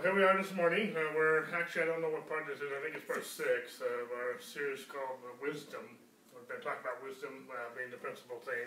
Well, 0.00 0.16
here 0.16 0.16
we 0.16 0.24
are 0.24 0.32
this 0.32 0.56
morning. 0.56 0.96
Uh, 0.96 1.12
we're 1.12 1.44
actually, 1.52 1.84
I 1.84 1.92
don't 1.92 2.00
know 2.00 2.08
what 2.08 2.24
part 2.24 2.48
this 2.48 2.56
is. 2.64 2.72
I 2.72 2.80
think 2.80 2.96
it's 2.96 3.04
part 3.04 3.20
six 3.20 3.84
of 3.84 4.08
our 4.08 4.40
series 4.40 4.88
called 4.88 5.20
uh, 5.20 5.36
Wisdom. 5.44 5.84
We've 6.32 6.48
been 6.48 6.64
talking 6.64 6.80
about 6.80 7.04
wisdom 7.04 7.44
uh, 7.52 7.68
being 7.76 7.92
the 7.92 8.00
principal 8.00 8.40
thing. 8.40 8.64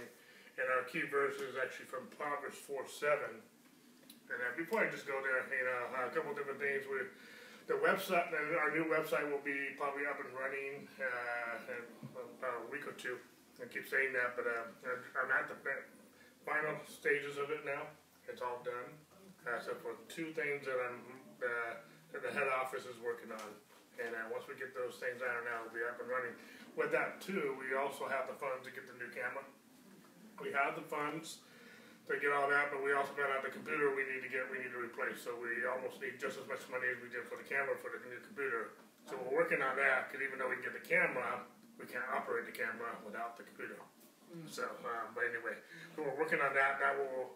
And 0.62 0.70
our 0.78 0.86
key 0.86 1.10
verse 1.10 1.42
is 1.42 1.58
actually 1.58 1.90
from 1.90 2.06
Proverbs 2.22 2.62
4 2.62 2.86
7. 2.86 3.18
And 3.34 3.42
uh, 4.46 4.54
before 4.54 4.86
I 4.86 4.94
just 4.94 5.10
go 5.10 5.18
there, 5.26 5.42
you 5.50 5.66
know, 5.66 6.06
a 6.06 6.14
couple 6.14 6.38
different 6.38 6.62
things. 6.62 6.86
We, 6.86 7.02
the 7.66 7.82
website, 7.82 8.30
our 8.30 8.70
new 8.70 8.86
website 8.86 9.26
will 9.26 9.42
be 9.42 9.74
probably 9.74 10.06
up 10.06 10.22
and 10.22 10.30
running 10.38 10.86
uh, 11.02 11.74
in 11.74 11.82
about 12.14 12.62
a 12.62 12.70
week 12.70 12.86
or 12.86 12.94
two. 12.94 13.18
I 13.58 13.66
keep 13.74 13.90
saying 13.90 14.14
that, 14.14 14.38
but 14.38 14.46
uh, 14.46 14.70
I'm 15.18 15.34
at 15.34 15.50
the 15.50 15.58
final 16.46 16.78
stages 16.86 17.42
of 17.42 17.50
it 17.50 17.66
now. 17.66 17.90
It's 18.30 18.46
all 18.46 18.62
done. 18.62 18.94
Uh, 19.44 19.60
so 19.60 19.76
for 19.84 19.98
two 20.08 20.32
things 20.32 20.64
that 20.70 20.78
I'm 20.78 21.23
uh, 21.44 21.84
that 22.16 22.22
the 22.24 22.32
head 22.32 22.48
office 22.48 22.88
is 22.88 22.98
working 23.04 23.30
on, 23.30 23.50
and 24.00 24.16
uh, 24.16 24.32
once 24.32 24.48
we 24.48 24.56
get 24.56 24.74
those 24.74 24.98
things 24.98 25.22
out 25.22 25.30
ironed 25.30 25.52
out, 25.52 25.60
we'll 25.68 25.78
be 25.78 25.86
up 25.86 26.00
and 26.00 26.10
running. 26.10 26.34
With 26.74 26.90
that 26.96 27.22
too, 27.22 27.54
we 27.62 27.78
also 27.78 28.10
have 28.10 28.26
the 28.26 28.38
funds 28.40 28.66
to 28.66 28.72
get 28.74 28.90
the 28.90 28.98
new 28.98 29.12
camera. 29.14 29.46
We 30.42 30.50
have 30.56 30.74
the 30.74 30.88
funds 30.88 31.46
to 32.10 32.18
get 32.20 32.34
all 32.34 32.50
that, 32.50 32.74
but 32.74 32.82
we 32.84 32.92
also 32.92 33.14
got 33.16 33.30
out 33.32 33.46
the 33.46 33.54
computer 33.54 33.94
we 33.96 34.04
need 34.10 34.26
to 34.26 34.32
get, 34.32 34.50
we 34.50 34.60
need 34.60 34.74
to 34.74 34.82
replace. 34.82 35.22
So 35.24 35.38
we 35.38 35.64
almost 35.70 36.02
need 36.02 36.20
just 36.20 36.36
as 36.36 36.44
much 36.50 36.66
money 36.68 36.90
as 36.90 37.00
we 37.00 37.08
did 37.14 37.30
for 37.30 37.40
the 37.40 37.48
camera 37.48 37.78
for 37.80 37.94
the 37.94 38.02
new 38.10 38.20
computer. 38.26 38.76
So 39.08 39.16
we're 39.20 39.46
working 39.46 39.62
on 39.64 39.76
that, 39.80 40.10
because 40.10 40.24
even 40.24 40.40
though 40.40 40.52
we 40.52 40.60
can 40.60 40.72
get 40.72 40.76
the 40.76 40.84
camera, 40.84 41.44
we 41.80 41.88
can't 41.88 42.08
operate 42.12 42.50
the 42.50 42.56
camera 42.56 42.92
without 43.04 43.36
the 43.40 43.44
computer. 43.48 43.80
Mm. 44.32 44.48
So, 44.50 44.66
uh, 44.66 45.12
but 45.16 45.30
anyway, 45.30 45.56
so 45.96 46.04
we're 46.04 46.18
working 46.18 46.42
on 46.42 46.56
that. 46.56 46.80
That 46.82 46.98
will 46.98 47.36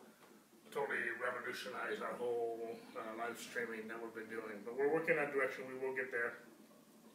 totally 0.78 1.10
revolutionize 1.18 1.98
our 2.06 2.14
whole 2.22 2.78
uh, 2.94 3.02
live 3.18 3.34
streaming 3.42 3.90
that 3.90 3.98
we've 3.98 4.14
been 4.14 4.30
doing. 4.30 4.62
But 4.62 4.78
we're 4.78 4.94
working 4.94 5.18
that 5.18 5.34
direction. 5.34 5.66
We 5.66 5.82
will 5.82 5.98
get 5.98 6.14
there. 6.14 6.38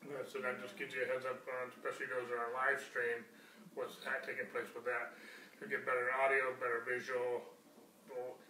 Uh, 0.03 0.27
so 0.27 0.43
that 0.43 0.59
just 0.59 0.75
gives 0.75 0.91
you 0.91 1.07
a 1.07 1.09
heads 1.09 1.23
up 1.23 1.39
on, 1.47 1.71
especially 1.71 2.11
those 2.11 2.27
that 2.27 2.43
are 2.43 2.51
live 2.51 2.83
stream, 2.83 3.23
what's 3.79 4.03
that 4.03 4.27
taking 4.27 4.51
place 4.51 4.67
with 4.75 4.83
that. 4.83 5.15
To 5.63 5.71
get 5.71 5.87
better 5.87 6.11
audio, 6.19 6.59
better 6.59 6.83
visual. 6.83 7.47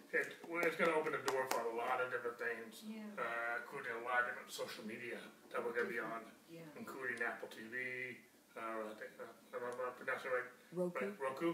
It, 0.09 0.33
it's 0.33 0.77
going 0.81 0.89
to 0.89 0.97
open 0.97 1.13
the 1.13 1.21
door 1.29 1.45
for 1.53 1.61
a 1.61 1.73
lot 1.77 2.01
of 2.01 2.09
different 2.09 2.41
things, 2.41 2.81
yeah. 2.85 3.05
uh, 3.21 3.61
including 3.61 3.93
a 4.01 4.03
lot 4.05 4.25
of 4.25 4.33
different 4.33 4.49
social 4.49 4.81
media 4.81 5.21
that 5.53 5.61
we're 5.61 5.77
going 5.77 5.89
to 5.89 5.93
be 5.93 6.01
on, 6.01 6.25
yeah. 6.49 6.65
including 6.73 7.21
Apple 7.21 7.53
TV. 7.53 8.17
Uh, 8.57 8.89
I 8.89 8.93
think 8.97 9.13
uh, 9.21 9.29
I'm 9.29 9.93
pronouncing 9.93 10.33
right. 10.33 10.49
Roku. 10.73 11.05
Right, 11.05 11.13
Roku. 11.21 11.49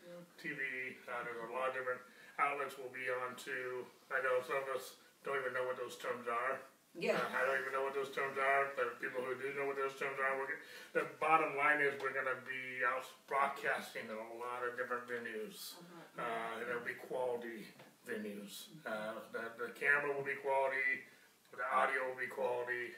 Yeah. 0.00 0.16
TV. 0.40 0.60
Uh, 1.04 1.24
there's 1.28 1.40
a 1.40 1.52
lot 1.52 1.72
of 1.72 1.76
different 1.76 2.00
outlets 2.40 2.78
will 2.80 2.92
be 2.92 3.08
on 3.08 3.36
to, 3.48 3.84
I 4.12 4.20
know 4.24 4.40
some 4.44 4.60
of 4.64 4.68
us 4.72 5.00
don't 5.24 5.36
even 5.40 5.52
know 5.52 5.66
what 5.68 5.76
those 5.76 5.96
terms 5.96 6.28
are. 6.28 6.60
Yeah. 6.92 7.16
Uh, 7.16 7.40
I 7.40 7.40
don't 7.48 7.56
even 7.56 7.72
know 7.72 7.88
what 7.88 7.96
those 7.96 8.12
terms 8.12 8.36
are, 8.36 8.68
but 8.76 9.00
people 9.00 9.24
who 9.24 9.32
do 9.40 9.48
know 9.56 9.64
what 9.64 9.80
those 9.80 9.96
terms 9.96 10.20
are, 10.20 10.36
we're, 10.36 10.60
the 10.92 11.08
bottom 11.16 11.56
line 11.56 11.80
is 11.80 11.96
we're 11.96 12.12
going 12.12 12.28
to 12.28 12.40
be 12.44 12.84
out 12.84 13.08
broadcasting 13.24 14.04
in 14.04 14.12
a 14.12 14.36
lot 14.36 14.60
of 14.60 14.76
different 14.76 15.08
venues. 15.08 15.80
Uh-huh. 15.80 16.20
Uh, 16.20 16.60
and 16.60 16.68
it'll 16.68 16.84
be 16.84 16.96
quality 17.08 17.64
venues. 18.04 18.68
Uh, 18.84 19.24
the, 19.32 19.48
the 19.56 19.72
camera 19.72 20.12
will 20.12 20.26
be 20.26 20.36
quality, 20.44 21.08
the 21.48 21.64
audio 21.72 22.12
will 22.12 22.20
be 22.20 22.28
quality, 22.28 22.92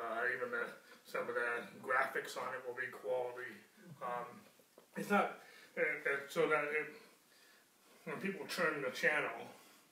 uh, 0.00 0.24
even 0.32 0.48
the 0.48 0.64
some 1.04 1.28
of 1.28 1.36
the 1.36 1.50
graphics 1.84 2.40
on 2.40 2.48
it 2.56 2.64
will 2.64 2.76
be 2.76 2.88
quality. 2.88 3.52
Um, 4.00 4.40
it's 4.96 5.10
not 5.10 5.36
uh, 5.76 5.82
uh, 5.82 6.24
so 6.28 6.48
that 6.48 6.64
it, 6.64 6.96
when 8.04 8.20
people 8.20 8.44
turn 8.46 8.84
the 8.84 8.92
channel, 8.92 9.48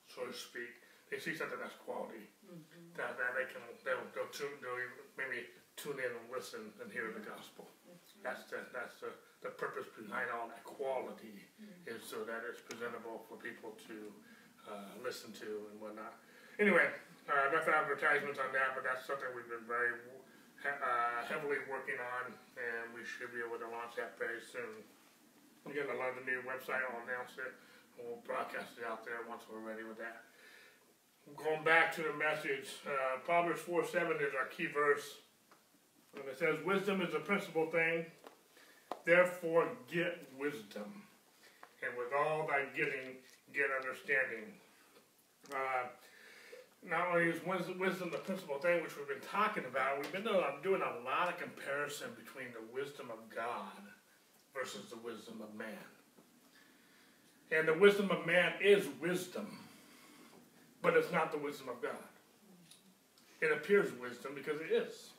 so 0.08 0.28
to 0.28 0.32
speak, 0.32 0.72
they 1.08 1.20
see 1.20 1.36
something 1.36 1.60
that's 1.60 1.76
quality. 1.84 2.28
Mm-hmm. 2.44 2.96
That, 3.00 3.16
that 3.16 3.32
they 3.32 3.48
can 3.48 3.64
they'll, 3.84 4.04
they'll, 4.12 4.32
tune, 4.32 4.52
they'll 4.60 4.76
maybe 5.16 5.48
tune 5.80 5.96
in 5.96 6.12
and 6.12 6.26
listen 6.28 6.72
and 6.80 6.92
hear 6.92 7.08
the 7.12 7.24
gospel. 7.24 7.68
That's 8.20 8.46
the 8.52 8.62
that's 8.70 9.02
the, 9.02 9.10
the 9.42 9.50
purpose 9.56 9.88
behind 9.98 10.30
all 10.30 10.46
that 10.46 10.62
quality 10.62 11.42
mm-hmm. 11.58 11.90
is 11.90 12.04
so 12.06 12.22
that 12.22 12.46
it's 12.46 12.62
presentable 12.62 13.24
for 13.26 13.34
people 13.40 13.74
to 13.90 13.96
uh, 14.68 14.92
listen 15.02 15.34
to 15.42 15.66
and 15.72 15.76
whatnot. 15.82 16.14
Anyway, 16.60 16.86
uh, 17.26 17.50
enough 17.50 17.66
advertisements 17.66 18.38
on 18.38 18.52
that, 18.54 18.76
but 18.76 18.84
that's 18.86 19.08
something 19.08 19.26
we've 19.34 19.48
been 19.48 19.66
very 19.66 19.96
uh, 20.62 21.26
heavily 21.26 21.58
working 21.66 21.98
on, 21.98 22.30
and 22.54 22.94
we 22.94 23.02
should 23.02 23.34
be 23.34 23.42
able 23.42 23.58
to 23.58 23.66
launch 23.72 23.98
that 23.98 24.14
very 24.20 24.38
soon. 24.38 24.86
Again, 25.66 25.90
I 25.90 25.96
love 25.98 26.14
the 26.18 26.26
new 26.26 26.42
website. 26.46 26.82
I'll 26.86 27.02
announce 27.02 27.34
it. 27.40 27.50
We'll 27.98 28.22
broadcast 28.26 28.78
it 28.78 28.84
out 28.88 29.04
there 29.04 29.20
once 29.28 29.42
we're 29.50 29.60
ready 29.60 29.84
with 29.84 29.98
that. 29.98 30.22
Going 31.36 31.64
back 31.64 31.94
to 31.96 32.02
the 32.02 32.12
message, 32.14 32.68
uh, 32.86 33.18
Proverbs 33.24 33.60
4 33.60 33.86
7 33.86 34.16
is 34.16 34.34
our 34.38 34.46
key 34.46 34.66
verse. 34.66 35.18
And 36.14 36.24
it 36.28 36.38
says, 36.38 36.56
Wisdom 36.64 37.00
is 37.00 37.12
the 37.12 37.20
principal 37.20 37.66
thing, 37.66 38.04
therefore 39.06 39.68
get 39.90 40.26
wisdom. 40.38 41.02
And 41.82 41.96
with 41.96 42.12
all 42.12 42.46
thy 42.46 42.64
getting, 42.76 43.16
get 43.52 43.66
understanding. 43.80 44.52
Uh, 45.52 45.88
not 46.84 47.08
only 47.12 47.30
is 47.30 47.40
wisdom 47.46 48.10
the 48.10 48.18
principal 48.18 48.58
thing, 48.58 48.82
which 48.82 48.96
we've 48.96 49.08
been 49.08 49.28
talking 49.28 49.64
about, 49.64 49.98
we've 50.00 50.12
been 50.12 50.26
doing 50.62 50.82
a 50.82 51.04
lot 51.04 51.28
of 51.28 51.38
comparison 51.38 52.08
between 52.16 52.48
the 52.52 52.74
wisdom 52.74 53.10
of 53.10 53.18
God 53.34 53.78
versus 54.54 54.90
the 54.90 54.98
wisdom 54.98 55.40
of 55.40 55.54
man. 55.54 55.86
And 57.52 57.68
the 57.68 57.74
wisdom 57.74 58.10
of 58.10 58.26
man 58.26 58.54
is 58.62 58.86
wisdom, 59.00 59.46
but 60.80 60.96
it's 60.96 61.12
not 61.12 61.30
the 61.30 61.38
wisdom 61.38 61.68
of 61.68 61.82
God. 61.82 61.92
It 63.42 63.52
appears 63.52 63.90
wisdom 64.00 64.32
because 64.34 64.60
it 64.60 64.72
is. 64.72 65.10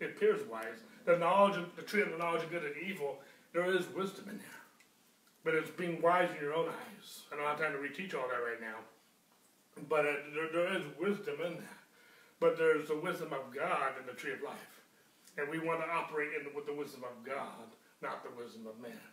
It 0.00 0.16
appears 0.16 0.46
wise. 0.48 0.84
The 1.04 1.18
knowledge 1.18 1.56
of 1.56 1.76
the 1.76 1.82
tree 1.82 2.00
of 2.00 2.10
the 2.10 2.16
knowledge 2.16 2.44
of 2.44 2.50
good 2.50 2.64
and 2.64 2.76
evil, 2.76 3.18
there 3.52 3.66
is 3.66 3.86
wisdom 3.94 4.28
in 4.30 4.38
there. 4.38 4.62
But 5.44 5.54
it's 5.54 5.70
being 5.70 6.00
wise 6.00 6.30
in 6.30 6.42
your 6.42 6.54
own 6.54 6.68
eyes. 6.68 7.22
I 7.30 7.36
don't 7.36 7.44
have 7.44 7.60
time 7.60 7.72
to 7.72 7.78
reteach 7.78 8.14
all 8.14 8.28
that 8.28 8.42
right 8.42 8.60
now. 8.60 8.78
But 9.88 10.06
it, 10.06 10.18
there, 10.34 10.48
there 10.52 10.76
is 10.76 10.82
wisdom 10.98 11.36
in 11.44 11.54
that. 11.54 11.80
But 12.40 12.56
there's 12.56 12.88
the 12.88 12.96
wisdom 12.96 13.32
of 13.32 13.54
God 13.54 13.92
in 14.00 14.06
the 14.06 14.12
tree 14.12 14.32
of 14.32 14.42
life. 14.42 14.82
And 15.38 15.48
we 15.48 15.58
want 15.58 15.80
to 15.80 15.88
operate 15.88 16.30
in 16.32 16.54
with 16.54 16.66
the 16.66 16.72
wisdom 16.72 17.04
of 17.04 17.24
God, 17.24 17.68
not 18.02 18.24
the 18.24 18.32
wisdom 18.42 18.66
of 18.66 18.80
man. 18.80 19.06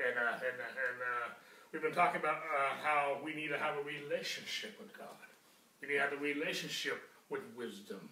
And, 0.00 0.16
uh, 0.16 0.40
and, 0.40 0.56
uh, 0.56 0.84
and 0.88 0.98
uh, 1.00 1.28
We've 1.72 1.82
been 1.82 1.94
talking 1.94 2.20
about 2.20 2.42
uh, 2.42 2.74
how 2.82 3.18
we 3.24 3.32
need 3.32 3.48
to 3.48 3.58
have 3.58 3.76
a 3.78 3.82
relationship 3.82 4.74
with 4.80 4.96
God. 4.96 5.06
We 5.80 5.86
need 5.86 5.94
to 5.94 6.00
have 6.00 6.12
a 6.12 6.16
relationship 6.16 6.98
with 7.30 7.42
wisdom. 7.56 8.08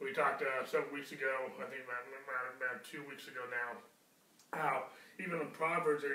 We 0.00 0.14
talked 0.14 0.40
uh, 0.40 0.64
several 0.64 0.94
weeks 0.94 1.12
ago, 1.12 1.28
I 1.44 1.68
think 1.68 1.84
about, 1.84 2.08
about, 2.56 2.84
two 2.84 3.04
weeks 3.08 3.28
ago 3.28 3.40
now, 3.52 4.58
how 4.58 4.84
even 5.20 5.40
in 5.40 5.48
Proverbs 5.48 6.04
it, 6.04 6.10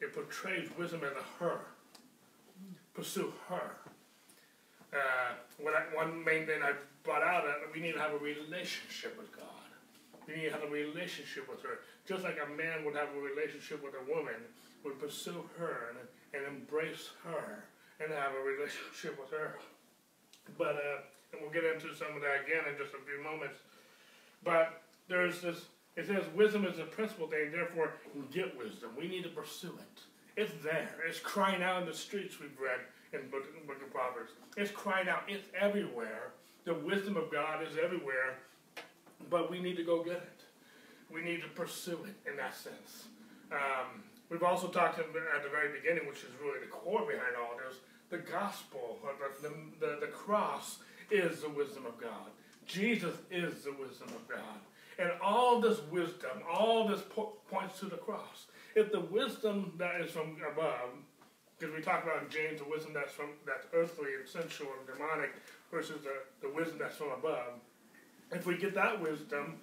it 0.00 0.14
portrays 0.14 0.68
wisdom 0.78 1.02
as 1.02 1.12
a 1.18 1.44
her. 1.44 1.60
Pursue 2.94 3.32
her. 3.48 3.74
Uh, 4.92 5.34
I, 5.66 5.96
one 5.96 6.22
main 6.22 6.46
thing 6.46 6.62
I 6.62 6.74
brought 7.02 7.22
out, 7.22 7.44
uh, 7.44 7.66
we 7.74 7.80
need 7.80 7.94
to 7.94 8.00
have 8.00 8.12
a 8.12 8.18
relationship 8.18 9.18
with 9.18 9.34
God. 9.36 9.66
We 10.28 10.36
need 10.36 10.44
to 10.44 10.52
have 10.52 10.62
a 10.62 10.70
relationship 10.70 11.50
with 11.50 11.60
her. 11.62 11.80
Just 12.06 12.22
like 12.22 12.38
a 12.38 12.48
man 12.54 12.84
would 12.84 12.94
have 12.94 13.08
a 13.16 13.20
relationship 13.20 13.82
with 13.82 13.94
a 13.94 14.10
woman, 14.10 14.38
would 14.84 15.00
pursue 15.00 15.44
her 15.58 15.90
and, 15.90 15.98
and 16.34 16.56
embrace 16.56 17.10
her 17.24 17.64
and 18.00 18.12
have 18.12 18.32
a 18.34 18.42
relationship 18.44 19.18
with 19.18 19.30
her. 19.30 19.56
But, 20.58 20.76
uh, 20.76 21.00
and 21.32 21.40
we'll 21.40 21.50
get 21.50 21.64
into 21.64 21.94
some 21.94 22.14
of 22.14 22.22
that 22.22 22.44
again 22.46 22.64
in 22.70 22.76
just 22.76 22.94
a 22.94 23.02
few 23.04 23.22
moments. 23.22 23.58
But 24.42 24.82
there's 25.08 25.40
this, 25.40 25.66
it 25.96 26.06
says 26.06 26.24
wisdom 26.34 26.64
is 26.66 26.78
a 26.78 26.84
principal 26.84 27.26
thing, 27.26 27.50
therefore 27.50 27.94
get 28.32 28.56
wisdom. 28.58 28.90
We 28.98 29.08
need 29.08 29.24
to 29.24 29.30
pursue 29.30 29.72
it. 29.78 30.02
It's 30.36 30.52
there. 30.62 30.90
It's 31.06 31.20
crying 31.20 31.62
out 31.62 31.80
in 31.80 31.86
the 31.88 31.94
streets, 31.94 32.40
we've 32.40 32.58
read 32.60 32.80
in 33.12 33.30
book, 33.30 33.44
book 33.66 33.80
of 33.80 33.92
Proverbs. 33.92 34.32
It's 34.56 34.70
crying 34.70 35.08
out. 35.08 35.22
It's 35.28 35.46
everywhere. 35.58 36.32
The 36.64 36.74
wisdom 36.74 37.16
of 37.16 37.30
God 37.30 37.62
is 37.62 37.76
everywhere, 37.82 38.38
but 39.30 39.50
we 39.50 39.60
need 39.60 39.76
to 39.76 39.84
go 39.84 40.02
get 40.02 40.14
it. 40.14 40.42
We 41.12 41.22
need 41.22 41.42
to 41.42 41.48
pursue 41.48 42.00
it 42.04 42.30
in 42.30 42.36
that 42.38 42.56
sense. 42.56 43.04
Um, 43.52 44.02
We've 44.34 44.42
also 44.42 44.66
talked 44.66 44.98
at 44.98 45.06
the 45.12 45.48
very 45.48 45.80
beginning, 45.80 46.08
which 46.08 46.24
is 46.24 46.30
really 46.42 46.58
the 46.58 46.66
core 46.66 47.06
behind 47.06 47.36
all 47.40 47.56
this, 47.56 47.78
the 48.10 48.18
gospel, 48.18 48.98
the, 49.40 49.48
the, 49.78 50.00
the 50.00 50.08
cross 50.08 50.78
is 51.08 51.42
the 51.42 51.48
wisdom 51.48 51.86
of 51.86 52.00
God. 52.00 52.32
Jesus 52.66 53.14
is 53.30 53.62
the 53.62 53.70
wisdom 53.70 54.08
of 54.08 54.26
God. 54.26 54.58
And 54.98 55.12
all 55.22 55.60
this 55.60 55.80
wisdom, 55.82 56.42
all 56.52 56.88
this 56.88 57.00
po- 57.14 57.34
points 57.48 57.78
to 57.78 57.84
the 57.84 57.96
cross. 57.96 58.46
If 58.74 58.90
the 58.90 59.02
wisdom 59.02 59.72
that 59.78 60.00
is 60.00 60.10
from 60.10 60.36
above, 60.50 60.90
because 61.56 61.72
we 61.72 61.80
talk 61.80 62.02
about 62.02 62.28
James 62.28 62.58
the 62.58 62.68
wisdom 62.68 62.92
that's 62.92 63.12
from 63.12 63.28
that's 63.46 63.68
earthly 63.72 64.14
and 64.18 64.28
sensual 64.28 64.72
and 64.80 64.98
demonic 64.98 65.30
versus 65.70 66.02
the, 66.02 66.48
the 66.48 66.52
wisdom 66.52 66.78
that's 66.80 66.96
from 66.96 67.12
above. 67.12 67.60
If 68.32 68.46
we 68.46 68.56
get 68.56 68.74
that 68.74 69.00
wisdom, 69.00 69.60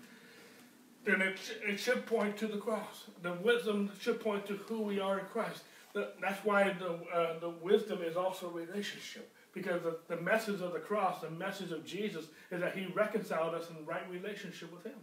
then 1.03 1.21
it, 1.21 1.39
it 1.67 1.79
should 1.79 2.05
point 2.05 2.37
to 2.37 2.47
the 2.47 2.57
cross. 2.57 3.05
The 3.21 3.33
wisdom 3.33 3.91
should 3.99 4.19
point 4.19 4.45
to 4.47 4.53
who 4.53 4.81
we 4.81 4.99
are 4.99 5.19
in 5.19 5.25
Christ. 5.25 5.63
the, 5.93 6.11
that's 6.21 6.43
why 6.45 6.73
the, 6.79 6.99
uh, 7.13 7.39
the 7.39 7.49
wisdom 7.49 8.01
is 8.01 8.15
also 8.15 8.47
a 8.47 8.51
relationship. 8.51 9.33
Because 9.53 9.81
the, 9.81 9.97
the 10.07 10.21
message 10.21 10.61
of 10.61 10.73
the 10.73 10.79
cross, 10.79 11.21
the 11.21 11.29
message 11.29 11.71
of 11.71 11.85
Jesus, 11.85 12.25
is 12.51 12.61
that 12.61 12.77
he 12.77 12.85
reconciled 12.93 13.53
us 13.55 13.69
in 13.69 13.85
right 13.85 14.09
relationship 14.09 14.71
with 14.71 14.85
him. 14.85 14.99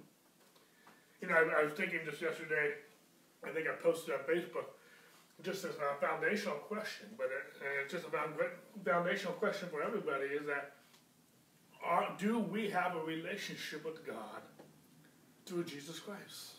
You 1.21 1.29
know, 1.29 1.35
I, 1.35 1.61
I 1.61 1.65
was 1.65 1.75
thinking 1.75 2.01
just 2.05 2.23
yesterday, 2.23 2.73
I 3.45 3.51
think 3.51 3.67
I 3.67 3.75
posted 3.83 4.15
on 4.15 4.21
Facebook, 4.21 4.65
just 5.43 5.65
as 5.65 5.75
a 5.75 6.01
foundational 6.01 6.57
question, 6.57 7.07
but 7.17 7.27
it, 7.27 7.63
it's 7.83 7.93
just 7.93 8.07
a 8.07 8.85
foundational 8.85 9.35
question 9.35 9.69
for 9.69 9.83
everybody 9.83 10.27
is 10.27 10.47
that 10.47 10.73
are, 11.85 12.09
do 12.19 12.39
we 12.39 12.71
have 12.71 12.97
a 12.97 13.01
relationship 13.01 13.85
with 13.85 14.05
God 14.07 14.43
through 15.49 15.65
Jesus 15.65 15.99
Christ? 15.99 16.53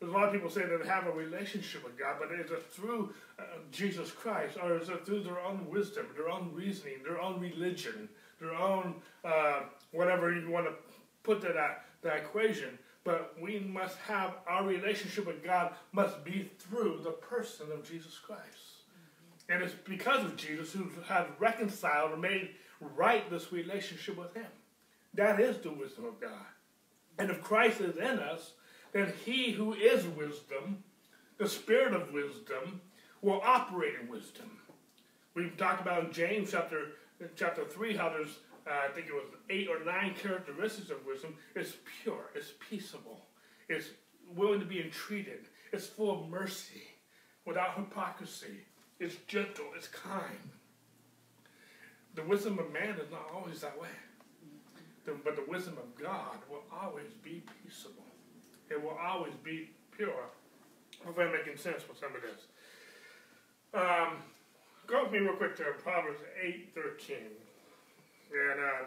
There's 0.00 0.12
a 0.12 0.14
lot 0.14 0.26
of 0.26 0.32
people 0.32 0.50
say 0.50 0.62
they 0.62 0.86
have 0.86 1.06
a 1.06 1.12
relationship 1.12 1.84
with 1.84 1.98
God, 1.98 2.16
but 2.20 2.30
is 2.38 2.50
it 2.50 2.62
through 2.70 3.14
uh, 3.38 3.42
Jesus 3.70 4.10
Christ, 4.10 4.58
or 4.62 4.76
is 4.78 4.88
it 4.88 5.06
through 5.06 5.22
their 5.22 5.40
own 5.40 5.66
wisdom, 5.70 6.06
their 6.16 6.28
own 6.28 6.50
reasoning, 6.52 6.96
their 7.02 7.20
own 7.20 7.40
religion, 7.40 8.08
their 8.40 8.54
own 8.54 8.96
uh, 9.24 9.60
whatever 9.92 10.32
you 10.32 10.50
want 10.50 10.66
to 10.66 10.72
put 11.22 11.40
to 11.42 11.52
that, 11.54 11.86
that 12.02 12.18
equation? 12.18 12.78
But 13.04 13.34
we 13.40 13.60
must 13.60 13.96
have 13.98 14.34
our 14.46 14.64
relationship 14.64 15.26
with 15.26 15.44
God 15.44 15.74
must 15.92 16.24
be 16.24 16.50
through 16.58 17.00
the 17.04 17.10
person 17.10 17.66
of 17.72 17.88
Jesus 17.88 18.18
Christ. 18.18 18.74
And 19.48 19.62
it's 19.62 19.74
because 19.84 20.24
of 20.24 20.36
Jesus 20.36 20.72
who 20.72 20.88
has 21.06 21.26
reconciled 21.38 22.12
and 22.12 22.22
made 22.22 22.50
right 22.80 23.28
this 23.30 23.52
relationship 23.52 24.18
with 24.18 24.34
Him. 24.34 24.46
That 25.14 25.38
is 25.38 25.58
the 25.58 25.70
wisdom 25.70 26.06
of 26.06 26.20
God. 26.20 26.46
And 27.18 27.30
if 27.30 27.42
Christ 27.42 27.80
is 27.80 27.96
in 27.96 28.18
us, 28.18 28.52
then 28.92 29.12
He 29.24 29.52
who 29.52 29.74
is 29.74 30.06
wisdom, 30.06 30.84
the 31.38 31.48
Spirit 31.48 31.94
of 31.94 32.12
wisdom, 32.12 32.80
will 33.22 33.40
operate 33.44 33.94
in 34.00 34.08
wisdom. 34.08 34.50
We've 35.34 35.56
talked 35.56 35.80
about 35.80 36.04
in 36.04 36.12
James 36.12 36.50
chapter, 36.50 36.92
chapter 37.36 37.64
3 37.64 37.96
how 37.96 38.10
there's 38.10 38.38
uh, 38.66 38.88
I 38.88 38.92
think 38.92 39.08
it 39.08 39.12
was 39.12 39.24
eight 39.50 39.68
or 39.68 39.84
nine 39.84 40.14
characteristics 40.14 40.90
of 40.90 41.04
wisdom. 41.04 41.34
It's 41.54 41.74
pure, 42.02 42.30
it's 42.34 42.52
peaceable, 42.70 43.26
it's 43.68 43.88
willing 44.34 44.60
to 44.60 44.66
be 44.66 44.80
entreated, 44.80 45.48
it's 45.72 45.86
full 45.86 46.22
of 46.22 46.30
mercy, 46.30 46.82
without 47.44 47.76
hypocrisy, 47.76 48.64
it's 48.98 49.16
gentle, 49.26 49.66
it's 49.76 49.88
kind. 49.88 50.50
The 52.14 52.22
wisdom 52.22 52.58
of 52.58 52.72
man 52.72 52.90
is 52.90 53.10
not 53.10 53.28
always 53.34 53.60
that 53.60 53.78
way. 53.78 53.88
But 55.04 55.36
the 55.36 55.44
wisdom 55.46 55.76
of 55.76 55.94
God 56.00 56.38
will 56.50 56.64
always 56.72 57.12
be 57.22 57.42
peaceable. 57.62 58.06
It 58.70 58.82
will 58.82 58.96
always 58.96 59.34
be 59.42 59.70
pure. 59.96 60.32
Hopefully 61.04 61.26
I'm 61.26 61.32
making 61.32 61.58
sense 61.58 61.82
with 61.86 61.98
some 61.98 62.16
of 62.16 62.22
this. 62.22 62.48
Um, 63.74 64.22
go 64.86 65.04
with 65.04 65.12
me 65.12 65.18
real 65.18 65.36
quick 65.36 65.56
to 65.56 65.64
Proverbs 65.82 66.20
8, 66.40 66.72
13. 66.74 67.16
And 68.32 68.60
um, 68.60 68.86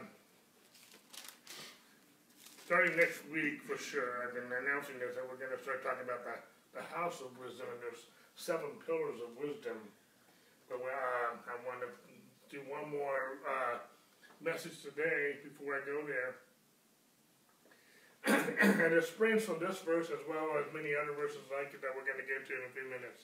starting 2.66 2.98
next 2.98 3.22
week 3.30 3.62
for 3.64 3.78
sure, 3.78 4.26
I've 4.26 4.34
been 4.34 4.50
announcing 4.50 4.98
this 4.98 5.14
that 5.16 5.24
we're 5.24 5.38
going 5.38 5.56
to 5.56 5.62
start 5.62 5.86
talking 5.86 6.04
about 6.04 6.26
the, 6.26 6.82
the 6.82 6.86
house 6.98 7.22
of 7.22 7.32
wisdom, 7.38 7.70
and 7.70 7.80
there's 7.80 8.10
seven 8.36 8.74
pillars 8.84 9.22
of 9.22 9.38
wisdom. 9.38 9.78
But 10.68 10.82
uh, 10.82 11.38
I 11.48 11.56
want 11.64 11.86
to 11.86 11.90
do 12.50 12.64
one 12.66 12.90
more 12.90 13.40
uh, 13.46 13.80
message 14.42 14.82
today 14.82 15.38
before 15.44 15.76
I 15.76 15.82
go 15.86 16.04
there. 16.06 16.36
and 18.84 18.94
it 18.94 19.06
springs 19.06 19.44
from 19.44 19.60
this 19.60 19.80
verse 19.80 20.10
as 20.10 20.20
well 20.28 20.58
as 20.60 20.74
many 20.74 20.92
other 20.94 21.14
verses 21.14 21.40
like 21.52 21.74
it 21.74 21.82
that 21.82 21.92
we're 21.96 22.06
going 22.06 22.20
to 22.20 22.28
get 22.28 22.46
to 22.48 22.54
in 22.54 22.64
a 22.66 22.74
few 22.76 22.88
minutes. 22.92 23.24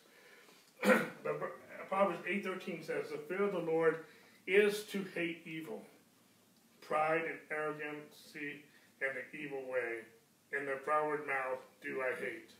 but 1.24 1.40
Proverbs 1.90 2.24
8.13 2.28 2.86
says, 2.86 3.10
The 3.10 3.18
fear 3.28 3.44
of 3.44 3.52
the 3.52 3.60
Lord 3.60 4.06
is 4.48 4.84
to 4.92 5.06
hate 5.16 5.42
evil 5.46 5.82
pride 6.84 7.24
and 7.24 7.40
arrogancy 7.50 8.64
and 9.00 9.12
the 9.16 9.26
evil 9.38 9.64
way, 9.72 10.04
and 10.52 10.68
the 10.68 10.76
froward 10.84 11.26
mouth 11.26 11.64
do 11.82 12.04
I 12.04 12.12
hate. 12.20 12.52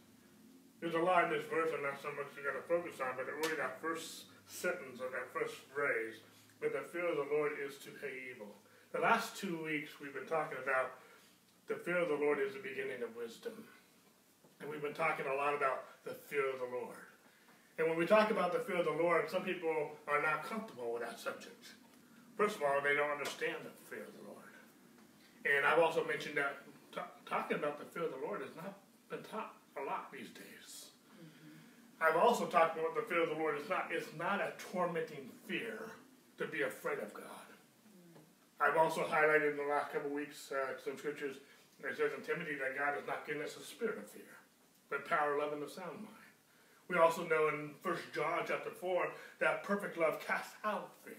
There's 0.80 0.96
a 0.96 1.00
lot 1.00 1.26
in 1.26 1.30
this 1.32 1.48
verse 1.48 1.72
I'm 1.72 1.84
not 1.84 2.02
so 2.02 2.12
much 2.16 2.32
going 2.36 2.56
to 2.56 2.68
focus 2.68 3.00
on, 3.00 3.16
but 3.16 3.28
really 3.28 3.56
that 3.56 3.80
first 3.80 4.28
sentence 4.48 5.00
of 5.00 5.12
that 5.16 5.32
first 5.32 5.56
phrase, 5.72 6.20
but 6.64 6.72
the 6.72 6.88
fear 6.88 7.04
of 7.04 7.18
the 7.20 7.28
Lord 7.36 7.52
is 7.60 7.76
to 7.84 7.92
hate 8.00 8.32
evil. 8.32 8.48
The 8.94 9.04
last 9.04 9.36
two 9.36 9.62
weeks 9.62 10.00
we've 10.00 10.14
been 10.14 10.26
talking 10.26 10.58
about 10.64 10.96
the 11.68 11.76
fear 11.76 11.98
of 11.98 12.08
the 12.08 12.16
Lord 12.16 12.40
is 12.40 12.54
the 12.54 12.64
beginning 12.64 13.04
of 13.04 13.14
wisdom. 13.20 13.52
And 14.62 14.70
we've 14.72 14.82
been 14.82 14.96
talking 14.96 15.26
a 15.28 15.36
lot 15.36 15.54
about 15.54 15.84
the 16.06 16.16
fear 16.16 16.48
of 16.48 16.64
the 16.64 16.72
Lord. 16.72 17.04
And 17.78 17.90
when 17.90 18.00
we 18.00 18.06
talk 18.06 18.32
about 18.32 18.54
the 18.54 18.60
fear 18.60 18.78
of 18.78 18.86
the 18.86 18.96
Lord, 18.96 19.30
some 19.30 19.44
people 19.44 19.92
are 20.08 20.22
not 20.22 20.48
comfortable 20.48 20.94
with 20.94 21.04
that 21.04 21.20
subject. 21.20 21.68
First 22.38 22.56
of 22.56 22.64
all, 22.64 22.80
they 22.82 22.96
don't 22.96 23.12
understand 23.12 23.60
the 23.68 23.76
fear 23.92 24.08
of 24.08 24.16
the 24.16 24.32
Lord. 24.32 24.56
And 25.44 25.66
I've 25.66 25.84
also 25.84 26.08
mentioned 26.08 26.38
that 26.38 26.64
talking 27.26 27.58
about 27.58 27.78
the 27.78 27.86
fear 27.92 28.08
of 28.08 28.12
the 28.12 28.26
Lord 28.26 28.40
has 28.40 28.56
not 28.56 28.80
been 29.10 29.24
taught 29.28 29.52
a 29.76 29.84
lot 29.84 30.14
these 30.14 30.30
days. 30.32 30.96
Mm-hmm. 31.20 32.08
I've 32.08 32.24
also 32.24 32.46
talked 32.46 32.80
about 32.80 32.96
the 32.96 33.02
fear 33.02 33.24
of 33.24 33.30
the 33.30 33.36
Lord. 33.36 33.58
It's 33.60 33.70
not, 33.70 33.90
it's 33.92 34.08
not 34.18 34.40
a 34.40 34.54
tormenting 34.72 35.28
fear 35.46 35.92
to 36.38 36.48
be 36.48 36.62
afraid 36.62 37.00
of 37.00 37.14
God. 37.14 37.26
I've 38.60 38.78
also 38.78 39.04
highlighted 39.04 39.52
in 39.52 39.58
the 39.58 39.70
last 39.70 39.92
couple 39.92 40.08
of 40.08 40.16
weeks 40.16 40.52
uh, 40.52 40.78
some 40.84 40.98
scriptures 40.98 41.38
that 41.82 41.98
says 41.98 42.12
in 42.16 42.24
Timothy 42.24 42.56
that 42.56 42.78
God 42.78 42.96
has 42.96 43.06
not 43.06 43.28
given 43.28 43.42
us 43.42 43.58
a 43.58 43.64
spirit 43.64 43.98
of 43.98 44.08
fear, 44.08 44.40
but 44.90 45.08
power, 45.08 45.38
love, 45.38 45.54
and 45.54 45.64
a 45.64 45.70
sound 45.70 45.98
mind. 45.98 46.24
We 46.88 46.98
also 46.98 47.26
know 47.28 47.50
in 47.50 47.72
1 47.82 47.98
John 48.14 48.44
chapter 48.48 48.70
4 48.70 49.08
that 49.40 49.64
perfect 49.64 49.98
love 49.98 50.26
casts 50.26 50.56
out 50.64 50.92
fear. 51.04 51.16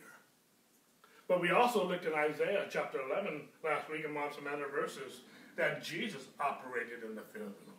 But 1.27 1.41
we 1.41 1.51
also 1.51 1.87
looked 1.87 2.07
at 2.07 2.15
Isaiah 2.15 2.67
chapter 2.71 2.99
11 3.11 3.43
last 3.65 3.91
week 3.91 4.05
among 4.05 4.33
some 4.33 4.47
other 4.47 4.69
verses 4.69 5.21
that 5.57 5.83
Jesus 5.83 6.23
operated 6.39 7.03
in 7.03 7.15
the 7.15 7.23
fear 7.33 7.43
of 7.43 7.55
the 7.59 7.67
Lord. 7.67 7.75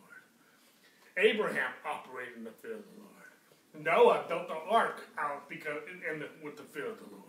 Abraham 1.16 1.70
operated 1.86 2.36
in 2.36 2.44
the 2.44 2.50
fear 2.50 2.74
of 2.74 2.82
the 2.82 3.00
Lord. 3.00 3.84
Noah 3.84 4.24
built 4.28 4.48
the 4.48 4.58
ark 4.68 5.04
out 5.18 5.48
because 5.48 5.82
in 6.12 6.20
the, 6.20 6.28
with 6.42 6.56
the 6.56 6.62
fear 6.62 6.86
of 6.86 6.98
the 6.98 7.10
Lord. 7.12 7.25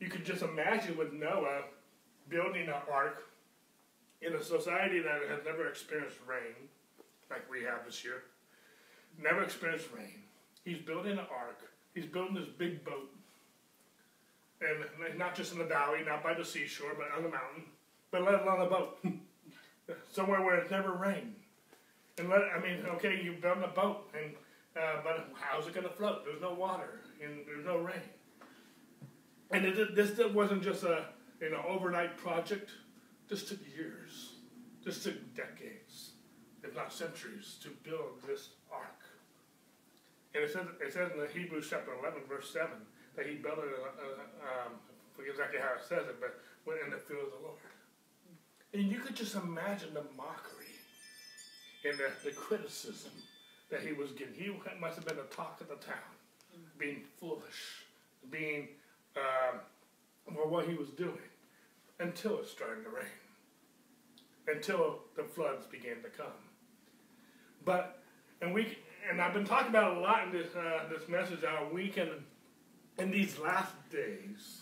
You 0.00 0.08
could 0.08 0.24
just 0.24 0.42
imagine 0.42 0.96
with 0.96 1.12
Noah 1.12 1.62
building 2.28 2.68
an 2.68 2.74
ark 2.90 3.24
in 4.22 4.34
a 4.34 4.42
society 4.42 5.00
that 5.00 5.20
has 5.28 5.44
never 5.44 5.68
experienced 5.68 6.16
rain, 6.26 6.68
like 7.30 7.48
we 7.50 7.62
have 7.62 7.84
this 7.86 8.02
year, 8.02 8.24
never 9.22 9.42
experienced 9.42 9.88
rain. 9.96 10.24
He's 10.64 10.78
building 10.78 11.12
an 11.12 11.26
ark. 11.30 11.60
He's 11.94 12.06
building 12.06 12.34
this 12.34 12.48
big 12.58 12.84
boat 12.84 13.10
and 14.60 15.18
not 15.18 15.34
just 15.34 15.52
in 15.52 15.58
the 15.58 15.64
valley, 15.64 16.00
not 16.06 16.22
by 16.22 16.34
the 16.34 16.44
seashore, 16.44 16.92
but 16.96 17.06
on 17.16 17.22
the 17.22 17.30
mountain, 17.30 17.64
but 18.10 18.22
let 18.22 18.42
alone 18.42 18.60
a 18.60 18.66
boat, 18.66 18.98
somewhere 20.12 20.42
where 20.42 20.56
it's 20.56 20.70
never 20.70 20.92
rained. 20.92 21.34
And 22.18 22.28
let 22.28 22.42
I 22.54 22.60
mean, 22.60 22.84
okay, 22.96 23.20
you've 23.22 23.40
done 23.40 23.62
a 23.62 23.68
boat, 23.68 24.10
and 24.14 24.34
uh, 24.76 25.00
but 25.02 25.28
how's 25.34 25.66
it 25.66 25.74
going 25.74 25.86
to 25.86 25.92
float? 25.92 26.24
There's 26.24 26.42
no 26.42 26.52
water, 26.52 27.00
and 27.22 27.40
there's 27.46 27.64
no 27.64 27.78
rain. 27.78 28.02
And 29.50 29.64
it, 29.64 29.94
this 29.94 30.18
wasn't 30.32 30.62
just 30.62 30.84
a 30.84 31.06
you 31.40 31.50
know 31.50 31.62
overnight 31.68 32.16
project. 32.16 32.70
This 33.28 33.48
took 33.48 33.58
years. 33.76 34.34
This 34.84 35.02
took 35.04 35.34
decades, 35.34 36.12
if 36.64 36.74
not 36.74 36.92
centuries, 36.92 37.58
to 37.62 37.68
build 37.82 38.22
this 38.26 38.50
ark. 38.72 39.02
And 40.34 40.44
it 40.44 40.52
says, 40.52 40.66
it 40.80 40.92
says 40.92 41.10
in 41.12 41.20
the 41.20 41.26
Hebrews 41.26 41.66
chapter 41.68 41.92
11, 42.00 42.22
verse 42.28 42.50
7, 42.52 42.70
that 43.16 43.26
he 43.26 43.34
built 43.34 43.58
it, 43.58 43.64
uh, 43.64 43.86
uh, 43.86 44.66
um, 44.66 44.72
I 44.78 45.16
forget 45.16 45.32
exactly 45.32 45.60
how 45.60 45.74
it 45.74 45.82
says 45.86 46.08
it, 46.08 46.20
but 46.20 46.40
went 46.64 46.80
in 46.84 46.90
the 46.90 46.98
fear 46.98 47.18
of 47.18 47.30
the 47.30 47.42
Lord. 47.42 47.58
And 48.72 48.84
you 48.84 49.00
could 49.00 49.16
just 49.16 49.34
imagine 49.34 49.92
the 49.92 50.04
mockery 50.16 50.78
and 51.84 51.98
the, 51.98 52.10
the 52.24 52.34
criticism 52.34 53.12
that 53.70 53.80
he 53.80 53.92
was 53.92 54.12
getting. 54.12 54.34
He 54.34 54.54
must 54.80 54.96
have 54.96 55.04
been 55.04 55.16
the 55.16 55.34
talk 55.34 55.60
of 55.60 55.68
the 55.68 55.74
town, 55.74 56.14
being 56.78 57.02
foolish, 57.18 57.84
being 58.30 58.68
uh, 59.16 59.58
for 60.34 60.48
what 60.48 60.68
he 60.68 60.74
was 60.74 60.90
doing, 60.90 61.18
until 61.98 62.38
it 62.38 62.48
started 62.48 62.84
to 62.84 62.90
rain, 62.90 63.04
until 64.48 65.00
the 65.16 65.24
floods 65.24 65.66
began 65.66 66.02
to 66.02 66.08
come. 66.08 66.26
But 67.64 67.98
and 68.40 68.54
we 68.54 68.78
and 69.08 69.20
I've 69.20 69.34
been 69.34 69.46
talking 69.46 69.68
about 69.68 69.96
a 69.96 70.00
lot 70.00 70.24
in 70.26 70.32
this 70.32 70.54
uh, 70.54 70.84
this 70.90 71.08
message 71.08 71.40
how 71.44 71.68
we 71.72 71.88
can 71.88 72.08
in 72.98 73.10
these 73.10 73.38
last 73.38 73.72
days, 73.90 74.60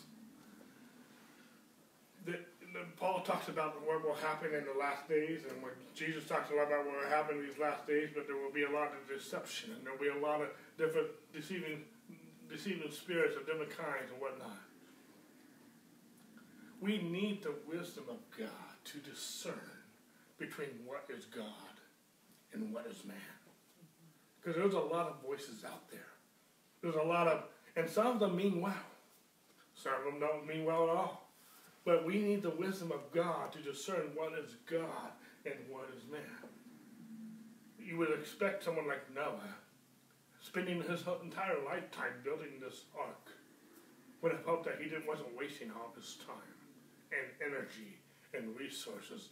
that 2.24 2.96
Paul 2.96 3.20
talks 3.20 3.48
about 3.48 3.74
what 3.86 4.04
will 4.04 4.14
happen 4.14 4.54
in 4.54 4.64
the 4.64 4.78
last 4.78 5.08
days, 5.08 5.40
and 5.48 5.62
when 5.62 5.72
Jesus 5.94 6.24
talks 6.24 6.50
a 6.50 6.54
lot 6.54 6.66
about 6.66 6.86
what 6.86 7.02
will 7.02 7.08
happen 7.08 7.38
in 7.38 7.46
these 7.46 7.58
last 7.58 7.86
days, 7.86 8.10
but 8.14 8.26
there 8.26 8.36
will 8.36 8.52
be 8.52 8.64
a 8.64 8.70
lot 8.70 8.92
of 8.92 9.08
deception, 9.08 9.70
and 9.72 9.86
there 9.86 9.92
will 9.92 10.00
be 10.00 10.18
a 10.18 10.22
lot 10.22 10.40
of 10.40 10.48
different 10.76 11.08
deceiving, 11.32 11.82
deceiving 12.50 12.90
spirits 12.90 13.36
of 13.36 13.46
different 13.46 13.76
kinds 13.76 14.10
and 14.12 14.20
whatnot. 14.20 14.58
We 16.80 16.98
need 16.98 17.42
the 17.42 17.54
wisdom 17.66 18.04
of 18.08 18.18
God 18.36 18.48
to 18.84 18.98
discern 18.98 19.54
between 20.38 20.68
what 20.86 21.04
is 21.14 21.24
God 21.24 21.44
and 22.52 22.72
what 22.72 22.86
is 22.86 23.04
man. 23.04 23.16
Because 24.40 24.56
there's 24.56 24.74
a 24.74 24.78
lot 24.78 25.08
of 25.08 25.22
voices 25.26 25.64
out 25.64 25.90
there. 25.90 26.00
There's 26.82 26.94
a 26.94 27.02
lot 27.02 27.26
of, 27.26 27.42
and 27.76 27.88
some 27.88 28.06
of 28.06 28.20
them 28.20 28.36
mean 28.36 28.60
well. 28.60 28.72
Some 29.74 29.92
of 29.98 30.04
them 30.04 30.20
don't 30.20 30.46
mean 30.46 30.64
well 30.64 30.84
at 30.84 30.90
all. 30.90 31.28
But 31.84 32.04
we 32.04 32.20
need 32.20 32.42
the 32.42 32.50
wisdom 32.50 32.92
of 32.92 33.10
God 33.12 33.52
to 33.52 33.58
discern 33.58 34.10
what 34.14 34.32
is 34.38 34.56
God 34.70 35.12
and 35.44 35.54
what 35.68 35.88
is 35.96 36.02
man. 36.10 36.20
You 37.78 37.96
would 37.98 38.10
expect 38.10 38.62
someone 38.62 38.86
like 38.86 39.12
Noah, 39.14 39.54
spending 40.48 40.80
his 40.82 41.02
entire 41.22 41.60
lifetime 41.66 42.16
building 42.24 42.56
this 42.58 42.84
ark, 42.98 43.28
would 44.22 44.32
have 44.32 44.44
hoped 44.44 44.64
that 44.64 44.78
he 44.80 44.88
didn't, 44.88 45.06
wasn't 45.06 45.28
wasting 45.36 45.70
all 45.70 45.92
his 45.94 46.16
time 46.26 46.56
and 47.12 47.52
energy 47.52 47.98
and 48.34 48.56
resources 48.58 49.28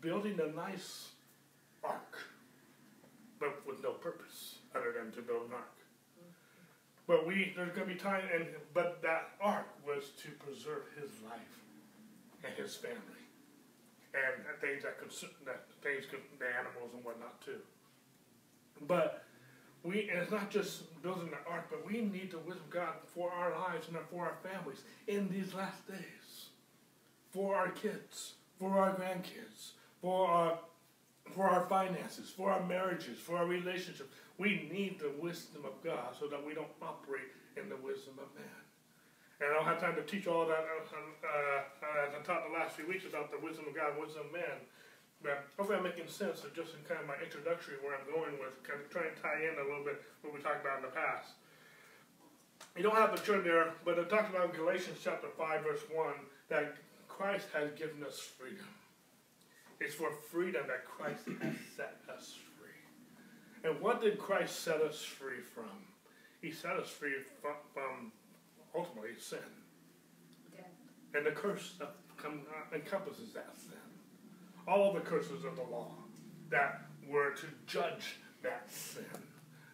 building 0.00 0.38
a 0.40 0.54
nice 0.54 1.08
ark, 1.82 2.18
but 3.40 3.66
with 3.66 3.82
no 3.82 3.92
purpose 3.92 4.56
other 4.76 4.92
than 4.92 5.10
to 5.12 5.22
build 5.22 5.46
an 5.48 5.54
ark. 5.54 5.72
But 7.06 7.26
we, 7.26 7.54
there's 7.56 7.72
going 7.72 7.88
to 7.88 7.94
be 7.94 7.98
time, 7.98 8.24
and 8.34 8.44
but 8.74 9.00
that 9.00 9.30
ark 9.40 9.66
was 9.86 10.10
to 10.22 10.28
preserve 10.44 10.82
his 11.00 11.10
life 11.24 11.56
and 12.44 12.52
his 12.54 12.76
family, 12.76 13.24
and 14.12 14.44
things 14.60 14.82
that 14.82 15.00
could 15.00 15.10
that 15.46 15.64
things 15.82 16.04
could 16.10 16.20
the 16.38 16.44
animals 16.44 16.90
and 16.92 17.02
whatnot 17.02 17.40
too. 17.40 17.60
But 18.86 19.24
we, 19.84 20.08
and 20.10 20.20
it's 20.20 20.30
not 20.30 20.50
just 20.50 21.00
building 21.02 21.30
the 21.30 21.50
ark, 21.50 21.66
but 21.70 21.86
we 21.86 22.00
need 22.00 22.32
the 22.32 22.38
wisdom 22.38 22.64
of 22.64 22.70
God 22.70 22.94
for 23.14 23.30
our 23.32 23.50
lives 23.50 23.88
and 23.88 23.96
for 24.10 24.24
our 24.24 24.36
families 24.42 24.82
in 25.06 25.28
these 25.28 25.54
last 25.54 25.86
days, 25.86 26.48
for 27.30 27.56
our 27.56 27.70
kids, 27.70 28.34
for 28.58 28.78
our 28.78 28.94
grandkids, 28.94 29.72
for 30.00 30.28
our 30.28 30.58
for 31.34 31.44
our 31.46 31.66
finances, 31.68 32.30
for 32.30 32.50
our 32.50 32.64
marriages, 32.64 33.18
for 33.18 33.36
our 33.36 33.46
relationships. 33.46 34.08
We 34.38 34.68
need 34.72 34.98
the 34.98 35.12
wisdom 35.20 35.64
of 35.66 35.82
God 35.84 36.16
so 36.18 36.26
that 36.28 36.44
we 36.44 36.54
don't 36.54 36.72
operate 36.80 37.28
in 37.56 37.68
the 37.68 37.76
wisdom 37.76 38.14
of 38.16 38.32
man. 38.34 38.62
And 39.40 39.50
I 39.50 39.54
don't 39.54 39.66
have 39.66 39.80
time 39.80 39.94
to 39.94 40.02
teach 40.02 40.26
all 40.26 40.46
that 40.46 40.64
uh, 40.66 40.88
uh, 40.88 42.06
as 42.08 42.14
I 42.14 42.22
taught 42.24 42.48
the 42.48 42.54
last 42.54 42.74
few 42.74 42.88
weeks 42.88 43.04
about 43.04 43.30
the 43.30 43.38
wisdom 43.38 43.66
of 43.68 43.74
God 43.74 43.94
wisdom 44.00 44.26
of 44.26 44.32
man. 44.32 44.58
But 45.22 45.44
hopefully 45.56 45.78
I'm 45.78 45.84
making 45.84 46.06
sense 46.06 46.44
of 46.44 46.54
just 46.54 46.74
in 46.74 46.82
kind 46.86 47.00
of 47.00 47.06
my 47.06 47.18
introductory 47.22 47.74
where 47.82 47.98
I'm 47.98 48.06
going 48.06 48.38
with, 48.38 48.54
kind 48.62 48.78
of 48.78 48.86
trying 48.90 49.10
to 49.10 49.18
tie 49.18 49.42
in 49.42 49.58
a 49.58 49.66
little 49.66 49.84
bit 49.84 50.00
what 50.22 50.32
we 50.32 50.40
talked 50.40 50.62
about 50.62 50.78
in 50.78 50.86
the 50.86 50.94
past. 50.94 51.34
You 52.76 52.82
don't 52.82 52.94
have 52.94 53.14
to 53.14 53.22
turn 53.22 53.42
there, 53.42 53.74
but 53.84 53.98
it 53.98 54.08
talks 54.08 54.30
about 54.30 54.50
in 54.50 54.56
Galatians 54.56 54.98
chapter 55.02 55.26
5, 55.36 55.62
verse 55.64 55.82
1, 55.92 56.14
that 56.48 56.76
Christ 57.08 57.48
has 57.52 57.72
given 57.72 58.04
us 58.06 58.20
freedom. 58.20 58.66
It's 59.80 59.94
for 59.94 60.10
freedom 60.30 60.62
that 60.68 60.84
Christ 60.84 61.26
has 61.42 61.54
set 61.76 61.96
us 62.08 62.34
free. 62.56 63.68
And 63.68 63.80
what 63.80 64.00
did 64.00 64.18
Christ 64.18 64.62
set 64.62 64.80
us 64.80 65.02
free 65.02 65.40
from? 65.54 65.70
He 66.40 66.52
set 66.52 66.76
us 66.76 66.88
free 66.88 67.14
from, 67.42 67.54
from 67.74 68.12
ultimately 68.74 69.10
sin. 69.18 69.38
And 71.14 71.24
the 71.24 71.30
curse 71.30 71.74
that 71.78 71.94
come, 72.16 72.42
uh, 72.50 72.74
encompasses 72.76 73.32
that 73.32 73.54
sin. 73.56 73.77
All 74.68 74.92
the 74.92 75.00
curses 75.00 75.44
of 75.44 75.56
the 75.56 75.62
law 75.62 75.92
that 76.50 76.82
were 77.08 77.30
to 77.30 77.46
judge 77.66 78.16
that 78.42 78.70
sin 78.70 79.04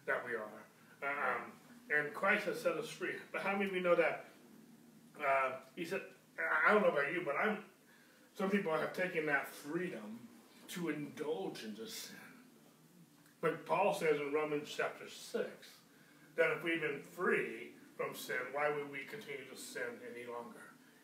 that 0.05 0.23
we 0.25 0.33
are. 0.33 0.63
Um, 1.03 1.51
and 1.95 2.13
Christ 2.13 2.45
has 2.45 2.61
set 2.61 2.73
us 2.73 2.87
free. 2.87 3.15
But 3.31 3.41
how 3.41 3.53
many 3.53 3.65
of 3.65 3.75
you 3.75 3.81
know 3.81 3.95
that? 3.95 4.25
Uh, 5.19 5.51
he 5.75 5.85
said, 5.85 6.01
I 6.67 6.73
don't 6.73 6.81
know 6.81 6.89
about 6.89 7.11
you, 7.13 7.21
but 7.25 7.35
I'm 7.35 7.57
some 8.37 8.49
people 8.49 8.73
have 8.73 8.93
taken 8.93 9.25
that 9.27 9.47
freedom 9.47 10.19
to 10.69 10.89
indulge 10.89 11.63
into 11.63 11.87
sin. 11.87 12.15
But 13.39 13.65
Paul 13.65 13.93
says 13.93 14.19
in 14.19 14.33
Romans 14.33 14.73
chapter 14.75 15.05
6 15.07 15.45
that 16.35 16.51
if 16.51 16.63
we've 16.63 16.81
been 16.81 16.99
free 16.99 17.71
from 17.95 18.13
sin, 18.13 18.35
why 18.51 18.69
would 18.69 18.91
we 18.91 19.05
continue 19.09 19.45
to 19.49 19.57
sin 19.57 19.83
any 20.11 20.25
longer? 20.27 20.59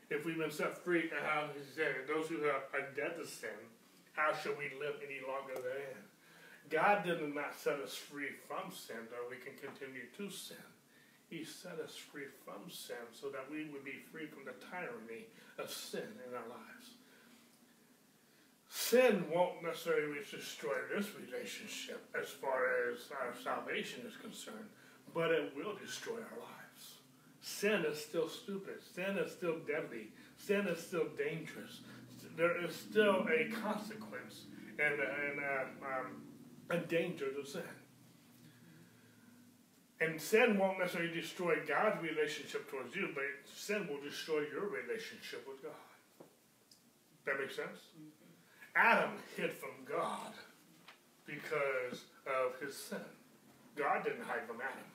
If 0.09 0.25
we've 0.25 0.37
been 0.37 0.51
set 0.51 0.77
free, 0.77 1.09
said, 1.09 1.95
those 2.05 2.27
who 2.27 2.43
are 2.43 2.81
dead 2.95 3.15
to 3.17 3.25
sin, 3.25 3.49
how 4.13 4.33
shall 4.33 4.55
we 4.57 4.71
live 4.79 4.95
any 5.03 5.19
longer 5.25 5.55
therein? 5.61 6.03
God 6.69 7.03
did 7.03 7.21
not 7.35 7.57
set 7.57 7.79
us 7.79 7.95
free 7.95 8.31
from 8.47 8.71
sin, 8.71 9.07
that 9.11 9.29
we 9.29 9.37
can 9.37 9.53
continue 9.59 10.07
to 10.17 10.29
sin. 10.29 10.57
He 11.29 11.43
set 11.43 11.79
us 11.83 11.95
free 11.95 12.27
from 12.43 12.69
sin 12.69 13.07
so 13.13 13.29
that 13.29 13.49
we 13.49 13.65
would 13.71 13.85
be 13.85 14.03
free 14.11 14.27
from 14.27 14.45
the 14.45 14.55
tyranny 14.71 15.27
of 15.57 15.69
sin 15.69 16.07
in 16.27 16.35
our 16.35 16.47
lives. 16.47 16.99
Sin 18.69 19.25
won't 19.33 19.63
necessarily 19.63 20.19
destroy 20.29 20.75
this 20.93 21.07
relationship 21.15 22.03
as 22.19 22.29
far 22.29 22.67
as 22.91 22.99
our 23.11 23.33
salvation 23.43 24.01
is 24.07 24.15
concerned, 24.15 24.69
but 25.13 25.31
it 25.31 25.53
will 25.55 25.75
destroy 25.75 26.15
our 26.15 26.39
lives. 26.39 26.95
Sin 27.41 27.85
is 27.85 27.99
still 27.99 28.29
stupid. 28.29 28.75
Sin 28.95 29.17
is 29.17 29.31
still 29.31 29.57
deadly. 29.67 30.07
Sin 30.37 30.67
is 30.67 30.79
still 30.79 31.07
dangerous. 31.17 31.81
There 32.37 32.63
is 32.65 32.75
still 32.75 33.27
a 33.27 33.51
consequence 33.51 34.45
and, 34.79 34.93
and 34.93 35.39
uh, 35.39 35.99
um, 35.99 36.21
a 36.69 36.77
danger 36.77 37.27
to 37.31 37.45
sin. 37.45 37.61
And 39.99 40.19
sin 40.19 40.57
won't 40.57 40.79
necessarily 40.79 41.13
destroy 41.13 41.57
God's 41.67 42.01
relationship 42.01 42.69
towards 42.71 42.95
you, 42.95 43.09
but 43.13 43.23
sin 43.53 43.87
will 43.87 44.01
destroy 44.01 44.41
your 44.51 44.67
relationship 44.67 45.45
with 45.47 45.61
God. 45.61 46.25
That 47.25 47.39
makes 47.39 47.55
sense? 47.55 47.79
Adam 48.75 49.11
hid 49.37 49.53
from 49.53 49.69
God 49.87 50.33
because 51.27 52.05
of 52.25 52.59
his 52.59 52.75
sin. 52.75 52.97
God 53.75 54.03
didn't 54.03 54.23
hide 54.23 54.47
from 54.47 54.57
Adam. 54.57 54.85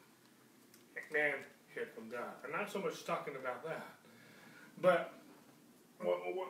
Man 1.12 1.34
hid 1.72 1.88
from 1.94 2.10
God. 2.10 2.34
I'm 2.44 2.50
not 2.50 2.70
so 2.70 2.80
much 2.80 3.04
talking 3.04 3.34
about 3.36 3.64
that. 3.64 3.86
But, 4.82 5.12
well, 6.04 6.18
well, 6.34 6.48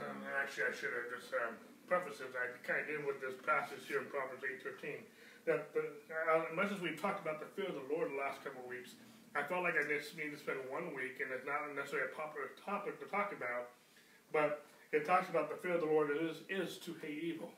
uh, 0.00 0.42
actually, 0.42 0.70
I 0.70 0.74
should 0.74 0.92
have 0.92 1.08
just 1.12 1.30
um, 1.34 1.54
prefaced 1.86 2.20
it. 2.20 2.32
I 2.34 2.52
kind 2.66 2.82
of 2.82 2.86
did 2.86 3.02
with 3.06 3.20
this 3.20 3.36
passage 3.42 3.84
here 3.86 4.04
in 4.04 4.08
Proverbs 4.12 4.44
8.13. 4.44 5.02
That 5.46 5.72
the, 5.72 5.88
uh, 6.28 6.52
much 6.52 6.72
as 6.72 6.80
we've 6.80 7.00
talked 7.00 7.24
about 7.24 7.40
the 7.40 7.48
fear 7.56 7.70
of 7.70 7.78
the 7.78 7.88
Lord 7.88 8.12
the 8.12 8.20
last 8.20 8.44
couple 8.44 8.60
of 8.62 8.68
weeks, 8.68 8.98
I 9.34 9.42
felt 9.42 9.62
like 9.62 9.74
I 9.78 9.84
just 9.86 10.16
need 10.16 10.32
to 10.32 10.40
spend 10.40 10.58
one 10.68 10.92
week, 10.94 11.20
and 11.20 11.32
it's 11.32 11.46
not 11.46 11.68
necessarily 11.74 12.10
a 12.10 12.16
popular 12.16 12.52
topic 12.58 13.00
to 13.00 13.06
talk 13.06 13.32
about, 13.32 13.72
but 14.32 14.64
it 14.92 15.06
talks 15.06 15.28
about 15.28 15.48
the 15.48 15.56
fear 15.56 15.74
of 15.76 15.80
the 15.80 15.86
Lord 15.86 16.10
is, 16.10 16.44
is 16.48 16.78
to 16.78 16.94
hate 17.00 17.22
evil. 17.22 17.50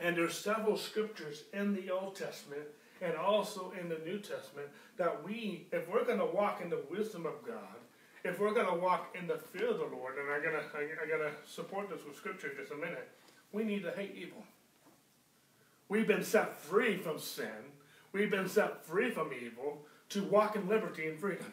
And 0.00 0.16
there's 0.16 0.36
several 0.36 0.76
scriptures 0.76 1.44
in 1.52 1.74
the 1.74 1.90
Old 1.90 2.16
Testament 2.16 2.68
and 3.02 3.16
also 3.16 3.72
in 3.78 3.88
the 3.88 3.98
New 4.04 4.18
Testament 4.18 4.68
that 4.96 5.22
we, 5.24 5.66
if 5.72 5.88
we're 5.88 6.04
going 6.04 6.18
to 6.18 6.26
walk 6.26 6.60
in 6.62 6.70
the 6.70 6.82
wisdom 6.90 7.26
of 7.26 7.44
God, 7.46 7.81
if 8.24 8.38
we're 8.38 8.54
going 8.54 8.66
to 8.66 8.74
walk 8.74 9.16
in 9.18 9.26
the 9.26 9.38
fear 9.38 9.70
of 9.70 9.78
the 9.78 9.84
Lord, 9.84 10.14
and 10.18 10.30
I'm 10.30 10.42
going 10.42 10.54
to 10.54 10.76
I, 10.76 10.82
I 10.82 11.18
to 11.18 11.30
support 11.46 11.90
this 11.90 12.00
with 12.06 12.16
scripture 12.16 12.50
in 12.50 12.56
just 12.56 12.72
a 12.72 12.76
minute, 12.76 13.08
we 13.52 13.64
need 13.64 13.82
to 13.82 13.90
hate 13.90 14.14
evil. 14.16 14.44
We've 15.88 16.06
been 16.06 16.24
set 16.24 16.58
free 16.58 16.96
from 16.96 17.18
sin. 17.18 17.46
We've 18.12 18.30
been 18.30 18.48
set 18.48 18.86
free 18.86 19.10
from 19.10 19.30
evil 19.32 19.84
to 20.10 20.22
walk 20.24 20.56
in 20.56 20.68
liberty 20.68 21.08
and 21.08 21.18
freedom. 21.18 21.52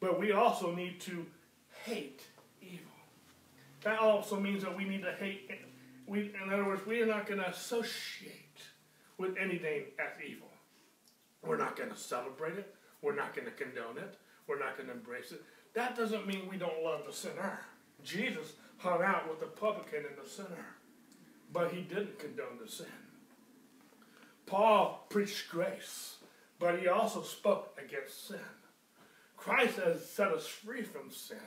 But 0.00 0.18
we 0.18 0.32
also 0.32 0.74
need 0.74 1.00
to 1.02 1.24
hate 1.84 2.22
evil. 2.60 2.92
that 3.82 3.98
also 3.98 4.38
means 4.38 4.62
that 4.62 4.76
we 4.76 4.84
need 4.84 5.02
to 5.02 5.12
hate. 5.12 5.50
We, 6.06 6.32
in 6.42 6.52
other 6.52 6.64
words, 6.64 6.84
we 6.86 7.00
are 7.00 7.06
not 7.06 7.26
going 7.26 7.40
to 7.40 7.48
associate 7.48 8.58
with 9.16 9.36
anything 9.38 9.84
as 9.98 10.12
evil. 10.22 10.48
We're 11.42 11.56
not 11.56 11.76
going 11.76 11.90
to 11.90 11.96
celebrate 11.96 12.58
it. 12.58 12.74
We're 13.00 13.14
not 13.14 13.34
going 13.34 13.46
to 13.46 13.52
condone 13.52 13.98
it. 13.98 14.16
We're 14.46 14.58
not 14.58 14.76
going 14.76 14.88
to 14.88 14.94
embrace 14.94 15.32
it. 15.32 15.42
That 15.74 15.96
doesn't 15.96 16.26
mean 16.26 16.48
we 16.48 16.56
don't 16.56 16.82
love 16.82 17.02
the 17.06 17.12
sinner. 17.12 17.60
Jesus 18.02 18.52
hung 18.78 19.02
out 19.02 19.28
with 19.28 19.40
the 19.40 19.46
publican 19.46 20.04
and 20.06 20.16
the 20.22 20.28
sinner, 20.28 20.66
but 21.52 21.72
he 21.72 21.80
didn't 21.80 22.18
condone 22.18 22.58
the 22.62 22.70
sin. 22.70 22.86
Paul 24.46 25.06
preached 25.08 25.48
grace, 25.48 26.16
but 26.58 26.78
he 26.78 26.88
also 26.88 27.22
spoke 27.22 27.78
against 27.82 28.28
sin. 28.28 28.38
Christ 29.36 29.78
has 29.78 30.08
set 30.08 30.28
us 30.28 30.46
free 30.46 30.82
from 30.82 31.10
sin, 31.10 31.38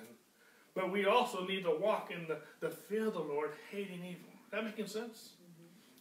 but 0.75 0.91
we 0.91 1.05
also 1.05 1.45
need 1.45 1.63
to 1.63 1.71
walk 1.79 2.11
in 2.11 2.27
the, 2.27 2.39
the 2.59 2.69
fear 2.69 3.07
of 3.07 3.13
the 3.13 3.19
Lord, 3.19 3.51
hating 3.71 4.03
evil. 4.03 4.29
That 4.51 4.63
making 4.63 4.87
sense? 4.87 5.31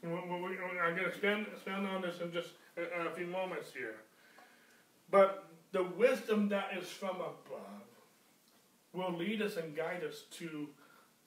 Mm-hmm. 0.04 0.32
We, 0.32 0.40
we, 0.40 0.58
I'm 0.58 0.94
going 0.94 0.96
to 0.96 1.06
expand, 1.06 1.46
expand 1.52 1.86
on 1.86 2.02
this 2.02 2.20
in 2.20 2.32
just 2.32 2.50
a, 2.76 3.08
a 3.08 3.10
few 3.14 3.26
moments 3.26 3.72
here. 3.72 3.96
But 5.10 5.48
the 5.76 5.82
wisdom 5.82 6.48
that 6.48 6.70
is 6.80 6.88
from 6.88 7.16
above 7.16 7.84
will 8.94 9.12
lead 9.12 9.42
us 9.42 9.56
and 9.56 9.76
guide 9.76 10.02
us 10.02 10.22
to 10.30 10.68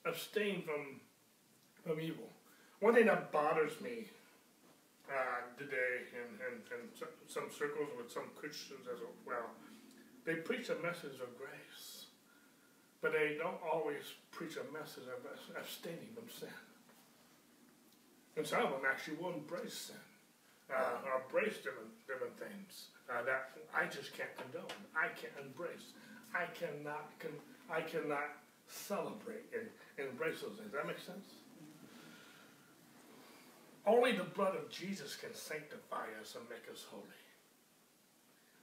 abstain 0.04 0.62
from, 0.62 1.00
from 1.86 2.00
evil. 2.00 2.28
One 2.80 2.94
thing 2.94 3.06
that 3.06 3.30
bothers 3.30 3.80
me 3.80 4.08
uh, 5.08 5.46
today 5.56 6.02
in, 6.18 6.28
in, 6.46 6.80
in 6.80 6.88
some 7.28 7.44
circles 7.56 7.90
with 7.96 8.10
some 8.10 8.24
Christians 8.34 8.88
as 8.92 8.98
well, 9.24 9.50
they 10.24 10.34
preach 10.34 10.68
a 10.68 10.82
message 10.82 11.20
of 11.22 11.38
grace 11.38 12.00
but 13.00 13.12
they 13.12 13.36
don't 13.38 13.60
always 13.64 14.04
preach 14.30 14.56
a 14.56 14.72
message 14.72 15.04
of 15.08 15.24
abstaining 15.56 16.08
from 16.14 16.28
sin. 16.28 16.48
And 18.36 18.46
some 18.46 18.64
of 18.64 18.70
them 18.70 18.82
actually 18.86 19.16
will 19.16 19.32
embrace 19.32 19.88
sin, 19.88 19.96
uh, 20.70 21.06
or 21.06 21.22
embrace 21.22 21.56
different, 21.56 21.96
different 22.06 22.38
things. 22.38 22.88
Uh, 23.10 23.22
that 23.24 23.50
I 23.74 23.86
just 23.86 24.14
can't 24.16 24.30
condone. 24.38 24.70
I 24.94 25.08
can't 25.18 25.34
embrace. 25.42 25.92
I 26.34 26.46
cannot. 26.54 27.10
Con- 27.18 27.42
I 27.70 27.82
cannot 27.82 28.38
celebrate 28.66 29.46
and, 29.54 29.66
and 29.98 30.08
embrace 30.10 30.40
those 30.42 30.58
things. 30.58 30.72
That 30.72 30.86
makes 30.86 31.02
sense. 31.02 31.26
Only 33.86 34.12
the 34.12 34.24
blood 34.24 34.56
of 34.56 34.70
Jesus 34.70 35.16
can 35.16 35.34
sanctify 35.34 36.06
us 36.20 36.36
and 36.36 36.44
make 36.50 36.70
us 36.70 36.84
holy. 36.90 37.20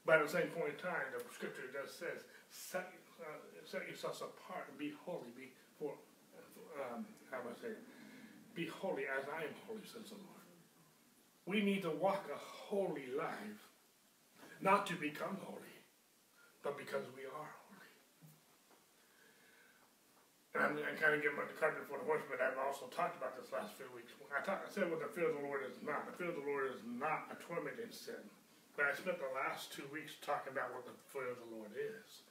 But 0.06 0.20
at 0.20 0.28
the 0.28 0.32
same 0.32 0.48
point 0.56 0.78
in 0.78 0.80
time, 0.80 1.12
the 1.12 1.24
scripture 1.34 1.68
just 1.74 2.00
says, 2.00 2.24
set, 2.50 2.88
uh, 3.20 3.44
set 3.66 3.88
yourselves 3.88 4.22
apart 4.22 4.68
and 4.70 4.78
be 4.78 4.94
holy. 5.04 5.28
Be 5.36 5.52
for, 5.80 5.92
um, 6.80 7.06
how 7.32 7.40
do 7.42 7.50
I 7.50 7.62
say 7.62 7.68
it? 7.76 7.84
Be 8.56 8.68
holy 8.68 9.04
as 9.04 9.28
I 9.28 9.44
am 9.44 9.56
holy, 9.68 9.84
says 9.84 10.10
the 10.10 10.16
Lord. 10.16 10.48
We 11.46 11.62
need 11.62 11.82
to 11.84 11.92
walk 11.92 12.26
a 12.34 12.38
holy 12.38 13.12
life, 13.18 13.67
not 14.62 14.88
to 14.88 14.96
become 14.96 15.38
holy, 15.44 15.78
but 16.64 16.78
because 16.78 17.06
we 17.16 17.24
are 17.26 17.50
holy. 17.50 17.92
And 20.58 20.60
I'm, 20.64 20.74
I'm 20.82 20.98
kind 20.98 21.14
of 21.14 21.22
giving 21.22 21.38
the 21.38 21.54
cart 21.62 21.78
before 21.78 22.02
the 22.02 22.10
horse, 22.10 22.26
but 22.26 22.42
I've 22.42 22.58
also 22.58 22.90
talked 22.90 23.14
about 23.18 23.38
this 23.38 23.54
last 23.54 23.78
few 23.78 23.86
weeks. 23.94 24.10
I, 24.34 24.42
talk, 24.42 24.66
I 24.66 24.70
said 24.74 24.90
what 24.90 25.04
the 25.04 25.12
fear 25.14 25.30
of 25.30 25.38
the 25.38 25.46
Lord 25.46 25.62
is 25.68 25.78
not. 25.86 26.10
The 26.10 26.18
fear 26.18 26.34
of 26.34 26.38
the 26.42 26.48
Lord 26.50 26.74
is 26.74 26.82
not 26.86 27.30
a 27.30 27.38
tormenting 27.38 27.94
sin. 27.94 28.26
But 28.74 28.90
I 28.90 28.94
spent 28.94 29.18
the 29.18 29.34
last 29.34 29.74
two 29.74 29.86
weeks 29.94 30.18
talking 30.22 30.54
about 30.54 30.74
what 30.74 30.86
the 30.86 30.94
fear 31.10 31.30
of 31.34 31.42
the 31.42 31.50
Lord 31.50 31.74
is. 31.74 32.26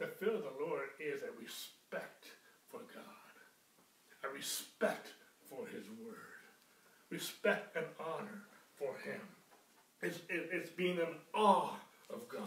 The 0.00 0.08
fear 0.08 0.34
of 0.34 0.42
the 0.42 0.56
Lord 0.60 0.92
is 0.98 1.22
a 1.22 1.32
respect 1.40 2.32
for 2.68 2.80
God, 2.92 3.34
a 4.24 4.28
respect 4.32 5.12
for 5.48 5.66
His 5.68 5.84
Word, 6.02 6.40
respect 7.10 7.76
and 7.76 7.86
honor 8.00 8.48
for 8.76 8.96
Him. 9.04 9.20
It's, 10.04 10.18
it, 10.28 10.50
it's 10.52 10.70
being 10.70 10.98
in 10.98 11.06
awe 11.32 11.70
of 12.12 12.28
God. 12.28 12.42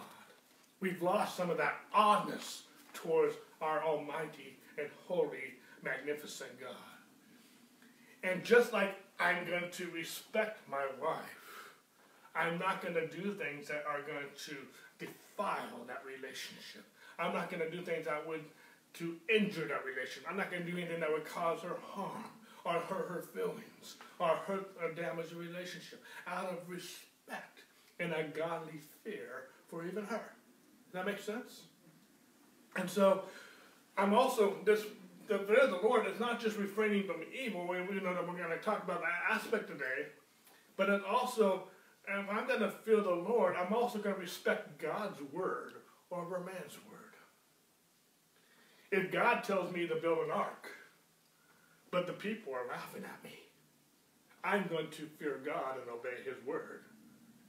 We've 0.80 1.02
lost 1.02 1.36
some 1.36 1.50
of 1.50 1.58
that 1.58 1.78
awness 1.94 2.64
towards 2.94 3.34
our 3.62 3.84
Almighty 3.84 4.58
and 4.78 4.88
holy, 5.08 5.56
magnificent 5.84 6.52
God. 6.62 6.76
And 8.24 8.44
just 8.44 8.74
like 8.74 8.96
I'm 9.20 9.48
going 9.48 9.72
to 9.72 9.90
respect 9.90 10.60
my 10.70 10.86
wife, 11.02 11.74
I'm 12.36 12.60
not 12.60 12.84
going 12.84 12.94
to 12.94 13.08
do 13.08 13.34
things 13.34 13.68
that 13.70 13.84
are 13.90 14.02
going 14.02 14.30
to 14.46 14.56
defile 15.00 15.84
that 15.88 16.04
relationship. 16.06 16.86
I'm 17.18 17.34
not 17.34 17.50
going 17.50 17.64
to 17.64 17.76
do 17.76 17.82
things 17.82 18.06
that 18.06 18.28
would 18.28 18.44
to 18.94 19.16
injure 19.36 19.68
that 19.68 19.84
relationship. 19.84 20.26
I'm 20.30 20.38
not 20.38 20.52
going 20.52 20.64
to 20.64 20.72
do 20.72 20.78
anything 20.78 21.00
that 21.00 21.12
would 21.12 21.26
cause 21.26 21.62
her 21.62 21.78
harm 21.82 22.26
or 22.66 22.74
hurt 22.74 23.08
her 23.10 23.24
feelings 23.34 23.96
or 24.20 24.28
hurt 24.28 24.70
or 24.82 24.92
damage 24.92 25.30
the 25.30 25.38
relationship 25.38 26.04
out 26.28 26.46
of 26.46 26.58
respect 26.70 27.06
and 28.00 28.13
a 28.13 28.24
godly 28.24 28.80
fear 29.04 29.46
for 29.70 29.86
even 29.86 30.06
her. 30.06 30.34
Does 30.86 30.94
that 30.94 31.06
make 31.06 31.20
sense? 31.20 31.63
And 32.75 32.89
so 32.89 33.24
I'm 33.98 34.13
also 34.13 34.58
this 34.66 34.84
the 35.27 35.39
fear 35.39 35.58
of 35.58 35.72
the 35.72 35.88
Lord 35.88 36.08
is 36.08 36.20
not 36.20 36.39
just 36.39 36.58
refraining 36.58 37.04
from 37.04 37.18
evil. 37.38 37.68
We, 37.68 37.77
know 37.77 38.13
that 38.13 38.25
we're 38.25 38.38
going 38.38 38.50
to 38.50 38.63
talk 38.63 38.84
about 38.84 39.01
that 39.01 39.36
aspect 39.36 39.68
today, 39.68 40.08
but 40.77 40.88
it's 40.88 41.04
also 41.06 41.63
if 42.08 42.30
I'm 42.30 42.48
going 42.48 42.62
to 42.62 42.72
fear 42.72 43.01
the 43.01 43.10
Lord, 43.10 43.56
I'm 43.58 43.74
also 43.74 44.00
going 44.00 44.16
to 44.16 44.22
respect 44.22 44.80
God's 44.82 45.20
word 45.34 45.74
over 46.10 46.39
man's 46.39 46.77
word. 46.89 46.96
If 48.89 49.12
God 49.12 49.44
tells 49.44 49.74
me 49.74 49.86
to 49.88 49.96
build 49.96 50.20
an 50.20 50.32
ark, 50.32 50.70
but 51.92 52.08
the 52.08 52.13
people 52.13 52.54
are 52.54 52.66
laughing 52.70 53.04
at 53.04 53.22
me, 53.22 53.38
I'm 54.46 54.68
going 54.70 54.89
to 54.92 55.08
fear 55.20 55.42
God 55.46 55.75
and 55.82 55.89
obey 55.89 56.24
his 56.24 56.38
word 56.46 56.86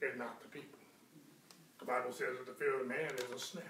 and 0.03 0.19
not 0.19 0.41
the 0.41 0.49
people. 0.49 0.79
The 1.79 1.85
Bible 1.85 2.13
says 2.13 2.37
that 2.39 2.47
the 2.47 2.53
fear 2.53 2.81
of 2.81 2.87
man 2.87 3.11
is 3.17 3.35
a 3.35 3.39
snare. 3.39 3.65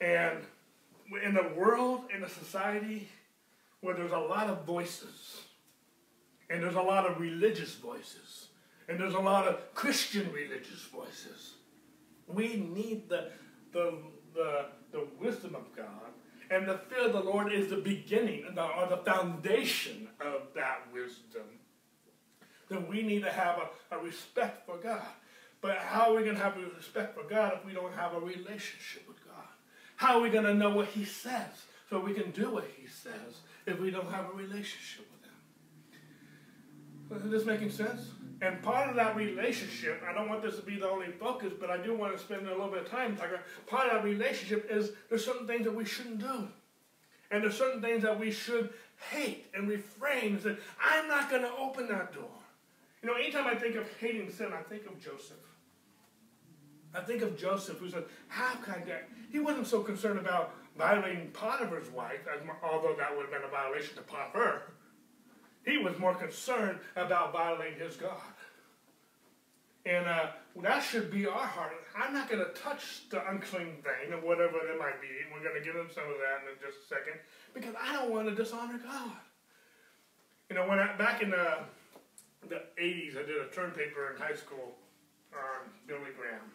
And 0.00 0.38
in 1.24 1.34
the 1.34 1.52
world, 1.56 2.04
in 2.14 2.24
a 2.24 2.28
society 2.28 3.08
where 3.80 3.94
there's 3.94 4.12
a 4.12 4.18
lot 4.18 4.48
of 4.48 4.64
voices, 4.64 5.42
and 6.50 6.62
there's 6.62 6.74
a 6.74 6.82
lot 6.82 7.06
of 7.06 7.20
religious 7.20 7.74
voices, 7.74 8.48
and 8.88 8.98
there's 8.98 9.14
a 9.14 9.20
lot 9.20 9.46
of 9.46 9.74
Christian 9.74 10.30
religious 10.32 10.82
voices. 10.84 11.54
We 12.26 12.56
need 12.56 13.08
the, 13.08 13.30
the, 13.72 13.94
the, 14.34 14.66
the 14.90 15.06
wisdom 15.20 15.54
of 15.54 15.74
God. 15.76 15.86
And 16.50 16.68
the 16.68 16.78
fear 16.78 17.06
of 17.06 17.12
the 17.12 17.20
Lord 17.20 17.52
is 17.52 17.70
the 17.70 17.76
beginning 17.76 18.44
or 18.44 18.86
the 18.86 18.98
foundation 18.98 20.08
of 20.20 20.42
that 20.54 20.82
wisdom. 20.92 21.44
Then 22.72 22.88
we 22.88 23.02
need 23.02 23.22
to 23.22 23.30
have 23.30 23.58
a, 23.58 23.96
a 23.96 23.98
respect 24.02 24.64
for 24.64 24.78
God. 24.78 25.06
But 25.60 25.76
how 25.76 26.10
are 26.10 26.16
we 26.16 26.24
going 26.24 26.36
to 26.36 26.42
have 26.42 26.56
a 26.56 26.74
respect 26.74 27.14
for 27.14 27.22
God 27.28 27.52
if 27.58 27.66
we 27.66 27.74
don't 27.74 27.92
have 27.92 28.14
a 28.14 28.18
relationship 28.18 29.06
with 29.06 29.22
God? 29.26 29.44
How 29.96 30.16
are 30.16 30.22
we 30.22 30.30
going 30.30 30.44
to 30.44 30.54
know 30.54 30.70
what 30.70 30.88
He 30.88 31.04
says 31.04 31.66
so 31.90 32.00
we 32.00 32.14
can 32.14 32.30
do 32.30 32.50
what 32.50 32.64
He 32.76 32.86
says 32.86 33.40
if 33.66 33.78
we 33.78 33.90
don't 33.90 34.10
have 34.10 34.30
a 34.30 34.32
relationship 34.32 35.06
with 37.10 37.20
Him? 37.20 37.26
Is 37.26 37.30
this 37.30 37.44
making 37.44 37.70
sense? 37.70 38.08
And 38.40 38.60
part 38.62 38.88
of 38.88 38.96
that 38.96 39.14
relationship, 39.14 40.02
I 40.08 40.14
don't 40.14 40.30
want 40.30 40.42
this 40.42 40.56
to 40.56 40.62
be 40.62 40.76
the 40.78 40.88
only 40.88 41.12
focus, 41.12 41.52
but 41.60 41.68
I 41.68 41.76
do 41.76 41.94
want 41.94 42.16
to 42.16 42.18
spend 42.18 42.46
a 42.48 42.50
little 42.50 42.68
bit 42.68 42.86
of 42.86 42.90
time 42.90 43.16
talking. 43.16 43.36
Part 43.66 43.88
of 43.88 43.92
that 43.92 44.04
relationship 44.04 44.66
is 44.70 44.92
there's 45.10 45.24
certain 45.24 45.46
things 45.46 45.64
that 45.64 45.74
we 45.74 45.84
shouldn't 45.84 46.20
do. 46.20 46.48
And 47.30 47.44
there's 47.44 47.56
certain 47.56 47.82
things 47.82 48.02
that 48.02 48.18
we 48.18 48.30
should 48.30 48.70
hate 49.10 49.46
and 49.54 49.68
refrain. 49.68 50.34
And 50.34 50.42
say, 50.42 50.56
I'm 50.82 51.06
not 51.06 51.30
going 51.30 51.42
to 51.42 51.52
open 51.56 51.86
that 51.88 52.12
door. 52.12 52.30
You 53.02 53.08
know, 53.08 53.14
anytime 53.14 53.46
I 53.46 53.54
think 53.54 53.74
of 53.76 53.86
hating 53.98 54.30
sin, 54.30 54.52
I 54.56 54.62
think 54.62 54.86
of 54.86 55.00
Joseph. 55.00 55.36
I 56.94 57.00
think 57.00 57.22
of 57.22 57.36
Joseph 57.36 57.78
who 57.78 57.88
said, 57.88 58.04
How 58.28 58.54
can 58.56 58.74
I 58.74 58.78
get? 58.78 59.08
He 59.30 59.40
wasn't 59.40 59.66
so 59.66 59.82
concerned 59.82 60.18
about 60.18 60.54
violating 60.76 61.30
Potiphar's 61.32 61.90
wife, 61.90 62.20
although 62.62 62.94
that 62.96 63.16
would 63.16 63.22
have 63.22 63.30
been 63.30 63.44
a 63.44 63.50
violation 63.50 63.96
to 63.96 64.02
Potiphar. 64.02 64.62
He 65.64 65.78
was 65.78 65.98
more 65.98 66.14
concerned 66.14 66.78
about 66.96 67.32
violating 67.32 67.78
his 67.78 67.96
God. 67.96 68.20
And 69.84 70.06
uh, 70.06 70.26
that 70.62 70.80
should 70.80 71.10
be 71.10 71.26
our 71.26 71.46
heart. 71.46 71.72
I'm 71.96 72.12
not 72.12 72.28
going 72.28 72.44
to 72.44 72.52
touch 72.52 73.08
the 73.10 73.28
unclean 73.28 73.82
thing 73.82 74.12
or 74.12 74.18
whatever 74.18 74.58
it 74.58 74.78
might 74.78 75.00
be. 75.00 75.08
We're 75.32 75.42
going 75.42 75.60
to 75.60 75.64
get 75.64 75.74
into 75.74 75.92
some 75.92 76.04
of 76.04 76.16
that 76.18 76.48
in 76.48 76.58
just 76.60 76.84
a 76.84 76.94
second 76.94 77.20
because 77.52 77.74
I 77.80 77.92
don't 77.92 78.10
want 78.10 78.28
to 78.28 78.34
dishonor 78.34 78.78
God. 78.78 79.10
You 80.50 80.56
know, 80.56 80.68
when 80.68 80.78
I, 80.78 80.96
back 80.96 81.22
in 81.22 81.30
the, 81.30 81.58
the 82.48 82.62
80s, 82.80 83.16
I 83.18 83.26
did 83.26 83.38
a 83.40 83.48
term 83.54 83.70
paper 83.72 84.12
in 84.12 84.20
high 84.20 84.34
school 84.34 84.74
on 85.32 85.70
Billy 85.86 86.12
Graham. 86.16 86.50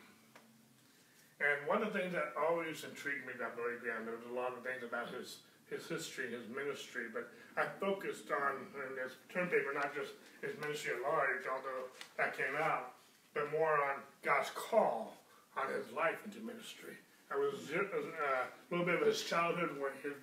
And 1.40 1.68
one 1.68 1.84
of 1.84 1.94
the 1.94 2.00
things 2.00 2.14
that 2.14 2.34
always 2.34 2.84
intrigued 2.84 3.26
me 3.26 3.34
about 3.38 3.56
Billy 3.56 3.78
Graham, 3.80 4.06
there 4.06 4.16
was 4.16 4.26
a 4.30 4.34
lot 4.34 4.54
of 4.58 4.64
things 4.66 4.84
about 4.84 5.10
his 5.10 5.40
his 5.70 5.86
history, 5.88 6.32
his 6.32 6.48
ministry, 6.48 7.12
but 7.12 7.28
I 7.58 7.68
focused 7.80 8.32
on 8.32 8.56
in 8.88 8.96
this 8.96 9.14
term 9.28 9.50
paper 9.50 9.74
not 9.74 9.94
just 9.94 10.14
his 10.42 10.56
ministry 10.62 10.94
at 10.96 11.02
large, 11.02 11.44
although 11.52 11.92
that 12.16 12.38
came 12.38 12.56
out, 12.58 12.94
but 13.34 13.52
more 13.52 13.74
on 13.74 14.00
God's 14.24 14.50
call 14.56 15.18
on 15.58 15.68
his 15.74 15.92
life 15.92 16.16
into 16.24 16.40
ministry. 16.40 16.96
I 17.32 17.36
was 17.36 17.56
uh, 17.76 17.84
a 17.84 18.68
little 18.72 18.86
bit 18.86 19.02
of 19.02 19.06
his 19.06 19.24
childhood, 19.24 19.78
where 19.78 19.92
his 20.02 20.14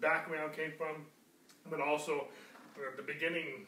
background 0.00 0.54
came 0.54 0.72
from, 0.76 1.06
but 1.70 1.80
also 1.80 2.26
the 2.96 3.02
beginning 3.02 3.66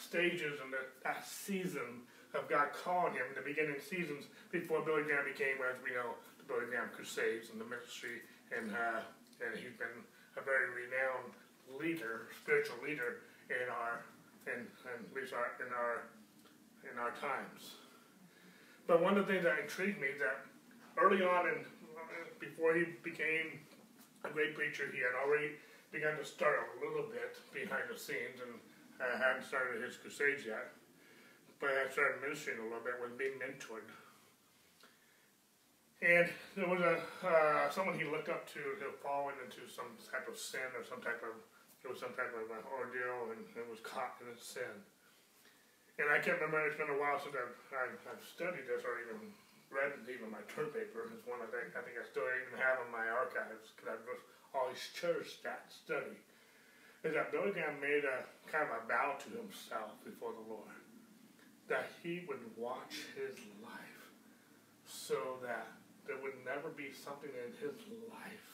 stages 0.00 0.58
and 0.64 0.72
the, 0.72 0.80
that 1.04 1.28
season 1.28 2.08
of 2.32 2.48
God 2.48 2.72
calling 2.72 3.14
him, 3.14 3.28
the 3.36 3.44
beginning 3.44 3.76
seasons 3.78 4.24
before 4.50 4.80
Billy 4.80 5.04
Graham 5.04 5.28
became, 5.28 5.60
as 5.60 5.76
we 5.84 5.92
know, 5.92 6.16
the 6.40 6.46
Billy 6.48 6.66
Graham 6.72 6.88
Crusades 6.96 7.52
and 7.52 7.60
the 7.60 7.68
ministry, 7.68 8.24
and 8.56 8.72
uh, 8.72 9.04
and 9.44 9.56
he's 9.56 9.76
been 9.80 10.04
a 10.36 10.42
very 10.44 10.68
renowned 10.68 11.32
leader, 11.80 12.28
spiritual 12.36 12.76
leader 12.84 13.24
in 13.48 13.68
our, 13.72 14.04
in, 14.46 14.68
in 14.68 14.96
at 15.00 15.12
least 15.16 15.32
our, 15.32 15.56
in 15.64 15.72
our, 15.72 16.04
in 16.84 16.94
our 17.00 17.12
times. 17.16 17.80
But 18.86 19.02
one 19.02 19.16
of 19.16 19.26
the 19.26 19.32
things 19.32 19.44
that 19.44 19.58
intrigued 19.58 20.00
me 20.00 20.12
that 20.20 20.44
early 21.00 21.22
on, 21.22 21.48
and 21.48 21.64
before 22.38 22.74
he 22.74 22.84
became 23.02 23.64
a 24.24 24.30
great 24.30 24.54
preacher, 24.54 24.92
he 24.92 25.00
had 25.00 25.16
already 25.16 25.56
begun 25.92 26.16
to 26.18 26.24
start 26.24 26.68
a 26.76 26.84
little 26.84 27.08
bit 27.08 27.40
behind 27.54 27.88
the 27.88 27.98
scenes, 27.98 28.38
and 28.44 28.60
uh, 29.00 29.16
hadn't 29.18 29.48
started 29.48 29.82
his 29.82 29.96
crusades 29.96 30.44
yet. 30.44 30.76
But 31.58 31.76
I 31.76 31.88
started 31.90 32.20
ministering 32.20 32.60
a 32.60 32.64
little 32.64 32.84
bit, 32.84 33.00
was 33.00 33.16
being 33.16 33.36
mentored 33.40 33.88
and 36.00 36.32
there 36.56 36.64
was 36.68 36.80
a 36.80 36.96
uh, 37.20 37.68
someone 37.68 37.92
he 37.92 38.08
looked 38.08 38.32
up 38.32 38.48
to 38.56 38.60
who 38.80 38.88
fallen 39.04 39.36
into 39.44 39.68
some 39.68 39.92
type 40.08 40.24
of 40.24 40.36
sin 40.36 40.64
or 40.72 40.80
some 40.80 41.04
type 41.04 41.20
of 41.20 41.36
it 41.84 41.88
was 41.88 42.00
some 42.00 42.16
type 42.16 42.32
of 42.32 42.48
an 42.48 42.64
ordeal 42.72 43.32
and, 43.32 43.40
and 43.56 43.64
was 43.68 43.80
caught 43.80 44.16
in 44.20 44.28
a 44.28 44.36
sin. 44.36 44.84
And 45.96 46.08
I 46.12 46.20
can't 46.20 46.40
remember. 46.40 46.60
It's 46.64 46.76
been 46.76 46.92
a 46.92 46.96
while 46.96 47.16
since 47.20 47.36
I've, 47.36 47.56
I've, 47.72 48.00
I've 48.04 48.24
studied 48.24 48.68
this 48.68 48.84
or 48.84 49.00
even 49.00 49.32
read 49.72 49.92
it, 49.92 50.04
even 50.08 50.32
my 50.32 50.44
term 50.48 50.72
paper. 50.72 51.08
It's 51.08 51.24
one 51.28 51.40
I 51.44 51.48
think 51.52 51.76
I 51.76 51.84
think 51.84 52.00
I 52.00 52.04
still 52.08 52.24
even 52.24 52.56
have 52.56 52.80
in 52.84 52.88
my 52.88 53.04
archives 53.04 53.76
because 53.76 54.00
I've 54.00 54.08
always 54.56 54.80
cherished 54.96 55.44
that 55.44 55.68
study. 55.68 56.16
Is 57.02 57.14
that 57.14 57.32
Billy 57.32 57.52
Graham 57.52 57.80
made 57.80 58.04
a 58.04 58.28
kind 58.50 58.68
of 58.68 58.84
a 58.84 58.86
vow 58.86 59.16
to 59.16 59.28
himself 59.32 59.96
before 60.04 60.32
the 60.36 60.44
Lord 60.52 60.76
that 61.68 61.88
he 62.02 62.26
would 62.28 62.42
watch 62.56 63.06
his 63.14 63.38
life 63.62 64.04
so 64.84 65.38
that 65.40 65.70
there 66.06 66.18
would 66.20 66.34
never 66.44 66.68
be 66.68 66.90
something 66.92 67.30
in 67.30 67.54
his 67.62 67.78
life 68.10 68.50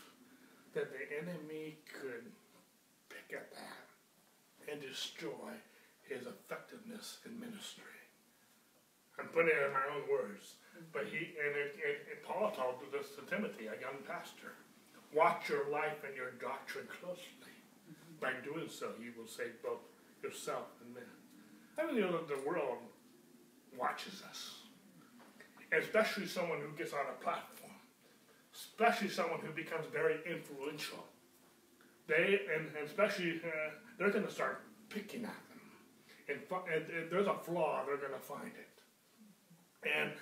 that 0.75 0.93
the 0.93 1.05
enemy 1.17 1.81
could 1.89 2.29
pick 3.09 3.33
at 3.33 3.51
that 3.51 4.71
and 4.71 4.81
destroy 4.83 5.57
his 6.05 6.29
effectiveness 6.29 7.19
in 7.25 7.41
ministry. 7.41 7.97
I'm 9.19 9.33
putting 9.33 9.57
it 9.57 9.65
in 9.65 9.73
my 9.73 9.89
own 9.97 10.05
words. 10.13 10.61
But 10.93 11.09
he 11.09 11.33
and, 11.41 11.57
it, 11.57 11.73
it, 11.81 11.97
it, 12.13 12.19
Paul 12.23 12.53
told 12.53 12.85
this 12.93 13.17
to 13.17 13.25
Timothy, 13.25 13.67
a 13.73 13.81
young 13.81 14.05
pastor. 14.07 14.53
Watch 15.15 15.49
your 15.49 15.71
life 15.73 16.05
and 16.05 16.15
your 16.15 16.33
doctrine 16.37 16.87
closely. 17.01 17.56
By 18.21 18.33
doing 18.45 18.69
so, 18.69 18.91
you 19.01 19.13
will 19.17 19.27
save 19.27 19.63
both 19.63 19.81
yourself 20.23 20.67
and 20.83 20.95
men. 20.95 21.05
I 21.79 21.87
mean, 21.87 21.97
you 21.97 22.21
the 22.27 22.49
world 22.49 22.79
watches 23.79 24.23
us, 24.29 24.61
especially 25.73 26.27
someone 26.27 26.61
who 26.61 26.77
gets 26.77 26.93
on 26.93 27.01
a 27.11 27.23
platform, 27.23 27.73
especially 28.55 29.09
someone 29.09 29.41
who 29.41 29.53
becomes 29.53 29.87
very 29.93 30.17
influential. 30.27 31.05
They 32.07 32.41
and, 32.55 32.69
especially 32.87 33.41
uh, 33.45 33.71
they're 33.99 34.11
going 34.11 34.25
to 34.25 34.33
start 34.33 34.63
picking 34.89 35.25
at 35.25 35.41
them, 35.49 35.61
and, 36.29 36.39
and, 36.73 36.91
and 36.91 37.11
there's 37.11 37.27
a 37.27 37.35
flaw, 37.35 37.85
they're 37.85 37.99
going 37.99 38.13
to 38.13 38.19
find 38.19 38.47
it. 38.47 39.89
And 39.95 40.13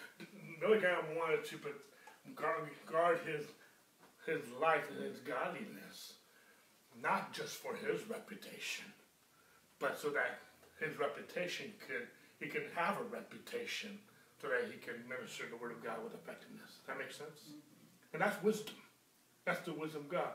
Billy 0.61 0.79
Graham 0.79 1.17
wanted 1.17 1.45
to 1.45 1.59
put, 1.59 1.75
guard, 2.35 2.69
guard 2.91 3.19
his 3.27 3.47
his 4.27 4.51
life 4.61 4.89
and 4.91 5.05
his 5.05 5.21
godliness, 5.21 6.14
not 7.03 7.33
just 7.33 7.57
for 7.57 7.75
his 7.75 8.09
reputation, 8.09 8.85
but 9.79 9.99
so 9.99 10.11
that 10.11 10.41
his 10.81 10.99
reputation 10.99 11.73
could 11.87 12.09
he 12.41 12.49
can 12.51 12.63
have 12.75 12.99
a 12.99 13.05
reputation 13.05 13.99
so 14.41 14.49
that 14.49 14.69
he 14.69 14.77
can 14.77 15.01
minister 15.09 15.45
the 15.49 15.57
word 15.57 15.73
of 15.73 15.83
God 15.83 16.03
with 16.03 16.13
effectiveness. 16.13 16.83
That 16.87 16.99
makes 16.99 17.17
sense? 17.17 17.55
And 18.13 18.21
that's 18.21 18.37
wisdom. 18.43 18.77
That's 19.47 19.65
the 19.65 19.73
wisdom 19.73 20.03
of 20.03 20.09
God. 20.09 20.35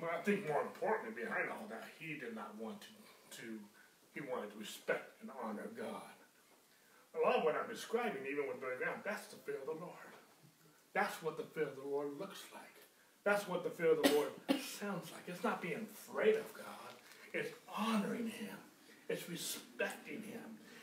But 0.00 0.10
I 0.10 0.20
think 0.22 0.48
more 0.48 0.62
importantly 0.62 1.14
behind 1.14 1.50
all 1.50 1.68
that, 1.70 1.84
he 1.98 2.18
did 2.18 2.34
not 2.34 2.56
want 2.58 2.80
to, 2.80 2.94
to 3.38 3.46
he 4.12 4.20
wanted 4.20 4.50
to 4.52 4.58
respect 4.58 5.22
and 5.22 5.30
honor 5.42 5.68
God. 5.76 6.14
A 7.14 7.20
lot 7.22 7.38
of 7.38 7.44
what 7.44 7.54
I'm 7.54 7.70
describing, 7.70 8.26
even 8.26 8.48
with 8.48 8.58
Billy 8.58 8.74
Graham, 8.78 8.98
that's 9.04 9.30
the 9.30 9.38
fear 9.46 9.62
of 9.62 9.70
the 9.70 9.78
Lord. 9.78 10.10
That's 10.94 11.14
what 11.22 11.36
the 11.36 11.46
fear 11.46 11.70
of 11.70 11.76
the 11.76 11.86
Lord 11.86 12.18
looks 12.18 12.42
like. 12.50 12.74
That's 13.24 13.48
what 13.48 13.64
the 13.64 13.70
fear 13.70 13.92
of 13.92 14.02
the 14.02 14.10
Lord 14.10 14.28
sounds 14.48 15.10
like. 15.10 15.22
It's 15.26 15.42
not 15.42 15.62
being 15.62 15.86
afraid 15.92 16.36
of 16.36 16.52
God. 16.54 16.64
It's 17.32 17.50
honoring 17.74 18.28
Him. 18.28 18.56
It's 19.08 19.28
respecting 19.28 20.22
Him. 20.22 20.40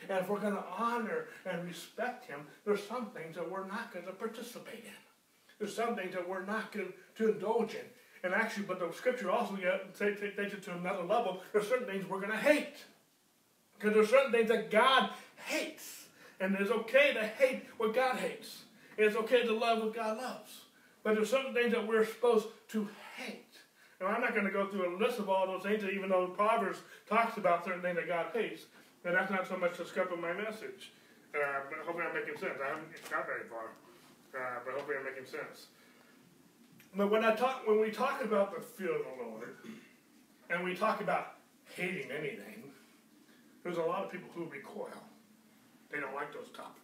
And 0.09 0.17
if 0.19 0.27
we're 0.27 0.39
going 0.39 0.55
to 0.55 0.63
honor 0.77 1.27
and 1.45 1.63
respect 1.65 2.25
Him, 2.25 2.39
there's 2.65 2.83
some 2.83 3.11
things 3.11 3.35
that 3.35 3.49
we're 3.49 3.67
not 3.67 3.93
going 3.93 4.05
to 4.05 4.11
participate 4.11 4.83
in. 4.83 4.91
There's 5.59 5.75
some 5.75 5.95
things 5.95 6.13
that 6.15 6.27
we're 6.27 6.45
not 6.45 6.71
going 6.71 6.91
to 7.17 7.29
indulge 7.29 7.75
in. 7.75 7.85
And 8.23 8.33
actually, 8.33 8.63
but 8.63 8.79
the 8.79 8.91
Scripture 8.91 9.29
also 9.29 9.55
takes 9.97 10.21
it 10.21 10.63
to 10.63 10.73
another 10.73 11.03
level. 11.03 11.41
There's 11.53 11.67
certain 11.67 11.85
things 11.85 12.09
we're 12.09 12.19
going 12.19 12.31
to 12.31 12.37
hate. 12.37 12.75
Because 13.77 13.93
there's 13.93 14.09
certain 14.09 14.31
things 14.31 14.49
that 14.49 14.71
God 14.71 15.11
hates. 15.45 16.05
And 16.39 16.55
it's 16.59 16.71
okay 16.71 17.13
to 17.13 17.23
hate 17.23 17.65
what 17.77 17.93
God 17.93 18.17
hates. 18.17 18.63
It's 18.97 19.15
okay 19.15 19.43
to 19.45 19.53
love 19.53 19.83
what 19.83 19.93
God 19.93 20.17
loves. 20.17 20.61
But 21.03 21.15
there's 21.15 21.29
certain 21.29 21.53
things 21.53 21.71
that 21.73 21.85
we're 21.87 22.05
supposed 22.05 22.47
to 22.69 22.87
hate. 23.15 23.57
And 23.99 24.09
I'm 24.09 24.21
not 24.21 24.33
going 24.33 24.45
to 24.45 24.51
go 24.51 24.67
through 24.67 24.95
a 24.95 24.97
list 24.97 25.19
of 25.19 25.29
all 25.29 25.45
those 25.45 25.63
things, 25.63 25.83
even 25.83 26.09
though 26.09 26.27
Proverbs 26.27 26.79
talks 27.07 27.37
about 27.37 27.65
certain 27.65 27.81
things 27.81 27.97
that 27.97 28.07
God 28.07 28.27
hates. 28.33 28.63
And 29.05 29.15
that's 29.15 29.31
not 29.31 29.47
so 29.47 29.57
much 29.57 29.77
the 29.77 29.85
scope 29.85 30.11
of 30.11 30.19
my 30.19 30.33
message. 30.33 30.91
Uh, 31.33 31.61
but 31.69 31.79
hopefully 31.85 32.05
I'm 32.07 32.13
making 32.13 32.39
sense. 32.39 32.57
I 32.63 32.69
haven't 32.69 33.09
got 33.09 33.25
very 33.25 33.47
far. 33.49 33.71
Uh, 34.33 34.59
but 34.65 34.73
hopefully 34.73 34.97
I'm 34.97 35.05
making 35.05 35.25
sense. 35.25 35.67
But 36.95 37.09
when 37.09 37.23
I 37.23 37.35
talk, 37.35 37.67
when 37.67 37.79
we 37.79 37.89
talk 37.89 38.23
about 38.23 38.53
the 38.53 38.61
fear 38.61 38.93
of 38.93 39.01
the 39.03 39.23
Lord, 39.23 39.55
and 40.49 40.63
we 40.63 40.75
talk 40.75 41.01
about 41.01 41.35
hating 41.75 42.11
anything, 42.11 42.63
there's 43.63 43.77
a 43.77 43.81
lot 43.81 44.03
of 44.03 44.11
people 44.11 44.29
who 44.33 44.45
recoil. 44.45 44.89
They 45.91 45.99
don't 45.99 46.15
like 46.15 46.33
those 46.33 46.49
topics. 46.55 46.80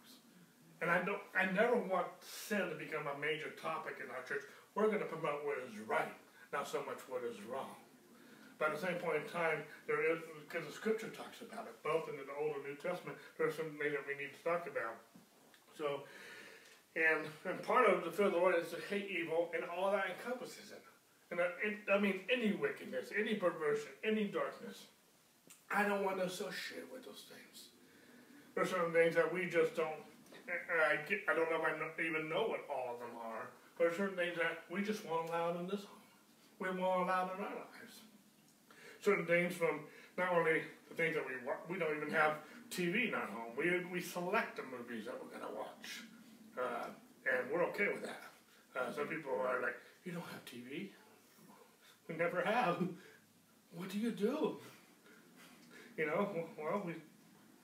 And 0.80 0.90
I 0.90 1.02
don't 1.02 1.22
I 1.34 1.50
never 1.50 1.76
want 1.76 2.06
sin 2.22 2.70
to 2.70 2.76
become 2.78 3.06
a 3.06 3.18
major 3.18 3.50
topic 3.60 3.98
in 4.02 4.10
our 4.14 4.22
church. 4.22 4.42
We're 4.74 4.86
going 4.86 5.02
to 5.02 5.10
promote 5.10 5.42
what 5.42 5.58
is 5.66 5.74
right, 5.86 6.14
not 6.52 6.68
so 6.68 6.84
much 6.86 7.02
what 7.08 7.24
is 7.24 7.36
wrong. 7.42 7.74
But 8.58 8.70
at 8.70 8.80
the 8.80 8.86
same 8.86 8.98
point 8.98 9.22
in 9.22 9.26
time, 9.30 9.62
there 9.86 10.02
is 10.02 10.18
because 10.46 10.66
the 10.66 10.74
scripture 10.74 11.10
talks 11.10 11.42
about 11.42 11.66
it, 11.66 11.74
both 11.82 12.10
in 12.10 12.18
the 12.18 12.26
Old 12.38 12.58
and 12.58 12.66
New 12.66 12.78
Testament, 12.78 13.18
there's 13.38 13.54
something 13.54 13.78
that 13.78 14.06
we 14.06 14.18
need 14.18 14.34
to 14.34 14.42
talk 14.42 14.66
about. 14.66 14.98
So 15.78 16.02
and, 16.98 17.26
and 17.44 17.62
part 17.62 17.88
of 17.88 18.04
the 18.04 18.10
fear 18.10 18.26
of 18.26 18.32
the 18.32 18.38
Lord 18.38 18.54
is 18.56 18.70
to 18.70 18.78
hate 18.88 19.08
evil, 19.10 19.50
and 19.54 19.62
all 19.64 19.90
that 19.92 20.06
encompasses 20.10 20.72
it. 20.72 20.82
And 21.30 21.40
I, 21.40 21.94
I 21.94 22.00
mean, 22.00 22.20
any 22.32 22.52
wickedness, 22.52 23.10
any 23.16 23.34
perversion, 23.34 23.90
any 24.02 24.24
darkness. 24.24 24.84
I 25.70 25.84
don't 25.84 26.02
want 26.02 26.18
to 26.18 26.24
associate 26.24 26.90
with 26.92 27.04
those 27.04 27.24
things. 27.28 27.68
There's 28.54 28.70
certain 28.70 28.92
things 28.92 29.14
that 29.14 29.32
we 29.32 29.46
just 29.46 29.76
don't. 29.76 30.00
I, 30.48 30.96
get, 31.08 31.20
I 31.28 31.34
don't 31.34 31.50
know 31.50 31.60
if 31.60 31.98
I 31.98 32.02
even 32.02 32.28
know 32.28 32.48
what 32.48 32.64
all 32.70 32.94
of 32.94 33.00
them 33.00 33.16
are. 33.22 33.48
But 33.78 33.96
certain 33.96 34.16
things 34.16 34.36
that 34.36 34.64
we 34.70 34.82
just 34.82 35.04
won't 35.06 35.28
allow 35.28 35.50
in 35.50 35.66
this 35.66 35.84
home. 35.84 36.02
We 36.58 36.68
won't 36.68 37.08
allow 37.08 37.24
in 37.24 37.44
our 37.44 37.54
lives. 37.54 37.94
Certain 39.00 39.26
things 39.26 39.54
from 39.54 39.80
not 40.16 40.32
only 40.32 40.62
the 40.88 40.94
things 40.94 41.14
that 41.14 41.24
we 41.24 41.34
we 41.72 41.78
don't 41.78 41.96
even 41.96 42.10
have 42.10 42.38
TV 42.70 43.08
in 43.08 43.14
our 43.14 43.26
home. 43.26 43.52
We 43.56 43.84
we 43.92 44.00
select 44.00 44.56
the 44.56 44.64
movies 44.64 45.04
that 45.06 45.14
we're 45.14 45.30
going 45.30 45.48
to 45.48 45.56
watch, 45.56 46.02
uh, 46.58 46.88
and 47.30 47.50
we're 47.52 47.62
okay 47.66 47.86
with 47.92 48.02
that. 48.02 48.22
Uh, 48.74 48.92
some 48.92 49.06
people 49.06 49.30
are 49.32 49.62
like, 49.62 49.76
"You 50.04 50.12
don't 50.12 50.26
have 50.32 50.44
TV? 50.44 50.88
We 52.08 52.16
never 52.16 52.42
have. 52.42 52.82
What 53.76 53.90
do 53.90 53.98
you 53.98 54.10
do?" 54.10 54.56
you 55.98 56.06
know, 56.06 56.28
well, 56.56 56.80
we 56.86 56.94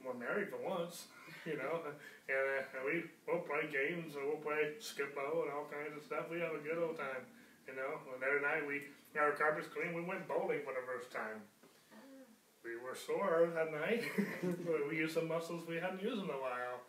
were 0.04 0.14
married 0.14 0.48
for 0.50 0.58
once, 0.68 1.06
you 1.48 1.56
know, 1.56 1.84
and, 1.84 1.94
uh, 1.94 2.76
and 2.76 2.82
we 2.84 3.04
we'll 3.28 3.44
play 3.44 3.68
games 3.68 4.16
and 4.16 4.24
we'll 4.24 4.40
play 4.40 4.74
skip-bo 4.80 5.44
and 5.44 5.52
all 5.52 5.68
kinds 5.68 5.96
of 5.96 6.02
stuff. 6.04 6.32
We 6.32 6.40
have 6.40 6.56
a 6.56 6.62
good 6.64 6.80
old 6.80 6.96
time, 6.96 7.24
you 7.68 7.76
know. 7.76 8.00
And 8.12 8.22
every 8.22 8.40
night 8.40 8.66
we 8.66 8.88
our 9.18 9.32
carpets 9.32 9.68
clean. 9.68 9.94
We 9.94 10.02
went 10.02 10.26
bowling 10.26 10.60
for 10.64 10.74
the 10.74 10.84
first 10.86 11.12
time. 11.12 11.44
We 12.64 12.80
were 12.80 12.96
sore 12.96 13.52
that 13.54 13.70
night. 13.70 14.02
we 14.90 14.96
used 14.96 15.14
some 15.14 15.28
muscles 15.28 15.68
we 15.68 15.76
hadn't 15.76 16.02
used 16.02 16.24
in 16.24 16.30
a 16.30 16.40
while. 16.40 16.80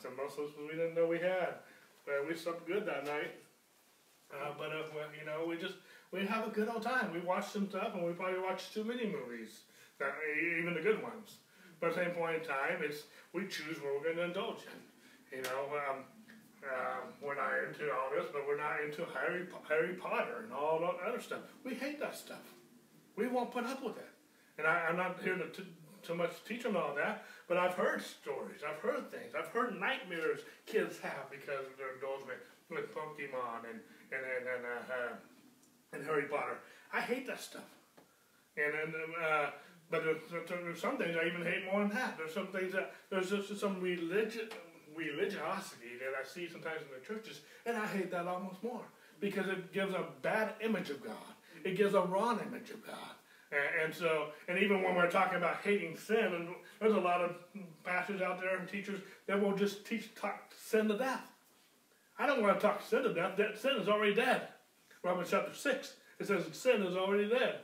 Some 0.00 0.16
muscles 0.16 0.52
we 0.60 0.76
didn't 0.76 0.94
know 0.94 1.06
we 1.06 1.18
had. 1.18 1.64
But 2.04 2.28
we 2.28 2.34
slept 2.36 2.66
good 2.66 2.84
that 2.84 3.06
night. 3.06 3.32
Uh, 4.30 4.52
but 4.58 4.68
uh, 4.68 4.92
you 5.18 5.24
know, 5.24 5.46
we 5.48 5.56
just 5.56 5.74
we 6.12 6.26
have 6.26 6.46
a 6.46 6.50
good 6.50 6.68
old 6.68 6.82
time. 6.82 7.12
We 7.12 7.20
watched 7.20 7.52
some 7.52 7.68
stuff, 7.68 7.94
and 7.94 8.04
we 8.04 8.12
probably 8.12 8.40
watched 8.40 8.74
too 8.74 8.84
many 8.84 9.06
movies 9.06 9.62
even 10.00 10.74
the 10.74 10.80
good 10.80 11.02
ones. 11.02 11.38
But 11.82 11.90
at 11.90 11.96
the 11.96 12.04
same 12.04 12.14
point 12.14 12.36
in 12.36 12.48
time, 12.48 12.78
it's 12.78 13.02
we 13.32 13.42
choose 13.48 13.82
what 13.82 13.92
we're 13.92 14.04
going 14.04 14.16
to 14.16 14.24
indulge 14.30 14.62
in. 14.70 15.36
You 15.36 15.42
know, 15.42 15.66
um, 15.90 16.04
uh, 16.62 17.10
we're 17.20 17.34
not 17.34 17.50
into 17.66 17.90
all 17.90 18.08
this, 18.14 18.30
but 18.32 18.46
we're 18.46 18.56
not 18.56 18.78
into 18.86 19.04
Harry 19.12 19.46
Harry 19.68 19.94
Potter 19.94 20.44
and 20.44 20.52
all 20.52 20.78
that 20.78 21.02
other 21.04 21.20
stuff. 21.20 21.40
We 21.64 21.74
hate 21.74 21.98
that 21.98 22.14
stuff. 22.14 22.54
We 23.16 23.26
won't 23.26 23.50
put 23.50 23.66
up 23.66 23.82
with 23.82 23.98
it. 23.98 24.08
And 24.58 24.66
I, 24.66 24.88
am 24.88 24.96
not 24.96 25.18
here 25.24 25.34
to 25.34 25.48
t- 25.48 25.66
too 26.04 26.14
much 26.14 26.30
teach 26.46 26.62
them 26.62 26.76
all 26.76 26.94
that, 26.94 27.24
but 27.48 27.56
I've 27.56 27.74
heard 27.74 28.00
stories. 28.00 28.60
I've 28.62 28.78
heard 28.78 29.10
things. 29.10 29.34
I've 29.36 29.48
heard 29.48 29.80
nightmares 29.80 30.42
kids 30.66 31.00
have 31.00 31.32
because 31.32 31.66
of 31.66 31.76
their 31.78 31.94
indulgence 31.94 32.46
with 32.70 32.94
Pokemon 32.94 33.66
and 33.68 33.80
and 34.14 34.22
and 34.22 34.46
and, 34.54 34.64
uh, 34.64 34.94
uh, 34.94 35.14
and 35.94 36.06
Harry 36.06 36.28
Potter. 36.30 36.58
I 36.92 37.00
hate 37.00 37.26
that 37.26 37.40
stuff. 37.40 37.66
And 38.56 38.72
and 38.72 38.94
uh, 39.20 39.50
but 39.92 40.02
there's, 40.04 40.48
there's, 40.48 40.80
some 40.80 40.96
things 40.96 41.14
I 41.22 41.26
even 41.26 41.44
hate 41.44 41.70
more 41.70 41.80
than 41.80 41.90
that. 41.90 42.16
There's 42.16 42.32
some 42.32 42.46
things 42.46 42.72
that 42.72 42.94
there's 43.10 43.28
just 43.28 43.60
some 43.60 43.80
religion 43.80 44.48
religiosity 44.96 45.98
that 46.00 46.12
I 46.18 46.26
see 46.26 46.48
sometimes 46.50 46.80
in 46.80 46.88
the 46.98 47.06
churches, 47.06 47.40
and 47.66 47.76
I 47.76 47.86
hate 47.86 48.10
that 48.10 48.26
almost 48.26 48.62
more 48.62 48.80
because 49.20 49.46
it 49.48 49.72
gives 49.72 49.94
a 49.94 50.06
bad 50.22 50.54
image 50.62 50.88
of 50.90 51.04
God. 51.04 51.34
It 51.62 51.76
gives 51.76 51.94
a 51.94 52.00
wrong 52.00 52.40
image 52.46 52.70
of 52.70 52.84
God. 52.86 53.14
And, 53.52 53.84
and 53.84 53.94
so, 53.94 54.28
and 54.48 54.58
even 54.58 54.82
when 54.82 54.96
we're 54.96 55.10
talking 55.10 55.36
about 55.36 55.58
hating 55.62 55.96
sin, 55.96 56.24
and 56.24 56.48
there's 56.80 56.94
a 56.94 57.00
lot 57.00 57.20
of 57.20 57.36
pastors 57.84 58.22
out 58.22 58.40
there 58.40 58.58
and 58.58 58.68
teachers 58.68 59.00
that 59.26 59.40
will 59.40 59.54
just 59.54 59.86
teach 59.86 60.14
talk 60.14 60.52
sin 60.58 60.88
to 60.88 60.96
death. 60.96 61.30
I 62.18 62.26
don't 62.26 62.42
want 62.42 62.58
to 62.58 62.66
talk 62.66 62.82
sin 62.82 63.02
to 63.02 63.12
death. 63.12 63.36
That 63.36 63.58
sin 63.58 63.76
is 63.78 63.88
already 63.88 64.14
dead. 64.14 64.48
Romans 65.02 65.28
chapter 65.30 65.54
six 65.54 65.94
it 66.18 66.26
says 66.26 66.44
sin 66.52 66.82
is 66.82 66.96
already 66.96 67.28
dead. 67.28 67.60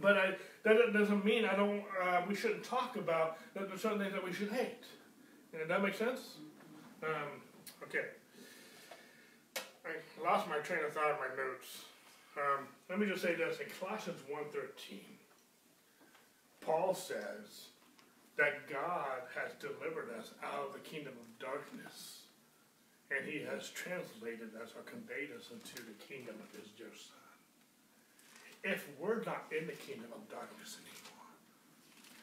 But 0.00 0.16
I, 0.16 0.34
that 0.64 0.92
doesn't 0.92 1.24
mean 1.24 1.44
I 1.44 1.56
don't. 1.56 1.82
Uh, 2.02 2.22
we 2.28 2.34
shouldn't 2.34 2.64
talk 2.64 2.96
about 2.96 3.38
that 3.54 3.68
there's 3.68 3.82
certain 3.82 3.98
things 3.98 4.12
that 4.12 4.24
we 4.24 4.32
should 4.32 4.50
hate. 4.50 4.84
And 5.52 5.68
that 5.68 5.82
makes 5.82 5.98
sense. 5.98 6.36
Um, 7.02 7.40
okay. 7.84 8.06
I 9.56 10.22
lost 10.22 10.48
my 10.48 10.58
train 10.58 10.84
of 10.84 10.92
thought 10.92 11.10
in 11.10 11.16
my 11.16 11.42
notes. 11.42 11.84
Um, 12.36 12.66
let 12.88 12.98
me 12.98 13.06
just 13.06 13.22
say 13.22 13.34
this 13.34 13.58
in 13.58 13.66
Colossians 13.80 14.20
1.13, 14.30 14.98
Paul 16.60 16.94
says 16.94 17.68
that 18.36 18.68
God 18.68 19.26
has 19.34 19.52
delivered 19.58 20.10
us 20.18 20.30
out 20.44 20.68
of 20.68 20.72
the 20.72 20.78
kingdom 20.80 21.14
of 21.18 21.38
darkness 21.44 22.18
and 23.10 23.26
he 23.26 23.40
has 23.40 23.70
translated 23.70 24.52
us 24.62 24.70
or 24.76 24.82
conveyed 24.82 25.30
us 25.36 25.48
into 25.50 25.82
the 25.82 25.96
kingdom 26.04 26.36
of 26.44 26.50
his 26.60 26.70
dear 26.76 26.92
son. 26.92 27.17
If 28.64 28.88
we're 28.98 29.22
not 29.22 29.46
in 29.54 29.66
the 29.66 29.78
kingdom 29.78 30.10
of 30.12 30.26
darkness 30.28 30.78
anymore, 30.82 31.30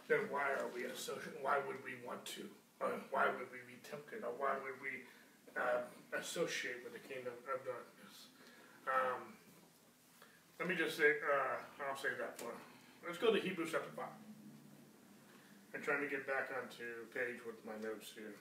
then 0.07 0.27
why 0.29 0.51
are 0.59 0.69
we 0.73 0.85
associated? 0.85 1.39
Why 1.41 1.59
would 1.65 1.79
we 1.83 1.95
want 2.05 2.25
to? 2.37 2.45
Or 2.81 2.91
why 3.09 3.31
would 3.31 3.49
we 3.49 3.63
be 3.63 3.79
tempted? 3.81 4.23
Or 4.23 4.35
why 4.35 4.59
would 4.59 4.77
we 4.83 5.07
uh, 5.55 5.87
associate 6.19 6.83
with 6.83 6.93
the 6.93 7.03
kingdom 7.07 7.33
of 7.47 7.57
darkness? 7.63 8.15
Um, 8.85 9.33
let 10.59 10.67
me 10.67 10.75
just 10.75 10.97
say, 10.97 11.23
uh, 11.23 11.83
I'll 11.87 11.97
say 11.97 12.15
that 12.19 12.39
for. 12.39 12.51
Let's 13.05 13.17
go 13.17 13.31
to 13.31 13.39
Hebrews 13.39 13.69
chapter 13.71 13.89
5. 13.95 14.05
I'm 15.73 15.81
trying 15.81 16.01
to 16.01 16.09
get 16.09 16.27
back 16.27 16.51
onto 16.55 17.07
page 17.13 17.43
with 17.45 17.59
my 17.65 17.75
notes 17.83 18.11
here. 18.15 18.35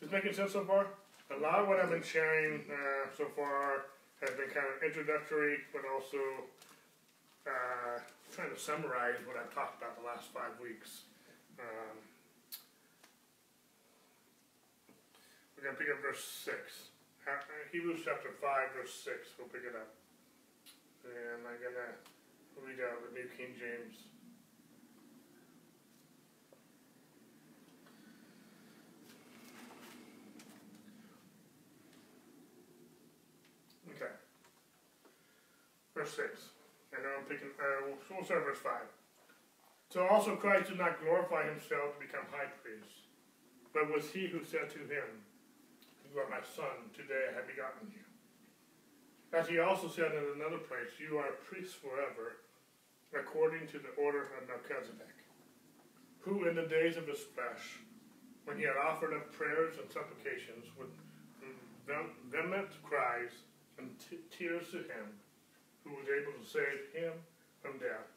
Is 0.00 0.10
making 0.10 0.32
sense 0.32 0.52
so 0.52 0.64
far? 0.64 0.86
A 1.34 1.40
lot 1.40 1.58
of 1.60 1.68
what 1.68 1.80
I've 1.80 1.90
been 1.90 2.02
sharing 2.02 2.62
uh, 2.70 3.10
so 3.16 3.26
far 3.36 3.86
has 4.20 4.34
been 4.34 4.50
kind 4.50 4.66
of 4.66 4.82
introductory, 4.82 5.62
but 5.70 5.86
also 5.86 6.18
uh, 7.46 8.02
trying 8.34 8.50
to 8.50 8.58
summarize 8.58 9.22
what 9.24 9.38
I've 9.38 9.54
talked 9.54 9.78
about 9.78 9.94
the 9.94 10.06
last 10.06 10.34
five 10.34 10.58
weeks. 10.58 11.06
Um, 11.58 11.96
we're 15.54 15.70
going 15.70 15.78
to 15.78 15.80
pick 15.80 15.90
up 15.90 16.02
verse 16.02 16.22
6. 16.46 16.54
Hebrews 17.70 18.02
chapter 18.02 18.32
5, 18.40 18.42
verse 18.74 18.94
6. 19.04 19.38
We'll 19.38 19.52
pick 19.52 19.68
it 19.68 19.76
up. 19.76 19.92
And 21.04 21.44
I'm 21.46 21.60
going 21.60 21.76
to 21.76 21.92
read 22.64 22.80
out 22.82 22.98
the 23.06 23.12
New 23.14 23.28
King 23.36 23.54
James. 23.54 24.07
Verse 35.98 36.14
6. 36.14 36.54
And 36.94 37.02
then 37.02 37.10
I'm 37.10 37.26
picking, 37.26 37.50
uh, 37.58 37.90
we'll 37.90 38.22
start 38.22 38.46
verse 38.46 38.62
5. 38.62 38.72
So 39.90 40.06
also 40.06 40.38
Christ 40.38 40.70
did 40.70 40.78
not 40.78 41.02
glorify 41.02 41.42
himself 41.50 41.98
to 41.98 41.98
become 41.98 42.24
high 42.30 42.54
priest, 42.62 43.10
but 43.74 43.90
was 43.90 44.06
he 44.14 44.30
who 44.30 44.44
said 44.46 44.70
to 44.70 44.80
him, 44.86 45.26
You 46.06 46.22
are 46.22 46.30
my 46.30 46.44
son, 46.44 46.92
today 46.94 47.32
I 47.32 47.34
have 47.34 47.50
begotten 47.50 47.90
you. 47.90 48.06
As 49.34 49.48
he 49.48 49.58
also 49.58 49.88
said 49.88 50.14
in 50.14 50.38
another 50.38 50.62
place, 50.62 50.96
You 51.02 51.18
are 51.18 51.34
a 51.34 51.42
priest 51.50 51.76
forever, 51.80 52.40
according 53.16 53.66
to 53.74 53.80
the 53.80 53.92
order 53.98 54.28
of 54.36 54.48
Melchizedek, 54.48 55.18
who 56.20 56.46
in 56.46 56.54
the 56.54 56.68
days 56.68 56.96
of 56.96 57.08
his 57.08 57.20
flesh, 57.34 57.80
when 58.44 58.56
he 58.56 58.64
had 58.64 58.76
offered 58.76 59.12
up 59.12 59.32
prayers 59.32 59.76
and 59.80 59.88
supplications 59.90 60.68
with 60.78 60.92
vehement 62.30 62.68
cries 62.84 63.32
and 63.80 63.88
tears 64.30 64.68
to 64.72 64.84
him, 64.84 65.16
who 65.84 65.94
was 65.94 66.06
able 66.08 66.34
to 66.34 66.44
save 66.44 66.90
him 66.94 67.14
from 67.62 67.78
death. 67.78 68.08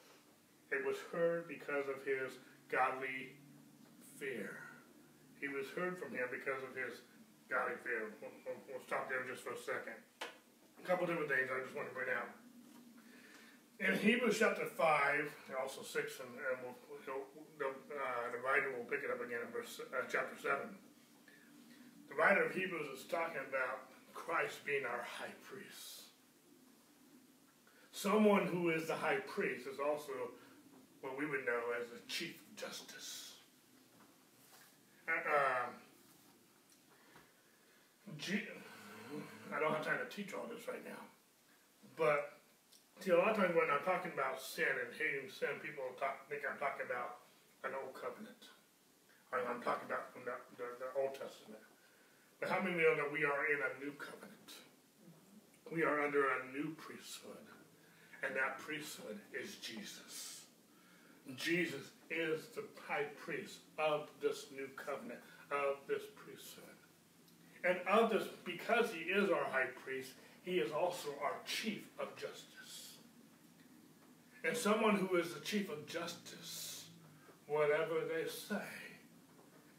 It 0.71 0.86
was 0.86 0.95
heard 1.12 1.47
because 1.47 1.89
of 1.91 2.00
his 2.08 2.39
godly 2.71 3.36
fear. 4.15 4.62
He 5.41 5.50
was 5.50 5.67
heard 5.76 5.97
from 6.00 6.13
him 6.13 6.30
because 6.32 6.62
of 6.63 6.71
his 6.78 7.02
godly 7.50 7.76
fear. 7.84 8.13
We'll, 8.21 8.32
we'll, 8.45 8.62
we'll 8.69 8.86
stop 8.86 9.10
there 9.12 9.26
just 9.28 9.43
for 9.43 9.52
a 9.52 9.60
second. 9.60 10.00
A 10.24 10.86
couple 10.88 11.06
different 11.06 11.30
things 11.30 11.52
I 11.52 11.60
just 11.60 11.76
want 11.76 11.89
to 11.89 11.95
bring 11.97 12.10
out. 12.13 12.32
In 13.82 13.97
Hebrews 13.97 14.38
chapter 14.38 14.69
5, 14.69 14.78
also 15.58 15.82
6, 15.82 16.21
and, 16.21 16.30
and 16.38 16.58
we'll, 16.62 16.78
the, 17.58 17.65
uh, 17.65 18.26
the 18.30 18.38
writer 18.45 18.69
will 18.78 18.86
pick 18.86 19.02
it 19.02 19.10
up 19.10 19.17
again 19.17 19.41
in 19.41 19.50
verse, 19.50 19.82
uh, 19.82 20.06
chapter 20.06 20.38
7. 20.38 20.54
The 22.10 22.15
writer 22.15 22.45
of 22.45 22.54
Hebrews 22.54 22.88
is 22.93 23.04
talking 23.10 23.41
about 23.41 23.89
Christ 24.13 24.62
being 24.65 24.86
our 24.86 25.02
high 25.02 25.34
priest. 25.41 26.00
Someone 28.01 28.49
who 28.49 28.73
is 28.73 28.89
the 28.89 28.97
high 28.97 29.21
priest 29.29 29.69
is 29.69 29.77
also 29.77 30.33
what 31.05 31.13
we 31.21 31.29
would 31.29 31.45
know 31.45 31.69
as 31.77 31.85
the 31.93 32.01
chief 32.09 32.33
justice. 32.57 33.37
Uh, 35.05 35.69
I 39.53 39.59
don't 39.61 39.69
have 39.77 39.85
time 39.85 40.01
to 40.01 40.09
teach 40.09 40.33
all 40.33 40.49
this 40.49 40.65
right 40.65 40.81
now, 40.81 40.97
but 41.93 42.41
see, 43.05 43.13
a 43.13 43.17
lot 43.21 43.29
of 43.29 43.37
times 43.37 43.53
when 43.53 43.69
I'm 43.69 43.85
talking 43.85 44.17
about 44.17 44.41
sin 44.41 44.73
and 44.81 44.89
hating 44.97 45.29
sin, 45.29 45.61
people 45.61 45.85
talk, 46.01 46.25
think 46.25 46.41
I'm 46.41 46.57
talking 46.57 46.89
about 46.89 47.21
an 47.61 47.77
old 47.77 47.93
covenant. 47.93 48.49
I'm 49.29 49.61
talking 49.61 49.85
about 49.85 50.09
from 50.09 50.25
the, 50.25 50.33
the, 50.57 50.65
the 50.81 50.89
Old 50.97 51.13
Testament. 51.13 51.61
But 52.41 52.49
how 52.49 52.65
many 52.65 52.81
know 52.81 52.97
that 52.97 53.13
we 53.13 53.29
are 53.29 53.45
in 53.45 53.61
a 53.61 53.71
new 53.77 53.93
covenant? 54.01 54.57
We 55.69 55.85
are 55.85 56.01
under 56.01 56.25
a 56.33 56.49
new 56.49 56.73
priesthood. 56.81 57.50
And 58.23 58.36
that 58.36 58.60
priesthood 58.60 59.19
is 59.34 59.55
Jesus. 59.55 60.41
Jesus 61.36 61.91
is 62.10 62.41
the 62.55 62.63
high 62.88 63.05
priest 63.17 63.60
of 63.79 64.10
this 64.21 64.45
new 64.55 64.67
covenant, 64.75 65.19
of 65.51 65.77
this 65.88 66.03
priesthood. 66.15 66.65
And 67.63 67.77
of 67.88 68.10
this, 68.10 68.23
because 68.43 68.91
he 68.91 69.01
is 69.12 69.29
our 69.29 69.45
high 69.45 69.69
priest, 69.84 70.12
he 70.43 70.53
is 70.53 70.71
also 70.71 71.10
our 71.23 71.36
chief 71.45 71.84
of 71.99 72.15
justice. 72.15 72.97
And 74.43 74.57
someone 74.57 74.95
who 74.95 75.17
is 75.17 75.34
the 75.34 75.39
chief 75.39 75.69
of 75.69 75.86
justice, 75.86 76.86
whatever 77.47 78.01
they 78.07 78.27
say, 78.27 78.65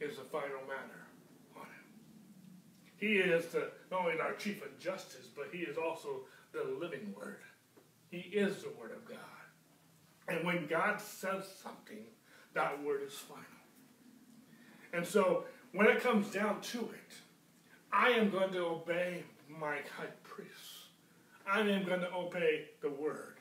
is 0.00 0.16
the 0.16 0.24
final 0.24 0.60
matter 0.68 1.06
on 1.56 1.62
him. 1.62 1.86
He 2.96 3.16
is 3.16 3.46
the, 3.46 3.70
not 3.90 4.02
only 4.02 4.20
our 4.20 4.34
chief 4.34 4.64
of 4.64 4.78
justice, 4.78 5.26
but 5.34 5.46
he 5.52 5.58
is 5.58 5.76
also 5.76 6.20
the 6.52 6.64
living 6.80 7.12
word. 7.16 7.40
He 8.12 8.18
is 8.18 8.62
the 8.62 8.68
Word 8.78 8.92
of 8.92 9.08
God. 9.08 9.18
And 10.28 10.44
when 10.44 10.66
God 10.66 11.00
says 11.00 11.44
something, 11.62 12.04
that 12.52 12.82
word 12.84 13.00
is 13.06 13.14
final. 13.14 13.42
And 14.92 15.06
so 15.06 15.44
when 15.72 15.86
it 15.86 16.02
comes 16.02 16.30
down 16.30 16.60
to 16.60 16.80
it, 16.80 17.14
I 17.90 18.10
am 18.10 18.30
going 18.30 18.52
to 18.52 18.66
obey 18.66 19.24
my 19.48 19.76
high 19.96 20.12
priest. 20.22 20.50
I 21.50 21.60
am 21.60 21.84
going 21.86 22.00
to 22.00 22.14
obey 22.14 22.66
the 22.82 22.90
word. 22.90 23.38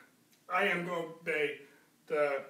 I 0.51 0.63
am 0.67 0.85
going 0.85 1.03
to 1.03 1.31
obey 1.31 1.59
the, 2.07 2.41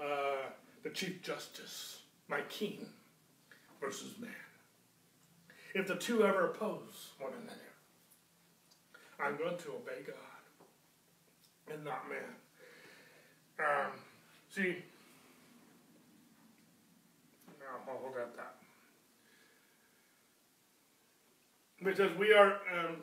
uh, 0.00 0.50
the 0.84 0.90
chief 0.90 1.20
justice, 1.20 2.02
my 2.28 2.42
king, 2.42 2.86
versus 3.80 4.18
man. 4.20 4.30
If 5.74 5.88
the 5.88 5.96
two 5.96 6.24
ever 6.24 6.46
oppose 6.46 7.10
one 7.18 7.32
another, 7.32 7.60
I'm 9.18 9.36
going 9.36 9.58
to 9.58 9.70
obey 9.70 10.02
God 10.06 10.29
and 11.72 11.84
not 11.84 12.08
man. 12.08 12.34
Um, 13.58 13.92
see, 14.48 14.82
now 17.60 17.78
I'll 17.86 17.98
hold 17.98 18.16
that 18.16 18.36
thought. 18.36 18.56
Because 21.82 22.16
we 22.18 22.32
are, 22.32 22.60
um, 22.76 23.00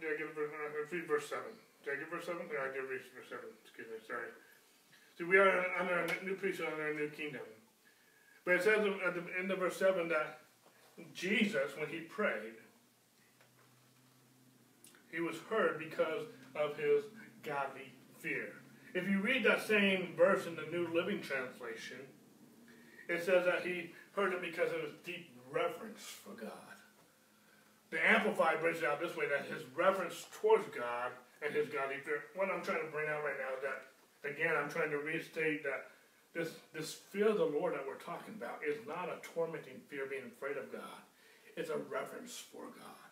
did 0.00 0.14
I 0.14 0.18
give 0.18 0.34
verse, 0.34 0.50
uh, 0.50 0.96
read 0.96 1.06
verse 1.06 1.28
7. 1.28 1.42
Did 1.84 1.94
I 1.94 1.96
give 2.00 2.08
verse 2.10 2.26
7? 2.26 2.38
No, 2.38 2.58
I 2.58 2.72
did 2.74 2.88
read 2.90 3.02
verse 3.14 3.30
7. 3.30 3.44
Excuse 3.62 3.86
me, 3.86 3.98
sorry. 4.06 4.30
See, 5.16 5.24
we 5.24 5.38
are 5.38 5.64
under 5.78 6.00
a 6.00 6.24
new 6.24 6.34
priesthood, 6.34 6.68
under 6.72 6.90
a 6.90 6.94
new 6.94 7.08
kingdom. 7.08 7.46
But 8.44 8.54
it 8.56 8.62
says 8.62 8.78
at 9.06 9.14
the 9.14 9.24
end 9.38 9.50
of 9.50 9.58
verse 9.58 9.76
7 9.76 10.08
that 10.08 10.40
Jesus, 11.14 11.72
when 11.78 11.88
he 11.88 12.00
prayed, 12.00 12.58
he 15.10 15.20
was 15.20 15.36
heard 15.48 15.78
because 15.78 16.26
of 16.54 16.76
his 16.76 17.04
godly 17.42 17.92
fear. 18.18 18.52
If 18.94 19.08
you 19.08 19.20
read 19.20 19.44
that 19.44 19.66
same 19.66 20.14
verse 20.16 20.46
in 20.46 20.56
the 20.56 20.66
New 20.72 20.88
Living 20.94 21.20
Translation, 21.20 21.98
it 23.08 23.24
says 23.24 23.44
that 23.44 23.64
he 23.64 23.92
heard 24.12 24.32
it 24.32 24.40
because 24.40 24.72
of 24.72 24.80
his 24.80 24.92
deep 25.04 25.30
reverence 25.50 26.02
for 26.02 26.30
God. 26.30 26.76
The 27.90 28.04
Amplified 28.04 28.60
brings 28.60 28.78
it 28.78 28.84
out 28.84 29.00
this 29.00 29.16
way 29.16 29.26
that 29.28 29.46
his 29.46 29.62
reverence 29.76 30.26
towards 30.40 30.66
God 30.74 31.12
and 31.44 31.54
his 31.54 31.68
godly 31.68 31.98
fear. 32.04 32.24
What 32.34 32.50
I'm 32.50 32.62
trying 32.62 32.84
to 32.84 32.90
bring 32.90 33.08
out 33.08 33.22
right 33.22 33.38
now 33.38 33.54
is 33.54 33.62
that, 33.62 34.28
again, 34.28 34.54
I'm 34.56 34.70
trying 34.70 34.90
to 34.90 34.98
restate 34.98 35.62
that 35.62 35.86
this, 36.34 36.50
this 36.74 36.94
fear 36.94 37.28
of 37.28 37.38
the 37.38 37.44
Lord 37.44 37.74
that 37.74 37.86
we're 37.86 37.94
talking 37.94 38.34
about 38.34 38.60
is 38.66 38.76
not 38.86 39.08
a 39.08 39.20
tormenting 39.34 39.80
fear 39.88 40.06
being 40.08 40.24
afraid 40.26 40.56
of 40.56 40.72
God. 40.72 41.00
It's 41.56 41.70
a 41.70 41.78
reverence 41.78 42.42
for 42.52 42.64
God. 42.64 43.10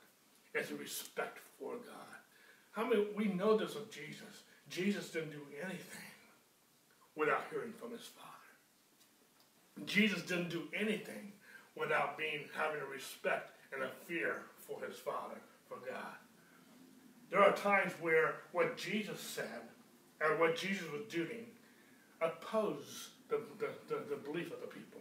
It's 0.55 0.71
a 0.71 0.77
respect 0.77 1.39
for 1.59 1.73
God. 1.73 2.19
How 2.73 2.87
many, 2.89 3.07
we 3.17 3.27
know 3.27 3.57
this 3.57 3.77
of 3.77 3.91
Jesus. 3.91 4.44
Jesus 4.69 5.11
didn't 5.11 5.31
do 5.31 5.43
anything 5.63 6.01
without 7.17 7.45
hearing 7.51 7.73
from 7.73 7.93
his 7.93 8.07
Father. 8.07 8.31
Jesus 9.87 10.23
didn't 10.23 10.51
do 10.51 10.63
anything 10.79 11.33
without 11.77 12.17
being 12.17 12.41
having 12.57 12.81
a 12.81 12.87
respect 12.87 13.51
and 13.73 13.83
a 13.83 13.91
fear 14.07 14.43
for 14.59 14.79
his 14.87 14.97
Father, 14.97 15.37
for 15.69 15.77
God. 15.89 16.15
There 17.31 17.43
are 17.43 17.53
times 17.53 17.93
where 18.01 18.37
what 18.53 18.77
Jesus 18.77 19.21
said 19.21 19.63
and 20.21 20.39
what 20.39 20.57
Jesus 20.57 20.91
was 20.93 21.03
doing 21.11 21.47
opposed 22.21 23.09
the, 23.29 23.41
the, 23.59 23.69
the, 23.89 24.01
the 24.11 24.17
belief 24.17 24.53
of 24.53 24.61
the 24.61 24.67
people. 24.67 25.01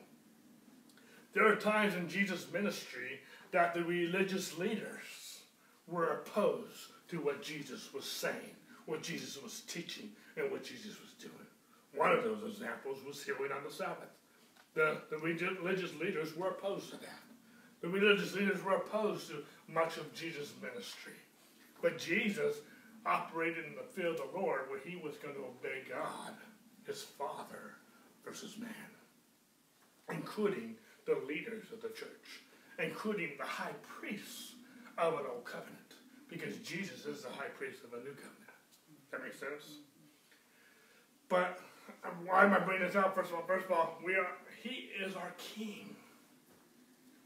There 1.33 1.47
are 1.47 1.55
times 1.55 1.95
in 1.95 2.07
Jesus' 2.07 2.47
ministry 2.51 3.19
that 3.51 3.73
the 3.73 3.83
religious 3.83 4.57
leaders 4.57 5.39
were 5.87 6.07
opposed 6.07 6.91
to 7.09 7.17
what 7.17 7.41
Jesus 7.41 7.93
was 7.93 8.05
saying, 8.05 8.55
what 8.85 9.01
Jesus 9.01 9.41
was 9.41 9.61
teaching, 9.67 10.09
and 10.37 10.51
what 10.51 10.63
Jesus 10.63 10.99
was 10.99 11.11
doing. 11.19 11.33
One 11.95 12.11
of 12.11 12.23
those 12.23 12.43
examples 12.47 12.99
was 13.05 13.23
healing 13.23 13.51
on 13.55 13.63
the 13.63 13.73
Sabbath. 13.73 14.09
The, 14.73 14.97
the 15.09 15.17
religious 15.17 15.93
leaders 15.95 16.35
were 16.35 16.49
opposed 16.49 16.89
to 16.89 16.97
that. 16.97 17.21
The 17.81 17.89
religious 17.89 18.33
leaders 18.33 18.63
were 18.63 18.75
opposed 18.75 19.27
to 19.27 19.43
much 19.67 19.97
of 19.97 20.13
Jesus' 20.13 20.53
ministry. 20.61 21.13
But 21.81 21.99
Jesus 21.99 22.57
operated 23.05 23.65
in 23.65 23.75
the 23.75 23.83
fear 23.93 24.07
of 24.07 24.17
the 24.17 24.39
Lord 24.39 24.61
where 24.69 24.79
he 24.79 24.95
was 24.95 25.17
going 25.17 25.35
to 25.35 25.41
obey 25.41 25.83
God, 25.89 26.33
his 26.87 27.03
Father, 27.03 27.75
versus 28.25 28.57
man, 28.57 28.69
including 30.09 30.75
the 31.05 31.21
leaders 31.27 31.65
of 31.73 31.81
the 31.81 31.89
church, 31.89 32.41
including 32.79 33.31
the 33.37 33.43
high 33.43 33.75
priests 33.99 34.55
of 34.97 35.13
an 35.13 35.25
old 35.29 35.43
covenant, 35.43 35.93
because 36.29 36.57
Jesus 36.59 37.05
is 37.05 37.23
the 37.23 37.29
high 37.29 37.51
priest 37.57 37.79
of 37.83 37.93
a 37.93 38.03
new 38.03 38.13
covenant. 38.13 38.42
That 39.13 39.23
makes 39.23 39.39
sense? 39.39 39.77
But 41.29 41.59
um, 42.03 42.25
why 42.25 42.45
am 42.45 42.53
I 42.53 42.59
bringing 42.59 42.87
this 42.87 42.95
up? 42.95 43.13
First 43.13 43.29
of 43.29 43.35
all, 43.35 43.43
first 43.45 43.65
of 43.65 43.71
all, 43.71 43.99
we 44.03 44.15
are 44.15 44.27
He 44.63 44.89
is 45.05 45.15
our 45.15 45.31
King. 45.37 45.95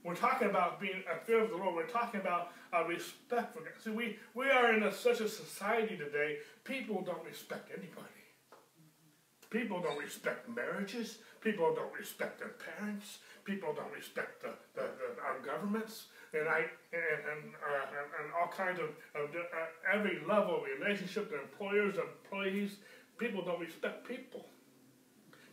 We're 0.04 0.16
talking 0.16 0.50
about 0.50 0.82
being 0.82 1.02
a 1.10 1.18
fear 1.26 1.42
of 1.44 1.50
the 1.50 1.56
Lord. 1.56 1.76
We're 1.76 1.88
talking 1.88 2.20
about 2.20 2.52
a 2.74 2.84
respect 2.84 3.54
for 3.54 3.62
God. 3.62 3.72
See, 3.82 3.90
we, 3.90 4.18
we 4.36 4.50
are 4.50 4.74
in 4.74 4.84
a, 4.84 4.92
such 4.94 5.22
a 5.22 5.30
society 5.30 5.98
today, 5.98 6.38
people 6.66 7.02
don't 7.02 7.24
respect 7.26 7.72
anybody. 7.72 8.08
People 9.50 9.82
don't 9.82 9.98
respect 9.98 10.50
marriages. 10.50 11.20
People 11.40 11.74
don't 11.74 11.94
respect 11.98 12.40
their 12.40 12.56
parents. 12.78 13.20
People 13.46 13.74
don't 13.74 13.94
respect 13.94 14.42
the, 14.42 14.50
the, 14.76 14.82
the 14.82 15.22
our 15.24 15.40
governments. 15.40 16.08
And 16.34 16.48
I 16.48 16.60
and 16.92 17.22
and, 17.32 17.54
uh, 17.56 17.86
and, 17.88 18.08
and, 18.20 18.34
all 18.40 18.48
kinds 18.48 18.80
of, 18.80 18.90
of 19.16 19.30
uh, 19.36 19.94
every 19.94 20.20
level 20.28 20.58
of 20.58 20.64
relationship 20.80 21.30
to 21.30 21.42
employers, 21.42 21.96
employees. 21.98 22.78
People 23.18 23.44
don't 23.44 23.60
respect 23.60 24.08
people. 24.08 24.46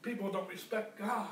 People 0.02 0.30
don't 0.30 0.48
respect 0.48 0.98
God. 0.98 1.28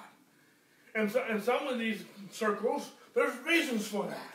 And 0.95 1.11
so, 1.11 1.25
in 1.29 1.43
some 1.43 1.67
of 1.67 1.79
these 1.79 2.05
circles, 2.31 2.91
there's 3.15 3.37
reasons 3.47 3.87
for 3.87 4.07
that 4.07 4.35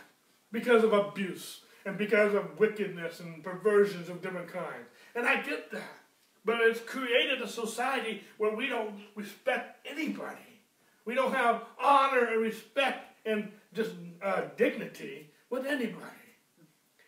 because 0.51 0.83
of 0.83 0.93
abuse 0.93 1.61
and 1.85 1.97
because 1.97 2.33
of 2.33 2.59
wickedness 2.59 3.19
and 3.19 3.43
perversions 3.43 4.09
of 4.09 4.21
different 4.21 4.51
kinds. 4.51 4.87
And 5.15 5.27
I 5.27 5.41
get 5.41 5.71
that. 5.71 5.97
But 6.45 6.61
it's 6.61 6.79
created 6.79 7.41
a 7.41 7.47
society 7.47 8.23
where 8.37 8.55
we 8.55 8.67
don't 8.67 8.95
respect 9.15 9.85
anybody. 9.85 10.61
We 11.05 11.15
don't 11.15 11.33
have 11.33 11.63
honor 11.81 12.25
and 12.25 12.41
respect 12.41 13.07
and 13.25 13.51
just 13.77 13.91
uh, 14.21 14.41
dignity 14.57 15.29
with 15.49 15.65
anybody. 15.65 16.03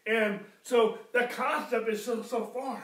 And 0.05 0.39
so 0.63 0.99
the 1.12 1.25
concept 1.25 1.89
is 1.89 2.03
so, 2.05 2.21
so 2.23 2.45
foreign. 2.45 2.82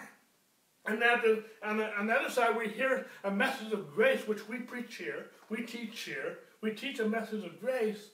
And 0.86 1.02
that 1.02 1.24
is, 1.24 1.40
on, 1.64 1.78
the, 1.78 1.98
on 1.98 2.08
the 2.08 2.14
other 2.14 2.30
side, 2.30 2.58
we 2.58 2.68
hear 2.68 3.08
a 3.24 3.32
message 3.32 3.72
of 3.72 3.92
grace, 3.92 4.28
which 4.28 4.48
we 4.48 4.58
preach 4.58 4.98
here, 4.98 5.28
we 5.50 5.64
teach 5.64 6.02
here. 6.02 6.40
We 6.62 6.72
teach 6.72 7.00
a 7.00 7.08
message 7.08 7.46
of 7.46 7.60
grace, 7.60 8.10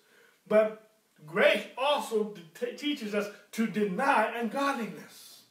but 0.45 0.91
grace 1.25 1.63
also 1.77 2.33
teaches 2.77 3.15
us 3.15 3.29
to 3.53 3.65
deny 3.65 4.37
ungodliness. 4.37 5.43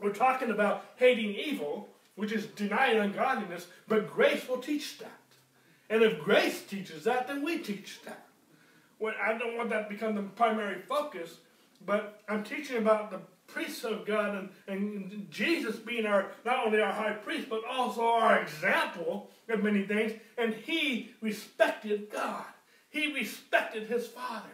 We're 0.00 0.12
talking 0.12 0.50
about 0.50 0.84
hating 0.96 1.34
evil, 1.34 1.88
which 2.16 2.32
is 2.32 2.46
denying 2.46 2.98
ungodliness, 2.98 3.68
but 3.86 4.12
grace 4.12 4.48
will 4.48 4.58
teach 4.58 4.98
that. 4.98 5.20
And 5.88 6.02
if 6.02 6.18
grace 6.18 6.62
teaches 6.62 7.04
that, 7.04 7.28
then 7.28 7.44
we 7.44 7.58
teach 7.58 8.00
that. 8.06 8.26
Well, 8.98 9.14
I 9.20 9.36
don't 9.36 9.56
want 9.56 9.70
that 9.70 9.88
to 9.88 9.94
become 9.94 10.14
the 10.14 10.22
primary 10.22 10.80
focus, 10.82 11.38
but 11.84 12.22
I'm 12.28 12.44
teaching 12.44 12.78
about 12.78 13.10
the 13.10 13.20
priests 13.46 13.84
of 13.84 14.06
God 14.06 14.34
and, 14.36 14.48
and 14.66 15.26
Jesus 15.30 15.76
being 15.76 16.06
our 16.06 16.32
not 16.44 16.66
only 16.66 16.80
our 16.80 16.92
high 16.92 17.12
priest, 17.12 17.48
but 17.48 17.62
also 17.68 18.02
our 18.02 18.40
example 18.40 19.30
of 19.48 19.62
many 19.62 19.84
things. 19.84 20.12
And 20.38 20.54
he 20.54 21.10
respected 21.20 22.10
God. 22.10 22.44
He 22.90 23.12
respected 23.12 23.88
his 23.88 24.06
father. 24.06 24.48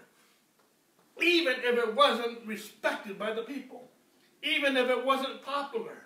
Even 1.20 1.54
if 1.58 1.78
it 1.78 1.94
wasn't 1.94 2.46
respected 2.46 3.18
by 3.18 3.32
the 3.34 3.42
people. 3.42 3.90
Even 4.42 4.76
if 4.76 4.88
it 4.88 5.04
wasn't 5.04 5.44
popular. 5.44 6.04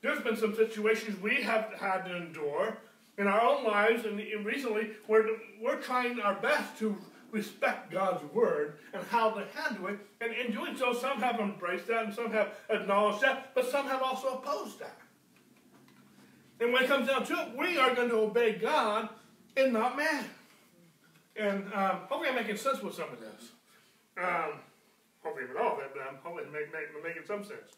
There's 0.00 0.22
been 0.22 0.36
some 0.36 0.56
situations 0.56 1.20
we 1.20 1.42
have 1.42 1.74
had 1.78 2.04
to 2.06 2.16
endure 2.16 2.78
in 3.18 3.26
our 3.26 3.42
own 3.42 3.64
lives 3.64 4.06
and 4.06 4.16
recently 4.46 4.92
where 5.06 5.26
we're 5.60 5.80
trying 5.80 6.18
our 6.20 6.36
best 6.36 6.78
to 6.78 6.96
respect 7.32 7.90
God's 7.90 8.22
word 8.34 8.78
and 8.92 9.02
how 9.08 9.30
to 9.30 9.44
handle 9.54 9.88
it. 9.88 9.98
And 10.20 10.32
in 10.32 10.52
doing 10.52 10.76
so, 10.76 10.92
some 10.92 11.20
have 11.20 11.38
embraced 11.40 11.86
that 11.88 12.04
and 12.06 12.14
some 12.14 12.30
have 12.32 12.54
acknowledged 12.68 13.22
that, 13.22 13.54
but 13.54 13.70
some 13.70 13.86
have 13.86 14.02
also 14.02 14.34
opposed 14.34 14.78
that. 14.80 14.98
And 16.60 16.72
when 16.72 16.84
it 16.84 16.88
comes 16.88 17.08
down 17.08 17.24
to 17.26 17.32
it, 17.34 17.56
we 17.56 17.78
are 17.78 17.94
going 17.94 18.10
to 18.10 18.16
obey 18.16 18.52
God 18.52 19.08
and 19.56 19.72
not 19.72 19.96
man. 19.96 20.24
And 21.36 21.64
um, 21.72 22.00
hopefully 22.08 22.28
I'm 22.28 22.34
making 22.34 22.56
sense 22.56 22.82
with 22.82 22.94
some 22.94 23.10
of 23.12 23.20
this. 23.20 23.50
Um, 24.18 24.60
hopefully 25.22 25.46
with 25.48 25.56
all 25.56 25.74
of 25.74 25.78
it, 25.80 25.90
but 25.94 26.02
I'm 26.02 26.16
hopefully 26.22 26.46
make, 26.52 26.72
make, 26.72 26.88
making 27.02 27.22
some 27.26 27.44
sense. 27.44 27.76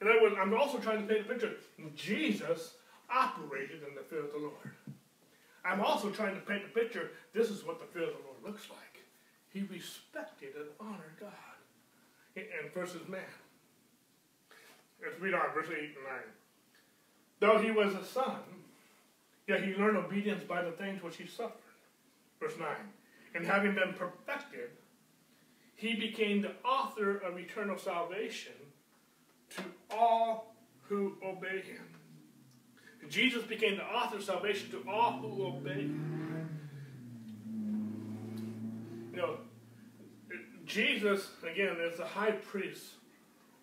And 0.00 0.08
I 0.08 0.16
was, 0.16 0.32
I'm 0.40 0.54
also 0.54 0.78
trying 0.78 1.06
to 1.06 1.12
paint 1.12 1.26
a 1.26 1.28
picture. 1.28 1.52
Jesus 1.94 2.74
operated 3.10 3.82
in 3.88 3.94
the 3.94 4.02
fear 4.02 4.24
of 4.24 4.32
the 4.32 4.38
Lord. 4.38 4.70
I'm 5.68 5.82
also 5.82 6.10
trying 6.10 6.34
to 6.34 6.40
paint 6.40 6.62
a 6.64 6.68
picture. 6.68 7.10
This 7.34 7.50
is 7.50 7.64
what 7.64 7.78
the 7.78 7.84
fear 7.86 8.04
of 8.04 8.14
the 8.14 8.24
Lord 8.24 8.42
looks 8.44 8.70
like. 8.70 9.02
He 9.52 9.60
respected 9.62 10.54
and 10.56 10.68
honored 10.80 11.16
God 11.20 11.32
and 12.36 12.72
versus 12.72 13.06
man. 13.08 13.20
Let's 15.04 15.20
read 15.20 15.34
on 15.34 15.52
verse 15.52 15.68
8 15.70 15.78
and 15.78 15.94
9. 15.94 15.94
Though 17.40 17.58
he 17.58 17.70
was 17.70 17.94
a 17.94 18.04
son, 18.04 18.40
yet 19.46 19.62
he 19.62 19.74
learned 19.74 19.96
obedience 19.96 20.42
by 20.42 20.62
the 20.62 20.72
things 20.72 21.02
which 21.02 21.16
he 21.16 21.26
suffered. 21.26 21.52
Verse 22.40 22.54
9. 22.58 22.68
And 23.34 23.44
having 23.44 23.74
been 23.74 23.92
perfected, 23.92 24.70
he 25.74 25.94
became 25.94 26.40
the 26.40 26.52
author 26.64 27.18
of 27.18 27.38
eternal 27.38 27.76
salvation 27.76 28.52
to 29.50 29.62
all 29.90 30.54
who 30.82 31.16
obey 31.24 31.60
him. 31.60 31.97
Jesus 33.08 33.44
became 33.44 33.76
the 33.76 33.84
author 33.84 34.16
of 34.16 34.24
salvation 34.24 34.70
to 34.70 34.84
all 34.90 35.12
who 35.12 35.46
obey. 35.46 35.88
You 39.12 39.16
know, 39.16 39.38
Jesus, 40.66 41.30
again, 41.42 41.76
is 41.80 41.96
the 41.96 42.04
high 42.04 42.32
priest 42.32 42.84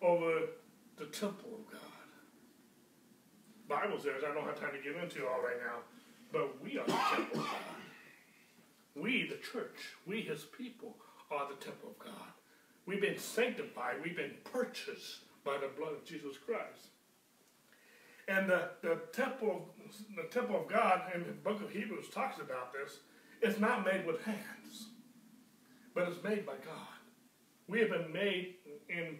over 0.01 0.41
the 0.97 1.05
temple 1.05 1.51
of 1.53 1.71
God. 1.71 1.81
Bible 3.67 3.99
says, 3.99 4.23
I 4.27 4.33
don't 4.33 4.43
have 4.45 4.59
time 4.59 4.71
to 4.73 4.81
get 4.81 5.01
into 5.01 5.27
all 5.27 5.41
right 5.41 5.57
now, 5.65 5.79
but 6.31 6.61
we 6.63 6.77
are 6.77 6.85
the 6.85 6.93
temple 6.93 7.39
of 7.39 7.45
God. 7.45 7.55
We, 8.95 9.27
the 9.27 9.37
church, 9.37 9.75
we, 10.05 10.21
his 10.21 10.43
people, 10.43 10.95
are 11.31 11.47
the 11.49 11.63
temple 11.63 11.89
of 11.89 11.99
God. 11.99 12.31
We've 12.85 13.01
been 13.01 13.17
sanctified, 13.17 13.95
we've 14.03 14.15
been 14.15 14.35
purchased 14.43 15.19
by 15.43 15.57
the 15.57 15.69
blood 15.77 15.93
of 15.93 16.05
Jesus 16.05 16.37
Christ. 16.37 16.89
And 18.27 18.49
the, 18.49 18.69
the 18.81 18.97
temple, 19.13 19.69
the 20.15 20.23
temple 20.23 20.61
of 20.61 20.67
God 20.67 21.01
in 21.13 21.23
the 21.23 21.31
book 21.31 21.61
of 21.61 21.69
Hebrews 21.69 22.09
talks 22.09 22.39
about 22.39 22.73
this. 22.73 22.99
It's 23.41 23.59
not 23.59 23.85
made 23.85 24.05
with 24.05 24.23
hands, 24.23 24.87
but 25.93 26.07
it's 26.07 26.23
made 26.23 26.45
by 26.45 26.53
God. 26.53 26.95
We 27.67 27.79
have 27.79 27.89
been 27.89 28.11
made 28.11 28.55
in, 28.89 29.17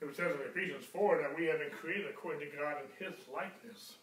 it 0.00 0.16
says 0.16 0.34
in 0.34 0.40
Ephesians 0.50 0.84
4 0.84 1.18
that 1.18 1.36
we 1.36 1.46
have 1.46 1.58
been 1.58 1.70
created 1.70 2.06
according 2.10 2.50
to 2.50 2.56
God 2.56 2.76
in 2.82 3.06
his 3.06 3.14
likeness, 3.32 3.94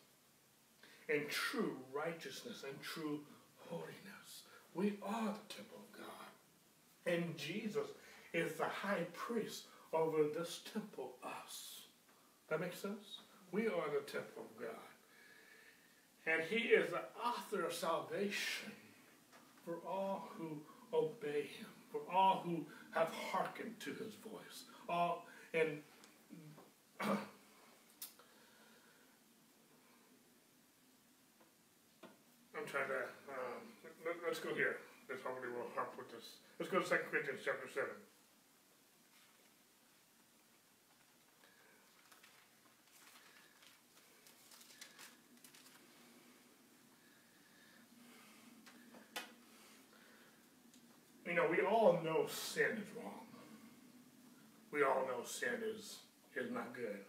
in 1.10 1.24
true 1.30 1.78
righteousness 1.94 2.64
and 2.66 2.82
true 2.82 3.20
holiness. 3.70 4.44
We 4.74 4.98
are 5.04 5.34
the 5.34 5.54
temple 5.54 5.80
of 5.80 6.00
God. 6.00 6.08
And 7.06 7.38
Jesus 7.38 7.88
is 8.34 8.54
the 8.54 8.66
high 8.66 9.06
priest 9.14 9.64
over 9.94 10.24
this 10.38 10.62
temple, 10.72 11.14
us. 11.24 11.82
That 12.50 12.62
makes 12.62 12.80
sense? 12.80 13.22
We 13.52 13.68
are 13.68 13.90
the 13.90 14.12
temple 14.12 14.44
of 14.44 14.62
God. 14.62 14.76
And 16.26 16.44
he 16.50 16.68
is 16.68 16.90
the 16.90 17.04
author 17.26 17.66
of 17.66 17.74
salvation 17.74 18.72
for 19.64 19.76
all 19.88 20.30
who 20.38 20.60
obey 20.94 21.44
him, 21.58 21.68
for 21.92 22.02
all 22.14 22.42
who 22.46 22.66
have 22.92 23.10
hearkened 23.32 23.80
to 23.80 23.92
his 23.92 24.14
voice. 24.16 24.64
All 24.90 25.26
and 25.54 25.80
I'm 27.02 27.18
trying 32.66 32.90
to 32.90 33.04
um, 33.30 33.62
let, 34.06 34.32
us 34.32 34.40
go 34.40 34.54
here. 34.54 34.78
This 35.08 35.20
hopefully 35.24 35.54
will 35.54 35.70
help 35.76 35.98
with 35.98 36.12
this. 36.12 36.26
Let's 36.60 36.72
go 36.72 36.80
to 36.80 36.90
2 36.90 36.96
Corinthians 37.10 37.42
chapter 37.46 37.70
7. 37.74 37.88
know, 51.38 51.48
we 51.50 51.62
all 51.62 51.97
know 52.08 52.24
sin 52.32 52.80
is 52.80 52.88
wrong. 52.96 53.28
We 54.72 54.84
all 54.88 55.04
know 55.12 55.28
sin 55.28 55.60
is 55.60 56.00
is 56.40 56.52
not 56.52 56.72
good. 56.72 57.04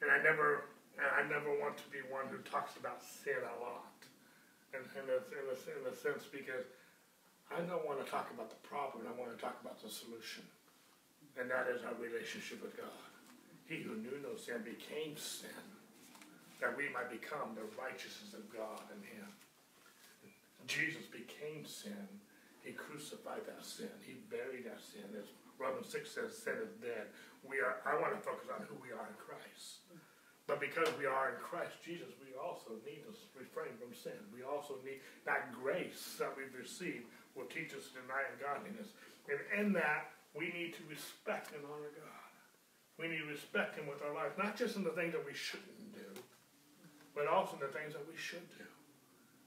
And 0.00 0.08
I 0.08 0.24
never 0.24 0.64
and 0.96 1.04
I 1.12 1.22
never 1.28 1.52
want 1.60 1.76
to 1.76 1.86
be 1.92 2.00
one 2.08 2.32
who 2.32 2.40
talks 2.48 2.80
about 2.80 3.04
sin 3.04 3.44
a 3.44 3.56
lot. 3.60 3.92
And 4.72 4.80
in 4.96 5.04
in 5.04 5.44
a, 5.52 5.56
in 5.76 5.84
a 5.92 5.94
sense 5.94 6.24
because 6.24 6.64
I 7.52 7.60
don't 7.60 7.84
want 7.84 8.00
to 8.00 8.08
talk 8.08 8.32
about 8.32 8.48
the 8.48 8.60
problem, 8.66 9.04
I 9.04 9.12
want 9.12 9.36
to 9.36 9.40
talk 9.40 9.60
about 9.60 9.78
the 9.78 9.92
solution. 9.92 10.42
And 11.36 11.52
that 11.52 11.68
is 11.68 11.84
our 11.84 11.94
relationship 12.00 12.64
with 12.64 12.76
God. 12.80 13.04
He 13.68 13.84
who 13.84 14.00
knew 14.00 14.16
no 14.24 14.34
sin 14.40 14.64
became 14.64 15.20
sin, 15.20 15.62
that 16.60 16.72
we 16.72 16.88
might 16.88 17.12
become 17.12 17.52
the 17.52 17.68
righteousness 17.76 18.32
of 18.32 18.48
God 18.48 18.80
in 18.88 19.04
him. 19.04 19.28
Jesus 20.66 21.04
became 21.06 21.66
sin. 21.66 22.08
He 22.66 22.74
crucified 22.74 23.46
that 23.46 23.62
sin. 23.62 23.94
He 24.02 24.18
buried 24.26 24.66
that 24.66 24.82
sin. 24.82 25.06
As 25.14 25.30
Romans 25.54 25.86
6 25.86 26.02
says, 26.10 26.34
sin 26.34 26.58
is 26.58 26.74
dead. 26.82 27.14
We 27.46 27.62
are, 27.62 27.78
I 27.86 27.94
want 27.94 28.10
to 28.10 28.20
focus 28.26 28.50
on 28.50 28.66
who 28.66 28.74
we 28.82 28.90
are 28.90 29.06
in 29.06 29.14
Christ. 29.14 29.86
But 30.50 30.58
because 30.58 30.90
we 30.98 31.06
are 31.06 31.30
in 31.30 31.38
Christ 31.38 31.78
Jesus, 31.78 32.10
we 32.18 32.34
also 32.34 32.74
need 32.82 33.06
to 33.06 33.14
refrain 33.38 33.70
from 33.78 33.94
sin. 33.94 34.18
We 34.34 34.42
also 34.42 34.82
need 34.82 34.98
that 35.30 35.54
grace 35.54 36.18
that 36.18 36.34
we've 36.34 36.54
received 36.58 37.06
will 37.38 37.46
teach 37.46 37.70
us 37.70 37.86
to 37.94 38.02
deny 38.02 38.26
ungodliness. 38.34 38.90
And 39.30 39.38
in 39.54 39.70
that, 39.78 40.10
we 40.34 40.50
need 40.50 40.74
to 40.74 40.82
respect 40.90 41.54
and 41.54 41.62
honor 41.70 41.94
God. 41.94 42.30
We 42.98 43.06
need 43.06 43.22
to 43.22 43.30
respect 43.30 43.78
Him 43.78 43.86
with 43.86 44.02
our 44.02 44.10
lives, 44.10 44.34
not 44.34 44.58
just 44.58 44.74
in 44.74 44.82
the 44.82 44.94
things 44.94 45.14
that 45.14 45.22
we 45.22 45.38
shouldn't 45.38 45.94
do, 45.94 46.10
but 47.14 47.30
also 47.30 47.54
in 47.54 47.62
the 47.62 47.70
things 47.70 47.94
that 47.94 48.06
we 48.10 48.18
should 48.18 48.46
do. 48.58 48.66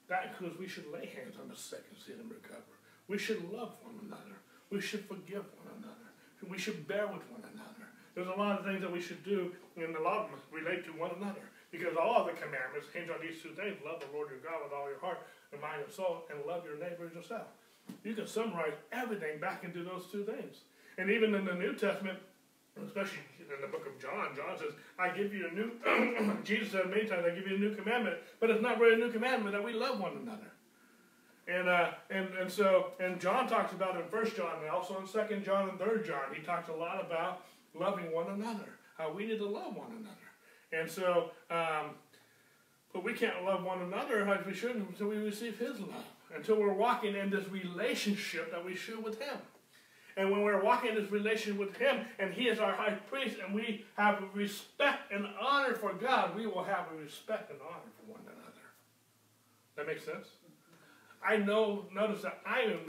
That 0.08 0.32
includes 0.32 0.56
we 0.56 0.72
should 0.72 0.88
lay 0.88 1.12
hands 1.12 1.36
on 1.36 1.52
the 1.52 1.60
sick 1.60 1.84
and 1.84 2.00
see 2.00 2.16
them 2.16 2.32
recover. 2.32 2.79
We 3.10 3.18
should 3.18 3.42
love 3.52 3.74
one 3.82 3.98
another. 4.06 4.38
We 4.70 4.80
should 4.80 5.04
forgive 5.06 5.44
one 5.58 5.74
another. 5.82 6.14
We 6.48 6.60
should 6.60 6.88
bear 6.88 7.08
with 7.08 7.26
one 7.34 7.42
another. 7.42 7.90
There's 8.14 8.28
a 8.28 8.38
lot 8.40 8.60
of 8.60 8.66
things 8.66 8.82
that 8.82 8.92
we 8.92 9.02
should 9.02 9.26
do, 9.26 9.52
and 9.76 9.96
a 9.96 10.02
lot 10.02 10.26
of 10.26 10.32
them 10.32 10.40
relate 10.54 10.86
to 10.86 10.92
one 10.92 11.12
another. 11.18 11.42
Because 11.72 11.98
all 11.98 12.22
of 12.22 12.28
the 12.28 12.34
commandments 12.34 12.88
hinge 12.94 13.10
on 13.10 13.18
these 13.22 13.42
two 13.42 13.50
things. 13.58 13.78
Love 13.84 14.00
the 14.00 14.14
Lord 14.14 14.30
your 14.30 14.40
God 14.40 14.62
with 14.64 14.74
all 14.74 14.90
your 14.90 15.00
heart 15.00 15.20
and 15.52 15.60
mind 15.60 15.82
and 15.84 15.92
soul, 15.92 16.30
and 16.30 16.40
love 16.46 16.64
your 16.66 16.78
neighbor 16.78 17.10
as 17.10 17.14
yourself. 17.14 17.50
You 18.04 18.14
can 18.14 18.28
summarize 18.28 18.78
everything 18.92 19.40
back 19.40 19.64
into 19.64 19.84
those 19.84 20.06
two 20.12 20.24
things. 20.24 20.62
And 20.98 21.10
even 21.10 21.34
in 21.34 21.46
the 21.46 21.54
New 21.54 21.74
Testament, 21.74 22.20
especially 22.86 23.26
in 23.40 23.62
the 23.62 23.68
book 23.68 23.88
of 23.88 23.98
John, 24.00 24.36
John 24.36 24.58
says, 24.58 24.74
I 25.00 25.10
give 25.10 25.34
you 25.34 25.50
a 25.50 25.52
new, 25.52 26.38
Jesus 26.44 26.72
said 26.72 26.90
many 26.90 27.10
times, 27.10 27.26
I 27.26 27.34
give 27.34 27.48
you 27.48 27.56
a 27.56 27.60
new 27.60 27.74
commandment, 27.74 28.18
but 28.40 28.50
it's 28.50 28.62
not 28.62 28.80
really 28.80 29.02
a 29.02 29.06
new 29.06 29.12
commandment 29.12 29.54
that 29.56 29.64
we 29.64 29.74
love 29.74 30.00
one 30.00 30.18
another. 30.22 30.52
And, 31.50 31.68
uh, 31.68 31.92
and, 32.12 32.28
and 32.40 32.52
so, 32.52 32.92
and 33.00 33.20
John 33.20 33.48
talks 33.48 33.74
about 33.74 33.96
in 33.96 34.08
First 34.08 34.36
John 34.36 34.60
and 34.62 34.70
also 34.70 35.00
in 35.00 35.08
Second 35.08 35.44
John 35.44 35.70
and 35.70 35.80
Third 35.80 36.06
John, 36.06 36.34
he 36.34 36.44
talks 36.44 36.70
a 36.70 36.74
lot 36.74 37.04
about 37.04 37.44
loving 37.74 38.14
one 38.14 38.28
another, 38.28 38.78
how 38.98 39.12
we 39.12 39.26
need 39.26 39.40
to 39.40 39.48
love 39.48 39.76
one 39.76 39.92
another. 39.92 40.16
And 40.72 40.90
so, 40.90 41.32
um, 41.50 41.96
but 42.94 43.04
we 43.04 43.14
can't 43.14 43.44
love 43.44 43.64
one 43.64 43.82
another 43.82 44.28
as 44.30 44.46
we 44.46 44.54
should 44.54 44.76
until 44.76 45.08
we 45.08 45.18
receive 45.18 45.58
his 45.58 45.80
love, 45.80 46.06
until 46.36 46.58
we're 46.58 46.74
walking 46.74 47.16
in 47.16 47.32
this 47.32 47.48
relationship 47.50 48.52
that 48.52 48.64
we 48.64 48.76
should 48.76 49.04
with 49.04 49.20
him. 49.20 49.38
And 50.18 50.30
when 50.32 50.42
we're 50.42 50.62
walking 50.62 50.90
in 50.90 50.96
this 50.96 51.10
relation 51.12 51.58
with 51.58 51.78
Him, 51.78 52.06
and 52.18 52.34
He 52.34 52.50
is 52.50 52.60
our 52.60 52.74
high 52.74 52.92
priest, 52.92 53.38
and 53.46 53.56
we 53.56 53.86
have 53.96 54.22
respect 54.34 55.14
and 55.14 55.26
honor 55.40 55.76
for 55.76 55.94
God, 55.94 56.36
we 56.36 56.46
will 56.46 56.64
have 56.64 56.88
a 56.94 57.02
respect 57.02 57.52
and 57.52 57.60
honor 57.62 57.90
for 57.96 58.12
one 58.12 58.22
another. 58.26 58.66
That 59.78 59.88
makes 59.88 60.04
sense? 60.04 60.28
I 61.26 61.38
know, 61.38 61.86
notice 61.94 62.22
that 62.22 62.40
I 62.46 62.62
am 62.62 62.80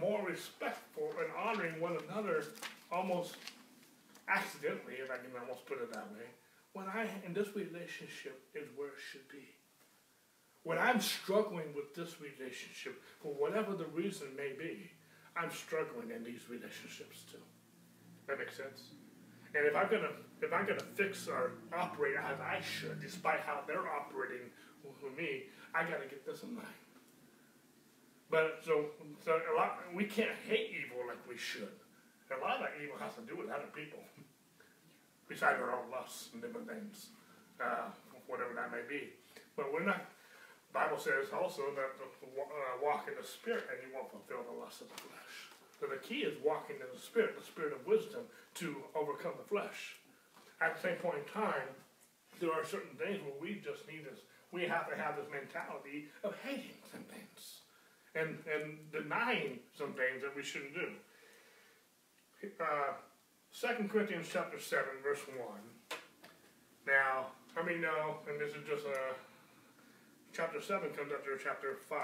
more 0.00 0.26
respectful 0.26 1.10
and 1.20 1.30
honoring 1.38 1.80
one 1.80 1.96
another 2.08 2.44
almost 2.90 3.36
accidentally, 4.28 4.94
if 4.94 5.10
I 5.10 5.16
can 5.16 5.30
almost 5.40 5.66
put 5.66 5.80
it 5.80 5.92
that 5.92 6.10
way, 6.12 6.26
when 6.72 6.86
I, 6.86 7.08
in 7.24 7.32
this 7.32 7.54
relationship 7.54 8.42
is 8.54 8.68
where 8.76 8.88
it 8.88 9.00
should 9.10 9.28
be. 9.28 9.48
When 10.64 10.78
I'm 10.78 11.00
struggling 11.00 11.72
with 11.74 11.94
this 11.94 12.20
relationship, 12.20 13.00
for 13.22 13.32
whatever 13.32 13.76
the 13.76 13.86
reason 13.86 14.28
may 14.36 14.52
be, 14.58 14.90
I'm 15.36 15.50
struggling 15.50 16.10
in 16.10 16.24
these 16.24 16.48
relationships 16.50 17.22
too. 17.30 17.38
That 18.26 18.38
makes 18.38 18.56
sense. 18.56 18.90
And 19.54 19.64
if 19.64 19.76
I'm 19.76 19.88
gonna 19.88 20.10
if 20.42 20.52
I'm 20.52 20.66
gonna 20.66 20.82
fix 20.96 21.28
or 21.28 21.52
operate 21.72 22.16
as 22.16 22.40
I 22.40 22.60
should, 22.60 23.00
despite 23.00 23.40
how 23.40 23.60
they're 23.66 23.88
operating 23.88 24.50
with 24.82 25.16
me, 25.16 25.44
I 25.74 25.84
gotta 25.84 26.06
get 26.10 26.26
this 26.26 26.42
in 26.42 26.56
line. 26.56 26.66
But 28.30 28.60
so 28.64 28.86
so 29.24 29.38
a 29.38 29.54
lot 29.56 29.78
we 29.94 30.04
can't 30.04 30.34
hate 30.48 30.74
evil 30.74 31.06
like 31.06 31.22
we 31.28 31.36
should. 31.36 31.70
A 32.30 32.40
lot 32.42 32.58
of 32.58 32.66
that 32.66 32.74
evil 32.82 32.98
has 32.98 33.14
to 33.14 33.22
do 33.22 33.38
with 33.38 33.50
other 33.50 33.70
people, 33.70 34.02
besides 35.28 35.62
our 35.62 35.70
own 35.70 35.90
lusts 35.90 36.30
and 36.32 36.42
different 36.42 36.66
things, 36.66 37.14
uh, 37.62 37.94
whatever 38.26 38.50
that 38.54 38.72
may 38.74 38.82
be. 38.88 39.14
But 39.54 39.72
we're 39.72 39.86
not 39.86 40.10
Bible 40.76 40.98
says 40.98 41.32
also 41.32 41.72
that 41.72 41.96
uh, 41.96 42.84
walk 42.84 43.08
in 43.08 43.14
the 43.16 43.26
Spirit 43.26 43.64
and 43.72 43.80
you 43.80 43.88
won't 43.96 44.10
fulfill 44.10 44.44
the 44.44 44.52
lusts 44.60 44.82
of 44.82 44.92
the 44.92 45.08
flesh. 45.08 45.32
So 45.80 45.86
the 45.88 45.96
key 45.96 46.28
is 46.28 46.36
walking 46.44 46.76
in 46.76 46.88
the 46.92 47.00
Spirit, 47.00 47.32
the 47.32 47.44
Spirit 47.44 47.72
of 47.72 47.86
wisdom, 47.86 48.28
to 48.60 48.76
overcome 48.92 49.32
the 49.40 49.48
flesh. 49.48 49.96
At 50.60 50.76
the 50.76 50.82
same 50.82 50.96
point 51.00 51.24
in 51.24 51.28
time, 51.32 51.72
there 52.40 52.52
are 52.52 52.64
certain 52.64 52.92
things 53.00 53.24
where 53.24 53.40
we 53.40 53.56
just 53.64 53.88
need 53.88 54.04
this. 54.04 54.20
We 54.52 54.68
have 54.68 54.84
to 54.92 54.96
have 54.96 55.16
this 55.16 55.32
mentality 55.32 56.12
of 56.24 56.36
hating 56.44 56.76
some 56.92 57.08
things 57.08 57.64
and, 58.16 58.38
and 58.48 58.78
denying 58.90 59.60
some 59.76 59.92
things 59.92 60.22
that 60.22 60.34
we 60.34 60.42
shouldn't 60.42 60.74
do. 60.74 60.88
Uh, 62.60 62.96
2 63.52 63.88
Corinthians 63.88 64.28
chapter 64.32 64.58
7, 64.58 64.84
verse 65.02 65.20
1. 65.28 65.38
Now, 66.86 67.32
I 67.56 67.64
mean, 67.64 67.80
no, 67.80 68.20
and 68.28 68.40
this 68.40 68.56
is 68.56 68.64
just 68.68 68.84
a 68.86 69.16
chapter 70.32 70.60
7 70.60 70.90
comes 70.92 71.12
after 71.12 71.36
chapter 71.36 71.76
5. 71.88 71.98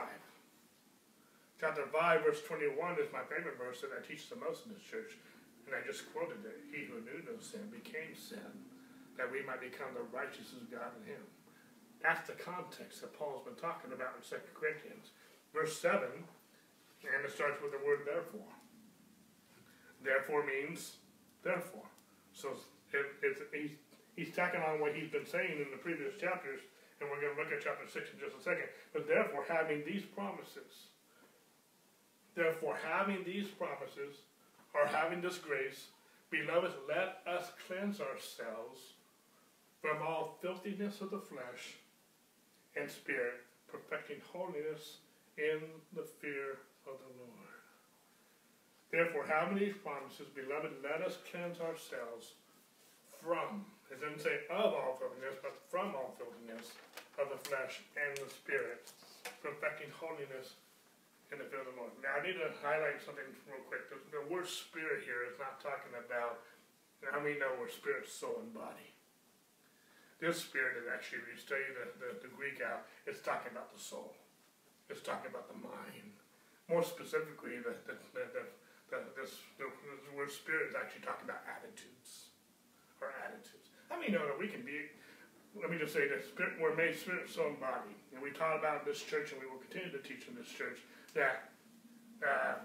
Chapter 1.60 1.86
5, 1.86 2.24
verse 2.24 2.42
21 2.42 2.98
is 2.98 3.12
my 3.12 3.22
favorite 3.28 3.60
verse 3.60 3.80
that 3.80 3.94
I 3.94 4.00
teach 4.02 4.28
the 4.28 4.40
most 4.40 4.66
in 4.66 4.74
this 4.74 4.82
church. 4.82 5.14
And 5.68 5.76
I 5.76 5.80
just 5.86 6.10
quoted 6.10 6.42
it. 6.42 6.58
He 6.74 6.90
who 6.90 6.98
knew 7.06 7.22
no 7.22 7.38
sin 7.38 7.70
became 7.70 8.18
sin, 8.18 8.50
that 9.14 9.30
we 9.30 9.46
might 9.46 9.62
become 9.62 9.94
the 9.94 10.02
righteousness 10.10 10.58
of 10.58 10.72
God 10.74 10.90
in 10.98 11.14
him. 11.14 11.22
That's 12.02 12.26
the 12.26 12.34
context 12.34 12.98
that 13.00 13.14
Paul's 13.14 13.46
been 13.46 13.54
talking 13.54 13.94
about 13.94 14.18
in 14.18 14.26
2 14.26 14.42
Corinthians. 14.58 15.14
Verse 15.55 15.78
7, 15.78 16.00
and 16.03 17.24
it 17.24 17.32
starts 17.32 17.61
with 17.62 17.72
the 17.72 17.86
word 17.86 18.00
therefore. 18.07 18.48
Therefore 20.03 20.44
means 20.46 20.96
therefore. 21.44 21.86
So 22.32 22.57
it, 22.92 23.07
it's, 23.22 23.40
he's, 23.53 23.70
he's 24.16 24.34
tacking 24.34 24.61
on 24.61 24.80
what 24.80 24.94
he's 24.94 25.11
been 25.11 25.26
saying 25.26 25.59
in 25.59 25.70
the 25.70 25.76
previous 25.76 26.18
chapters 26.18 26.61
and 27.03 27.11
we're 27.11 27.20
going 27.20 27.34
to 27.34 27.42
look 27.42 27.53
at 27.53 27.61
chapter 27.61 27.82
6 27.82 27.98
in 28.14 28.18
just 28.22 28.38
a 28.38 28.42
second. 28.42 28.70
But 28.92 29.09
therefore, 29.09 29.44
having 29.48 29.82
these 29.84 30.03
promises, 30.03 30.94
therefore, 32.36 32.78
having 32.78 33.24
these 33.24 33.48
promises, 33.48 34.22
or 34.72 34.86
having 34.86 35.20
this 35.20 35.38
grace, 35.38 35.88
beloved, 36.30 36.70
let 36.88 37.20
us 37.26 37.50
cleanse 37.66 38.00
ourselves 38.00 38.94
from 39.82 40.00
all 40.00 40.38
filthiness 40.40 41.00
of 41.00 41.11
the 41.11 41.18
flesh 41.18 41.74
and 42.76 42.88
spirit, 42.88 43.42
perfecting 43.66 44.22
holiness 44.32 44.98
in 45.38 45.60
the 45.96 46.04
fear 46.20 46.60
of 46.84 47.00
the 47.00 47.12
Lord. 47.16 47.60
Therefore, 48.92 49.24
having 49.24 49.56
these 49.56 49.76
promises, 49.80 50.28
beloved, 50.36 50.84
let 50.84 51.00
us 51.00 51.16
cleanse 51.24 51.56
ourselves 51.64 52.36
from, 53.16 53.64
it 53.88 54.02
doesn't 54.02 54.20
say 54.20 54.44
of 54.52 54.76
all 54.76 55.00
filthiness, 55.00 55.40
but 55.40 55.56
from 55.72 55.96
all 55.96 56.12
filthiness 56.20 56.76
of 57.16 57.32
the 57.32 57.40
flesh 57.48 57.80
and 57.96 58.12
the 58.20 58.28
spirit, 58.28 58.84
perfecting 59.40 59.88
holiness 59.96 60.60
in 61.32 61.40
the 61.40 61.48
fear 61.48 61.64
of 61.64 61.72
the 61.72 61.76
Lord. 61.80 61.96
Now, 62.04 62.20
I 62.20 62.20
need 62.20 62.36
to 62.36 62.52
highlight 62.60 63.00
something 63.00 63.24
real 63.48 63.64
quick. 63.64 63.88
The, 63.88 63.96
the 64.12 64.24
word 64.28 64.44
spirit 64.44 65.08
here 65.08 65.24
is 65.24 65.40
not 65.40 65.64
talking 65.64 65.96
about, 65.96 66.44
how 67.00 67.18
we 67.24 67.40
know 67.40 67.56
we're 67.56 67.72
spirit, 67.72 68.06
soul, 68.06 68.44
and 68.44 68.52
body? 68.52 68.92
This 70.20 70.38
spirit 70.38 70.78
is 70.78 70.86
actually, 70.86 71.24
if 71.24 71.34
you 71.34 71.38
study 71.40 71.66
the, 71.74 71.88
the, 71.98 72.28
the 72.28 72.30
Greek 72.30 72.62
out, 72.62 72.86
it's 73.08 73.24
talking 73.24 73.50
about 73.50 73.74
the 73.74 73.80
soul. 73.80 74.14
It's 74.90 75.02
talking 75.02 75.30
about 75.30 75.48
the 75.48 75.58
mind. 75.60 76.16
More 76.70 76.82
specifically, 76.82 77.58
the, 77.60 77.74
the, 77.86 77.94
the, 78.14 78.24
the, 78.90 78.98
this, 79.18 79.42
the, 79.58 79.66
the 79.66 80.12
word 80.16 80.30
spirit 80.30 80.70
is 80.70 80.74
actually 80.74 81.02
talking 81.02 81.28
about 81.28 81.44
attitudes. 81.44 82.32
Or 83.00 83.10
attitudes. 83.26 83.70
How 83.90 83.98
many 83.98 84.12
know 84.12 84.24
that 84.26 84.38
we 84.38 84.48
can 84.48 84.62
be 84.62 84.88
let 85.60 85.70
me 85.70 85.76
just 85.76 85.92
say 85.92 86.08
this, 86.08 86.24
spirit, 86.28 86.56
we're 86.60 86.74
made 86.74 86.96
spirit, 86.96 87.28
soul, 87.28 87.48
and 87.48 87.60
body. 87.60 87.92
And 88.14 88.22
we 88.22 88.30
taught 88.30 88.56
about 88.58 88.86
this 88.86 89.02
church, 89.02 89.32
and 89.32 89.40
we 89.40 89.46
will 89.46 89.60
continue 89.60 89.92
to 89.92 90.00
teach 90.00 90.26
in 90.28 90.34
this 90.34 90.48
church, 90.48 90.80
that 91.14 91.52
uh, 92.24 92.56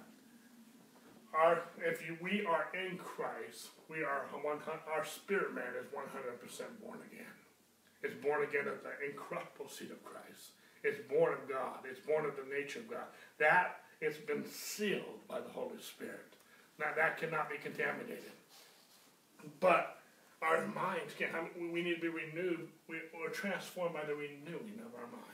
our, 1.35 1.63
if 1.83 2.05
you, 2.07 2.17
we 2.21 2.45
are 2.45 2.67
in 2.71 2.97
Christ, 2.97 3.75
we 3.89 4.03
are 4.03 4.23
one, 4.41 4.59
our 4.87 5.03
spirit 5.03 5.53
man 5.53 5.75
is 5.79 5.87
100% 5.91 5.99
born 6.81 6.99
again. 7.11 7.35
It's 8.03 8.15
born 8.23 8.43
again 8.43 8.67
of 8.67 8.79
the 8.83 8.95
incorruptible 9.03 9.69
seed 9.69 9.91
of 9.91 10.03
Christ. 10.05 10.55
It's 10.87 10.99
born 11.09 11.33
of 11.33 11.49
God. 11.49 11.79
It's 11.89 11.99
born 11.99 12.25
of 12.25 12.35
the 12.35 12.47
nature 12.53 12.79
of 12.79 12.89
God. 12.89 13.07
That 13.39 13.81
it's 13.99 14.17
been 14.17 14.45
sealed 14.49 15.27
by 15.27 15.41
the 15.41 15.49
Holy 15.49 15.81
Spirit. 15.81 16.33
Now 16.79 16.87
that 16.95 17.17
cannot 17.17 17.49
be 17.49 17.57
contaminated. 17.57 18.31
But 19.59 19.97
our 20.41 20.65
minds 20.67 21.13
can 21.17 21.29
we 21.73 21.81
need 21.81 21.95
to 21.95 22.01
be 22.01 22.07
renewed. 22.07 22.67
We, 22.87 22.97
are 22.97 23.29
transformed 23.29 23.95
by 23.95 24.05
the 24.05 24.15
renewing 24.15 24.79
of 24.85 24.93
our 24.95 25.07
minds. 25.11 25.27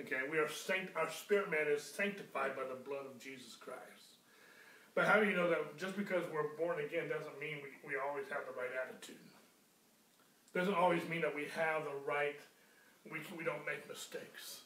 Okay, 0.00 0.26
we 0.30 0.38
are 0.38 0.48
sanct, 0.48 0.94
our 0.96 1.08
spirit 1.10 1.50
man 1.50 1.66
is 1.68 1.82
sanctified 1.82 2.56
by 2.56 2.62
the 2.64 2.74
blood 2.74 3.06
of 3.06 3.18
Jesus 3.18 3.54
Christ. 3.54 4.18
But 4.94 5.06
how 5.06 5.18
do 5.18 5.26
you 5.26 5.34
know 5.34 5.48
that 5.50 5.76
just 5.76 5.96
because 5.96 6.22
we're 6.32 6.54
born 6.58 6.78
again 6.84 7.08
doesn't 7.08 7.38
mean 7.40 7.58
we, 7.62 7.70
we 7.88 7.94
always 7.98 8.26
have 8.30 8.46
the 8.46 8.54
right 8.58 8.70
attitude? 8.86 9.16
Doesn't 10.54 10.74
always 10.74 11.02
mean 11.08 11.20
that 11.22 11.34
we 11.34 11.46
have 11.54 11.82
the 11.84 11.98
right, 12.06 12.38
we, 13.10 13.20
we 13.36 13.44
don't 13.44 13.64
make 13.66 13.84
mistakes. 13.88 14.64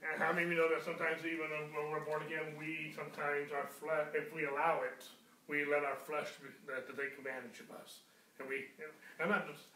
And 0.00 0.16
how 0.16 0.32
many 0.32 0.48
of 0.48 0.52
you 0.52 0.56
know 0.56 0.72
that 0.72 0.80
sometimes 0.80 1.20
even 1.28 1.52
when 1.76 1.92
we're 1.92 2.04
born 2.08 2.24
again, 2.24 2.56
we 2.56 2.92
sometimes, 2.96 3.52
our 3.52 3.68
flesh, 3.68 4.08
if 4.16 4.32
we 4.32 4.48
allow 4.48 4.80
it, 4.80 5.04
we 5.44 5.68
let 5.68 5.84
our 5.84 6.00
flesh 6.08 6.32
to 6.40 6.92
take 6.96 7.12
advantage 7.20 7.60
of 7.60 7.68
us. 7.76 8.00
And 8.40 8.48
we, 8.48 8.72
and 8.80 8.88
I'm 9.20 9.28
not 9.28 9.44
just, 9.44 9.68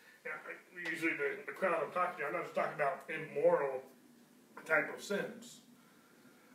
usually 0.72 1.12
the, 1.20 1.45
the 1.45 1.53
crowd 1.53 1.76
I'm 1.76 1.93
talking 1.93 2.24
to, 2.24 2.32
I'm 2.32 2.32
not 2.32 2.49
just 2.49 2.57
talking 2.57 2.72
about 2.72 3.05
immoral 3.12 3.85
type 4.64 4.89
of 4.89 5.05
sins, 5.05 5.61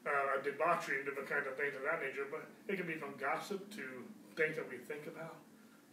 uh, 0.10 0.42
debauchery 0.42 1.06
different 1.06 1.30
kinds 1.30 1.46
of 1.46 1.54
things 1.54 1.78
of 1.78 1.86
that 1.86 2.02
nature, 2.02 2.26
but 2.26 2.50
it 2.66 2.82
can 2.82 2.90
be 2.90 2.98
from 2.98 3.14
gossip 3.22 3.70
to 3.78 3.86
things 4.34 4.58
that 4.58 4.66
we 4.66 4.82
think 4.90 5.06
about, 5.06 5.38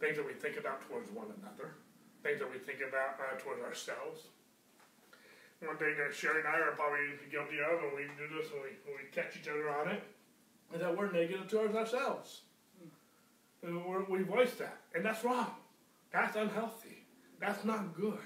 things 0.01 0.17
that 0.17 0.25
we 0.25 0.33
think 0.33 0.57
about 0.57 0.81
towards 0.89 1.13
one 1.13 1.29
another, 1.37 1.77
things 2.25 2.41
that 2.41 2.49
we 2.49 2.57
think 2.57 2.81
about 2.81 3.21
uh, 3.21 3.37
towards 3.37 3.61
ourselves. 3.61 4.33
One 5.59 5.77
thing 5.77 5.95
that 5.97 6.13
Sherry 6.13 6.39
and 6.39 6.47
I 6.47 6.59
are 6.59 6.71
probably 6.73 7.17
guilty 7.31 7.57
of, 7.59 7.81
and 7.81 7.93
we 7.95 8.03
do 8.03 8.27
this 8.37 8.51
and 8.51 8.61
we, 8.61 8.69
we 8.93 9.09
catch 9.11 9.37
each 9.41 9.47
other 9.47 9.69
on 9.69 9.89
it, 9.89 10.03
is 10.73 10.81
that 10.81 10.95
we're 10.95 11.11
negative 11.11 11.49
towards 11.49 11.75
ourselves. 11.75 12.41
And 13.63 13.83
we 14.07 14.21
voice 14.21 14.53
that, 14.55 14.77
and 14.93 15.03
that's 15.03 15.23
wrong. 15.23 15.51
That's 16.11 16.35
unhealthy. 16.35 17.05
That's 17.39 17.65
not 17.65 17.95
good 17.95 18.19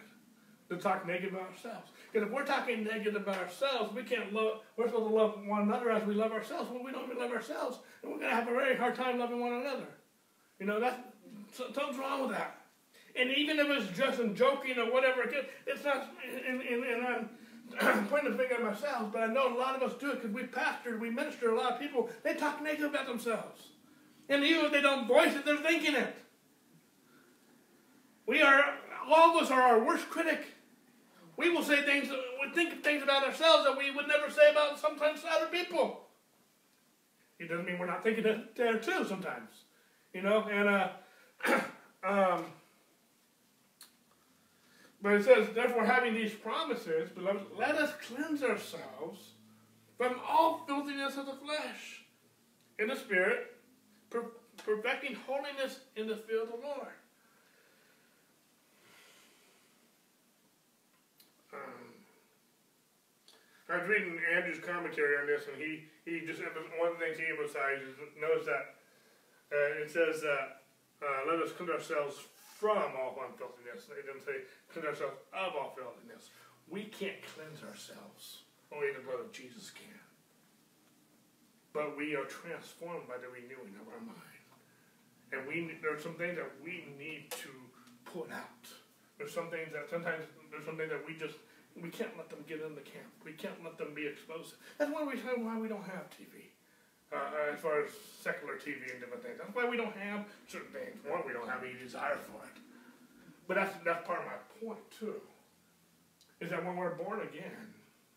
to 0.69 0.77
talk 0.77 1.07
negative 1.07 1.33
about 1.33 1.49
ourselves. 1.51 1.91
Because 2.11 2.27
if 2.27 2.33
we're 2.33 2.45
talking 2.45 2.83
negative 2.83 3.15
about 3.15 3.37
ourselves, 3.37 3.93
we 3.95 4.03
can't 4.03 4.33
love, 4.33 4.59
we're 4.75 4.87
supposed 4.87 5.07
to 5.07 5.13
love 5.13 5.39
one 5.45 5.63
another 5.63 5.89
as 5.91 6.05
we 6.05 6.13
love 6.13 6.33
ourselves. 6.33 6.69
Well, 6.69 6.83
we 6.83 6.91
don't 6.91 7.05
even 7.05 7.17
love 7.17 7.31
ourselves, 7.31 7.79
and 8.03 8.11
we're 8.11 8.19
going 8.19 8.29
to 8.29 8.35
have 8.35 8.47
a 8.47 8.51
very 8.51 8.75
hard 8.75 8.95
time 8.95 9.19
loving 9.19 9.39
one 9.39 9.53
another. 9.53 9.87
You 10.59 10.65
know, 10.65 10.81
that's, 10.81 10.99
something's 11.53 11.97
wrong 11.97 12.21
with 12.21 12.31
that. 12.31 12.60
And 13.15 13.29
even 13.31 13.59
if 13.59 13.67
it's 13.69 13.97
just 13.97 14.19
in 14.19 14.35
joking 14.35 14.77
or 14.77 14.91
whatever, 14.91 15.23
it's 15.67 15.83
not, 15.83 16.09
and, 16.47 16.61
and, 16.61 16.83
and 16.83 17.05
I'm 17.05 17.29
pointing 18.07 18.31
the 18.31 18.37
finger 18.37 18.55
at 18.55 18.63
myself, 18.63 19.11
but 19.11 19.21
I 19.21 19.27
know 19.27 19.55
a 19.55 19.57
lot 19.57 19.75
of 19.75 19.83
us 19.83 19.97
do 19.99 20.11
it 20.11 20.21
because 20.21 20.31
we 20.31 20.43
pastor, 20.43 20.97
we 20.97 21.09
minister 21.09 21.51
a 21.51 21.57
lot 21.57 21.73
of 21.73 21.79
people, 21.79 22.09
they 22.23 22.33
talk 22.33 22.61
negative 22.61 22.91
about 22.91 23.07
themselves. 23.07 23.69
And 24.29 24.43
even 24.43 24.65
if 24.65 24.71
they 24.71 24.81
don't 24.81 25.07
voice 25.07 25.35
it, 25.35 25.45
they're 25.45 25.57
thinking 25.57 25.95
it. 25.95 26.15
We 28.25 28.41
are, 28.41 28.63
all 29.09 29.35
of 29.37 29.43
us 29.43 29.51
are 29.51 29.61
our 29.61 29.83
worst 29.83 30.09
critic. 30.09 30.45
We 31.37 31.49
will 31.49 31.63
say 31.63 31.83
things, 31.83 32.09
we 32.09 32.53
think 32.53 32.83
things 32.83 33.03
about 33.03 33.25
ourselves 33.25 33.65
that 33.65 33.77
we 33.77 33.91
would 33.91 34.07
never 34.07 34.31
say 34.31 34.51
about 34.51 34.79
sometimes 34.79 35.21
other 35.29 35.47
people. 35.47 36.07
It 37.39 37.49
doesn't 37.49 37.65
mean 37.65 37.79
we're 37.79 37.87
not 37.87 38.03
thinking 38.03 38.25
it 38.25 38.55
there 38.55 38.77
too 38.77 39.05
sometimes. 39.07 39.49
You 40.13 40.21
know, 40.21 40.43
and, 40.43 40.69
uh, 40.69 40.89
um, 42.03 42.45
but 45.01 45.13
it 45.13 45.25
says, 45.25 45.47
therefore, 45.55 45.85
having 45.85 46.13
these 46.13 46.33
promises, 46.33 47.09
beloved, 47.09 47.45
let 47.57 47.75
us 47.75 47.91
cleanse 48.07 48.43
ourselves 48.43 49.31
from 49.97 50.19
all 50.27 50.63
filthiness 50.67 51.17
of 51.17 51.25
the 51.25 51.33
flesh 51.33 52.03
in 52.77 52.87
the 52.87 52.95
spirit, 52.95 53.55
perfecting 54.57 55.15
holiness 55.27 55.79
in 55.95 56.07
the 56.07 56.15
fear 56.15 56.43
of 56.43 56.49
the 56.49 56.57
Lord. 56.57 56.93
I 63.69 63.77
was 63.77 63.87
reading 63.87 64.19
Andrew's 64.35 64.59
commentary 64.59 65.15
on 65.17 65.27
this, 65.27 65.43
and 65.47 65.61
he, 65.61 65.85
he 66.03 66.25
just 66.25 66.41
one 66.41 66.91
of 66.91 66.99
the 66.99 67.05
things 67.05 67.17
he 67.17 67.25
emphasizes 67.31 67.95
knows 68.19 68.45
that 68.45 68.75
uh, 69.51 69.81
it 69.81 69.89
says 69.89 70.21
that 70.21 70.59
uh, 71.01 71.31
let 71.31 71.41
us 71.41 71.53
cleanse 71.53 71.71
ourselves 71.71 72.15
from 72.61 72.93
all 72.93 73.17
unfilthiness. 73.25 73.89
It 73.89 74.05
doesn't 74.05 74.21
say 74.21 74.45
cleanse 74.69 74.85
ourselves 74.85 75.17
of 75.33 75.57
all 75.57 75.73
filthiness. 75.73 76.29
We 76.69 76.85
can't 76.93 77.17
cleanse 77.33 77.65
ourselves. 77.65 78.45
Only 78.69 78.93
the 78.93 79.01
blood 79.01 79.17
of 79.17 79.33
Jesus 79.33 79.73
can. 79.73 79.97
But 81.73 81.97
we 81.97 82.13
are 82.13 82.29
transformed 82.29 83.09
by 83.09 83.17
the 83.17 83.33
renewing 83.33 83.73
of 83.81 83.89
our 83.89 84.05
mind. 84.05 84.45
And 85.33 85.49
we 85.49 85.73
there 85.81 85.97
are 85.97 85.99
some 85.99 86.13
things 86.21 86.37
that 86.37 86.53
we 86.61 86.85
need 87.01 87.33
to 87.41 87.49
put 88.05 88.29
out. 88.29 88.69
There's 89.17 89.33
some 89.33 89.49
things 89.49 89.73
that 89.73 89.89
sometimes 89.89 90.21
there's 90.53 90.65
something 90.65 90.87
that 90.87 91.01
we 91.01 91.17
just 91.17 91.41
we 91.73 91.89
can't 91.89 92.13
let 92.13 92.29
them 92.29 92.45
get 92.45 92.61
in 92.61 92.77
the 92.77 92.85
camp. 92.85 93.09
We 93.25 93.33
can't 93.33 93.57
let 93.65 93.81
them 93.81 93.97
be 93.97 94.05
exposed. 94.05 94.53
That's 94.77 94.93
why 94.93 95.01
we 95.01 95.17
why 95.41 95.57
we 95.57 95.65
don't 95.65 95.87
have 95.89 96.13
TV. 96.13 96.50
Uh, 97.11 97.51
as 97.53 97.59
far 97.59 97.83
as 97.83 97.91
secular 98.23 98.55
TV 98.55 98.87
and 98.87 99.01
different 99.01 99.21
things. 99.21 99.35
That's 99.37 99.53
why 99.53 99.67
we 99.67 99.75
don't 99.75 99.95
have 99.97 100.23
certain 100.47 100.71
things. 100.71 100.95
One, 101.03 101.19
we 101.27 101.33
don't 101.33 101.49
have 101.49 101.61
any 101.61 101.75
desire 101.75 102.15
for 102.15 102.39
it. 102.47 102.55
But 103.47 103.55
that's 103.55 103.75
that's 103.83 104.07
part 104.07 104.19
of 104.19 104.25
my 104.27 104.39
point 104.63 104.79
too. 104.97 105.19
Is 106.39 106.49
that 106.51 106.63
when 106.65 106.77
we're 106.77 106.95
born 106.95 107.19
again, 107.19 107.67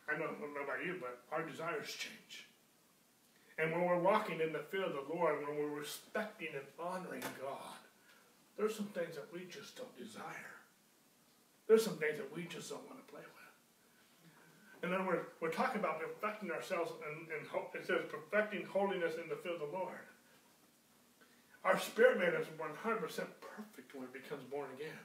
I 0.09 0.17
don't 0.17 0.39
know 0.39 0.63
about 0.63 0.87
you, 0.87 0.95
but 1.01 1.19
our 1.33 1.43
desires 1.43 1.91
change. 1.91 2.47
And 3.59 3.73
when 3.73 3.85
we're 3.85 3.99
walking 3.99 4.41
in 4.41 4.53
the 4.53 4.61
fear 4.71 4.85
of 4.85 4.93
the 4.93 5.15
Lord, 5.15 5.45
when 5.47 5.57
we're 5.57 5.79
respecting 5.79 6.49
and 6.55 6.65
honoring 6.79 7.23
God, 7.43 7.83
there's 8.57 8.77
some 8.77 8.87
things 8.87 9.17
that 9.17 9.33
we 9.33 9.45
just 9.51 9.77
don't 9.77 9.97
desire. 9.99 10.55
There's 11.67 11.85
some 11.85 11.97
things 11.97 12.19
that 12.19 12.35
we 12.35 12.45
just 12.45 12.71
don't 12.71 12.87
want 12.87 13.05
to 13.05 13.13
play 13.13 13.23
with. 13.23 13.34
In 14.85 14.93
other 14.93 15.05
words, 15.05 15.25
we're 15.41 15.49
talking 15.49 15.81
about 15.81 15.97
perfecting 15.99 16.51
ourselves, 16.51 16.93
and, 17.09 17.25
and 17.33 17.41
it 17.41 17.87
says 17.87 18.05
perfecting 18.13 18.67
holiness 18.67 19.15
in 19.17 19.31
the 19.31 19.37
fear 19.37 19.55
of 19.55 19.61
the 19.61 19.73
Lord. 19.73 20.05
Our 21.65 21.79
spirit 21.79 22.19
man 22.19 22.37
is 22.37 22.47
100% 22.61 23.01
perfect 23.01 23.95
when 23.95 24.05
it 24.05 24.13
becomes 24.13 24.45
born 24.45 24.69
again. 24.77 25.01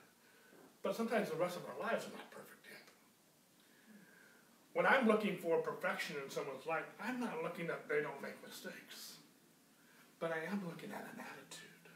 But 0.84 0.98
sometimes 0.98 1.30
the 1.30 1.40
rest 1.40 1.56
of 1.56 1.64
our 1.64 1.80
lives 1.80 2.06
are 2.06 2.12
not 2.12 2.30
perfect 2.30 2.68
yet. 2.68 2.84
When 4.74 4.86
I'm 4.86 5.08
looking 5.08 5.38
for 5.38 5.64
perfection 5.64 6.18
in 6.24 6.30
someone's 6.30 6.66
life, 6.66 6.84
I'm 7.00 7.22
not 7.22 7.42
looking 7.42 7.68
that 7.68 7.88
they 7.88 8.02
don't 8.02 8.22
make 8.22 8.36
mistakes. 8.46 9.16
But 10.20 10.34
I 10.34 10.52
am 10.52 10.60
looking 10.68 10.92
at 10.92 11.08
an 11.16 11.24
attitude 11.24 11.88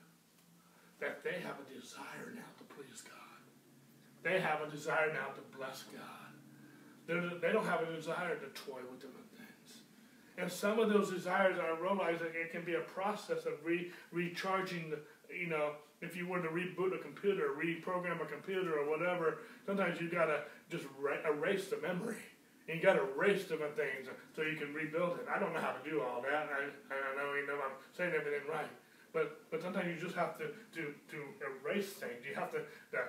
that 1.02 1.24
they 1.24 1.44
have 1.44 1.60
a 1.60 1.68
desire 1.68 2.32
now 2.32 2.48
to 2.60 2.64
please 2.74 3.04
God. 3.04 3.44
They 4.24 4.40
have 4.40 4.62
a 4.62 4.72
desire 4.72 5.12
now 5.12 5.36
to 5.36 5.58
bless 5.58 5.84
God. 5.92 6.33
They're, 7.08 7.22
they 7.42 7.50
do 7.50 7.56
not 7.56 7.66
have 7.66 7.82
a 7.82 7.94
desire 7.94 8.36
to 8.36 8.48
toy 8.48 8.80
with 8.90 9.02
different 9.02 9.30
things. 9.32 9.82
And 10.38 10.52
some 10.52 10.80
of 10.80 10.90
those 10.90 11.12
desires, 11.12 11.58
I 11.60 11.80
realize 11.80 12.20
it 12.22 12.52
can 12.52 12.64
be 12.64 12.76
a 12.76 12.82
process 12.82 13.46
of 13.46 13.54
re, 13.64 13.92
recharging, 14.12 14.94
you 15.30 15.48
know, 15.48 15.74
if 16.02 16.18
you 16.18 16.28
were 16.28 16.42
to 16.42 16.50
reboot 16.50 16.94
a 16.94 16.98
computer, 16.98 17.52
reprogram 17.58 18.22
a 18.22 18.26
computer 18.26 18.80
or 18.80 18.90
whatever, 18.90 19.40
sometimes 19.66 20.02
you've 20.02 20.12
got 20.12 20.26
to 20.26 20.42
just 20.70 20.86
erase 21.26 21.68
the 21.68 21.78
memory. 21.78 22.18
And 22.68 22.78
you 22.78 22.84
got 22.84 22.94
to 22.94 23.04
erase 23.16 23.44
different 23.44 23.76
things 23.76 24.08
so 24.36 24.42
you 24.42 24.56
can 24.56 24.74
rebuild 24.74 25.20
it. 25.20 25.28
I 25.28 25.38
don't 25.38 25.54
know 25.54 25.60
how 25.60 25.74
to 25.76 25.90
do 25.90 26.02
all 26.02 26.22
that. 26.22 26.48
I, 26.48 26.64
I 26.64 27.16
know 27.20 27.36
even 27.36 27.56
if 27.56 27.60
I'm 27.60 27.76
saying 27.92 28.14
everything 28.16 28.48
right. 28.50 28.72
But 29.12 29.52
but 29.52 29.62
sometimes 29.62 29.88
you 29.94 30.02
just 30.02 30.16
have 30.16 30.38
to, 30.40 30.48
to, 30.48 30.82
to 31.12 31.18
erase 31.46 31.94
things. 31.94 32.26
You 32.28 32.34
have 32.36 32.52
to. 32.52 32.62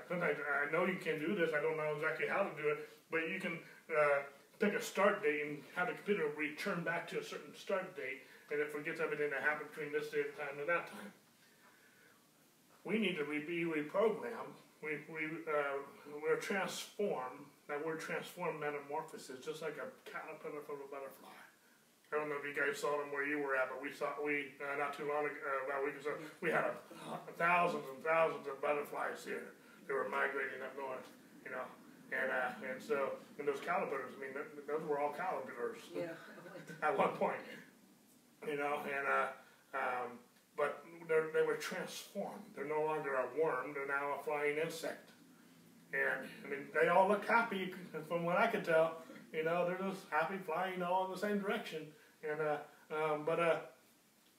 Sometimes 0.06 0.36
I 0.42 0.70
know 0.70 0.84
you 0.84 0.98
can 0.98 1.18
do 1.18 1.34
this. 1.34 1.50
I 1.56 1.62
don't 1.62 1.78
know 1.78 1.94
exactly 1.96 2.26
how 2.28 2.42
to 2.42 2.52
do 2.60 2.68
it, 2.68 2.88
but 3.10 3.30
you 3.30 3.40
can 3.40 3.58
uh, 3.90 4.22
pick 4.58 4.74
a 4.74 4.82
start 4.82 5.22
date 5.22 5.42
and 5.44 5.58
have 5.76 5.88
the 5.88 5.94
computer 5.94 6.28
return 6.36 6.82
back 6.84 7.08
to 7.10 7.20
a 7.20 7.24
certain 7.24 7.54
start 7.54 7.96
date, 7.96 8.22
and 8.50 8.60
it 8.60 8.70
forgets 8.70 9.00
everything 9.00 9.30
that 9.30 9.42
happened 9.42 9.70
between 9.70 9.92
this 9.92 10.10
date 10.10 10.36
time 10.38 10.58
and 10.58 10.68
that 10.68 10.86
time. 10.90 11.12
We 12.84 12.98
need 12.98 13.16
to 13.16 13.24
be 13.24 13.64
reprogrammed. 13.64 14.60
We, 14.82 15.00
we, 15.08 15.24
uh, 15.48 15.80
we're 16.22 16.36
transformed. 16.36 17.48
That 17.68 17.80
word 17.80 18.00
transform 18.00 18.60
metamorphosis, 18.60 19.40
just 19.40 19.62
like 19.62 19.80
a 19.80 19.88
caterpillar 20.04 20.60
from 20.68 20.84
a 20.84 20.88
butterfly. 20.92 21.32
I 22.12 22.20
don't 22.20 22.28
know 22.28 22.36
if 22.38 22.46
you 22.46 22.54
guys 22.54 22.78
saw 22.78 22.94
them 22.94 23.10
where 23.10 23.26
you 23.26 23.42
were 23.42 23.56
at, 23.56 23.72
but 23.72 23.82
we 23.82 23.90
saw 23.90 24.14
we 24.22 24.54
uh, 24.62 24.76
not 24.78 24.94
too 24.94 25.08
long 25.08 25.26
ago, 25.26 25.34
uh, 25.34 25.66
about 25.66 25.82
a 25.82 25.84
week 25.88 25.98
ago, 25.98 26.14
we 26.44 26.52
had 26.52 26.70
a, 26.70 26.74
thousands 27.34 27.82
and 27.90 27.98
thousands 28.04 28.46
of 28.46 28.60
butterflies 28.62 29.24
here. 29.24 29.50
They 29.88 29.96
were 29.96 30.06
migrating 30.06 30.62
up 30.62 30.76
north, 30.78 31.08
you 31.42 31.50
know, 31.50 31.66
and 32.14 32.30
uh, 32.30 32.70
and 32.70 32.82
so, 32.82 33.12
and 33.38 33.48
those 33.48 33.60
caterpillars, 33.60 34.14
I 34.16 34.20
mean, 34.20 34.34
those 34.66 34.82
were 34.88 35.00
all 35.00 35.12
caterpillars 35.12 35.82
yeah. 35.94 36.14
at 36.82 36.96
one 36.96 37.10
point, 37.16 37.36
you 38.46 38.56
know, 38.56 38.80
and 38.84 39.06
uh, 39.08 39.26
um, 39.74 40.18
but 40.56 40.84
they 41.08 41.42
were 41.42 41.56
transformed. 41.56 42.42
They're 42.54 42.68
no 42.68 42.82
longer 42.84 43.14
a 43.14 43.26
worm; 43.40 43.74
they're 43.74 43.88
now 43.88 44.20
a 44.20 44.24
flying 44.24 44.58
insect. 44.58 45.10
And 45.92 46.28
I 46.44 46.48
mean, 46.48 46.66
they 46.74 46.88
all 46.88 47.08
look 47.08 47.24
happy, 47.26 47.72
from 48.08 48.24
what 48.24 48.36
I 48.36 48.46
could 48.46 48.64
tell. 48.64 49.02
You 49.32 49.44
know, 49.44 49.66
they're 49.66 49.90
just 49.90 50.02
happy 50.10 50.36
flying 50.38 50.82
all 50.82 51.06
in 51.06 51.12
the 51.12 51.18
same 51.18 51.40
direction. 51.40 51.86
And 52.22 52.40
uh, 52.40 52.56
Um, 52.90 53.24
but 53.24 53.40
uh, 53.40 53.58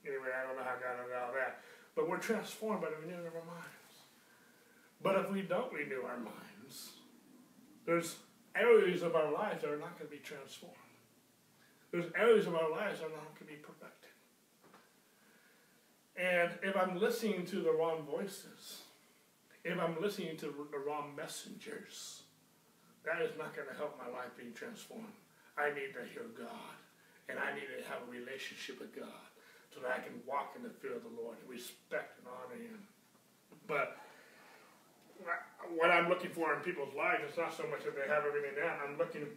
anyway, 0.06 0.32
I 0.32 0.48
don't 0.48 0.56
know 0.56 0.64
how 0.64 0.76
got 0.80 1.04
into 1.04 1.16
all 1.16 1.34
that. 1.34 1.60
But 1.96 2.10
we're 2.10 2.18
transformed 2.20 2.82
by 2.82 2.90
the 2.90 2.98
renewing 2.98 3.28
of 3.28 3.36
our 3.36 3.46
minds. 3.46 3.94
But 5.02 5.16
if 5.18 5.32
we 5.32 5.42
don't 5.42 5.72
renew 5.74 6.04
our 6.04 6.18
minds, 6.18 6.95
there's 7.86 8.18
areas 8.56 9.02
of 9.02 9.16
our 9.16 9.32
lives 9.32 9.62
that 9.62 9.72
are 9.72 9.78
not 9.78 9.98
going 9.98 10.10
to 10.10 10.16
be 10.16 10.22
transformed. 10.22 10.76
There's 11.92 12.12
areas 12.18 12.48
of 12.48 12.56
our 12.56 12.70
lives 12.70 13.00
that 13.00 13.08
are 13.08 13.10
not 13.10 13.36
going 13.36 13.48
to 13.48 13.54
be 13.54 13.56
perfected. 13.56 14.12
And 16.18 16.52
if 16.64 16.76
I'm 16.76 17.00
listening 17.00 17.46
to 17.48 17.58
the 17.58 17.72
wrong 17.72 18.04
voices, 18.10 18.82
if 19.64 19.80
I'm 19.80 20.02
listening 20.02 20.38
to 20.38 20.46
the 20.46 20.80
wrong 20.80 21.12
messengers, 21.16 22.24
that 23.06 23.22
is 23.22 23.38
not 23.38 23.56
going 23.56 23.68
to 23.68 23.76
help 23.76 24.00
my 24.00 24.12
life 24.12 24.32
being 24.38 24.54
transformed. 24.54 25.14
I 25.58 25.70
need 25.70 25.94
to 25.94 26.04
hear 26.12 26.28
God, 26.38 26.76
and 27.30 27.38
I 27.40 27.54
need 27.54 27.68
to 27.72 27.84
have 27.88 28.04
a 28.08 28.12
relationship 28.12 28.80
with 28.80 28.96
God 28.96 29.28
so 29.74 29.82
that 29.82 29.92
I 29.92 30.00
can 30.00 30.20
walk 30.26 30.56
in 30.56 30.64
the 30.64 30.70
fear 30.70 30.96
of 30.96 31.04
the 31.04 31.22
Lord 31.22 31.38
and 31.40 31.50
respect 31.50 32.20
and 32.20 32.28
honor 32.28 32.60
Him. 32.60 32.80
But 33.68 33.98
what 35.76 35.90
I'm 35.90 36.10
looking 36.10 36.32
for 36.32 36.54
in 36.54 36.60
people's 36.62 36.94
lives 36.96 37.24
is 37.32 37.38
not 37.38 37.56
so 37.56 37.64
much 37.68 37.84
that 37.84 37.96
they 37.96 38.08
have 38.08 38.24
everything 38.26 38.56
down. 38.56 38.78
I'm 38.84 38.98
looking 38.98 39.28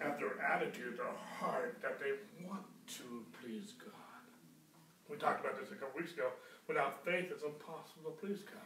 at 0.00 0.18
their 0.18 0.40
attitude, 0.40 0.98
their 0.98 1.14
heart, 1.38 1.78
that 1.82 2.00
they 2.00 2.12
want 2.46 2.62
to 2.98 3.24
please 3.40 3.74
God. 3.78 3.92
We 5.08 5.16
talked 5.16 5.44
about 5.44 5.60
this 5.60 5.70
a 5.70 5.74
couple 5.74 6.00
weeks 6.00 6.12
ago. 6.12 6.30
Without 6.68 7.04
faith, 7.04 7.26
it's 7.30 7.42
impossible 7.42 8.10
to 8.10 8.26
please 8.26 8.40
God. 8.42 8.62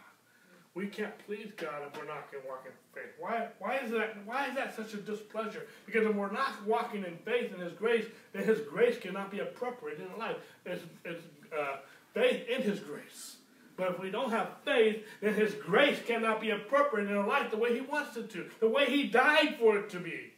We 0.74 0.86
can't 0.86 1.16
please 1.26 1.52
God 1.56 1.82
if 1.86 1.98
we're 1.98 2.06
not 2.06 2.30
going 2.30 2.42
to 2.42 2.48
walk 2.48 2.66
in 2.66 2.72
faith. 2.94 3.12
Why, 3.18 3.48
why, 3.58 3.78
is 3.78 3.90
that, 3.92 4.14
why 4.26 4.48
is 4.48 4.54
that 4.56 4.76
such 4.76 4.92
a 4.92 4.98
displeasure? 4.98 5.66
Because 5.86 6.06
if 6.06 6.14
we're 6.14 6.30
not 6.30 6.52
walking 6.66 7.02
in 7.02 7.16
faith 7.24 7.54
in 7.54 7.60
His 7.60 7.72
grace, 7.72 8.04
then 8.34 8.44
His 8.44 8.60
grace 8.60 8.98
cannot 8.98 9.30
be 9.30 9.38
appropriate 9.38 9.98
in 9.98 10.18
life. 10.18 10.36
It's, 10.66 10.84
it's 11.04 11.24
uh, 11.58 11.78
faith 12.12 12.46
in 12.46 12.60
His 12.60 12.78
grace. 12.78 13.35
But 13.76 13.90
if 13.90 14.00
we 14.00 14.10
don't 14.10 14.30
have 14.30 14.48
faith, 14.64 15.04
then 15.20 15.34
His 15.34 15.54
grace 15.54 15.98
cannot 16.06 16.40
be 16.40 16.50
appropriate 16.50 17.10
in 17.10 17.16
our 17.16 17.26
life 17.26 17.50
the 17.50 17.56
way 17.56 17.74
He 17.74 17.80
wants 17.80 18.16
it 18.16 18.30
to, 18.30 18.46
the 18.60 18.68
way 18.68 18.86
He 18.86 19.06
died 19.06 19.56
for 19.58 19.76
it 19.78 19.90
to 19.90 20.00
be. 20.00 20.32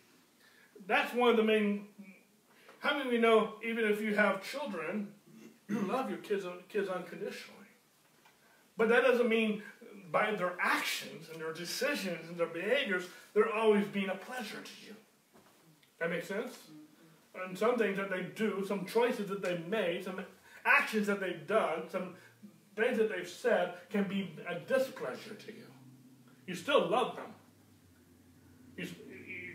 That's 0.86 1.14
one 1.14 1.30
of 1.30 1.36
the 1.36 1.44
main. 1.44 1.86
How 2.80 2.96
many 2.96 3.08
of 3.08 3.12
you 3.12 3.20
know, 3.20 3.54
even 3.64 3.84
if 3.84 4.00
you 4.00 4.14
have 4.14 4.42
children, 4.42 5.08
you 5.68 5.80
love 5.80 6.08
your 6.10 6.18
kids, 6.18 6.44
kids 6.68 6.88
unconditionally? 6.88 7.54
But 8.76 8.88
that 8.88 9.02
doesn't 9.02 9.28
mean 9.28 9.62
by 10.10 10.34
their 10.34 10.54
actions 10.60 11.26
and 11.32 11.40
their 11.40 11.52
decisions 11.52 12.28
and 12.28 12.38
their 12.38 12.46
behaviors, 12.46 13.04
they're 13.34 13.52
always 13.52 13.86
being 13.86 14.08
a 14.08 14.14
pleasure 14.14 14.60
to 14.62 14.86
you. 14.86 14.94
That 16.00 16.10
makes 16.10 16.28
sense? 16.28 16.56
And 17.44 17.58
some 17.58 17.76
things 17.76 17.96
that 17.98 18.10
they 18.10 18.22
do, 18.22 18.64
some 18.66 18.86
choices 18.86 19.28
that 19.28 19.42
they've 19.42 19.66
made, 19.66 20.04
some 20.04 20.24
actions 20.64 21.06
that 21.06 21.20
they've 21.20 21.46
done, 21.46 21.88
some 21.90 22.14
things 22.78 22.96
that 22.98 23.10
they've 23.10 23.28
said 23.28 23.74
can 23.90 24.04
be 24.04 24.34
a 24.48 24.58
displeasure 24.60 25.34
to 25.34 25.46
you. 25.48 25.66
You 26.46 26.54
still 26.54 26.88
love 26.88 27.16
them. 27.16 27.26
You, 28.76 28.88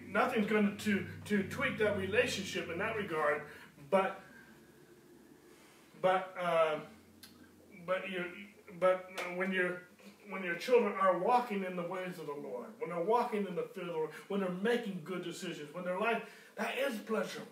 nothing's 0.09 0.47
going 0.47 0.77
to, 0.77 1.05
to 1.25 1.43
tweak 1.43 1.79
that 1.79 1.97
relationship 1.97 2.69
in 2.69 2.77
that 2.79 2.95
regard, 2.95 3.43
but 3.89 4.19
but 6.01 6.35
uh, 6.39 6.75
but 7.87 8.09
you 8.11 8.25
but 8.79 9.09
when 9.35 9.51
you're 9.53 9.83
when 10.29 10.43
your 10.43 10.55
children 10.55 10.93
are 10.99 11.17
walking 11.17 11.63
in 11.63 11.75
the 11.75 11.83
ways 11.83 12.19
of 12.19 12.25
the 12.25 12.47
Lord, 12.47 12.67
when 12.79 12.89
they're 12.89 13.03
walking 13.03 13.47
in 13.47 13.55
the 13.55 13.63
fear 13.73 13.83
of 13.83 13.89
the 13.89 13.93
Lord, 13.93 14.09
when 14.27 14.41
they're 14.41 14.49
making 14.49 15.01
good 15.03 15.23
decisions, 15.23 15.73
when 15.73 15.85
their 15.85 15.99
life 15.99 16.21
that 16.57 16.77
is 16.77 16.97
pleasurable. 16.99 17.51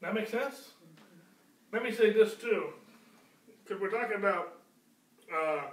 That 0.00 0.14
makes 0.14 0.30
sense? 0.30 0.70
Let 1.72 1.82
me 1.82 1.92
say 1.92 2.12
this 2.12 2.34
too 2.36 2.72
because 3.72 3.80
we're 3.80 3.96
talking 3.96 4.20
about 4.20 4.60
uh, 5.32 5.72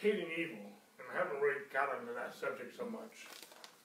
hating 0.00 0.32
evil, 0.40 0.64
and 0.96 1.04
I 1.12 1.20
haven't 1.20 1.36
really 1.36 1.60
got 1.68 1.92
into 2.00 2.16
that 2.16 2.32
subject 2.32 2.72
so 2.72 2.88
much. 2.88 3.28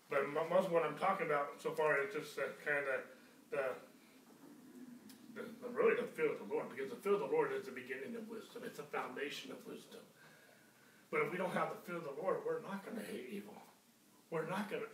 But 0.07 0.31
most 0.31 0.67
of 0.67 0.71
what 0.71 0.87
I'm 0.87 0.95
talking 0.95 1.27
about 1.27 1.59
so 1.59 1.71
far 1.71 1.99
is 1.99 2.15
just 2.15 2.35
that 2.39 2.55
kind 2.63 2.87
of 2.87 3.03
the, 3.51 3.65
the, 5.35 5.43
the, 5.59 5.67
really 5.67 5.99
the 5.99 6.07
fear 6.07 6.31
of 6.31 6.39
the 6.39 6.47
Lord, 6.47 6.71
because 6.71 6.87
the 6.87 6.95
fear 6.95 7.19
of 7.19 7.27
the 7.27 7.33
Lord 7.33 7.51
is 7.51 7.65
the 7.65 7.75
beginning 7.75 8.15
of 8.15 8.23
wisdom. 8.31 8.63
It's 8.63 8.77
the 8.77 8.87
foundation 8.87 9.51
of 9.51 9.59
wisdom. 9.67 9.99
But 11.11 11.27
if 11.27 11.31
we 11.31 11.37
don't 11.37 11.51
have 11.51 11.75
the 11.75 11.81
fear 11.83 11.99
of 11.99 12.07
the 12.07 12.15
Lord, 12.15 12.39
we're 12.47 12.63
not 12.63 12.87
going 12.87 12.95
to 12.95 13.03
hate 13.03 13.27
evil. 13.35 13.59
We're 14.31 14.47
not 14.47 14.71
going 14.71 14.83
to. 14.83 14.87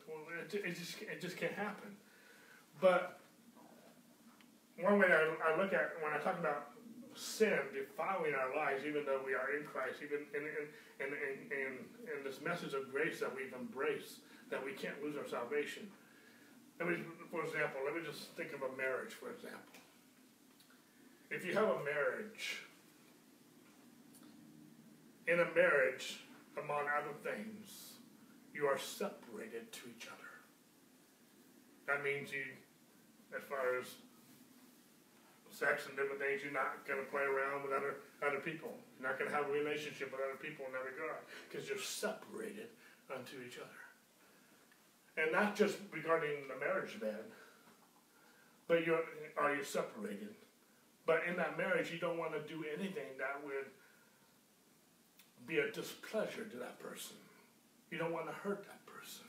It, 0.58 0.74
just 0.74 0.98
it 1.02 1.22
just 1.22 1.38
can't 1.38 1.54
happen. 1.54 1.94
But 2.82 3.20
one 4.82 4.98
way 4.98 5.08
I, 5.14 5.54
I 5.54 5.62
look 5.62 5.74
at 5.74 5.94
when 6.02 6.14
I 6.14 6.18
talk 6.18 6.40
about 6.40 6.72
sin 7.16 7.60
defiling 7.74 8.34
our 8.34 8.56
lives, 8.56 8.84
even 8.86 9.06
though 9.06 9.22
we 9.26 9.34
are 9.34 9.56
in 9.58 9.66
Christ, 9.66 10.00
even 10.04 10.26
in, 10.34 10.44
in, 10.44 10.68
in, 11.00 11.12
in, 11.52 11.72
in 12.08 12.24
this 12.24 12.42
message 12.42 12.74
of 12.74 12.92
grace 12.92 13.20
that 13.20 13.34
we've 13.36 13.54
embraced, 13.54 14.20
that 14.50 14.64
we 14.64 14.74
can't 14.74 15.02
lose 15.04 15.18
our 15.18 15.28
salvation. 15.28 15.90
Let 16.80 16.90
me, 16.90 16.98
for 17.30 17.44
example, 17.44 17.82
let 17.86 17.96
me 17.96 18.02
just 18.06 18.32
think 18.36 18.54
of 18.54 18.62
a 18.62 18.76
marriage, 18.76 19.14
for 19.14 19.30
example. 19.30 19.60
If 21.30 21.46
you 21.46 21.54
have 21.54 21.70
a 21.70 21.84
marriage, 21.84 22.64
in 25.28 25.40
a 25.40 25.48
marriage, 25.56 26.22
among 26.58 26.86
other 26.90 27.16
things, 27.24 27.94
you 28.54 28.66
are 28.66 28.78
separated 28.78 29.72
to 29.72 29.82
each 29.96 30.08
other. 30.08 30.32
That 31.88 32.04
means 32.04 32.32
you, 32.32 32.44
as 33.36 33.44
far 33.44 33.80
as 33.80 33.86
sex 35.52 35.86
and 35.88 35.96
different 35.96 36.20
things, 36.20 36.42
you're 36.44 36.56
not 36.56 36.88
going 36.88 37.00
to 37.00 37.10
play 37.12 37.24
around 37.24 37.64
with 37.64 37.76
other, 37.76 38.00
other 38.26 38.40
people. 38.40 38.72
You're 38.98 39.10
not 39.10 39.20
going 39.20 39.30
to 39.30 39.36
have 39.36 39.48
a 39.48 39.52
relationship 39.52 40.12
with 40.12 40.22
other 40.24 40.40
people 40.40 40.66
in 40.66 40.72
that 40.72 40.88
regard 40.88 41.22
because 41.48 41.68
you're 41.68 41.80
separated 41.80 42.72
unto 43.12 43.38
each 43.46 43.60
other. 43.60 43.82
And 45.20 45.32
not 45.32 45.56
just 45.56 45.78
regarding 45.92 46.48
the 46.48 46.58
marriage 46.58 47.00
bed, 47.00 47.28
but 48.68 48.86
you're, 48.86 49.04
are 49.38 49.54
you 49.54 49.64
separated? 49.64 50.34
But 51.06 51.24
in 51.28 51.36
that 51.36 51.58
marriage, 51.58 51.92
you 51.92 52.00
don't 52.00 52.18
want 52.18 52.32
to 52.32 52.40
do 52.48 52.64
anything 52.72 53.20
that 53.20 53.44
would 53.44 53.68
be 55.46 55.60
a 55.60 55.70
displeasure 55.72 56.46
to 56.46 56.58
that 56.58 56.80
person. 56.80 57.18
You 57.90 57.98
don't 57.98 58.14
want 58.14 58.28
to 58.28 58.34
hurt 58.34 58.64
that 58.64 58.86
person. 58.86 59.26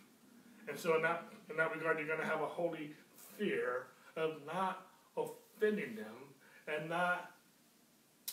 And 0.68 0.79
so 0.79 0.95
in 0.95 1.03
that, 1.03 1.25
in 1.51 1.57
that 1.57 1.75
regard, 1.75 1.99
you're 1.99 2.07
going 2.07 2.20
to 2.20 2.27
have 2.27 2.41
a 2.41 2.47
holy 2.47 2.95
fear 3.37 3.87
of 4.16 4.35
not 4.47 4.87
offending 5.16 5.41
them 5.71 6.35
and 6.67 6.91
not, 6.91 7.31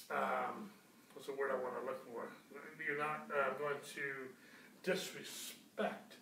um, 0.10 0.70
what's 1.14 1.28
the 1.28 1.34
word 1.34 1.52
I 1.52 1.62
want 1.62 1.76
to 1.80 1.86
look 1.86 2.04
for? 2.12 2.30
You're 2.86 2.98
not 2.98 3.30
uh, 3.30 3.54
going 3.60 3.78
to 3.94 4.90
disrespect 4.92 6.16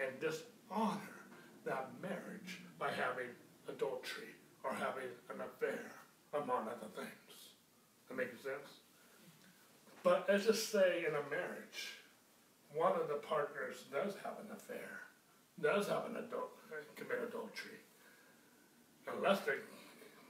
and 0.00 0.08
dishonor 0.20 1.20
that 1.66 1.90
marriage 2.00 2.60
by 2.78 2.90
having 2.90 3.28
adultery 3.68 4.32
or 4.62 4.72
having 4.72 5.10
an 5.28 5.42
affair, 5.42 5.92
among 6.32 6.68
other 6.68 6.88
things. 6.96 7.52
That 8.08 8.16
makes 8.16 8.40
sense? 8.40 8.80
But 10.02 10.26
let's 10.28 10.46
just 10.46 10.72
say 10.72 11.04
in 11.06 11.14
a 11.14 11.30
marriage, 11.30 12.00
one 12.74 12.92
of 12.92 13.08
the 13.08 13.14
partners 13.14 13.84
does 13.92 14.14
have 14.24 14.34
an 14.40 14.50
affair, 14.52 15.00
does 15.60 15.88
have 15.88 16.06
an 16.06 16.16
adult, 16.16 16.50
commit 16.96 17.18
adultery. 17.28 17.78
Unless 19.06 19.40
they 19.40 19.52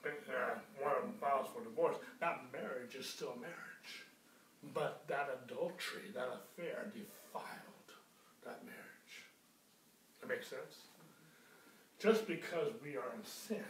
uh, 0.06 0.58
one 0.80 0.92
of 0.96 1.02
them 1.02 1.14
files 1.20 1.48
for 1.54 1.62
divorce, 1.62 1.96
that 2.20 2.42
marriage 2.52 2.94
is 2.94 3.06
still 3.06 3.34
marriage. 3.40 3.54
But 4.72 5.04
that 5.08 5.28
adultery, 5.44 6.10
that 6.14 6.28
affair, 6.28 6.90
defiled 6.92 7.88
that 8.44 8.64
marriage. 8.64 9.14
That 10.20 10.28
makes 10.28 10.48
sense? 10.48 10.88
Just 11.98 12.26
because 12.26 12.68
we 12.82 12.96
are 12.96 13.12
in 13.16 13.24
sin 13.24 13.64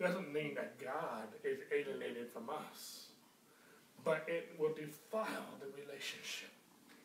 doesn't 0.00 0.32
mean 0.32 0.54
that 0.54 0.78
God 0.80 1.28
is 1.44 1.60
alienated 1.72 2.28
from 2.32 2.50
us. 2.50 3.06
But 4.04 4.24
it 4.26 4.54
will 4.58 4.74
defile 4.74 5.54
the 5.60 5.66
relationship. 5.80 6.50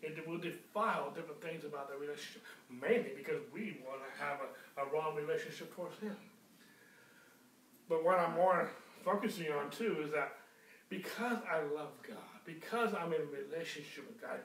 It 0.01 0.27
will 0.27 0.38
defile 0.38 1.11
different 1.11 1.41
things 1.41 1.63
about 1.65 1.89
the 1.89 1.97
relationship, 1.97 2.43
mainly 2.69 3.11
because 3.15 3.41
we 3.53 3.80
want 3.86 4.01
to 4.01 4.23
have 4.23 4.39
a, 4.41 4.82
a 4.82 4.93
wrong 4.93 5.15
relationship 5.15 5.75
towards 5.75 5.99
Him. 5.99 6.15
But 7.89 8.05
what 8.05 8.19
I'm 8.19 8.35
more 8.35 8.69
focusing 9.03 9.51
on 9.51 9.71
too 9.71 9.97
is 10.05 10.11
that 10.11 10.33
because 10.89 11.37
I 11.51 11.61
love 11.75 11.91
God, 12.07 12.17
because 12.45 12.93
I'm 12.93 13.11
in 13.13 13.21
relationship 13.31 14.07
with 14.07 14.21
God, 14.21 14.39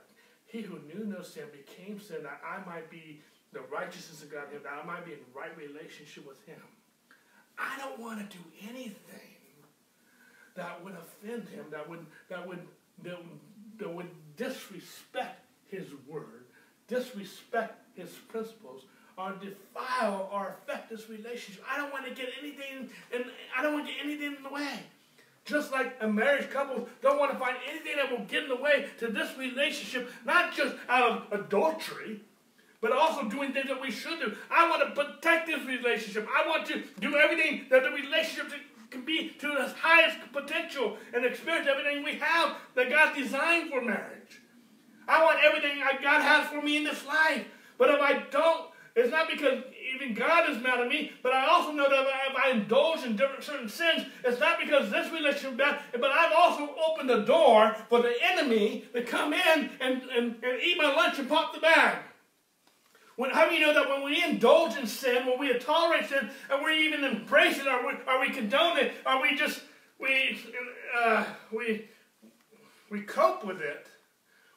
he 0.47 0.63
who 0.63 0.79
knew 0.87 1.05
no 1.05 1.23
sin 1.23 1.45
became 1.53 2.01
sin 2.01 2.23
that 2.23 2.41
I 2.45 2.65
might 2.69 2.91
be 2.91 3.21
the 3.53 3.61
righteousness 3.73 4.23
of 4.23 4.33
God, 4.33 4.45
that 4.53 4.63
I 4.69 4.85
might 4.87 5.05
be 5.05 5.13
in 5.13 5.19
right 5.35 5.57
relationship 5.57 6.27
with 6.27 6.45
him. 6.47 6.61
I 7.59 7.79
don't 7.79 8.01
want 8.01 8.19
to 8.19 8.37
do 8.37 8.43
anything 8.69 8.95
that 10.57 10.83
would 10.85 10.95
offend 10.95 11.49
him, 11.49 11.67
that 11.71 11.89
would 11.89 12.05
that 12.29 12.47
would 12.47 12.61
that, 13.03 13.19
that 13.79 13.93
would 13.93 14.11
disrespect 14.37 15.45
his 15.69 15.87
word, 16.09 16.45
disrespect 16.89 17.81
his 17.97 18.11
principles, 18.29 18.85
or 19.17 19.33
defile 19.33 20.29
or 20.33 20.57
affect 20.59 20.91
this 20.91 21.09
relationship. 21.09 21.65
I 21.71 21.77
don't 21.77 21.93
want 21.93 22.07
to 22.07 22.15
get 22.15 22.31
anything, 22.41 22.91
and 23.13 23.25
I 23.57 23.63
don't 23.63 23.75
want 23.75 23.87
to 23.87 23.93
get 23.93 24.05
anything 24.05 24.37
in 24.37 24.43
the 24.43 24.51
way. 24.51 24.81
Just 25.45 25.73
like 25.73 25.97
a 26.01 26.09
marriage 26.09 26.51
couple 26.51 26.89
don't 27.03 27.19
want 27.19 27.33
to 27.33 27.39
find 27.39 27.57
anything 27.69 27.97
that 27.97 28.11
will 28.11 28.25
get 28.27 28.45
in 28.45 28.49
the 28.49 28.57
way 28.57 28.87
to 28.99 29.09
this 29.09 29.37
relationship, 29.37 30.11
not 30.25 30.55
just 30.55 30.75
out 30.89 31.11
of 31.11 31.41
adultery, 31.41 32.21
but 32.81 32.93
also 32.93 33.29
doing 33.29 33.53
things 33.53 33.69
that 33.69 33.81
we 33.81 33.91
should 33.91 34.19
do. 34.21 34.35
I 34.51 34.69
want 34.69 34.83
to 34.83 35.05
protect 35.05 35.47
this 35.47 35.65
relationship. 35.67 36.27
I 36.35 36.49
want 36.49 36.67
to 36.67 36.83
do 37.01 37.17
everything 37.17 37.67
that 37.71 37.83
the 37.83 37.91
relationship 37.91 38.53
can 38.91 39.05
be 39.05 39.31
to 39.39 39.63
its 39.63 39.75
highest 39.75 40.19
potential 40.33 40.97
and 41.13 41.25
experience 41.25 41.69
everything 41.71 42.03
we 42.03 42.15
have 42.15 42.57
that 42.75 42.89
God 42.89 43.15
designed 43.15 43.71
for 43.71 43.83
marriage. 43.83 44.41
I 45.07 45.23
want 45.23 45.41
everything 45.45 45.79
God 46.03 46.23
has 46.23 46.49
for 46.49 46.63
me 46.63 46.79
in 46.79 46.85
this 46.85 47.05
life. 47.07 47.45
But 47.77 47.91
if 47.91 48.01
I 48.01 48.25
don't, 48.31 48.71
it's 48.97 49.11
not 49.11 49.29
because 49.29 49.65
even 49.95 50.15
God 50.15 50.49
is 50.51 50.63
mad 50.63 50.79
at 50.79 50.89
me, 50.89 51.13
but 51.23 51.33
I 51.33 51.47
also 51.47 51.73
know 51.73 51.89
that 51.91 52.07
if 52.31 52.37
I 52.37 52.51
indulge 52.51 53.05
in 53.05 53.17
different 53.17 53.43
certain 53.43 53.69
sins, 53.69 54.07
it's 54.25 54.39
not 54.39 54.61
because 54.61 54.91
this 54.91 55.11
relationship 55.13 55.53
is 55.53 55.57
bad, 55.59 55.81
but 55.93 56.13
I've 56.13 56.33
also 56.37 56.75
opened 56.89 57.11
the 57.11 57.23
door 57.23 57.75
for 57.89 58.03
the 58.03 58.15
enemy 58.23 58.85
to 58.95 59.03
come 59.03 59.33
in 59.33 59.71
and, 59.81 60.03
and, 60.17 60.37
and 60.45 60.63
eat 60.63 60.79
my 60.79 60.95
lunch 60.95 61.19
and 61.19 61.29
pop 61.29 61.53
the 61.53 61.61
bag. 61.61 61.99
When, 63.17 63.31
how 63.31 63.49
do 63.49 63.55
you 63.55 63.61
know 63.61 63.75
that 63.75 63.89
when 63.89 64.05
we 64.05 64.23
indulge 64.23 64.77
in 64.77 64.87
sin, 64.87 65.27
when 65.27 65.41
we 65.41 65.53
tolerate 65.59 66.09
sin, 66.09 66.31
and 66.51 66.65
we 66.65 66.87
even 66.87 67.05
embrace 67.05 67.59
it, 67.59 67.67
or 67.67 67.87
we, 67.87 67.95
or 68.09 68.21
we 68.21 68.31
condone 68.31 68.79
it, 68.79 68.93
or 69.07 69.23
we 69.23 69.37
just 69.37 69.63
we 70.01 70.39
uh, 70.97 71.25
we 71.53 71.89
we 72.91 73.03
cope 73.03 73.45
with 73.45 73.61
it, 73.61 73.87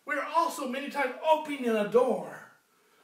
we're 0.06 0.26
also 0.36 0.68
many 0.68 0.90
times 0.90 1.14
opening 1.32 1.70
a 1.70 1.88
door 1.88 2.47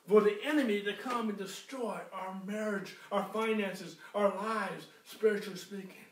for 0.08 0.22
the 0.22 0.38
enemy 0.44 0.82
to 0.82 0.94
come 0.94 1.30
and 1.30 1.38
destroy 1.38 2.00
our 2.12 2.42
marriage, 2.46 2.96
our 3.12 3.28
finances, 3.34 3.96
our 4.14 4.30
lives, 4.36 4.88
spiritually 5.06 5.58
speaking. 5.58 6.04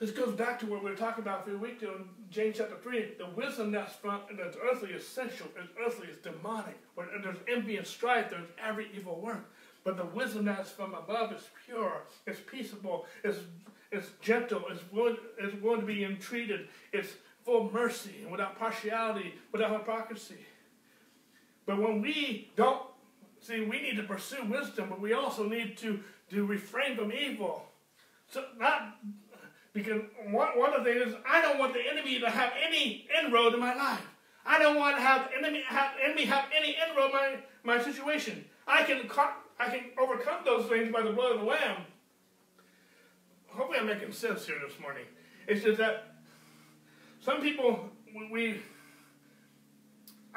This 0.00 0.12
goes 0.12 0.34
back 0.36 0.60
to 0.60 0.66
what 0.66 0.84
we 0.84 0.90
were 0.90 0.96
talking 0.96 1.24
about 1.24 1.40
a 1.40 1.50
few 1.50 1.58
weeks 1.58 1.82
ago 1.82 1.94
in 1.96 2.04
James 2.30 2.58
chapter 2.58 2.76
3. 2.76 3.14
The 3.18 3.30
wisdom 3.34 3.72
that's 3.72 3.96
from 3.96 4.20
that's 4.36 4.56
earthly 4.62 4.90
is 4.90 5.04
sensual, 5.04 5.48
is 5.60 5.68
earthly 5.84 6.06
is 6.06 6.18
demonic. 6.18 6.78
Where 6.94 7.08
there's 7.20 7.38
envy 7.48 7.78
and 7.78 7.86
strife, 7.86 8.30
there's 8.30 8.46
every 8.64 8.86
evil 8.94 9.20
work. 9.20 9.50
But 9.82 9.96
the 9.96 10.04
wisdom 10.04 10.44
that's 10.44 10.70
from 10.70 10.94
above 10.94 11.32
is 11.32 11.48
pure, 11.66 12.02
it's 12.26 12.40
peaceable, 12.40 13.06
it's, 13.24 13.38
it's 13.90 14.10
gentle, 14.20 14.62
it's 14.70 14.82
willing, 14.92 15.16
it's 15.38 15.60
willing 15.60 15.80
to 15.80 15.86
be 15.86 16.04
entreated, 16.04 16.68
it's 16.92 17.14
full 17.44 17.66
of 17.66 17.72
mercy 17.72 18.16
and 18.22 18.30
without 18.30 18.58
partiality, 18.58 19.34
without 19.50 19.72
hypocrisy. 19.72 20.36
But 21.68 21.82
when 21.82 22.00
we 22.00 22.50
don't, 22.56 22.80
see, 23.42 23.60
we 23.60 23.82
need 23.82 23.96
to 23.98 24.02
pursue 24.02 24.42
wisdom, 24.44 24.88
but 24.88 25.02
we 25.02 25.12
also 25.12 25.46
need 25.46 25.76
to, 25.76 26.00
to 26.30 26.46
refrain 26.46 26.96
from 26.96 27.12
evil. 27.12 27.66
So 28.26 28.42
not 28.58 28.96
because 29.74 30.00
one, 30.30 30.58
one 30.58 30.72
of 30.72 30.82
the 30.82 30.94
things 30.94 31.08
is 31.08 31.14
I 31.28 31.42
don't 31.42 31.58
want 31.58 31.74
the 31.74 31.82
enemy 31.92 32.20
to 32.20 32.30
have 32.30 32.54
any 32.66 33.06
inroad 33.22 33.52
in 33.52 33.60
my 33.60 33.74
life. 33.74 34.00
I 34.46 34.58
don't 34.58 34.76
want 34.76 34.96
to 34.96 35.02
have 35.02 35.28
enemy 35.36 35.62
have 35.68 35.92
enemy 36.02 36.24
have 36.24 36.46
any 36.56 36.74
inroad 36.88 37.10
in 37.10 37.12
my, 37.12 37.76
my 37.76 37.82
situation. 37.82 38.46
I 38.66 38.84
can 38.84 39.02
I 39.60 39.68
can 39.68 39.90
overcome 40.00 40.46
those 40.46 40.70
things 40.70 40.90
by 40.90 41.02
the 41.02 41.10
blood 41.10 41.32
of 41.32 41.40
the 41.40 41.46
Lamb. 41.46 41.82
Hopefully 43.48 43.78
I'm 43.78 43.86
making 43.86 44.12
sense 44.12 44.46
here 44.46 44.56
this 44.66 44.80
morning. 44.80 45.04
It's 45.46 45.62
just 45.62 45.76
that 45.76 46.14
some 47.20 47.42
people 47.42 47.90
we 48.32 48.62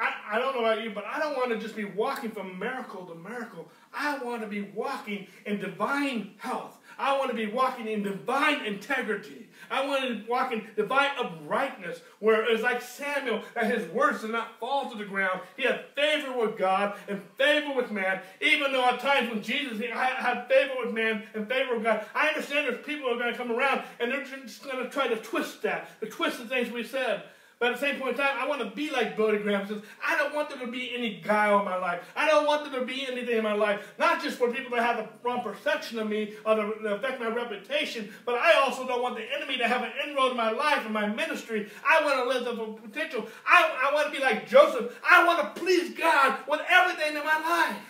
I, 0.02 0.36
I 0.36 0.38
don't 0.40 0.54
know 0.56 0.64
about 0.64 0.82
you, 0.82 0.90
but 0.90 1.04
I 1.06 1.20
don't 1.20 1.36
want 1.36 1.50
to 1.50 1.58
just 1.58 1.76
be 1.76 1.84
walking 1.84 2.30
from 2.30 2.58
miracle 2.58 3.06
to 3.06 3.14
miracle. 3.14 3.68
I 3.94 4.18
want 4.18 4.42
to 4.42 4.48
be 4.48 4.62
walking 4.62 5.28
in 5.46 5.60
divine 5.60 6.32
health. 6.38 6.78
I 6.98 7.16
want 7.16 7.30
to 7.30 7.36
be 7.36 7.46
walking 7.46 7.86
in 7.86 8.02
divine 8.02 8.66
integrity. 8.66 9.48
I 9.70 9.86
want 9.86 10.02
to 10.02 10.30
walk 10.30 10.52
in 10.52 10.66
divine 10.76 11.10
uprightness, 11.18 12.00
where 12.18 12.50
it's 12.50 12.62
like 12.62 12.82
Samuel, 12.82 13.42
that 13.54 13.70
his 13.70 13.88
words 13.92 14.22
did 14.22 14.30
not 14.30 14.58
fall 14.58 14.90
to 14.90 14.98
the 14.98 15.04
ground. 15.04 15.40
He 15.56 15.62
had 15.62 15.84
favor 15.94 16.36
with 16.36 16.58
God 16.58 16.96
and 17.08 17.22
favor 17.38 17.72
with 17.74 17.90
man, 17.90 18.20
even 18.40 18.72
though 18.72 18.84
at 18.84 19.00
times 19.00 19.30
when 19.30 19.42
Jesus 19.42 19.80
had 19.80 20.48
favor 20.48 20.74
with 20.84 20.92
man 20.92 21.22
and 21.34 21.48
favor 21.48 21.74
with 21.74 21.84
God, 21.84 22.04
I 22.14 22.28
understand 22.28 22.66
there's 22.66 22.84
people 22.84 23.08
who 23.08 23.14
are 23.14 23.18
going 23.18 23.32
to 23.32 23.38
come 23.38 23.52
around 23.52 23.82
and 24.00 24.10
they're 24.10 24.24
just 24.24 24.64
going 24.64 24.82
to 24.82 24.90
try 24.90 25.06
to 25.06 25.16
twist 25.16 25.62
that, 25.62 26.00
to 26.00 26.06
twist 26.06 26.38
the 26.38 26.46
things 26.46 26.70
we 26.72 26.82
said. 26.82 27.22
But 27.62 27.74
at 27.74 27.78
the 27.78 27.86
same 27.86 28.00
point 28.00 28.18
in 28.18 28.24
time, 28.24 28.34
I 28.40 28.48
want 28.48 28.60
to 28.60 28.74
be 28.74 28.90
like 28.90 29.16
Billy 29.16 29.38
Graham 29.38 29.68
says. 29.68 29.82
I 30.04 30.16
don't 30.16 30.34
want 30.34 30.48
there 30.48 30.58
to 30.58 30.66
be 30.66 30.92
any 30.96 31.20
guile 31.20 31.60
in 31.60 31.64
my 31.64 31.76
life. 31.76 32.00
I 32.16 32.26
don't 32.26 32.44
want 32.44 32.68
there 32.68 32.80
to 32.80 32.84
be 32.84 33.06
anything 33.06 33.36
in 33.36 33.44
my 33.44 33.52
life. 33.52 33.94
Not 34.00 34.20
just 34.20 34.36
for 34.36 34.50
people 34.50 34.76
to 34.76 34.82
have 34.82 34.96
the 34.96 35.08
wrong 35.22 35.44
perception 35.44 36.00
of 36.00 36.08
me 36.08 36.34
or 36.44 36.56
to, 36.56 36.74
to 36.82 36.96
affect 36.96 37.20
my 37.20 37.28
reputation, 37.28 38.12
but 38.26 38.34
I 38.34 38.54
also 38.54 38.84
don't 38.84 39.00
want 39.00 39.14
the 39.14 39.22
enemy 39.32 39.58
to 39.58 39.68
have 39.68 39.82
an 39.82 39.92
inroad 40.04 40.32
in 40.32 40.36
my 40.36 40.50
life 40.50 40.84
and 40.84 40.92
my 40.92 41.06
ministry. 41.06 41.70
I 41.88 42.04
want 42.04 42.16
to 42.16 42.24
live 42.24 42.44
the 42.46 42.88
potential. 42.88 43.28
I, 43.46 43.90
I 43.90 43.94
want 43.94 44.12
to 44.12 44.12
be 44.12 44.20
like 44.20 44.48
Joseph. 44.48 44.98
I 45.08 45.24
want 45.24 45.54
to 45.54 45.60
please 45.60 45.96
God 45.96 46.38
with 46.48 46.62
everything 46.68 47.16
in 47.16 47.24
my 47.24 47.38
life. 47.38 47.80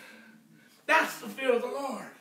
That's 0.84 1.18
the 1.18 1.28
fear 1.28 1.54
of 1.54 1.62
the 1.62 1.68
Lord. 1.68 2.11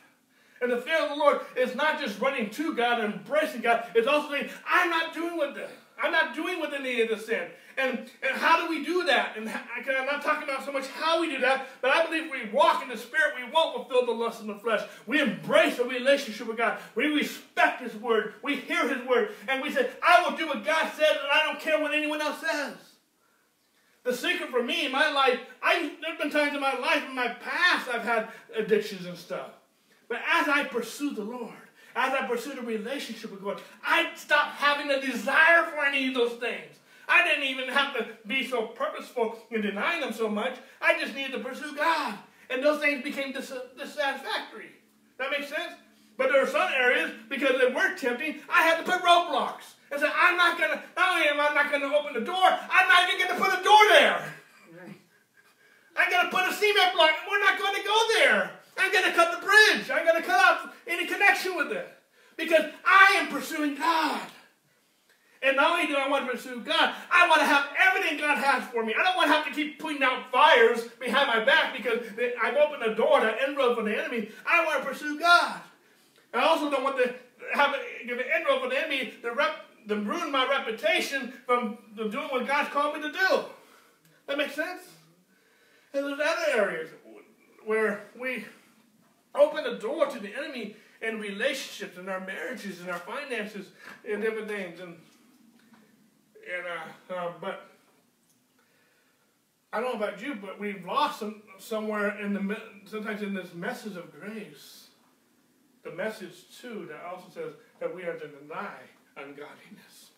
And 0.62 0.70
the 0.70 0.78
fear 0.80 1.02
of 1.02 1.08
the 1.08 1.16
Lord 1.16 1.40
is 1.56 1.74
not 1.74 2.00
just 2.00 2.20
running 2.20 2.48
to 2.50 2.72
God 2.72 3.00
and 3.00 3.14
embracing 3.14 3.62
God. 3.62 3.84
It's 3.96 4.06
also 4.06 4.30
saying, 4.30 4.48
I'm 4.64 4.88
not 4.90 5.12
doing 5.12 5.36
with 5.36 5.56
this. 5.56 5.70
I'm 6.00 6.12
not 6.12 6.34
doing 6.34 6.60
with 6.60 6.72
any 6.72 7.00
of 7.00 7.08
the 7.08 7.18
sin. 7.18 7.48
And, 7.76 7.98
and 7.98 8.36
how 8.36 8.62
do 8.62 8.68
we 8.68 8.84
do 8.84 9.04
that? 9.04 9.36
And 9.36 9.48
I'm 9.48 10.06
not 10.06 10.22
talking 10.22 10.48
about 10.48 10.64
so 10.64 10.72
much 10.72 10.86
how 10.86 11.20
we 11.20 11.28
do 11.30 11.40
that, 11.40 11.66
but 11.80 11.90
I 11.90 12.04
believe 12.04 12.30
we 12.30 12.50
walk 12.50 12.82
in 12.82 12.88
the 12.88 12.96
Spirit, 12.96 13.34
we 13.36 13.50
won't 13.50 13.74
fulfill 13.74 14.06
the 14.06 14.12
lust 14.12 14.40
of 14.40 14.46
the 14.46 14.54
flesh. 14.56 14.86
We 15.06 15.20
embrace 15.20 15.78
a 15.78 15.84
relationship 15.84 16.46
with 16.46 16.58
God. 16.58 16.78
We 16.94 17.06
respect 17.06 17.82
His 17.82 17.96
Word. 17.96 18.34
We 18.42 18.56
hear 18.56 18.88
His 18.88 19.06
Word. 19.06 19.30
And 19.48 19.62
we 19.62 19.72
say, 19.72 19.90
I 20.02 20.22
will 20.22 20.36
do 20.36 20.46
what 20.46 20.64
God 20.64 20.92
says, 20.92 21.10
and 21.10 21.30
I 21.32 21.44
don't 21.46 21.60
care 21.60 21.80
what 21.80 21.94
anyone 21.94 22.20
else 22.20 22.40
says. 22.40 22.74
The 24.04 24.14
secret 24.14 24.50
for 24.50 24.62
me 24.62 24.86
in 24.86 24.92
my 24.92 25.10
life, 25.12 25.40
I, 25.62 25.92
there 26.00 26.10
have 26.10 26.20
been 26.20 26.30
times 26.30 26.54
in 26.54 26.60
my 26.60 26.76
life, 26.78 27.04
in 27.08 27.14
my 27.14 27.28
past, 27.28 27.88
I've 27.88 28.02
had 28.02 28.28
addictions 28.54 29.06
and 29.06 29.16
stuff. 29.16 29.50
But 30.12 30.20
as 30.30 30.46
I 30.46 30.64
pursue 30.64 31.14
the 31.14 31.24
Lord, 31.24 31.54
as 31.96 32.12
I 32.12 32.26
pursued 32.26 32.58
a 32.58 32.60
relationship 32.60 33.30
with 33.30 33.42
God, 33.42 33.62
I 33.82 34.10
stopped 34.14 34.56
having 34.56 34.90
a 34.90 35.00
desire 35.00 35.62
for 35.62 35.86
any 35.86 36.08
of 36.08 36.12
those 36.12 36.32
things. 36.32 36.76
I 37.08 37.26
didn't 37.26 37.44
even 37.44 37.70
have 37.70 37.96
to 37.96 38.08
be 38.26 38.46
so 38.46 38.66
purposeful 38.66 39.38
in 39.50 39.62
denying 39.62 40.02
them 40.02 40.12
so 40.12 40.28
much. 40.28 40.56
I 40.82 41.00
just 41.00 41.14
needed 41.14 41.32
to 41.32 41.38
pursue 41.38 41.74
God. 41.74 42.18
And 42.50 42.62
those 42.62 42.82
things 42.82 43.02
became 43.02 43.32
dis- 43.32 43.54
dissatisfactory. 43.78 44.72
That 45.16 45.30
makes 45.30 45.48
sense? 45.48 45.72
But 46.18 46.30
there 46.30 46.42
are 46.42 46.46
some 46.46 46.70
areas, 46.76 47.10
because 47.30 47.58
they 47.58 47.72
were 47.72 47.96
tempting, 47.96 48.40
I 48.52 48.64
had 48.64 48.84
to 48.84 48.92
put 48.92 49.00
roadblocks. 49.00 49.80
And 49.90 49.98
say, 49.98 50.10
I'm 50.14 50.36
not 50.36 50.58
going 50.58 50.72
to, 50.72 50.82
not 50.94 51.16
only 51.16 51.28
am 51.28 51.40
I 51.40 51.54
not 51.54 51.70
going 51.70 51.90
to 51.90 51.96
open 51.96 52.12
the 52.12 52.20
door, 52.20 52.36
I'm 52.36 52.86
not 52.86 53.08
even 53.08 53.26
going 53.26 53.40
to 53.40 53.42
put 53.42 53.58
a 53.58 53.64
door 53.64 53.80
there. 53.88 54.34
I'm 55.96 56.10
going 56.10 56.26
to 56.26 56.30
put 56.30 56.50
a 56.50 56.52
cement 56.52 56.94
block, 56.94 57.12
and 57.16 57.30
we're 57.30 57.40
not 57.40 57.58
going 57.58 57.76
to 57.76 57.82
go 57.88 57.98
there. 58.18 58.50
I'm 58.78 58.92
going 58.92 59.04
to 59.04 59.12
cut 59.12 59.40
the 59.40 59.46
bridge. 59.46 59.90
I'm 59.90 60.06
going 60.06 60.20
to 60.20 60.26
cut 60.26 60.40
off 60.40 60.74
any 60.86 61.06
connection 61.06 61.56
with 61.56 61.72
it. 61.72 61.88
Because 62.36 62.64
I 62.84 63.16
am 63.18 63.28
pursuing 63.28 63.74
God. 63.76 64.20
And 65.42 65.56
not 65.56 65.72
only 65.72 65.88
do 65.88 65.96
I 65.96 66.08
want 66.08 66.24
to 66.26 66.32
pursue 66.32 66.60
God, 66.60 66.94
I 67.10 67.28
want 67.28 67.40
to 67.40 67.46
have 67.46 67.66
everything 67.84 68.18
God 68.18 68.38
has 68.38 68.62
for 68.70 68.84
me. 68.84 68.94
I 68.98 69.02
don't 69.02 69.16
want 69.16 69.28
to 69.28 69.34
have 69.34 69.44
to 69.46 69.52
keep 69.52 69.80
putting 69.80 70.02
out 70.02 70.30
fires 70.30 70.84
behind 71.00 71.26
my 71.26 71.44
back 71.44 71.76
because 71.76 71.98
I've 72.40 72.56
opened 72.56 72.82
the 72.82 72.94
door 72.94 73.20
to 73.20 73.44
inroad 73.44 73.76
for 73.76 73.82
the 73.82 73.98
enemy. 73.98 74.30
I 74.46 74.64
want 74.64 74.82
to 74.82 74.88
pursue 74.88 75.18
God. 75.18 75.60
I 76.32 76.46
also 76.46 76.70
don't 76.70 76.84
want 76.84 76.96
to 76.98 77.14
have 77.54 77.74
give 78.06 78.18
an 78.18 78.24
inroad 78.40 78.62
for 78.62 78.68
the 78.68 78.78
enemy 78.78 79.12
to, 79.22 79.32
rep, 79.32 79.66
to 79.88 79.96
ruin 79.96 80.30
my 80.30 80.48
reputation 80.48 81.32
from 81.44 81.76
doing 81.96 82.28
what 82.28 82.46
God's 82.46 82.70
called 82.70 82.96
me 82.96 83.02
to 83.02 83.12
do. 83.12 83.44
That 84.28 84.38
makes 84.38 84.54
sense? 84.54 84.82
And 85.92 86.06
there's 86.06 86.20
other 86.20 86.58
areas 86.60 86.88
where 87.66 88.04
we 88.18 88.44
open 89.34 89.64
the 89.64 89.78
door 89.78 90.06
to 90.06 90.18
the 90.18 90.34
enemy 90.34 90.76
in 91.00 91.18
relationships, 91.18 91.98
in 91.98 92.08
our 92.08 92.20
marriages, 92.20 92.80
in 92.80 92.88
our 92.88 92.98
finances, 92.98 93.68
and 94.08 94.22
different 94.22 94.48
things. 94.48 94.80
And 94.80 94.96
and 96.34 96.66
uh, 97.10 97.14
uh, 97.14 97.32
but 97.40 97.68
I 99.72 99.80
don't 99.80 99.98
know 99.98 100.04
about 100.04 100.20
you, 100.20 100.34
but 100.34 100.60
we've 100.60 100.84
lost 100.84 101.20
some, 101.20 101.42
somewhere 101.58 102.20
in 102.20 102.34
the 102.34 102.56
sometimes 102.84 103.22
in 103.22 103.34
this 103.34 103.54
message 103.54 103.96
of 103.96 104.12
grace. 104.12 104.88
The 105.82 105.92
message 105.92 106.60
too 106.60 106.86
that 106.90 107.04
also 107.04 107.26
says 107.32 107.54
that 107.80 107.94
we 107.94 108.02
are 108.02 108.14
to 108.14 108.28
deny 108.28 108.76
ungodliness. 109.16 110.10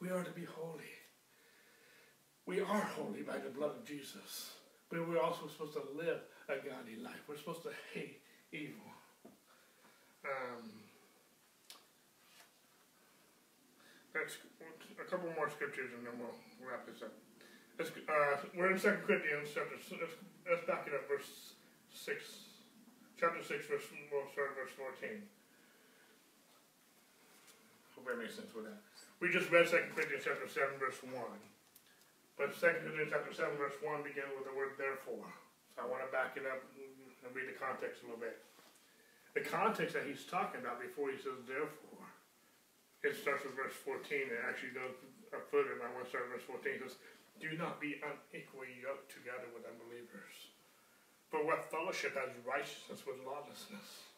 We 0.00 0.10
are 0.10 0.22
to 0.22 0.30
be 0.30 0.44
holy. 0.44 0.82
We 2.46 2.60
are 2.60 2.80
holy 2.80 3.22
by 3.22 3.38
the 3.38 3.50
blood 3.50 3.76
of 3.76 3.84
Jesus, 3.84 4.52
but 4.88 5.06
we're 5.06 5.20
also 5.20 5.46
supposed 5.48 5.74
to 5.74 5.82
live 5.96 6.20
a 6.48 6.56
godly 6.64 6.96
life. 7.04 7.20
We're 7.28 7.36
supposed 7.36 7.62
to 7.68 7.72
hate 7.92 8.20
evil. 8.52 8.88
Um, 10.24 10.64
that's 14.16 14.40
a 14.96 15.04
couple 15.04 15.28
more 15.36 15.50
scriptures 15.52 15.92
and 15.92 16.06
then 16.06 16.16
we'll 16.16 16.34
wrap 16.64 16.88
this 16.88 17.04
up. 17.04 17.12
Uh, 17.78 18.42
we're 18.56 18.72
in 18.72 18.80
2 18.80 19.06
Corinthians 19.06 19.52
chapter. 19.54 19.76
Let's, 19.76 20.16
let's 20.48 20.64
back 20.66 20.88
it 20.88 20.96
up, 20.96 21.06
verse 21.06 21.54
six, 21.94 22.48
chapter 23.20 23.38
six, 23.44 23.68
verse. 23.70 23.86
We'll 24.10 24.26
start 24.32 24.58
verse 24.58 24.74
fourteen. 24.74 25.22
Hope 27.94 28.06
that 28.10 28.18
makes 28.18 28.34
sense 28.34 28.50
with 28.50 28.66
that. 28.66 28.82
We 29.20 29.30
just 29.30 29.50
read 29.50 29.66
2 29.66 29.94
Corinthians 29.94 30.22
chapter 30.22 30.46
7, 30.46 30.78
verse 30.78 31.02
1. 31.02 31.14
But 32.38 32.54
2 32.54 32.66
Corinthians 32.86 33.10
chapter 33.10 33.34
7, 33.34 33.58
verse 33.58 33.74
1 33.82 34.06
begins 34.06 34.30
with 34.38 34.46
the 34.46 34.54
word 34.54 34.78
therefore. 34.78 35.26
I 35.78 35.86
want 35.86 36.02
to 36.02 36.10
back 36.10 36.34
it 36.34 36.44
up 36.44 36.60
and 36.74 37.30
read 37.30 37.46
the 37.46 37.58
context 37.58 38.02
a 38.02 38.10
little 38.10 38.20
bit. 38.20 38.42
The 39.38 39.46
context 39.46 39.94
that 39.94 40.02
he's 40.02 40.26
talking 40.26 40.58
about 40.58 40.82
before 40.82 41.14
he 41.14 41.18
says 41.18 41.38
therefore, 41.46 42.06
it 43.06 43.14
starts 43.14 43.46
with 43.46 43.54
verse 43.54 43.74
14 43.86 44.02
and 44.26 44.42
actually 44.42 44.74
goes 44.74 44.98
further. 45.30 45.78
I 45.78 45.90
want 45.94 46.08
to 46.08 46.10
start 46.10 46.26
verse 46.34 46.42
14. 46.42 46.82
It 46.82 46.82
says, 46.82 46.98
Do 47.38 47.54
not 47.54 47.78
be 47.78 48.02
unequally 48.02 48.74
yoked 48.82 49.14
together 49.14 49.46
with 49.54 49.62
unbelievers. 49.62 50.50
For 51.30 51.44
what 51.44 51.70
fellowship 51.70 52.18
has 52.18 52.34
righteousness 52.42 53.06
with 53.06 53.22
lawlessness? 53.22 54.08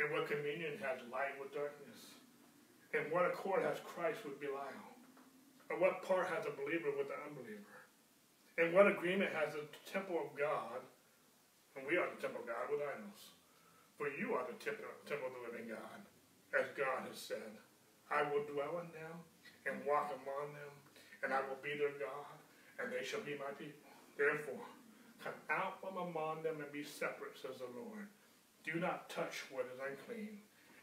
And 0.00 0.08
what 0.16 0.30
communion 0.30 0.80
has 0.80 1.04
light 1.12 1.36
with 1.36 1.52
darkness? 1.52 2.16
And 2.96 3.12
what 3.12 3.28
accord 3.28 3.66
has 3.68 3.84
Christ 3.84 4.24
with 4.24 4.40
Belial? 4.40 4.96
And 5.68 5.76
what 5.76 6.00
part 6.02 6.32
has 6.32 6.48
a 6.48 6.56
believer 6.56 6.88
with 6.96 7.12
an 7.12 7.20
unbeliever? 7.28 7.79
And 8.60 8.76
what 8.76 8.84
agreement 8.84 9.32
has 9.32 9.56
the 9.56 9.64
temple 9.88 10.20
of 10.20 10.36
God, 10.36 10.84
and 11.72 11.88
we 11.88 11.96
are 11.96 12.04
the 12.12 12.20
temple 12.20 12.44
of 12.44 12.48
God, 12.52 12.68
with 12.68 12.84
idols? 12.84 13.32
For 13.96 14.12
you 14.12 14.36
are 14.36 14.44
the 14.44 14.60
temple, 14.60 14.84
temple 15.08 15.32
of 15.32 15.36
the 15.40 15.44
living 15.48 15.72
God, 15.72 16.00
as 16.52 16.68
God 16.76 17.08
has 17.08 17.16
said. 17.16 17.56
I 18.12 18.28
will 18.28 18.44
dwell 18.44 18.84
in 18.84 18.92
them 18.92 19.16
and 19.64 19.80
walk 19.88 20.12
among 20.12 20.52
them, 20.52 20.72
and 21.24 21.32
I 21.32 21.40
will 21.48 21.56
be 21.64 21.72
their 21.72 21.96
God, 21.96 22.36
and 22.76 22.92
they 22.92 23.00
shall 23.00 23.24
be 23.24 23.40
my 23.40 23.48
people. 23.56 23.88
Therefore, 24.20 24.68
come 25.24 25.40
out 25.48 25.80
from 25.80 25.96
among 25.96 26.44
them 26.44 26.60
and 26.60 26.68
be 26.68 26.84
separate, 26.84 27.40
says 27.40 27.64
the 27.64 27.72
Lord. 27.72 28.12
Do 28.60 28.76
not 28.76 29.08
touch 29.08 29.48
what 29.48 29.72
is 29.72 29.80
unclean, 29.80 30.36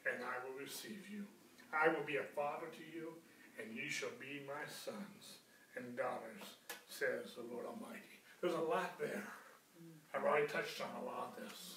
and 0.10 0.26
I 0.26 0.42
will 0.42 0.58
receive 0.58 1.06
you. 1.14 1.30
I 1.70 1.94
will 1.94 2.06
be 2.10 2.18
a 2.18 2.34
father 2.34 2.74
to 2.74 2.86
you, 2.90 3.14
and 3.62 3.70
you 3.70 3.86
shall 3.86 4.14
be 4.18 4.42
my 4.50 4.66
sons 4.66 5.46
and 5.78 5.94
daughters, 5.94 6.58
says 6.98 7.36
the 7.36 7.54
Lord 7.54 7.66
Almighty. 7.66 8.02
There's 8.42 8.54
a 8.54 8.60
lot 8.60 9.00
there. 9.00 9.24
I've 10.14 10.24
already 10.24 10.48
touched 10.48 10.82
on 10.82 11.04
a 11.04 11.06
lot 11.06 11.36
of 11.38 11.44
this. 11.44 11.76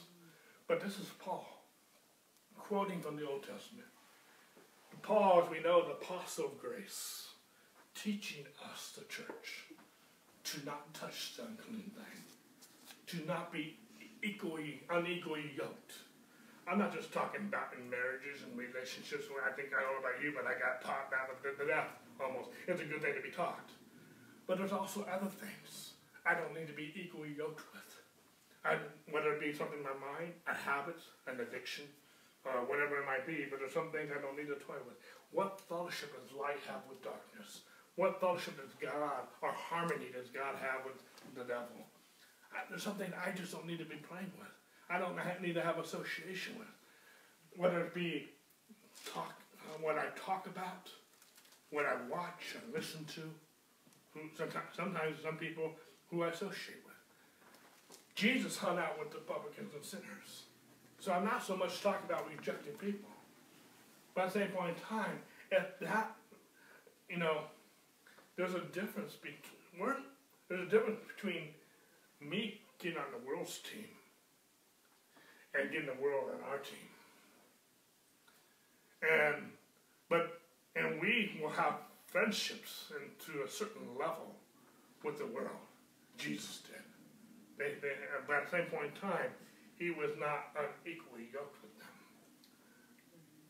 But 0.66 0.80
this 0.80 0.98
is 0.98 1.10
Paul, 1.18 1.64
quoting 2.56 3.00
from 3.00 3.16
the 3.16 3.28
Old 3.28 3.42
Testament. 3.42 3.88
Paul, 5.02 5.42
as 5.44 5.50
we 5.50 5.60
know, 5.60 5.84
the 5.84 5.92
apostle 5.92 6.46
of 6.46 6.58
grace, 6.58 7.28
teaching 7.94 8.44
us, 8.72 8.92
the 8.96 9.04
church, 9.04 9.64
to 10.44 10.64
not 10.64 10.92
touch 10.94 11.36
the 11.36 11.42
unclean 11.42 11.90
thing, 11.94 12.22
to 13.06 13.26
not 13.26 13.52
be 13.52 13.78
equally, 14.22 14.82
unequally 14.90 15.52
yoked 15.56 15.94
I'm 16.70 16.78
not 16.78 16.94
just 16.94 17.12
talking 17.12 17.50
about 17.50 17.74
in 17.74 17.90
marriages 17.90 18.46
and 18.46 18.54
relationships 18.54 19.26
where 19.26 19.42
I 19.42 19.50
think 19.58 19.74
I 19.74 19.82
don't 19.82 19.98
know 19.98 20.06
about 20.06 20.22
you, 20.22 20.30
but 20.30 20.46
I 20.46 20.54
got 20.54 20.78
taught 20.78 21.10
that 21.10 21.26
to 21.42 21.66
death 21.66 21.90
almost. 22.22 22.54
It's 22.70 22.80
a 22.80 22.84
good 22.84 23.02
thing 23.02 23.18
to 23.18 23.20
be 23.20 23.34
taught. 23.34 23.66
But 24.50 24.58
there's 24.58 24.74
also 24.74 25.06
other 25.06 25.30
things 25.30 25.94
I 26.26 26.34
don't 26.34 26.50
need 26.52 26.66
to 26.66 26.74
be 26.74 26.90
equally 26.98 27.30
yoked 27.38 27.62
with. 27.70 27.90
I, 28.64 28.82
whether 29.08 29.30
it 29.30 29.38
be 29.38 29.54
something 29.54 29.78
in 29.78 29.84
my 29.86 29.94
mind, 29.94 30.34
a 30.50 30.52
habit, 30.52 30.98
an 31.28 31.38
addiction, 31.38 31.84
uh, 32.44 32.66
whatever 32.66 32.98
it 32.98 33.06
might 33.06 33.24
be, 33.28 33.46
but 33.48 33.60
there's 33.60 33.72
some 33.72 33.92
things 33.94 34.10
I 34.10 34.20
don't 34.20 34.34
need 34.34 34.50
to 34.50 34.58
toy 34.58 34.82
with. 34.90 34.98
What 35.30 35.60
fellowship 35.68 36.10
does 36.18 36.34
light 36.36 36.58
have 36.66 36.82
with 36.90 36.98
darkness? 36.98 37.62
What 37.94 38.18
fellowship 38.18 38.58
does 38.58 38.74
God, 38.82 39.30
or 39.40 39.52
harmony 39.54 40.10
does 40.12 40.26
God 40.34 40.58
have 40.58 40.82
with 40.82 40.98
the 41.38 41.46
devil? 41.46 41.86
I, 42.50 42.66
there's 42.68 42.82
something 42.82 43.06
I 43.14 43.30
just 43.30 43.52
don't 43.52 43.68
need 43.68 43.78
to 43.78 43.84
be 43.84 44.02
playing 44.02 44.32
with. 44.34 44.50
I 44.90 44.98
don't 44.98 45.14
need 45.40 45.54
to 45.54 45.62
have 45.62 45.78
association 45.78 46.58
with. 46.58 46.74
Whether 47.54 47.82
it 47.86 47.94
be 47.94 48.30
talk, 49.14 49.30
uh, 49.62 49.78
what 49.80 49.94
I 49.94 50.06
talk 50.18 50.48
about, 50.48 50.90
what 51.70 51.86
I 51.86 51.94
watch 52.10 52.58
and 52.58 52.74
listen 52.74 53.04
to, 53.14 53.22
sometimes, 54.36 54.66
sometimes 54.76 55.16
some 55.22 55.36
people 55.36 55.72
who 56.10 56.22
I 56.22 56.28
associate 56.28 56.82
with. 56.84 56.94
Jesus 58.14 58.56
hung 58.56 58.78
out 58.78 58.98
with 58.98 59.10
the 59.10 59.18
publicans 59.18 59.72
and 59.74 59.84
sinners. 59.84 60.44
So 60.98 61.12
I'm 61.12 61.24
not 61.24 61.42
so 61.42 61.56
much 61.56 61.80
talking 61.80 62.04
about 62.06 62.28
rejecting 62.28 62.74
people. 62.74 63.08
But 64.14 64.26
at 64.26 64.32
the 64.32 64.40
same 64.40 64.48
point 64.48 64.76
in 64.76 64.82
time, 64.82 65.18
if 65.50 65.78
that, 65.80 66.14
you 67.08 67.18
know, 67.18 67.42
there's 68.36 68.54
a 68.54 68.60
difference 68.72 69.14
between, 69.14 69.96
there's 70.48 70.66
a 70.66 70.70
difference 70.70 71.00
between 71.16 71.48
me 72.20 72.60
getting 72.78 72.98
on 72.98 73.04
the 73.12 73.26
world's 73.26 73.58
team 73.58 73.88
and 75.54 75.70
getting 75.70 75.86
the 75.86 76.02
world 76.02 76.24
on 76.34 76.50
our 76.50 76.58
team. 76.58 76.88
And 79.02 79.52
but 80.08 80.40
and 80.76 81.00
we 81.00 81.38
will 81.40 81.50
have 81.50 81.74
friendships 82.10 82.90
and 82.90 83.06
to 83.24 83.42
a 83.46 83.48
certain 83.48 83.86
level 83.98 84.34
with 85.04 85.18
the 85.18 85.26
world. 85.26 85.62
Jesus 86.18 86.60
did. 86.66 86.82
They, 87.56 87.78
they, 87.80 87.94
at 87.94 88.26
the 88.26 88.50
same 88.50 88.66
point 88.66 88.92
in 88.92 89.00
time, 89.00 89.30
he 89.78 89.90
was 89.90 90.10
not 90.18 90.52
unequally 90.58 91.30
yoked 91.32 91.56
with 91.62 91.72
them. 91.78 91.94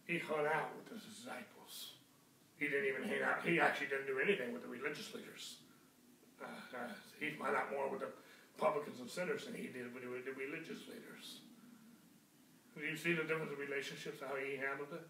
He 0.07 0.19
hung 0.19 0.47
out 0.47 0.71
with 0.77 0.93
his 0.93 1.03
disciples. 1.09 1.99
He 2.59 2.69
didn't 2.69 2.87
even 2.87 3.09
hang 3.09 3.23
out. 3.25 3.43
He 3.43 3.59
actually 3.59 3.89
didn't 3.89 4.07
do 4.07 4.21
anything 4.21 4.53
with 4.53 4.63
the 4.63 4.69
religious 4.69 5.15
leaders. 5.15 5.57
Uh, 6.39 6.47
uh, 6.77 6.93
he 7.19 7.33
hung 7.41 7.55
out 7.55 7.73
more 7.73 7.89
with 7.89 8.01
the 8.01 8.13
publicans 8.59 9.01
and 9.01 9.09
sinners 9.09 9.47
than 9.47 9.55
he 9.55 9.73
did 9.73 9.93
with 9.95 10.05
the 10.05 10.35
religious 10.37 10.87
leaders. 10.87 11.41
Do 12.77 12.85
You 12.85 12.97
see 12.97 13.13
the 13.13 13.25
difference 13.25 13.51
in 13.53 13.59
relationships, 13.59 14.21
how 14.21 14.37
he 14.37 14.57
handled 14.57 14.93
it? 14.93 15.03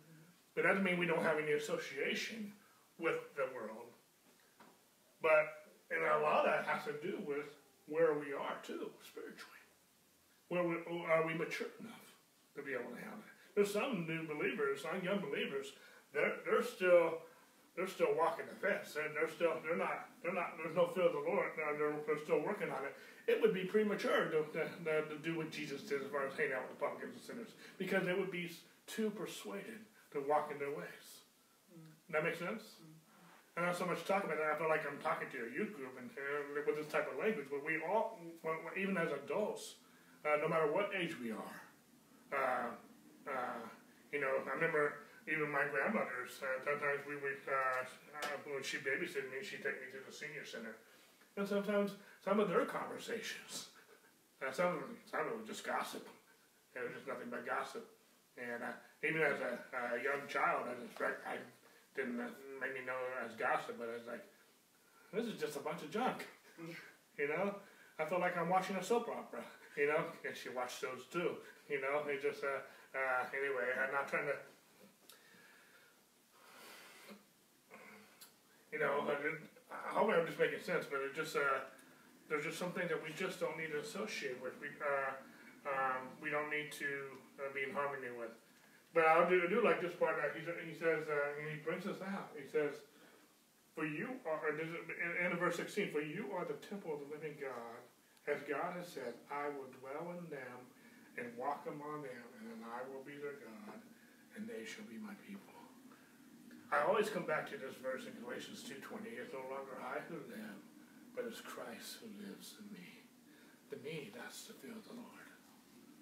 But 0.55 0.65
that 0.65 0.77
doesn't 0.77 0.85
mean 0.85 0.99
we 0.99 1.07
don't 1.07 1.23
have 1.23 1.39
any 1.39 1.53
association 1.53 2.53
with 3.01 3.21
the 3.37 3.49
world. 3.55 3.89
But 5.23 5.73
and 5.91 6.01
a 6.05 6.23
lot 6.23 6.47
of 6.47 6.53
that 6.53 6.65
has 6.65 6.85
to 6.87 6.95
do 7.03 7.19
with 7.27 7.51
where 7.89 8.15
we 8.15 8.33
are 8.33 8.57
too, 8.63 8.91
spiritually. 9.03 9.63
Where 10.49 10.63
we, 10.63 10.77
are 11.11 11.27
we 11.27 11.35
mature 11.35 11.71
enough 11.81 12.07
to 12.55 12.63
be 12.63 12.73
able 12.73 12.95
to 12.95 13.01
handle 13.03 13.27
it? 13.27 13.35
There's 13.55 13.73
some 13.73 14.07
new 14.07 14.27
believers, 14.27 14.83
some 14.83 15.03
young 15.03 15.19
believers, 15.19 15.75
they're, 16.15 16.39
they're 16.45 16.63
still 16.63 17.27
they're 17.77 17.91
still 17.91 18.15
walking 18.19 18.47
the 18.51 18.59
fence. 18.59 18.95
They're, 18.95 19.11
they're 19.15 19.31
still 19.31 19.59
they're 19.63 19.79
not 19.79 20.11
they're 20.23 20.35
not 20.35 20.55
there's 20.59 20.75
no 20.77 20.91
fear 20.95 21.07
of 21.07 21.13
the 21.13 21.27
Lord. 21.27 21.51
They're, 21.57 21.95
they're 22.07 22.25
still 22.25 22.43
working 22.43 22.71
on 22.71 22.85
it 22.87 22.95
it 23.31 23.41
would 23.41 23.55
be 23.55 23.65
premature 23.65 24.27
to, 24.27 24.45
to, 24.53 24.67
to, 24.85 25.19
do 25.23 25.37
what 25.37 25.51
Jesus 25.51 25.83
did 25.83 26.03
as 26.03 26.09
far 26.11 26.27
as 26.27 26.35
hanging 26.37 26.53
out 26.53 26.63
with 26.69 26.79
the 26.79 26.85
publicans 26.85 27.15
and 27.15 27.23
sinners 27.23 27.53
because 27.79 28.05
they 28.05 28.15
would 28.15 28.31
be 28.31 28.51
too 28.87 29.11
persuaded 29.11 29.87
to 30.13 30.21
walk 30.29 30.51
in 30.53 30.59
their 30.59 30.71
ways. 30.71 31.07
Mm. 31.71 32.13
That 32.13 32.25
makes 32.25 32.39
sense? 32.39 32.63
Mm. 32.83 32.89
And 33.61 33.69
not 33.69 33.77
so 33.77 33.85
much 33.85 34.09
talking 34.09 34.25
about 34.25 34.41
that. 34.41 34.49
I 34.49 34.57
feel 34.57 34.73
like 34.73 34.89
I'm 34.89 34.97
talking 35.05 35.29
to 35.37 35.45
a 35.45 35.53
youth 35.53 35.77
group 35.77 35.93
and 36.01 36.09
uh, 36.17 36.65
with 36.65 36.81
this 36.81 36.89
type 36.89 37.05
of 37.13 37.21
language, 37.21 37.45
but 37.53 37.61
we 37.61 37.77
all, 37.85 38.17
even 38.73 38.97
as 38.97 39.13
adults, 39.13 39.77
uh, 40.25 40.41
no 40.41 40.49
matter 40.49 40.73
what 40.73 40.89
age 40.97 41.13
we 41.21 41.29
are, 41.29 41.57
uh, 42.33 42.73
uh 43.29 43.61
you 44.17 44.21
know, 44.25 44.33
I 44.49 44.57
remember 44.57 45.05
even 45.29 45.53
my 45.53 45.69
grandmother's, 45.69 46.41
uh, 46.41 46.57
sometimes 46.65 47.05
we 47.05 47.21
would, 47.21 47.45
uh, 47.45 47.85
when 48.49 48.65
she 48.65 48.81
babysitted 48.81 49.29
me, 49.29 49.45
she'd 49.45 49.61
take 49.61 49.77
me 49.77 49.93
to 49.93 50.01
the 50.09 50.09
senior 50.09 50.49
center. 50.49 50.81
And 51.37 51.45
sometimes 51.45 52.01
some 52.25 52.41
of 52.41 52.49
their 52.49 52.65
conversations. 52.65 53.69
Uh, 54.41 54.51
some 54.51 54.73
of 54.73 54.81
them, 54.81 54.97
some 55.05 55.21
of 55.21 55.27
them 55.29 55.37
were 55.37 55.47
just 55.47 55.69
gossip. 55.69 56.09
It 56.73 56.81
was 56.81 56.97
just 56.97 57.05
nothing 57.05 57.29
but 57.29 57.45
gossip. 57.45 57.85
And 58.41 58.65
uh, 58.65 58.73
even 59.05 59.21
as 59.21 59.37
a, 59.37 59.61
a, 59.77 60.01
young 60.01 60.25
child, 60.33 60.65
I 60.65 60.81
just 60.81 60.97
I 61.29 61.37
didn't 61.95 62.25
make 62.61 62.75
me 62.75 62.81
know 62.87 62.99
as 63.25 63.35
gossip, 63.35 63.77
but 63.79 63.89
I 63.89 63.97
was 63.97 64.07
like, 64.07 64.25
this 65.13 65.27
is 65.27 65.41
just 65.41 65.57
a 65.57 65.61
bunch 65.61 65.83
of 65.83 65.91
junk. 65.91 66.27
you 67.19 67.29
know, 67.29 67.57
I 67.99 68.05
feel 68.05 68.21
like 68.21 68.37
I'm 68.37 68.49
watching 68.49 68.77
a 68.77 68.85
soap 68.85 69.09
opera. 69.09 69.43
You 69.77 69.87
know, 69.87 70.05
and 70.27 70.37
she 70.37 70.51
watched 70.51 70.83
those 70.83 71.07
too. 71.11 71.39
You 71.69 71.81
know, 71.81 72.03
it 72.07 72.21
just 72.21 72.43
uh, 72.43 72.61
uh, 72.95 73.23
anyway. 73.33 73.71
I'm 73.79 73.93
not 73.93 74.09
trying 74.09 74.27
to. 74.27 74.37
You 78.73 78.79
know, 78.79 79.07
I 79.71 79.95
hope 79.95 80.11
I'm 80.11 80.27
just 80.27 80.39
making 80.39 80.61
sense, 80.61 80.87
but 80.91 81.01
it 81.01 81.15
just 81.15 81.37
uh, 81.37 81.67
there's 82.29 82.45
just 82.45 82.59
something 82.59 82.87
that 82.87 82.99
we 83.03 83.11
just 83.15 83.41
don't 83.41 83.59
need 83.59 83.75
to 83.75 83.81
associate 83.81 84.39
with. 84.43 84.55
We, 84.61 84.69
uh, 84.79 85.11
um, 85.67 86.07
we 86.23 86.31
don't 86.31 86.51
need 86.51 86.71
to 86.79 86.91
uh, 87.43 87.51
be 87.55 87.67
in 87.67 87.75
harmony 87.75 88.11
with. 88.15 88.31
But 88.93 89.07
I 89.07 89.22
do, 89.28 89.43
I 89.47 89.49
do 89.49 89.62
like 89.62 89.80
this 89.80 89.95
part 89.95 90.18
that 90.18 90.34
he, 90.34 90.43
he 90.66 90.74
says, 90.74 91.07
uh, 91.07 91.38
and 91.38 91.47
he 91.47 91.62
brings 91.62 91.86
us 91.86 92.03
out. 92.03 92.34
He 92.34 92.49
says, 92.51 92.74
For 93.74 93.86
you 93.86 94.18
are, 94.26 94.51
in, 94.51 95.30
in 95.30 95.38
verse 95.38 95.57
16, 95.57 95.95
For 95.95 96.03
you 96.03 96.26
are 96.34 96.45
the 96.45 96.59
temple 96.66 96.95
of 96.95 97.01
the 97.07 97.11
living 97.14 97.38
God. 97.38 97.78
As 98.26 98.43
God 98.45 98.76
has 98.76 98.91
said, 98.91 99.14
I 99.30 99.49
will 99.55 99.70
dwell 99.78 100.14
in 100.18 100.26
them 100.28 100.59
and 101.18 101.30
walk 101.38 101.66
among 101.66 102.03
them, 102.03 102.26
and 102.43 102.62
I 102.66 102.82
will 102.91 103.03
be 103.03 103.16
their 103.18 103.38
God, 103.43 103.78
and 104.36 104.47
they 104.47 104.66
shall 104.66 104.86
be 104.86 104.99
my 104.99 105.14
people. 105.26 105.55
I 106.70 106.86
always 106.86 107.11
come 107.11 107.26
back 107.26 107.51
to 107.51 107.59
this 107.59 107.74
verse 107.82 108.07
in 108.07 108.14
Galatians 108.22 108.62
2.20. 108.62 109.18
It's 109.18 109.34
no 109.34 109.43
longer 109.51 109.74
I 109.82 109.99
who 110.07 110.22
live, 110.30 110.59
but 111.18 111.26
it's 111.26 111.43
Christ 111.43 111.99
who 111.99 112.07
lives 112.22 112.55
in 112.62 112.66
me. 112.70 113.03
The 113.74 113.82
me, 113.82 114.14
that's 114.14 114.47
the 114.47 114.55
fear 114.55 114.70
of 114.70 114.86
the 114.86 114.95
Lord. 114.95 115.26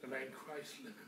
The 0.04 0.12
letting 0.12 0.32
Christ 0.32 0.84
live 0.84 0.92
in 0.92 1.07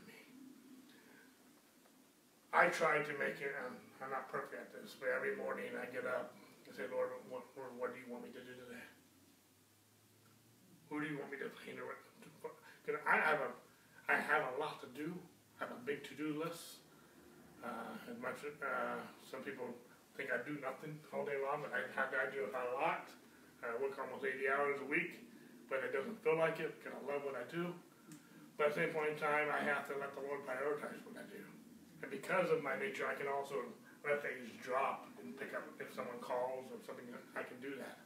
I 2.51 2.67
try 2.67 2.99
to 2.99 3.13
make 3.15 3.39
it, 3.39 3.55
um, 3.63 3.79
I'm 4.03 4.11
not 4.11 4.27
perfect 4.27 4.59
at 4.59 4.75
this, 4.75 4.99
but 4.99 5.07
every 5.15 5.39
morning 5.39 5.71
I 5.79 5.87
get 5.87 6.03
up 6.03 6.35
and 6.67 6.75
say, 6.75 6.83
Lord, 6.91 7.15
what, 7.31 7.47
what 7.55 7.95
do 7.95 7.97
you 8.03 8.11
want 8.11 8.27
me 8.27 8.31
to 8.35 8.43
do 8.43 8.53
today? 8.67 8.85
Who 10.91 10.99
do 10.99 11.07
you 11.07 11.15
want 11.15 11.31
me 11.31 11.39
to 11.39 11.47
paint 11.63 11.79
around? 11.79 12.03
Because 12.83 12.99
I 13.07 13.15
have 13.23 13.39
a, 13.39 13.49
I 14.11 14.19
have 14.19 14.51
a 14.51 14.53
lot 14.59 14.83
to 14.83 14.89
do. 14.91 15.15
I 15.63 15.63
have 15.63 15.71
a 15.71 15.79
big 15.87 16.03
to-do 16.03 16.43
list. 16.43 16.83
Uh, 17.63 17.95
as 18.11 18.19
much, 18.19 18.43
uh, 18.43 18.99
some 19.23 19.47
people 19.47 19.71
think 20.19 20.35
I 20.35 20.43
do 20.43 20.59
nothing 20.59 20.99
all 21.15 21.23
day 21.23 21.39
long, 21.39 21.63
but 21.63 21.71
I, 21.71 21.87
have 21.95 22.11
to 22.11 22.19
do 22.35 22.51
a 22.51 22.63
lot. 22.75 23.07
I 23.63 23.71
work 23.79 23.95
almost 23.95 24.27
80 24.27 24.51
hours 24.51 24.77
a 24.83 24.87
week, 24.91 25.23
but 25.71 25.85
it 25.87 25.95
doesn't 25.95 26.19
feel 26.19 26.35
like 26.35 26.59
it 26.59 26.75
because 26.81 26.97
I 26.97 27.01
love 27.07 27.23
what 27.23 27.39
I 27.39 27.47
do. 27.47 27.71
But 28.59 28.73
at 28.73 28.75
the 28.75 28.83
same 28.83 28.91
point 28.91 29.15
in 29.15 29.17
time, 29.21 29.47
I 29.47 29.63
have 29.63 29.87
to 29.87 29.95
let 29.95 30.11
the 30.17 30.25
Lord 30.25 30.43
prioritize 30.43 30.99
what 31.07 31.15
I 31.15 31.23
do. 31.31 31.39
And 32.01 32.09
because 32.09 32.49
of 32.49 32.63
my 32.63 32.77
nature, 32.77 33.05
I 33.05 33.13
can 33.13 33.29
also 33.29 33.61
let 34.01 34.21
things 34.25 34.49
drop 34.61 35.05
and 35.21 35.37
pick 35.37 35.53
up 35.53 35.63
if 35.77 35.93
someone 35.93 36.17
calls 36.21 36.65
or 36.73 36.81
something. 36.81 37.05
I 37.37 37.43
can 37.45 37.61
do 37.61 37.77
that. 37.77 37.97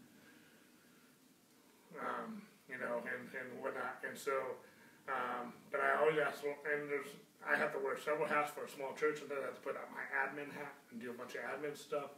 Um, 1.95 2.43
you 2.67 2.75
know, 2.75 2.99
and, 3.07 3.23
and 3.31 3.47
whatnot. 3.63 4.03
And 4.03 4.17
so, 4.17 4.59
um, 5.07 5.55
but 5.71 5.79
I 5.79 5.95
always 6.01 6.19
ask, 6.19 6.43
and 6.43 6.91
there's, 6.91 7.07
I 7.45 7.55
have 7.55 7.71
to 7.77 7.79
wear 7.79 7.95
several 7.95 8.27
hats 8.27 8.51
for 8.51 8.65
a 8.65 8.71
small 8.71 8.91
church, 8.97 9.21
and 9.23 9.29
then 9.31 9.39
I 9.39 9.53
have 9.53 9.55
to 9.55 9.63
put 9.63 9.77
on 9.79 9.87
my 9.93 10.03
admin 10.11 10.51
hat 10.51 10.75
and 10.91 10.99
do 10.99 11.13
a 11.13 11.17
bunch 11.17 11.39
of 11.39 11.45
admin 11.45 11.77
stuff. 11.77 12.11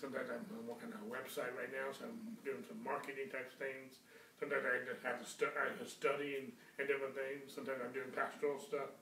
Sometimes 0.00 0.32
I'm, 0.32 0.42
working 0.64 0.90
on 0.96 1.04
a 1.04 1.10
website 1.12 1.52
right 1.54 1.68
now, 1.68 1.92
so 1.92 2.08
I'm 2.08 2.16
doing 2.40 2.64
some 2.64 2.80
marketing 2.80 3.28
type 3.28 3.52
things. 3.60 4.00
Sometimes 4.40 4.64
I 4.64 4.80
just 4.88 5.04
have 5.04 5.20
to, 5.20 5.28
stu- 5.28 5.52
I 5.52 5.68
have 5.68 5.78
to 5.78 5.84
study 5.84 6.40
and, 6.40 6.48
and 6.80 6.88
different 6.88 7.12
things. 7.12 7.52
Sometimes 7.52 7.84
I'm 7.84 7.92
doing 7.92 8.08
pastoral 8.16 8.56
stuff. 8.56 8.96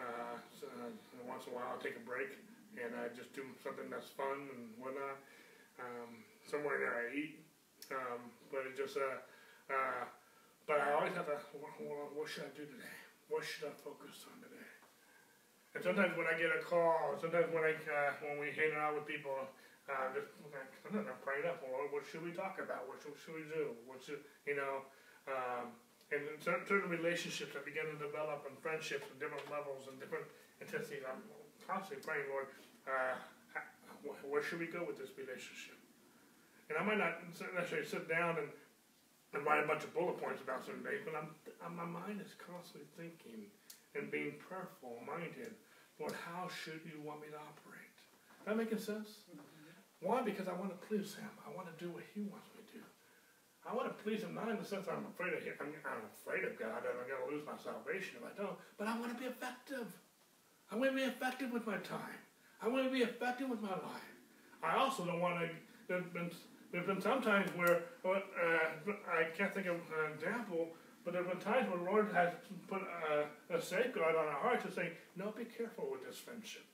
Uh, 0.00 0.40
so, 0.56 0.64
uh, 0.80 0.88
once 1.28 1.44
in 1.44 1.52
a 1.52 1.56
while, 1.56 1.76
I'll 1.76 1.82
take 1.84 2.00
a 2.00 2.04
break 2.08 2.32
and 2.78 2.96
I 2.96 3.12
just 3.12 3.36
do 3.36 3.44
something 3.60 3.92
that's 3.92 4.08
fun 4.16 4.48
and 4.56 4.72
whatnot. 4.80 5.20
Um, 5.76 6.24
somewhere 6.44 6.80
there 6.80 6.96
I 6.96 7.04
eat, 7.12 7.40
um, 7.92 8.32
but 8.52 8.68
it 8.68 8.76
just 8.76 8.96
uh, 8.96 9.20
uh, 9.68 10.04
but 10.68 10.80
I 10.80 10.92
always 10.94 11.16
have 11.16 11.26
to. 11.26 11.40
What, 11.56 11.72
what 12.12 12.26
should 12.28 12.48
I 12.48 12.52
do 12.52 12.68
today? 12.68 12.96
What 13.28 13.44
should 13.44 13.70
I 13.70 13.74
focus 13.80 14.28
on 14.28 14.38
today? 14.44 14.68
And 15.74 15.80
sometimes 15.80 16.18
when 16.18 16.26
I 16.26 16.34
get 16.34 16.50
a 16.50 16.60
call, 16.60 17.16
sometimes 17.16 17.48
when 17.54 17.64
I 17.64 17.74
uh, 17.78 18.12
when 18.26 18.42
we 18.42 18.52
hang 18.52 18.76
out 18.76 18.98
with 18.98 19.06
people, 19.08 19.34
uh, 19.88 20.06
just 20.12 20.30
sometimes 20.82 21.06
I'm 21.08 21.20
praying 21.24 21.48
up. 21.48 21.62
Well, 21.64 21.88
what 21.90 22.04
should 22.04 22.22
we 22.26 22.34
talk 22.34 22.60
about? 22.60 22.90
What 22.90 23.00
should, 23.00 23.14
what 23.16 23.20
should 23.22 23.36
we 23.38 23.46
do? 23.48 23.74
What 23.86 24.02
should 24.02 24.20
you 24.44 24.58
know? 24.58 24.84
Um, 25.30 25.76
and 26.10 26.22
certain 26.42 26.90
relationships 26.90 27.54
that 27.54 27.64
begin 27.64 27.86
to 27.86 27.98
develop 27.98 28.42
and 28.48 28.58
friendships 28.58 29.06
at 29.06 29.16
different 29.22 29.46
levels 29.46 29.86
and 29.86 29.98
different 30.02 30.26
intensities. 30.58 31.06
I'm 31.06 31.22
constantly 31.62 32.02
praying, 32.02 32.26
Lord, 32.30 32.50
uh, 32.86 33.14
where 34.26 34.42
should 34.42 34.58
we 34.58 34.66
go 34.66 34.82
with 34.82 34.98
this 34.98 35.14
relationship? 35.14 35.78
And 36.68 36.78
I 36.78 36.82
might 36.82 36.98
not 36.98 37.22
necessarily 37.54 37.86
sit 37.86 38.08
down 38.08 38.38
and, 38.38 38.50
and 39.34 39.46
write 39.46 39.62
a 39.62 39.66
bunch 39.66 39.84
of 39.84 39.94
bullet 39.94 40.18
points 40.18 40.42
about 40.42 40.66
certain 40.66 40.82
days, 40.82 41.02
but 41.04 41.14
I'm, 41.14 41.30
I'm, 41.62 41.74
my 41.78 41.86
mind 41.86 42.22
is 42.22 42.34
constantly 42.38 42.86
thinking 42.98 43.46
and 43.94 44.10
being 44.10 44.34
prayerful 44.38 45.02
minded. 45.06 45.54
Lord, 45.98 46.14
how 46.26 46.48
should 46.48 46.80
you 46.86 47.02
want 47.02 47.20
me 47.22 47.28
to 47.30 47.38
operate? 47.38 47.98
That 48.46 48.56
making 48.56 48.78
sense? 48.78 49.26
Mm-hmm. 49.30 50.06
Why? 50.06 50.22
Because 50.22 50.48
I 50.48 50.54
want 50.54 50.70
to 50.70 50.80
please 50.86 51.14
Him. 51.14 51.28
I 51.44 51.54
want 51.54 51.68
to 51.68 51.76
do 51.84 51.90
what 51.92 52.02
He 52.14 52.22
wants 52.22 52.48
me 52.54 52.59
to 52.59 52.59
do. 52.59 52.59
I 53.70 53.74
want 53.74 53.86
to 53.86 54.02
please 54.02 54.22
Him 54.22 54.34
not 54.34 54.48
in 54.48 54.58
the 54.58 54.64
sense 54.64 54.88
I'm 54.90 55.06
afraid 55.14 55.32
of 55.32 55.44
Him. 55.44 55.54
I'm, 55.60 56.02
afraid 56.18 56.42
of 56.42 56.58
God 56.58 56.82
and 56.82 56.98
I'm 56.98 57.06
going 57.06 57.22
to 57.22 57.30
lose 57.30 57.46
my 57.46 57.54
salvation 57.62 58.18
if 58.18 58.26
I 58.26 58.34
don't. 58.34 58.58
But 58.76 58.88
I 58.88 58.98
want 58.98 59.14
to 59.14 59.18
be 59.18 59.26
effective. 59.30 59.86
I 60.70 60.76
want 60.76 60.90
to 60.90 60.96
be 60.96 61.06
effective 61.06 61.52
with 61.52 61.66
my 61.66 61.78
time. 61.78 62.18
I 62.60 62.66
want 62.66 62.84
to 62.84 62.90
be 62.90 63.02
effective 63.02 63.48
with 63.48 63.62
my 63.62 63.70
life. 63.70 64.10
I 64.62 64.76
also 64.76 65.04
don't 65.04 65.20
want 65.20 65.38
to. 65.38 65.48
There's 65.86 66.04
been 66.12 66.30
there's 66.72 66.86
been 66.86 67.00
some 67.00 67.22
times 67.22 67.48
where 67.56 67.82
uh, 68.04 68.20
I 69.10 69.30
can't 69.36 69.54
think 69.54 69.66
of 69.66 69.76
an 69.76 70.12
example, 70.14 70.68
but 71.04 71.14
there 71.14 71.22
have 71.22 71.32
been 71.32 71.40
times 71.40 71.68
where 71.70 71.78
the 71.78 71.90
Lord 71.90 72.12
has 72.12 72.32
put 72.68 72.82
a, 72.82 73.54
a 73.54 73.62
safeguard 73.62 74.14
on 74.14 74.26
our 74.26 74.40
hearts 74.40 74.64
to 74.66 74.72
say, 74.72 74.92
"No, 75.16 75.30
be 75.30 75.44
careful 75.44 75.88
with 75.90 76.04
this 76.06 76.18
friendship. 76.18 76.66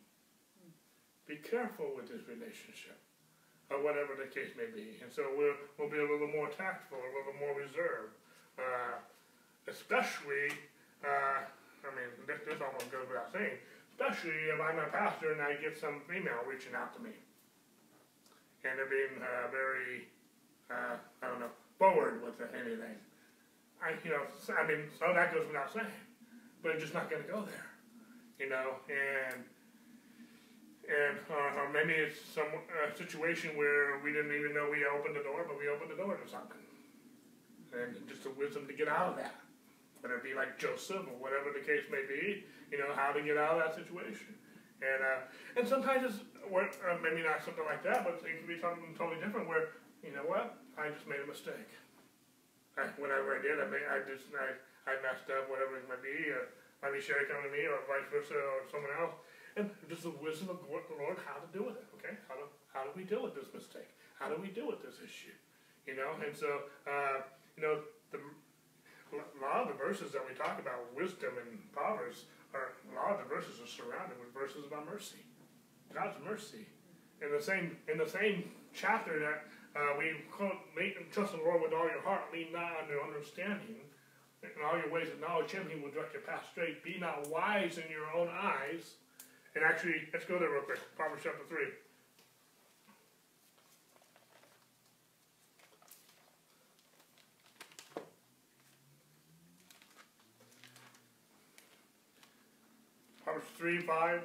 Be 1.26 1.36
careful 1.36 1.92
with 1.94 2.08
this 2.08 2.26
relationship." 2.28 2.98
Or 3.70 3.82
whatever 3.82 4.14
the 4.14 4.30
case 4.30 4.54
may 4.54 4.70
be. 4.70 4.94
And 5.02 5.10
so 5.10 5.26
we'll, 5.34 5.58
we'll 5.78 5.90
be 5.90 5.98
a 5.98 6.06
little 6.06 6.30
more 6.30 6.46
tactful, 6.48 6.98
a 6.98 7.12
little 7.12 7.36
more 7.42 7.54
reserved. 7.58 8.14
Uh, 8.56 9.02
especially, 9.68 10.54
uh, 11.02 11.42
I 11.42 11.90
mean, 11.92 12.10
this, 12.26 12.40
this 12.46 12.62
almost 12.62 12.88
goes 12.90 13.06
without 13.10 13.34
saying, 13.34 13.58
especially 13.90 14.54
if 14.54 14.58
I'm 14.62 14.78
a 14.78 14.88
pastor 14.88 15.32
and 15.34 15.42
I 15.42 15.58
get 15.58 15.76
some 15.76 16.00
female 16.06 16.46
reaching 16.46 16.74
out 16.74 16.94
to 16.96 17.00
me. 17.02 17.14
And 18.64 18.78
they're 18.78 18.90
being 18.90 19.18
uh, 19.22 19.50
very, 19.50 20.08
uh, 20.70 20.98
I 21.22 21.24
don't 21.26 21.40
know, 21.40 21.54
forward 21.78 22.22
with 22.22 22.38
anything. 22.54 22.98
I, 23.82 23.94
you 24.02 24.10
know, 24.10 24.24
I 24.56 24.66
mean, 24.66 24.88
so 24.98 25.12
that 25.12 25.34
goes 25.34 25.46
without 25.46 25.72
saying. 25.72 25.86
But 26.62 26.72
it's 26.72 26.82
just 26.82 26.94
not 26.94 27.10
going 27.10 27.22
to 27.22 27.28
go 27.28 27.42
there, 27.42 27.68
you 28.40 28.48
know, 28.48 28.80
and 28.90 29.44
and 30.86 31.18
uh, 31.26 31.66
maybe 31.74 31.98
it's 31.98 32.22
some 32.22 32.46
uh, 32.46 32.94
situation 32.94 33.58
where 33.58 33.98
we 34.06 34.14
didn't 34.14 34.30
even 34.30 34.54
know 34.54 34.70
we 34.70 34.86
opened 34.86 35.18
the 35.18 35.26
door, 35.26 35.42
but 35.42 35.58
we 35.58 35.66
opened 35.66 35.90
the 35.90 35.98
door 35.98 36.14
to 36.14 36.26
something. 36.30 36.62
And 37.74 37.98
just 38.06 38.22
the 38.22 38.30
wisdom 38.30 38.70
to 38.70 38.74
get 38.74 38.86
out 38.86 39.10
of 39.10 39.16
that. 39.18 39.34
Whether 40.00 40.22
it 40.22 40.24
be 40.24 40.38
like 40.38 40.62
Joseph 40.62 41.02
or 41.10 41.18
whatever 41.18 41.50
the 41.50 41.60
case 41.66 41.82
may 41.90 42.06
be, 42.06 42.46
you 42.70 42.78
know, 42.78 42.94
how 42.94 43.10
to 43.10 43.18
get 43.18 43.34
out 43.34 43.58
of 43.58 43.66
that 43.66 43.74
situation. 43.74 44.38
And 44.78 45.00
uh, 45.02 45.20
and 45.58 45.64
sometimes 45.66 46.06
it's 46.06 46.22
uh, 46.46 46.96
maybe 47.02 47.26
not 47.26 47.42
something 47.42 47.66
like 47.66 47.82
that, 47.82 48.06
but 48.06 48.22
it 48.22 48.38
can 48.38 48.46
be 48.46 48.60
something 48.60 48.94
totally 48.94 49.18
different 49.18 49.50
where, 49.50 49.74
you 50.06 50.14
know 50.14 50.22
what, 50.22 50.60
I 50.78 50.92
just 50.94 51.08
made 51.10 51.18
a 51.18 51.28
mistake. 51.28 51.72
I, 52.78 52.92
whatever 53.00 53.34
I 53.34 53.40
did, 53.40 53.56
I 53.58 53.66
made, 53.66 53.88
I 53.88 54.04
just 54.04 54.30
I, 54.36 54.54
I 54.86 55.00
messed 55.02 55.26
up, 55.32 55.48
whatever 55.48 55.80
it 55.80 55.88
might 55.88 56.04
be, 56.04 56.28
or 56.30 56.52
might 56.84 56.92
be 56.92 57.00
Sherry 57.00 57.24
coming 57.26 57.48
to 57.48 57.52
me, 57.52 57.64
or 57.66 57.80
vice 57.88 58.04
versa, 58.12 58.36
or 58.36 58.68
someone 58.68 58.92
else 59.00 59.16
and 59.56 59.70
just 59.88 60.04
the 60.04 60.12
wisdom 60.20 60.52
of 60.52 60.60
the 60.60 60.68
Lord 60.68 61.16
how 61.24 61.40
to 61.40 61.48
deal 61.48 61.64
with 61.66 61.80
it. 61.80 61.88
Okay, 61.96 62.14
how 62.28 62.36
do 62.36 62.44
how 62.72 62.84
do 62.84 62.90
we 62.94 63.04
deal 63.04 63.24
with 63.24 63.34
this 63.34 63.48
mistake? 63.52 63.88
How 64.20 64.28
do 64.28 64.36
we 64.40 64.48
deal 64.48 64.68
with 64.68 64.84
this 64.84 65.00
issue? 65.00 65.32
You 65.88 65.96
know, 65.96 66.12
and 66.20 66.36
so 66.36 66.68
uh, 66.84 67.24
you 67.56 67.62
know 67.64 67.80
the 68.12 68.20
a 69.16 69.40
lot 69.40 69.64
of 69.64 69.68
the 69.68 69.78
verses 69.78 70.12
that 70.12 70.20
we 70.28 70.34
talk 70.36 70.60
about 70.60 70.92
wisdom 70.94 71.32
and 71.40 71.56
Proverbs 71.72 72.26
are 72.52 72.76
a 72.90 72.94
lot 72.94 73.16
of 73.16 73.24
the 73.24 73.28
verses 73.32 73.56
are 73.62 73.70
surrounded 73.70 74.20
with 74.20 74.34
verses 74.34 74.66
about 74.66 74.84
mercy, 74.84 75.24
God's 75.94 76.16
mercy. 76.20 76.68
In 77.24 77.32
the 77.32 77.40
same 77.40 77.76
in 77.88 77.96
the 77.96 78.08
same 78.08 78.52
chapter 78.74 79.18
that 79.18 79.48
uh, 79.72 79.96
we 79.96 80.12
quote, 80.30 80.56
trust 81.12 81.32
the 81.32 81.40
Lord 81.40 81.62
with 81.62 81.72
all 81.72 81.88
your 81.88 82.02
heart, 82.04 82.28
lean 82.32 82.52
not 82.52 82.76
on 82.76 82.88
your 82.88 83.00
understanding. 83.04 83.80
In 84.42 84.62
all 84.62 84.78
your 84.78 84.92
ways 84.92 85.08
acknowledge 85.08 85.50
Him, 85.50 85.66
He 85.72 85.80
will 85.80 85.90
direct 85.90 86.12
your 86.12 86.22
path 86.22 86.44
straight. 86.52 86.84
Be 86.84 86.98
not 87.00 87.28
wise 87.28 87.78
in 87.78 87.88
your 87.90 88.08
own 88.14 88.28
eyes 88.28 89.00
and 89.56 89.64
actually, 89.64 89.94
let's 90.12 90.26
go 90.26 90.38
there 90.38 90.50
real 90.50 90.60
quick. 90.60 90.78
Proverbs 90.96 91.22
chapter 91.24 91.40
3. 91.48 91.58
Proverbs 103.24 103.46
3 103.56 103.80
5. 103.80 104.20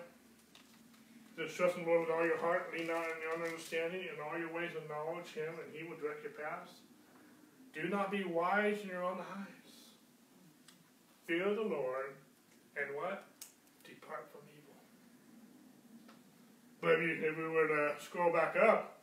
Just 1.38 1.56
trust 1.56 1.78
in 1.78 1.86
the 1.86 1.90
Lord 1.90 2.02
with 2.02 2.10
all 2.10 2.26
your 2.26 2.38
heart, 2.38 2.70
lean 2.78 2.88
not 2.88 2.98
on 2.98 3.22
your 3.24 3.34
understanding, 3.34 4.02
in 4.02 4.20
all 4.22 4.38
your 4.38 4.54
ways 4.54 4.72
acknowledge 4.76 5.32
him, 5.34 5.54
and 5.64 5.74
he 5.74 5.88
will 5.88 5.96
direct 5.96 6.24
your 6.24 6.34
paths. 6.34 6.72
Do 7.74 7.88
not 7.88 8.12
be 8.12 8.26
wise 8.26 8.80
in 8.84 8.90
your 8.90 9.06
own 9.06 9.20
eyes. 9.20 9.72
Fear 11.26 11.56
the 11.56 11.62
Lord, 11.62 12.16
and 12.76 12.94
what? 12.98 13.24
Depart 13.86 14.28
from 14.30 14.51
but 16.82 16.98
if, 16.98 17.22
if 17.22 17.38
we 17.38 17.48
were 17.48 17.70
to 17.70 17.94
scroll 18.02 18.34
back 18.34 18.58
up, 18.58 18.98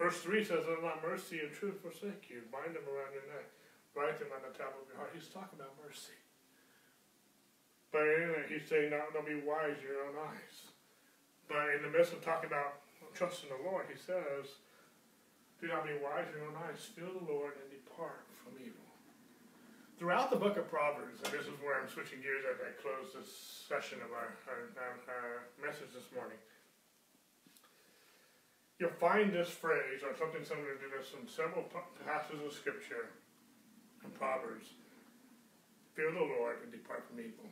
verse 0.00 0.16
3 0.24 0.42
says, 0.42 0.64
Let 0.64 0.80
not 0.82 1.04
mercy 1.04 1.44
and 1.44 1.52
truth 1.52 1.76
forsake 1.84 2.32
you. 2.32 2.40
Bind 2.48 2.72
them 2.72 2.88
around 2.88 3.12
your 3.12 3.28
neck. 3.28 3.52
Write 3.92 4.16
them 4.16 4.32
on 4.32 4.40
the 4.40 4.56
top 4.56 4.72
of 4.80 4.88
your 4.88 4.96
heart. 4.96 5.12
He's 5.12 5.28
talking 5.28 5.60
about 5.60 5.76
mercy. 5.84 6.16
But 7.92 8.08
in 8.08 8.32
it, 8.32 8.48
he's 8.48 8.64
saying, 8.64 8.96
not, 8.96 9.12
Don't 9.12 9.28
be 9.28 9.44
wise 9.44 9.76
in 9.76 9.84
your 9.84 10.08
own 10.08 10.16
eyes. 10.16 10.72
But 11.52 11.76
in 11.76 11.84
the 11.84 11.92
midst 11.92 12.16
of 12.16 12.24
talking 12.24 12.48
about 12.48 12.80
trust 13.12 13.44
in 13.44 13.52
the 13.52 13.60
Lord, 13.60 13.84
he 13.92 14.00
says, 14.00 14.64
Do 15.60 15.68
not 15.68 15.84
be 15.84 16.00
wise 16.00 16.24
in 16.32 16.40
your 16.40 16.48
own 16.48 16.56
eyes. 16.64 16.80
Fear 16.96 17.12
the 17.12 17.28
Lord 17.28 17.60
and 17.60 17.68
depart 17.68 18.24
from 18.40 18.56
evil. 18.56 18.88
Throughout 20.00 20.32
the 20.32 20.40
book 20.40 20.56
of 20.56 20.64
Proverbs, 20.72 21.20
and 21.20 21.34
this 21.34 21.44
is 21.44 21.56
where 21.60 21.76
I'm 21.76 21.90
switching 21.90 22.24
gears 22.24 22.46
as 22.48 22.56
I 22.62 22.70
close 22.80 23.12
this 23.12 23.28
session 23.68 23.98
of 24.00 24.14
our, 24.16 24.32
our, 24.48 24.94
our 25.12 25.50
message 25.58 25.92
this 25.92 26.08
morning 26.14 26.38
You'll 28.78 28.90
find 28.90 29.32
this 29.32 29.50
phrase, 29.50 30.06
or 30.06 30.14
something 30.14 30.44
similar 30.44 30.78
to 30.78 30.88
this, 30.96 31.10
in 31.18 31.26
several 31.26 31.66
passages 32.06 32.46
of 32.46 32.52
Scripture 32.52 33.10
and 34.04 34.14
Proverbs. 34.14 34.70
Fear 35.94 36.12
the 36.12 36.20
Lord 36.20 36.62
and 36.62 36.70
depart 36.70 37.02
from 37.10 37.18
evil. 37.18 37.50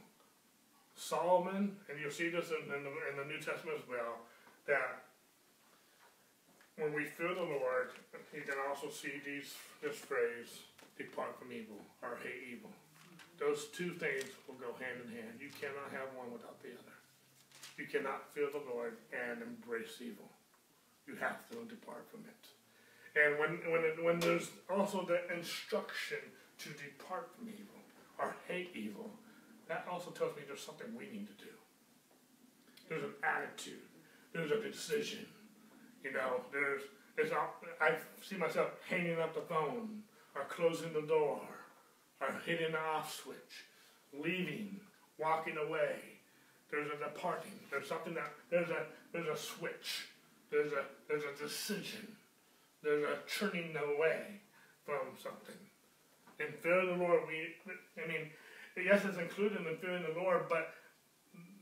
Solomon, 0.95 1.77
and 1.91 1.99
you'll 1.99 2.15
see 2.15 2.31
this 2.31 2.51
in, 2.55 2.73
in, 2.73 2.85
the, 2.85 2.93
in 3.11 3.17
the 3.19 3.27
New 3.27 3.43
Testament 3.43 3.77
as 3.83 3.89
well, 3.91 4.23
that 4.67 5.03
when 6.79 6.95
we 6.95 7.05
fear 7.05 7.35
the 7.35 7.43
Lord, 7.43 7.91
you 8.33 8.43
can 8.43 8.55
also 8.69 8.89
see 8.89 9.21
these 9.25 9.55
this 9.83 9.97
phrase, 9.97 10.63
depart 10.97 11.39
from 11.39 11.53
evil 11.53 11.81
or 12.03 12.19
hate 12.23 12.55
evil. 12.55 12.71
Those 13.39 13.67
two 13.75 13.93
things 13.99 14.31
will 14.47 14.57
go 14.57 14.73
hand 14.79 15.03
in 15.05 15.11
hand. 15.11 15.41
You 15.41 15.51
cannot 15.61 15.91
have 15.93 16.15
one 16.17 16.33
without 16.33 16.63
the 16.63 16.71
other. 16.71 16.97
You 17.77 17.87
cannot 17.87 18.33
fear 18.33 18.49
the 18.53 18.63
Lord 18.73 18.97
and 19.13 19.43
embrace 19.43 20.01
evil. 20.01 20.31
You 21.07 21.15
have 21.17 21.49
to 21.51 21.57
depart 21.69 22.07
from 22.11 22.21
it. 22.27 22.43
And 23.17 23.39
when 23.39 23.73
when 23.73 23.85
it, 23.85 24.03
when 24.03 24.21
there's 24.21 24.51
also 24.69 25.07
the 25.07 25.21
instruction 25.35 26.19
to 26.59 26.69
depart 26.71 27.31
from 27.37 27.49
evil 27.49 27.81
or 28.19 28.35
hate 28.49 28.73
evil, 28.75 29.11
that 29.69 29.87
also 29.91 30.11
tells 30.11 30.37
me 30.37 30.43
there's 30.47 30.61
something 30.61 30.87
we 30.97 31.05
need 31.05 31.27
to 31.27 31.45
do. 31.45 31.51
There's 32.89 33.05
an 33.05 33.15
attitude. 33.23 33.83
There's 34.33 34.51
a 34.51 34.61
decision. 34.61 35.27
You 36.05 36.13
know, 36.13 36.43
there's 36.53 36.83
there's 37.17 37.31
I 37.81 37.95
see 38.23 38.37
myself 38.37 38.71
hanging 38.89 39.19
up 39.19 39.35
the 39.35 39.41
phone 39.41 40.03
or 40.35 40.45
closing 40.45 40.93
the 40.93 41.03
door 41.03 41.41
or 42.21 42.29
hitting 42.45 42.73
the 42.73 42.79
off 42.79 43.15
switch, 43.15 43.65
leaving, 44.13 44.81
walking 45.19 45.57
away. 45.57 45.97
There's 46.71 46.89
a 46.91 46.99
departing. 46.99 47.59
There's 47.71 47.89
something 47.89 48.15
that 48.15 48.33
there's 48.51 48.71
a 48.71 48.87
there's 49.13 49.29
a 49.29 49.37
switch. 49.37 50.09
There's 50.51 50.73
a 50.73 50.85
there's 51.09 51.25
a 51.25 51.43
decision. 51.43 52.17
There's 52.83 53.05
a 53.05 53.19
turning 53.29 53.75
away 53.77 54.41
from 54.85 55.17
something. 55.21 55.57
In 56.39 56.53
fear 56.63 56.81
of 56.81 56.99
the 56.99 57.05
Lord, 57.05 57.23
we 57.27 57.55
I 58.03 58.07
mean, 58.07 58.31
yes, 58.77 59.05
it's 59.05 59.19
included 59.19 59.67
in 59.67 59.77
fearing 59.79 60.05
the 60.05 60.21
Lord, 60.21 60.43
but 60.49 60.75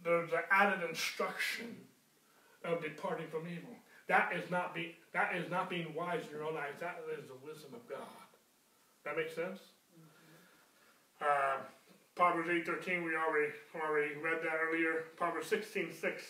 there's 0.03 0.33
an 0.33 0.41
added 0.51 0.89
instruction 0.89 1.77
of 2.65 2.83
departing 2.83 3.29
from 3.29 3.47
evil. 3.47 3.75
That 4.07 4.33
is 4.37 4.51
not 4.51 4.75
being 4.75 4.93
that 5.13 5.35
is 5.37 5.51
not 5.51 5.71
being 5.71 5.95
wise 5.95 6.25
in 6.27 6.31
your 6.31 6.45
own 6.45 6.57
eyes. 6.57 6.75
That 6.81 7.01
is 7.17 7.25
the 7.27 7.47
wisdom 7.47 7.73
of 7.75 7.89
God. 7.89 7.99
That 9.05 9.17
makes 9.17 9.35
sense. 9.35 9.61
Mm-hmm. 9.97 11.25
Uh, 11.25 11.63
Proverbs 12.15 12.51
eight 12.51 12.67
thirteen. 12.67 13.05
We 13.05 13.17
already 13.17 13.53
already 13.75 14.15
read 14.17 14.43
that 14.43 14.59
earlier. 14.69 15.05
Proverbs 15.17 15.47
sixteen 15.47 15.91
six. 15.93 16.23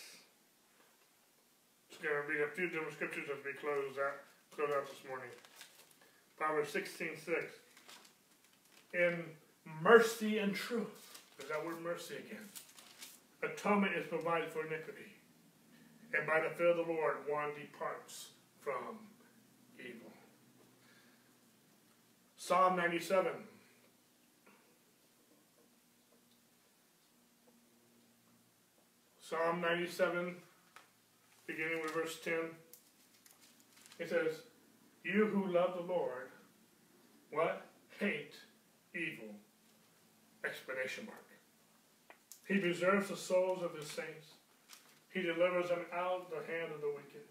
Going 2.02 2.22
to 2.22 2.28
be 2.28 2.42
a 2.42 2.48
few 2.54 2.68
different 2.68 2.92
scriptures 2.92 3.28
as 3.32 3.44
we 3.44 3.52
close 3.52 3.96
out 3.98 4.20
close 4.54 4.70
out 4.76 4.86
this 4.86 5.02
morning. 5.08 5.28
Proverbs 6.36 6.70
sixteen 6.70 7.16
six. 7.16 7.54
In 8.92 9.24
mercy 9.82 10.38
and 10.38 10.54
truth. 10.54 11.20
Is 11.40 11.48
that 11.48 11.64
word 11.64 11.80
mercy 11.82 12.14
again? 12.16 12.44
Atonement 13.42 13.94
is 13.96 14.06
provided 14.06 14.50
for 14.50 14.66
iniquity 14.66 15.14
and 16.16 16.26
by 16.26 16.40
the 16.40 16.54
fear 16.54 16.68
of 16.68 16.76
the 16.76 16.92
Lord 16.92 17.16
one 17.26 17.50
departs 17.60 18.28
from 18.60 18.98
evil. 19.78 20.10
Psalm 22.36 22.76
97. 22.76 23.32
Psalm 29.20 29.60
97, 29.60 30.36
beginning 31.46 31.82
with 31.82 31.92
verse 31.92 32.18
10. 32.22 32.34
It 33.98 34.08
says, 34.08 34.40
You 35.04 35.26
who 35.26 35.52
love 35.52 35.74
the 35.76 35.92
Lord, 35.92 36.30
what? 37.30 37.66
Hate 37.98 38.34
evil. 38.94 39.34
Explanation 40.44 41.06
mark. 41.06 41.24
He 42.46 42.58
preserves 42.58 43.08
the 43.08 43.16
souls 43.16 43.62
of 43.62 43.74
his 43.74 43.88
saints. 43.88 44.36
He 45.12 45.22
delivers 45.22 45.70
them 45.70 45.86
out 45.92 46.26
of 46.26 46.30
the 46.30 46.44
hand 46.52 46.72
of 46.74 46.80
the 46.80 46.92
wicked. 46.92 47.24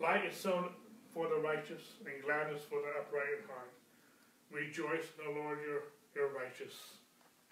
Light 0.00 0.24
is 0.24 0.36
sown 0.36 0.70
for 1.14 1.28
the 1.28 1.36
righteous, 1.36 1.82
and 2.04 2.22
gladness 2.24 2.62
for 2.68 2.80
the 2.80 2.92
upright 2.98 3.38
in 3.38 3.44
heart. 3.46 3.72
Rejoice 4.50 5.06
in 5.18 5.34
the 5.34 5.40
Lord, 5.40 5.58
your, 5.60 5.92
your 6.14 6.32
righteous, 6.32 6.74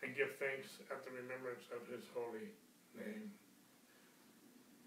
and 0.02 0.16
give 0.16 0.36
thanks 0.38 0.80
at 0.90 1.04
the 1.04 1.10
remembrance 1.10 1.68
of 1.72 1.86
his 1.92 2.04
holy 2.14 2.52
name. 2.96 3.30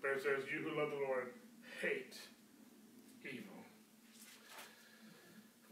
But 0.02 0.12
it 0.12 0.24
says, 0.24 0.50
You 0.52 0.60
who 0.60 0.80
love 0.80 0.90
the 0.92 0.98
Lord, 0.98 1.34
hate 1.82 2.16
evil. 3.26 3.64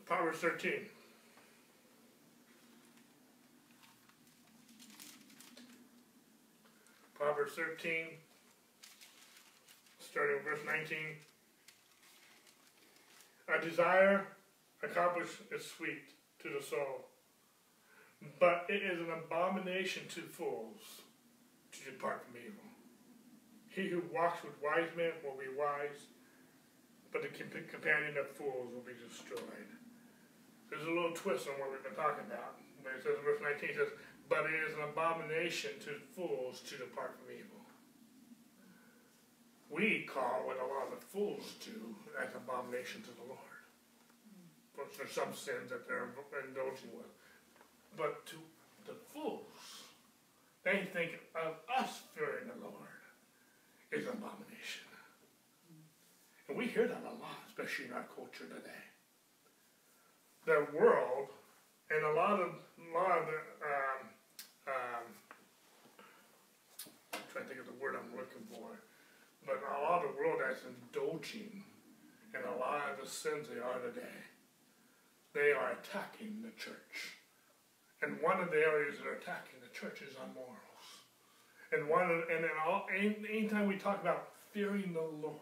Proverbs 0.06 0.40
13. 0.40 0.72
Proverbs 7.18 7.54
13, 7.54 8.06
starting 10.00 10.38
verse 10.44 10.60
19. 10.68 10.98
A 13.50 13.66
desire 13.66 14.28
accomplished 14.84 15.38
is 15.52 15.66
sweet 15.66 16.14
to 16.44 16.50
the 16.50 16.64
soul, 16.64 17.08
but 18.40 18.68
it 18.70 18.84
is 18.84 19.00
an 19.00 19.08
abomination 19.10 20.04
to 20.10 20.22
fools 20.22 21.02
to 21.72 21.92
depart 21.92 22.24
from 22.24 22.36
evil. 22.38 22.67
He 23.78 23.94
who 23.94 24.02
walks 24.10 24.42
with 24.42 24.58
wise 24.58 24.90
men 24.98 25.14
will 25.22 25.38
be 25.38 25.54
wise, 25.54 26.10
but 27.14 27.22
the 27.22 27.30
companion 27.30 28.18
of 28.18 28.34
fools 28.34 28.74
will 28.74 28.82
be 28.82 28.98
destroyed. 28.98 29.70
There's 30.74 30.82
a 30.82 30.90
little 30.90 31.14
twist 31.14 31.46
on 31.46 31.62
what 31.62 31.70
we've 31.70 31.86
been 31.86 31.94
talking 31.94 32.26
about. 32.26 32.58
When 32.82 32.98
it 32.98 33.06
says, 33.06 33.22
verse 33.22 33.38
19 33.38 33.70
it 33.70 33.78
says, 33.78 33.94
but 34.26 34.50
it 34.50 34.58
is 34.66 34.74
an 34.74 34.90
abomination 34.90 35.78
to 35.86 36.02
fools 36.18 36.66
to 36.66 36.82
depart 36.82 37.22
from 37.22 37.30
evil 37.30 37.58
we 39.70 40.08
call 40.08 40.44
what 40.46 40.58
a 40.58 40.66
lot 40.66 40.94
of 40.94 41.04
fools 41.04 41.56
do 41.64 41.96
as 42.22 42.30
abomination 42.36 43.02
to 43.02 43.12
the 43.12 43.28
Lord. 43.28 43.40
For, 44.74 44.86
for 44.86 45.08
some 45.12 45.34
sins 45.34 45.72
that 45.72 45.88
they're 45.88 46.10
indulging 46.48 46.92
with. 46.96 47.12
But 47.96 48.26
to 48.28 48.36
the 48.86 48.94
fools, 49.14 49.84
they 50.64 50.88
think 50.94 51.20
of 51.36 51.56
us 51.80 52.02
fearing 52.16 52.48
the 52.48 52.62
Lord 52.62 52.97
is 53.92 54.06
an 54.06 54.14
abomination. 54.14 54.86
And 56.50 56.58
we 56.58 56.68
hear 56.68 56.88
that 56.88 57.02
a 57.04 57.16
lot, 57.20 57.44
especially 57.48 57.86
in 57.86 57.94
our 57.94 58.06
culture 58.16 58.46
today. 58.46 58.84
The 60.46 60.68
world 60.78 61.28
and 61.92 62.06
a 62.06 62.14
lot 62.14 62.40
of 62.40 62.52
a 62.52 62.90
lot 62.94 63.20
of 63.20 63.26
the 63.28 63.40
um, 63.68 64.00
um, 64.68 65.06
I'm 67.14 67.20
trying 67.32 67.44
to 67.44 67.50
think 67.50 67.60
of 67.60 67.68
the 67.68 67.80
word 67.84 67.96
I'm 68.00 68.16
looking 68.16 68.48
for 68.50 68.80
but 69.48 69.64
a 69.64 69.82
lot 69.82 70.04
of 70.04 70.12
the 70.12 70.20
world 70.20 70.44
that's 70.44 70.68
indulging 70.68 71.64
in 72.36 72.42
a 72.44 72.60
lot 72.60 72.92
of 72.92 73.00
the 73.00 73.10
sins 73.10 73.48
they 73.48 73.64
are 73.64 73.80
today. 73.80 74.20
They 75.34 75.56
are 75.56 75.72
attacking 75.80 76.44
the 76.44 76.52
church. 76.60 77.16
And 78.04 78.22
one 78.22 78.44
of 78.44 78.52
the 78.52 78.60
areas 78.60 79.00
that 79.00 79.08
are 79.08 79.16
attacking 79.16 79.64
the 79.64 79.72
church 79.72 80.04
is 80.04 80.20
on 80.20 80.36
morals. 80.36 80.77
And 81.72 81.88
one 81.88 82.24
and 82.32 82.44
then 82.44 82.52
all, 82.66 82.86
anytime 82.96 83.68
we 83.68 83.78
talk 83.78 84.02
about 84.02 84.30
fearing 84.54 84.94
the 84.94 85.02
Lord 85.02 85.36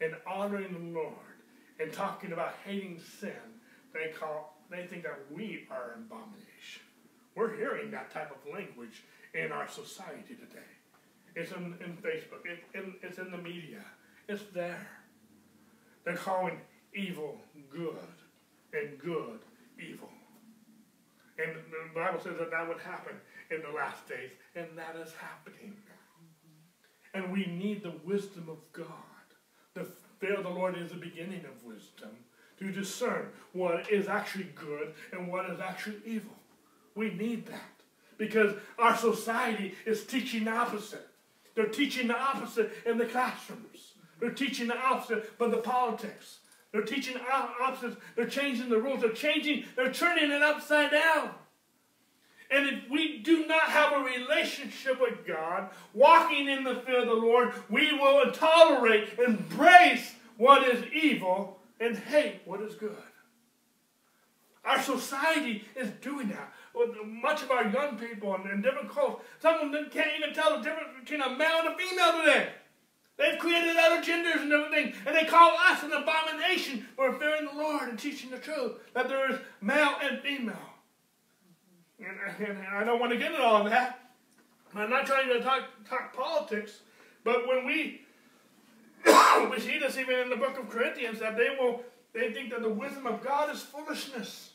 and 0.00 0.14
honoring 0.26 0.72
the 0.72 0.98
Lord 0.98 1.14
and 1.80 1.92
talking 1.92 2.32
about 2.32 2.54
hating 2.64 3.00
sin, 3.20 3.32
they 3.92 4.12
call 4.18 4.56
they 4.70 4.86
think 4.86 5.02
that 5.02 5.18
we 5.30 5.66
are 5.70 5.94
an 5.96 6.04
abomination. 6.06 6.82
We're 7.34 7.56
hearing 7.56 7.90
that 7.90 8.10
type 8.10 8.30
of 8.30 8.52
language 8.52 9.02
in 9.34 9.50
our 9.50 9.68
society 9.68 10.34
today. 10.34 10.70
It's 11.34 11.52
in, 11.52 11.74
in 11.84 11.96
Facebook. 11.96 12.44
It, 12.44 12.62
in, 12.74 12.94
it's 13.02 13.18
in 13.18 13.30
the 13.30 13.38
media. 13.38 13.84
It's 14.28 14.42
there. 14.54 14.86
They're 16.04 16.16
calling 16.16 16.58
evil 16.94 17.38
good 17.70 17.96
and 18.72 18.98
good 18.98 19.40
evil. 19.78 20.08
And 21.38 21.56
the 21.56 21.94
Bible 21.94 22.20
says 22.20 22.34
that 22.38 22.50
that 22.50 22.68
would 22.68 22.80
happen 22.80 23.14
in 23.50 23.62
the 23.62 23.76
last 23.76 24.08
days, 24.08 24.30
and 24.54 24.66
that 24.76 24.96
is 24.96 25.12
happening. 25.14 25.74
And 27.12 27.32
we 27.32 27.46
need 27.46 27.82
the 27.82 27.94
wisdom 28.04 28.48
of 28.48 28.58
God. 28.72 28.86
The 29.74 29.86
fear 30.20 30.34
of 30.34 30.44
the 30.44 30.50
Lord 30.50 30.76
is 30.76 30.90
the 30.90 30.96
beginning 30.96 31.44
of 31.44 31.64
wisdom 31.64 32.10
to 32.58 32.70
discern 32.70 33.28
what 33.52 33.90
is 33.90 34.06
actually 34.06 34.48
good 34.54 34.94
and 35.12 35.28
what 35.28 35.50
is 35.50 35.60
actually 35.60 36.00
evil. 36.04 36.34
We 36.94 37.10
need 37.10 37.46
that 37.46 37.80
because 38.18 38.54
our 38.78 38.96
society 38.96 39.74
is 39.86 40.04
teaching 40.04 40.44
the 40.44 40.52
opposite. 40.52 41.08
They're 41.54 41.66
teaching 41.66 42.08
the 42.08 42.18
opposite 42.18 42.70
in 42.86 42.98
the 42.98 43.06
classrooms. 43.06 43.94
They're 44.20 44.30
teaching 44.30 44.68
the 44.68 44.76
opposite 44.76 45.38
by 45.38 45.48
the 45.48 45.56
politics. 45.56 46.38
They're 46.70 46.82
teaching 46.82 47.14
the 47.14 47.64
opposite. 47.64 47.96
They're 48.14 48.26
changing 48.26 48.68
the 48.68 48.78
rules. 48.78 49.00
They're 49.00 49.10
changing, 49.10 49.64
they're 49.74 49.92
turning 49.92 50.30
it 50.30 50.42
upside 50.42 50.90
down. 50.90 51.30
And 52.50 52.68
if 52.68 52.90
we 52.90 53.18
do 53.18 53.46
not 53.46 53.62
have 53.62 53.92
a 53.92 54.04
relationship 54.04 55.00
with 55.00 55.26
God, 55.26 55.70
walking 55.94 56.48
in 56.48 56.64
the 56.64 56.76
fear 56.76 57.02
of 57.02 57.06
the 57.06 57.14
Lord, 57.14 57.52
we 57.68 57.92
will 57.92 58.32
tolerate, 58.32 59.18
embrace 59.18 60.14
what 60.36 60.66
is 60.66 60.84
evil, 60.92 61.60
and 61.78 61.96
hate 61.96 62.40
what 62.44 62.60
is 62.60 62.74
good. 62.74 62.96
Our 64.64 64.82
society 64.82 65.64
is 65.76 65.90
doing 66.02 66.28
that. 66.28 66.52
with 66.74 66.90
much 67.04 67.42
of 67.42 67.50
our 67.50 67.66
young 67.66 67.98
people 67.98 68.34
and, 68.34 68.46
and 68.46 68.62
different 68.62 68.90
cultures. 68.90 69.24
Some 69.40 69.60
of 69.60 69.72
them 69.72 69.88
can't 69.90 70.10
even 70.16 70.34
tell 70.34 70.56
the 70.56 70.62
difference 70.62 70.90
between 71.00 71.20
a 71.20 71.36
male 71.36 71.60
and 71.64 71.68
a 71.68 71.76
female 71.76 72.20
today. 72.20 72.48
They've 73.16 73.38
created 73.38 73.76
other 73.76 74.00
genders 74.00 74.40
and 74.40 74.52
everything, 74.52 74.94
and 75.04 75.14
they 75.14 75.24
call 75.24 75.56
us 75.68 75.82
an 75.82 75.92
abomination 75.92 76.86
for 76.96 77.18
fearing 77.18 77.46
the 77.46 77.60
Lord 77.60 77.88
and 77.88 77.98
teaching 77.98 78.30
the 78.30 78.38
truth 78.38 78.72
that 78.94 79.08
there 79.08 79.30
is 79.30 79.38
male 79.60 79.94
and 80.02 80.20
female. 80.20 80.69
And, 82.00 82.48
and, 82.48 82.58
I 82.72 82.84
don't 82.84 82.98
want 82.98 83.12
to 83.12 83.18
get 83.18 83.32
into 83.32 83.42
all 83.42 83.64
of 83.64 83.70
that. 83.70 84.00
I'm 84.74 84.90
not 84.90 85.06
trying 85.06 85.28
to 85.28 85.40
talk, 85.40 85.64
talk 85.88 86.14
politics, 86.14 86.80
but 87.24 87.46
when 87.46 87.66
we 87.66 88.02
we 89.50 89.60
see 89.60 89.78
this 89.78 89.96
even 89.98 90.18
in 90.20 90.30
the 90.30 90.36
book 90.36 90.58
of 90.58 90.68
Corinthians 90.68 91.18
that 91.20 91.36
they 91.36 91.48
will 91.58 91.82
they 92.12 92.32
think 92.32 92.50
that 92.50 92.62
the 92.62 92.70
wisdom 92.70 93.06
of 93.06 93.22
God 93.22 93.54
is 93.54 93.62
foolishness. 93.62 94.52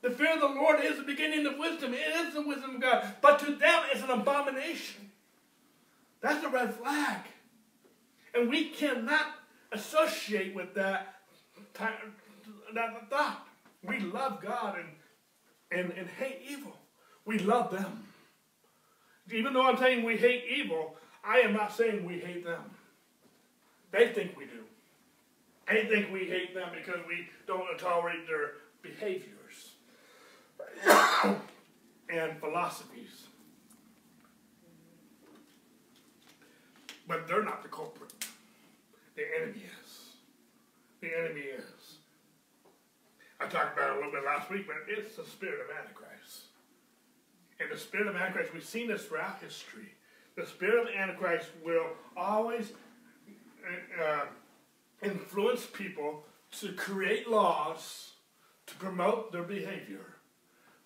The 0.00 0.10
fear 0.10 0.34
of 0.34 0.40
the 0.40 0.46
Lord 0.46 0.80
is 0.82 0.96
the 0.96 1.02
beginning 1.02 1.44
of 1.46 1.58
wisdom. 1.58 1.92
It 1.92 2.26
is 2.26 2.34
the 2.34 2.42
wisdom 2.42 2.76
of 2.76 2.80
God. 2.80 3.16
But 3.20 3.38
to 3.40 3.46
them 3.46 3.82
it's 3.92 4.02
an 4.02 4.10
abomination. 4.10 5.10
That's 6.20 6.44
a 6.44 6.48
red 6.48 6.74
flag. 6.74 7.20
And 8.34 8.48
we 8.48 8.68
cannot 8.70 9.26
associate 9.72 10.54
with 10.54 10.74
that, 10.74 11.14
that 12.74 13.10
thought. 13.10 13.46
We 13.82 14.00
love 14.00 14.40
God 14.42 14.78
and, 14.78 14.88
and, 15.70 15.92
and 15.92 16.08
hate 16.08 16.42
evil. 16.48 16.76
We 17.24 17.38
love 17.38 17.70
them. 17.70 18.04
Even 19.30 19.52
though 19.52 19.66
I'm 19.66 19.76
saying 19.76 20.04
we 20.04 20.16
hate 20.16 20.44
evil, 20.48 20.96
I 21.24 21.38
am 21.40 21.52
not 21.52 21.76
saying 21.76 22.04
we 22.06 22.18
hate 22.18 22.44
them. 22.44 22.62
They 23.90 24.08
think 24.08 24.36
we 24.36 24.44
do. 24.44 24.64
They 25.68 25.86
think 25.86 26.10
we 26.12 26.24
hate 26.24 26.54
them 26.54 26.70
because 26.74 27.00
we 27.06 27.28
don't 27.46 27.78
tolerate 27.78 28.26
their 28.26 28.52
behaviors 28.82 29.74
and 32.08 32.38
philosophies. 32.40 33.26
But 37.06 37.26
they're 37.26 37.42
not 37.42 37.62
the 37.62 37.68
culprit. 37.68 38.12
The 39.16 39.24
enemy 39.40 39.62
is. 39.82 40.12
The 41.00 41.18
enemy 41.18 41.40
is. 41.40 41.77
I 43.40 43.46
talked 43.46 43.76
about 43.76 43.90
it 43.90 43.92
a 43.92 43.96
little 43.96 44.12
bit 44.12 44.24
last 44.24 44.50
week, 44.50 44.66
but 44.66 44.76
it's 44.88 45.16
the 45.16 45.24
spirit 45.24 45.60
of 45.60 45.76
Antichrist. 45.76 46.46
And 47.60 47.70
the 47.70 47.78
spirit 47.78 48.06
of 48.08 48.16
Antichrist, 48.16 48.52
we've 48.52 48.64
seen 48.64 48.88
this 48.88 49.04
throughout 49.04 49.40
history. 49.40 49.94
The 50.36 50.46
spirit 50.46 50.88
of 50.88 50.94
Antichrist 50.94 51.48
will 51.64 51.86
always 52.16 52.72
uh, 54.02 54.26
influence 55.02 55.66
people 55.66 56.24
to 56.60 56.72
create 56.72 57.28
laws 57.28 58.12
to 58.66 58.74
promote 58.76 59.32
their 59.32 59.42
behavior. 59.42 60.14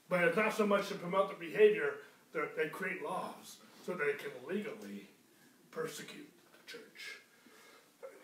But 0.09 0.24
it's 0.24 0.37
not 0.37 0.55
so 0.55 0.66
much 0.66 0.89
to 0.89 0.95
promote 0.95 1.31
the 1.31 1.47
behavior 1.47 1.95
that 2.35 2.57
they 2.57 2.69
create 2.69 3.03
laws 3.05 3.57
so 3.85 3.93
they 3.93 4.12
can 4.12 4.31
legally 4.49 5.09
persecute 5.70 6.31
the 6.53 6.59
church. 6.70 7.19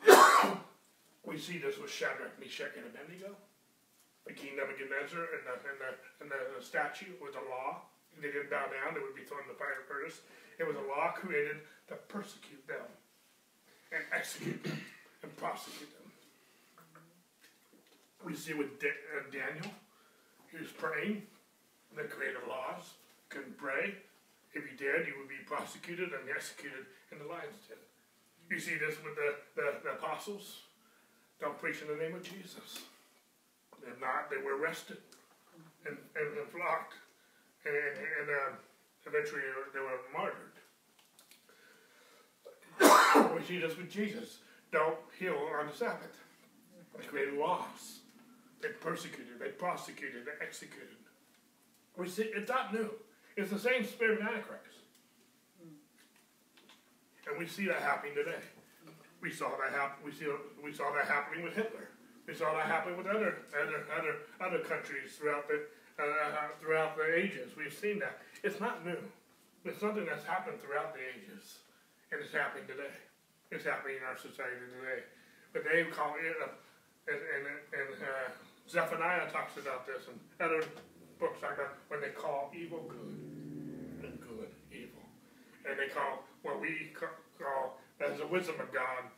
we 1.25 1.39
see 1.39 1.59
this 1.59 1.79
with 1.79 1.91
Shadrach, 1.91 2.39
Meshach, 2.41 2.73
and 2.77 2.87
Abednego. 2.87 3.35
The 4.27 4.35
king 4.35 4.57
Nebuchadnezzar 4.57 5.21
and 5.21 5.43
the, 5.47 5.55
and 5.69 5.79
the, 5.79 5.91
and 6.21 6.29
the 6.29 6.65
statue 6.65 7.15
was 7.21 7.35
a 7.35 7.45
law. 7.49 7.87
If 8.15 8.23
they 8.23 8.33
didn't 8.33 8.51
bow 8.51 8.67
down, 8.69 8.95
they 8.95 9.01
would 9.01 9.15
be 9.15 9.25
thrown 9.25 9.47
in 9.47 9.51
the 9.53 9.59
fire 9.59 9.87
furnace. 9.87 10.21
It 10.59 10.67
was 10.67 10.77
a 10.77 10.87
law 10.91 11.15
created 11.15 11.63
to 11.89 11.95
persecute 12.11 12.67
them 12.67 12.85
and 13.93 14.03
execute 14.13 14.63
them 14.65 14.81
and 15.23 15.31
prosecute 15.37 15.91
them. 15.97 16.11
We 18.25 18.35
see 18.35 18.55
with 18.55 18.83
uh, 18.83 19.23
Daniel, 19.31 19.71
he 20.51 20.59
was 20.59 20.69
praying. 20.75 21.23
The 21.97 22.05
creative 22.05 22.43
laws 22.49 22.99
couldn't 23.29 23.57
pray. 23.57 23.95
If 24.53 24.65
he 24.65 24.77
did, 24.77 25.07
he 25.07 25.13
would 25.17 25.29
be 25.29 25.41
prosecuted 25.47 26.11
and 26.13 26.29
executed 26.29 26.87
in 27.13 27.19
the 27.19 27.25
lion's 27.25 27.57
den. 27.69 27.79
You 28.51 28.59
see 28.59 28.77
this 28.77 28.97
with 29.05 29.15
the, 29.15 29.37
the, 29.57 29.67
the 29.85 29.91
apostles. 29.93 30.63
Don't 31.41 31.59
preach 31.59 31.83
in 31.83 31.89
the 31.89 32.03
name 32.03 32.15
of 32.17 32.23
Jesus. 32.23 32.81
If 33.87 34.01
not, 34.01 34.31
they 34.31 34.39
were 34.39 34.57
arrested 34.59 34.99
and, 35.87 35.97
and, 36.17 36.39
and 36.39 36.49
flogged. 36.49 36.95
And, 37.65 37.75
and 37.75 38.31
uh, 38.31 38.57
eventually 39.07 39.43
they 39.75 39.81
were 39.81 40.01
martyred. 40.13 40.55
we 43.35 43.43
see 43.45 43.59
this 43.59 43.77
with 43.79 43.91
Jesus. 43.91 44.39
Don't 44.73 44.99
heal 45.19 45.37
on 45.59 45.67
the 45.67 45.75
Sabbath. 45.75 46.19
They 46.97 47.05
created 47.07 47.35
laws. 47.35 48.01
They 48.61 48.69
persecuted, 48.69 49.39
they 49.39 49.51
prosecuted, 49.51 50.27
they 50.27 50.45
executed. 50.45 50.97
We 51.97 52.09
see 52.09 52.25
it's 52.35 52.49
not 52.49 52.73
new. 52.75 52.91
It's 53.37 53.51
the 53.51 53.59
same 53.59 53.85
spirit 53.85 54.21
of 54.21 54.27
Antichrist. 54.27 54.65
And 57.29 57.39
we 57.39 57.47
see 57.47 57.67
that 57.67 57.81
happening 57.83 58.15
today. 58.15 58.41
We 59.21 59.31
saw 59.31 59.51
that 59.63 59.73
happen. 59.73 60.05
We 60.05 60.13
see 60.13 60.27
we 60.65 60.73
saw 60.73 60.93
that 60.95 61.07
happening 61.07 61.45
with 61.45 61.55
Hitler. 61.55 61.89
We 62.29 62.35
saw 62.37 62.53
that 62.53 62.69
happen 62.69 62.93
with 62.93 63.07
other 63.07 63.41
other 63.57 63.89
other 63.89 64.15
other 64.37 64.61
countries 64.61 65.17
throughout 65.17 65.49
the 65.49 65.65
uh, 65.97 66.05
uh, 66.05 66.53
throughout 66.61 66.93
the 67.01 67.09
ages. 67.09 67.57
We've 67.57 67.73
seen 67.73 67.99
that. 68.05 68.21
It's 68.45 68.61
not 68.61 68.85
new. 68.85 69.01
It's 69.65 69.81
something 69.81 70.05
that's 70.05 70.29
happened 70.29 70.61
throughout 70.61 70.93
the 70.93 71.01
ages, 71.01 71.65
and 72.13 72.21
it's 72.21 72.31
happening 72.31 72.69
today. 72.69 72.93
It's 73.51 73.65
happening 73.65 73.97
in 73.97 74.05
our 74.05 74.21
society 74.21 74.61
today. 74.61 75.09
But 75.57 75.65
they 75.65 75.89
call 75.89 76.21
it, 76.21 76.37
uh, 76.37 76.53
and, 77.09 77.17
and, 77.17 77.45
and 77.73 77.89
uh, 77.97 78.29
Zephaniah 78.69 79.33
talks 79.33 79.57
about 79.57 79.89
this, 79.89 80.05
and 80.05 80.21
other 80.37 80.61
books 81.17 81.41
like 81.41 81.57
that, 81.57 81.81
when 81.89 82.05
they 82.05 82.13
call 82.13 82.53
evil 82.53 82.85
good 82.93 84.05
and 84.05 84.21
good 84.21 84.53
evil, 84.69 85.01
and 85.65 85.81
they 85.81 85.89
call 85.89 86.29
what 86.45 86.61
we 86.61 86.93
call 86.93 87.81
as 88.05 88.21
the 88.21 88.27
wisdom 88.29 88.61
of 88.61 88.69
God, 88.71 89.09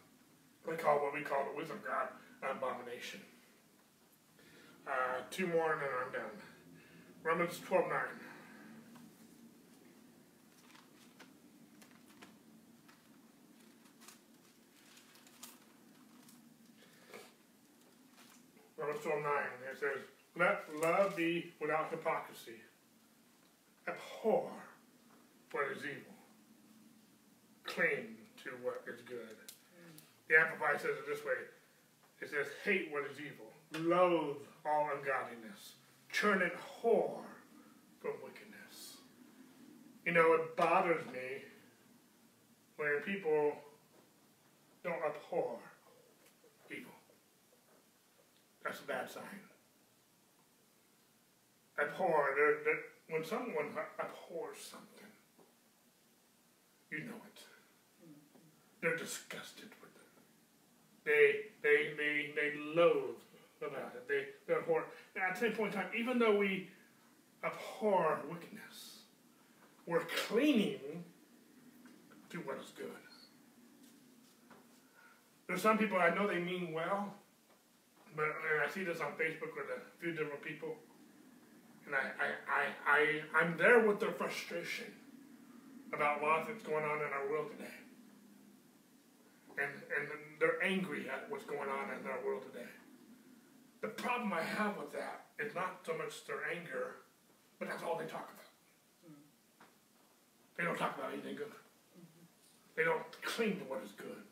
They 0.63 0.79
call 0.79 1.03
what 1.03 1.13
we 1.13 1.27
call 1.27 1.43
the 1.51 1.59
wisdom 1.59 1.83
of 1.83 1.85
God 1.85 2.09
abomination. 2.43 3.21
Uh, 4.87 5.23
two 5.31 5.47
more 5.47 5.73
and 5.73 5.83
then 5.83 5.89
I'm 6.05 6.13
done. 6.13 6.31
Romans 7.23 7.61
12 7.67 7.85
9. 7.89 7.99
Romans 18.79 19.03
12 19.03 19.23
9, 19.23 19.33
it 19.71 19.79
says, 19.79 20.03
Let 20.37 20.65
love 20.83 21.15
be 21.15 21.53
without 21.61 21.91
hypocrisy. 21.91 22.57
Abhor 23.87 24.51
what 25.53 25.65
is 25.77 25.83
evil 25.85 26.11
cling 27.71 28.19
to 28.43 28.51
what 28.63 28.83
is 28.87 29.01
good. 29.03 29.39
Mm. 29.79 29.95
The 30.29 30.35
Amplified 30.39 30.81
says 30.81 30.99
it 30.99 31.07
this 31.07 31.25
way 31.25 31.39
it 32.21 32.31
says, 32.31 32.47
hate 32.65 32.89
what 32.93 33.05
is 33.11 33.19
evil, 33.19 33.53
loathe 33.89 34.37
all 34.65 34.91
ungodliness, 34.97 35.75
turn 36.13 36.43
and 36.43 36.53
whore 36.53 37.25
from 38.01 38.13
wickedness. 38.23 38.97
You 40.05 40.13
know, 40.13 40.33
it 40.35 40.57
bothers 40.57 41.05
me 41.13 41.43
when 42.77 43.01
people 43.05 43.53
don't 44.83 45.03
abhor 45.05 45.59
evil. 46.71 46.93
That's 48.65 48.81
a 48.81 48.85
bad 48.85 49.11
sign. 49.11 49.25
Abhor, 51.81 52.35
they're, 52.37 52.65
they're, 52.65 52.83
when 53.09 53.25
someone 53.25 53.71
abhors 53.99 54.59
something, 54.59 55.09
you 56.91 57.01
know 57.01 57.17
it. 57.27 57.41
They're 58.83 58.97
disgusted 58.97 59.71
with 59.81 59.95
it. 59.97 60.00
They 61.05 61.35
they 61.63 61.93
they 61.97 62.33
they 62.35 62.53
loathe 62.75 63.17
about 63.63 63.93
it. 63.95 64.07
They 64.09 64.27
they 64.47 64.59
abhor. 64.59 64.85
And 65.15 65.25
at 65.25 65.35
the 65.35 65.41
same 65.41 65.53
point 65.53 65.75
in 65.75 65.81
time, 65.81 65.91
even 65.97 66.19
though 66.19 66.37
we 66.37 66.69
abhor 67.45 68.21
wickedness, 68.31 69.01
we're 69.87 70.05
clinging 70.29 71.05
to 72.31 72.39
what 72.39 72.59
is 72.59 72.73
good. 72.77 72.91
There's 75.47 75.63
some 75.63 75.79
people 75.79 75.99
I 75.99 76.15
know 76.15 76.29
they 76.29 76.39
mean 76.39 76.73
well, 76.73 77.13
but 78.15 78.25
and 78.25 78.63
I 78.65 78.71
see 78.73 78.85
this 78.85 79.01
on 79.01 79.13
Facebook 79.13 79.57
with 79.57 79.67
a 79.75 79.81
few 80.01 80.13
different 80.13 80.43
people, 80.43 80.77
and 81.87 81.95
I 81.95 81.99
I, 81.99 82.93
I, 82.93 83.33
I 83.35 83.41
I'm 83.41 83.57
there 83.57 83.81
with 83.81 84.01
their 84.01 84.13
frustration 84.13 84.87
about 85.93 86.23
lot 86.23 86.47
that's 86.47 86.63
going 86.63 86.85
on 86.85 86.99
in 86.99 87.13
our 87.13 87.29
world 87.29 87.51
today 87.51 87.80
and, 89.59 89.71
and 89.97 90.09
they're 90.39 90.63
angry 90.63 91.09
at 91.09 91.31
what's 91.31 91.45
going 91.45 91.69
on 91.69 91.91
in 91.91 92.07
our 92.07 92.25
world 92.25 92.43
today. 92.43 92.67
The 93.81 93.89
problem 93.89 94.33
I 94.33 94.43
have 94.43 94.77
with 94.77 94.93
that 94.93 95.27
is 95.39 95.55
not 95.55 95.81
so 95.85 95.97
much 95.97 96.27
their 96.27 96.41
anger, 96.55 96.97
but 97.59 97.69
that's 97.69 97.83
all 97.83 97.97
they 97.97 98.05
talk 98.05 98.29
about. 98.33 99.17
They 100.57 100.65
don't 100.65 100.79
talk 100.79 100.99
about 100.99 101.13
anything 101.13 101.37
good. 101.37 101.53
They 102.77 102.85
don't 102.85 103.03
cling 103.23 103.59
to 103.59 103.65
what 103.65 103.83
is 103.83 103.93
good. 103.93 104.23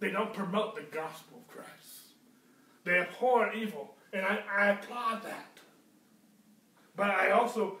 They 0.00 0.10
don't 0.10 0.32
promote 0.32 0.74
the 0.74 0.82
gospel 0.82 1.38
of 1.38 1.48
Christ. 1.48 2.14
They 2.84 2.98
abhor 2.98 3.52
evil, 3.54 3.94
and 4.12 4.24
I, 4.24 4.40
I 4.54 4.66
applaud 4.72 5.22
that. 5.22 5.58
But 6.96 7.10
I 7.10 7.30
also 7.30 7.78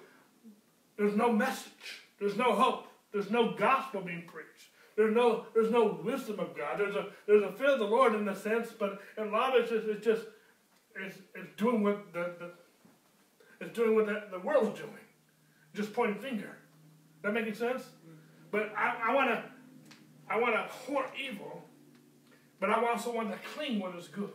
there's 0.96 1.16
no 1.16 1.32
message. 1.32 2.02
There's 2.18 2.36
no 2.36 2.52
hope. 2.52 2.86
There's 3.12 3.30
no 3.30 3.52
gospel 3.52 4.00
being 4.00 4.24
preached. 4.26 4.70
There's 4.96 5.14
no 5.14 5.46
there's 5.54 5.70
no 5.70 6.00
wisdom 6.04 6.38
of 6.38 6.56
God. 6.56 6.78
There's 6.78 6.94
a 6.94 7.08
there's 7.26 7.42
a 7.42 7.52
fear 7.52 7.72
of 7.72 7.78
the 7.78 7.86
Lord 7.86 8.14
in 8.14 8.28
a 8.28 8.36
sense, 8.36 8.70
but 8.78 9.00
a 9.18 9.24
lot 9.24 9.58
of 9.58 9.64
it 9.64 9.72
is 9.72 9.84
just 9.84 9.88
it's 9.88 10.06
just 10.06 10.22
it's, 10.96 11.18
it's 11.34 11.56
doing 11.56 11.82
what 11.82 12.12
the, 12.12 12.34
the 12.38 12.50
it's 13.60 13.74
doing 13.74 13.94
what 13.94 14.06
the, 14.06 14.24
the 14.30 14.38
world's 14.38 14.78
doing. 14.78 14.92
Just 15.74 15.92
pointing 15.92 16.20
finger. 16.20 16.56
That 17.22 17.32
making 17.32 17.54
sense? 17.54 17.82
But 18.50 18.72
I, 18.76 19.10
I 19.10 19.14
wanna 19.14 19.44
I 20.30 20.38
wanna 20.38 20.68
hoard 20.68 21.06
evil, 21.20 21.64
but 22.60 22.70
I 22.70 22.86
also 22.86 23.12
want 23.12 23.32
to 23.32 23.38
cling 23.54 23.80
what 23.80 23.96
is 23.96 24.08
good. 24.08 24.30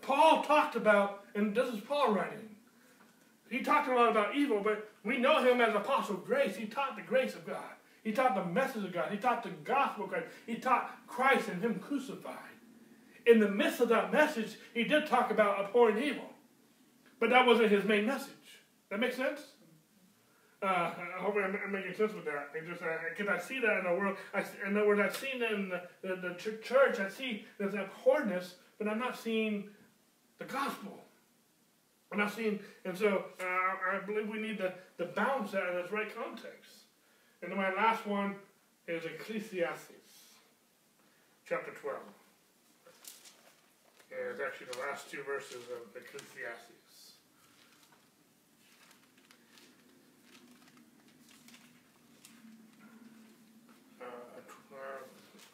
Paul 0.00 0.42
talked 0.42 0.76
about, 0.76 1.24
and 1.34 1.54
this 1.54 1.68
is 1.68 1.80
Paul 1.80 2.12
writing. 2.12 2.48
He 3.50 3.60
talked 3.60 3.88
a 3.88 3.94
lot 3.94 4.10
about 4.10 4.34
evil, 4.34 4.60
but 4.62 4.90
we 5.04 5.18
know 5.18 5.42
him 5.42 5.60
as 5.60 5.74
apostle 5.74 6.16
of 6.16 6.24
grace. 6.24 6.56
He 6.56 6.66
taught 6.66 6.96
the 6.96 7.02
grace 7.02 7.34
of 7.34 7.46
God. 7.46 7.75
He 8.06 8.12
taught 8.12 8.36
the 8.36 8.44
message 8.44 8.84
of 8.84 8.92
God. 8.92 9.10
He 9.10 9.16
taught 9.16 9.42
the 9.42 9.50
gospel 9.64 10.04
of 10.04 10.10
Christ. 10.10 10.26
He 10.46 10.54
taught 10.54 11.04
Christ 11.08 11.48
and 11.48 11.60
Him 11.60 11.80
crucified. 11.80 12.36
In 13.26 13.40
the 13.40 13.48
midst 13.48 13.80
of 13.80 13.88
that 13.88 14.12
message, 14.12 14.58
he 14.74 14.84
did 14.84 15.08
talk 15.08 15.32
about 15.32 15.64
abhorring 15.64 16.00
evil. 16.00 16.30
But 17.18 17.30
that 17.30 17.44
wasn't 17.44 17.72
his 17.72 17.84
main 17.84 18.06
message. 18.06 18.30
That 18.90 19.00
makes 19.00 19.16
sense? 19.16 19.40
Uh, 20.62 20.66
I 20.66 21.18
hope 21.18 21.34
I'm, 21.34 21.72
making 21.72 21.94
sense 21.94 22.12
with 22.14 22.24
that. 22.26 22.52
Because 22.52 22.80
uh, 22.80 23.32
I 23.32 23.38
see 23.40 23.58
that 23.58 23.78
in 23.78 23.84
the 23.92 23.98
world. 23.98 24.16
I, 24.32 24.44
in 24.64 24.76
other 24.76 24.86
words, 24.86 25.00
I've 25.00 25.16
seen 25.16 25.40
that 25.40 25.50
in 25.50 25.68
the, 25.68 25.82
the, 26.02 26.28
the 26.28 26.60
church. 26.62 27.00
I 27.00 27.08
see 27.08 27.44
there's 27.58 27.74
abhorrence, 27.74 28.54
but 28.78 28.86
I'm 28.86 29.00
not 29.00 29.18
seeing 29.18 29.70
the 30.38 30.44
gospel. 30.44 31.00
I'm 32.12 32.18
not 32.18 32.32
seeing, 32.32 32.60
and 32.84 32.96
so 32.96 33.24
uh, 33.40 33.96
I 33.96 33.98
believe 34.06 34.28
we 34.28 34.38
need 34.38 34.58
to, 34.58 34.72
to 34.98 35.06
balance 35.06 35.50
that 35.50 35.72
in 35.72 35.78
its 35.78 35.90
right 35.90 36.14
context. 36.14 36.85
And 37.42 37.54
my 37.54 37.72
last 37.74 38.06
one 38.06 38.34
is 38.88 39.04
Ecclesiastes, 39.04 39.90
chapter 41.46 41.70
12. 41.70 41.96
And 44.10 44.30
it's 44.30 44.40
actually 44.40 44.68
the 44.72 44.78
last 44.88 45.10
two 45.10 45.22
verses 45.22 45.62
of 45.70 45.94
Ecclesiastes. 45.94 47.12
Uh, 54.00 54.04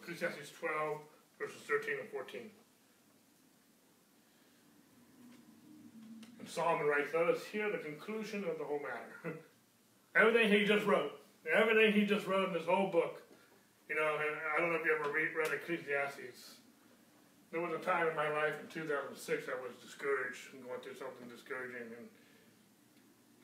Ecclesiastes 0.02 0.52
12, 0.60 0.98
verses 1.40 1.60
13 1.66 1.94
and 2.00 2.09
14. 2.10 2.42
And 6.38 6.48
Solomon 6.48 6.86
writes, 6.86 7.09
Let 7.12 7.26
us 7.26 7.42
hear 7.44 7.72
the 7.72 7.78
conclusion 7.78 8.44
of 8.48 8.59
the 8.59 8.64
whole 8.64 8.80
matter. 8.80 9.36
Everything 10.14 10.48
he 10.48 10.64
just 10.64 10.86
wrote 10.86 11.21
Everything 11.51 11.93
he 11.93 12.06
just 12.06 12.27
wrote 12.27 12.48
in 12.48 12.55
his 12.55 12.66
whole 12.66 12.86
book. 12.86 13.23
You 13.90 13.98
know, 13.98 14.14
and 14.14 14.39
I 14.39 14.62
don't 14.62 14.70
know 14.70 14.78
if 14.78 14.86
you 14.86 14.94
ever 14.94 15.10
read, 15.10 15.35
read 15.35 15.51
Ecclesiastes. 15.51 16.62
There 17.51 17.60
was 17.60 17.77
a 17.77 17.82
time 17.82 18.09
in 18.09 18.16
my 18.16 18.31
life 18.32 18.56
in 18.62 18.70
2006 18.73 19.12
I 19.52 19.59
was 19.60 19.77
discouraged 19.82 20.56
and 20.56 20.64
going 20.64 20.81
through 20.81 20.97
something 20.97 21.28
discouraging. 21.28 21.93
And, 21.93 22.09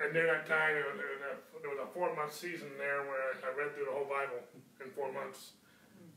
and 0.00 0.08
during 0.14 0.30
that 0.32 0.48
time, 0.48 0.78
there 0.78 0.88
was, 0.88 0.96
a, 0.96 1.34
there 1.60 1.72
was 1.74 1.82
a 1.84 1.90
four 1.92 2.08
month 2.16 2.32
season 2.32 2.72
there 2.80 3.04
where 3.04 3.36
I 3.44 3.52
read 3.52 3.76
through 3.76 3.92
the 3.92 3.96
whole 3.96 4.08
Bible 4.08 4.40
in 4.80 4.88
four 4.96 5.12
months. 5.12 5.58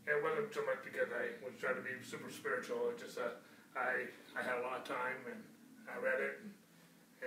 And 0.08 0.16
it 0.16 0.24
wasn't 0.24 0.54
so 0.54 0.64
much 0.64 0.80
because 0.86 1.12
I 1.12 1.36
was 1.44 1.58
trying 1.60 1.76
to 1.76 1.84
be 1.84 1.92
super 2.00 2.32
spiritual. 2.32 2.94
It 2.96 3.04
just 3.04 3.20
uh, 3.20 3.36
I 3.76 4.08
I 4.38 4.42
had 4.46 4.62
a 4.62 4.64
lot 4.64 4.80
of 4.80 4.86
time 4.88 5.20
and 5.28 5.42
I 5.92 6.00
read 6.00 6.24
it 6.24 6.40
and, 6.40 6.56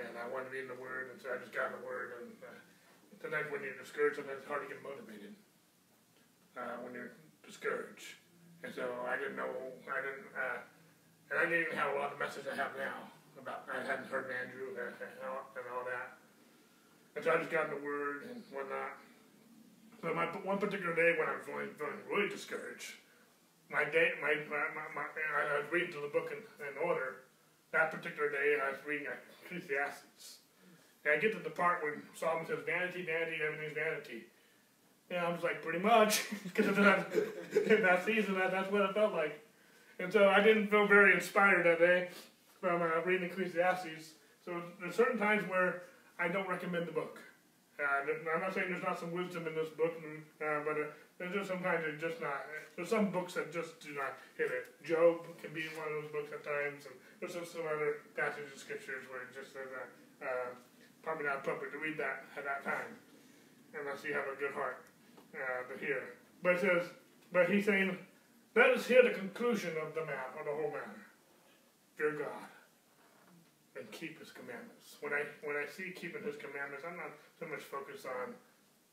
and 0.08 0.12
I 0.16 0.24
wanted 0.32 0.48
to 0.48 0.54
be 0.56 0.62
in 0.64 0.70
the 0.72 0.80
Word, 0.80 1.12
and 1.12 1.20
so 1.20 1.30
I 1.30 1.36
just 1.36 1.52
got 1.52 1.68
in 1.74 1.76
the 1.76 1.84
Word 1.84 2.24
and. 2.24 2.32
Uh, 2.40 2.63
sometimes 3.24 3.48
when 3.48 3.64
you're 3.64 3.80
discouraged, 3.80 4.20
sometimes 4.20 4.44
it's 4.44 4.50
hard 4.52 4.68
to 4.68 4.68
get 4.68 4.84
motivated 4.84 5.32
uh, 6.60 6.76
when 6.84 6.92
you're 6.92 7.16
discouraged. 7.40 8.20
And 8.60 8.68
so 8.68 8.84
I 9.08 9.16
didn't 9.16 9.40
know, 9.40 9.48
I 9.88 10.04
didn't, 10.04 10.28
uh, 10.36 10.60
and 11.32 11.36
I 11.40 11.48
didn't 11.48 11.72
even 11.72 11.76
have 11.80 11.96
a 11.96 11.98
lot 12.04 12.12
of 12.12 12.20
message 12.20 12.44
I 12.44 12.52
have 12.52 12.76
now 12.76 13.08
about, 13.40 13.64
I 13.72 13.80
hadn't 13.80 14.12
heard 14.12 14.28
Andrew 14.28 14.76
and, 14.76 14.92
all, 15.24 15.88
that. 15.88 16.20
And 17.16 17.24
so 17.24 17.32
I 17.32 17.40
just 17.40 17.48
got 17.48 17.72
in 17.72 17.80
the 17.80 17.80
Word 17.80 18.28
and 18.28 18.44
whatnot. 18.52 19.00
So 20.04 20.12
my 20.12 20.28
one 20.44 20.60
particular 20.60 20.92
day 20.92 21.16
when 21.16 21.24
I 21.24 21.40
was 21.40 21.48
feeling, 21.48 21.72
feeling 21.80 22.04
really 22.04 22.28
discouraged, 22.28 22.92
my 23.72 23.88
day, 23.88 24.20
my, 24.20 24.36
my, 24.52 24.68
my, 24.76 24.84
my 24.92 25.08
I 25.08 25.64
was 25.64 25.68
reading 25.72 25.96
the 25.96 26.12
book 26.12 26.28
in, 26.28 26.44
in 26.60 26.76
order. 26.84 27.24
That 27.72 27.88
particular 27.88 28.28
day, 28.28 28.60
I 28.60 28.76
was 28.76 28.84
reading 28.84 29.08
Ecclesiastes. 29.48 30.43
And 31.04 31.14
I 31.14 31.18
get 31.18 31.32
to 31.32 31.38
the 31.38 31.50
part 31.50 31.82
where 31.82 32.00
Solomon 32.14 32.46
says, 32.46 32.58
vanity, 32.64 33.04
vanity, 33.04 33.36
everything's 33.44 33.74
vanity. 33.74 34.24
And 35.10 35.20
I 35.20 35.30
was 35.30 35.42
like, 35.42 35.62
pretty 35.62 35.80
much, 35.80 36.24
because 36.44 36.66
in 36.66 36.84
that, 36.84 38.04
season, 38.04 38.34
that, 38.34 38.50
that's 38.50 38.72
what 38.72 38.82
it 38.82 38.94
felt 38.94 39.12
like. 39.12 39.38
And 39.98 40.12
so 40.12 40.28
I 40.28 40.40
didn't 40.40 40.68
feel 40.68 40.86
very 40.86 41.14
inspired 41.14 41.66
that 41.66 41.78
day 41.78 42.08
from 42.60 42.82
uh, 42.82 43.02
reading 43.04 43.28
Ecclesiastes. 43.30 44.16
So 44.44 44.62
there's 44.80 44.94
certain 44.94 45.18
times 45.18 45.48
where 45.48 45.82
I 46.18 46.28
don't 46.28 46.48
recommend 46.48 46.88
the 46.88 46.92
book. 46.92 47.20
Uh, 47.78 48.06
I'm 48.06 48.40
not 48.40 48.54
saying 48.54 48.70
there's 48.70 48.82
not 48.82 48.98
some 48.98 49.12
wisdom 49.12 49.46
in 49.46 49.54
this 49.54 49.68
book, 49.68 49.92
uh, 49.98 50.62
but 50.64 50.78
uh, 50.78 50.86
there's 51.18 51.34
just 51.34 51.50
sometimes 51.50 51.82
it's 51.86 52.00
just 52.00 52.20
not. 52.20 52.46
There's 52.76 52.88
some 52.88 53.10
books 53.10 53.34
that 53.34 53.52
just 53.52 53.80
do 53.82 53.94
not 53.94 54.14
hit 54.38 54.50
it. 54.50 54.70
Job 54.86 55.26
can 55.42 55.50
be 55.52 55.66
one 55.74 55.90
of 55.90 56.02
those 56.02 56.10
books 56.14 56.30
at 56.30 56.46
times, 56.46 56.86
and 56.86 56.94
there's 57.18 57.34
some 57.34 57.66
other 57.66 58.06
passages 58.14 58.54
of 58.54 58.58
scriptures 58.58 59.04
where 59.10 59.26
it 59.26 59.34
just 59.34 59.52
says. 59.52 59.66
Uh, 60.22 60.54
probably 61.04 61.26
not 61.26 61.44
appropriate 61.44 61.72
to 61.72 61.78
read 61.78 61.98
that 61.98 62.24
at 62.36 62.44
that 62.44 62.64
time, 62.64 62.96
unless 63.78 64.02
you 64.04 64.12
have 64.14 64.24
a 64.24 64.40
good 64.40 64.52
heart 64.52 64.82
uh, 65.36 65.68
to 65.68 65.78
hear. 65.78 66.16
But 66.42 66.56
it 66.56 66.60
says, 66.60 66.88
but 67.32 67.50
he's 67.50 67.64
saying, 67.64 67.96
let 68.56 68.70
us 68.70 68.86
hear 68.86 69.02
the 69.02 69.10
conclusion 69.10 69.74
of 69.82 69.94
the 69.94 70.06
matter, 70.06 70.32
of 70.38 70.46
the 70.46 70.52
whole 70.52 70.70
matter. 70.70 71.04
Fear 71.96 72.24
God 72.24 72.48
and 73.76 73.90
keep 73.90 74.18
His 74.18 74.30
commandments. 74.30 74.96
When 75.00 75.12
I 75.12 75.26
when 75.42 75.56
I 75.56 75.66
see 75.66 75.90
keeping 75.90 76.22
His 76.22 76.36
commandments, 76.36 76.84
I'm 76.86 76.96
not 76.96 77.10
so 77.38 77.46
much 77.46 77.62
focused 77.62 78.06
on 78.06 78.34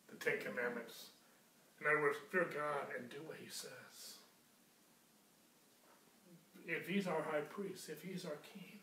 the 0.09 0.17
Ten 0.17 0.41
Commandments. 0.41 1.13
In 1.79 1.87
other 1.87 2.01
words, 2.01 2.17
fear 2.29 2.49
God 2.49 2.93
and 2.97 3.09
do 3.09 3.17
what 3.25 3.37
He 3.41 3.49
says. 3.49 4.21
If 6.65 6.87
He's 6.87 7.07
our 7.07 7.21
high 7.21 7.45
priest, 7.49 7.89
if 7.89 8.01
He's 8.01 8.25
our 8.25 8.37
king, 8.53 8.81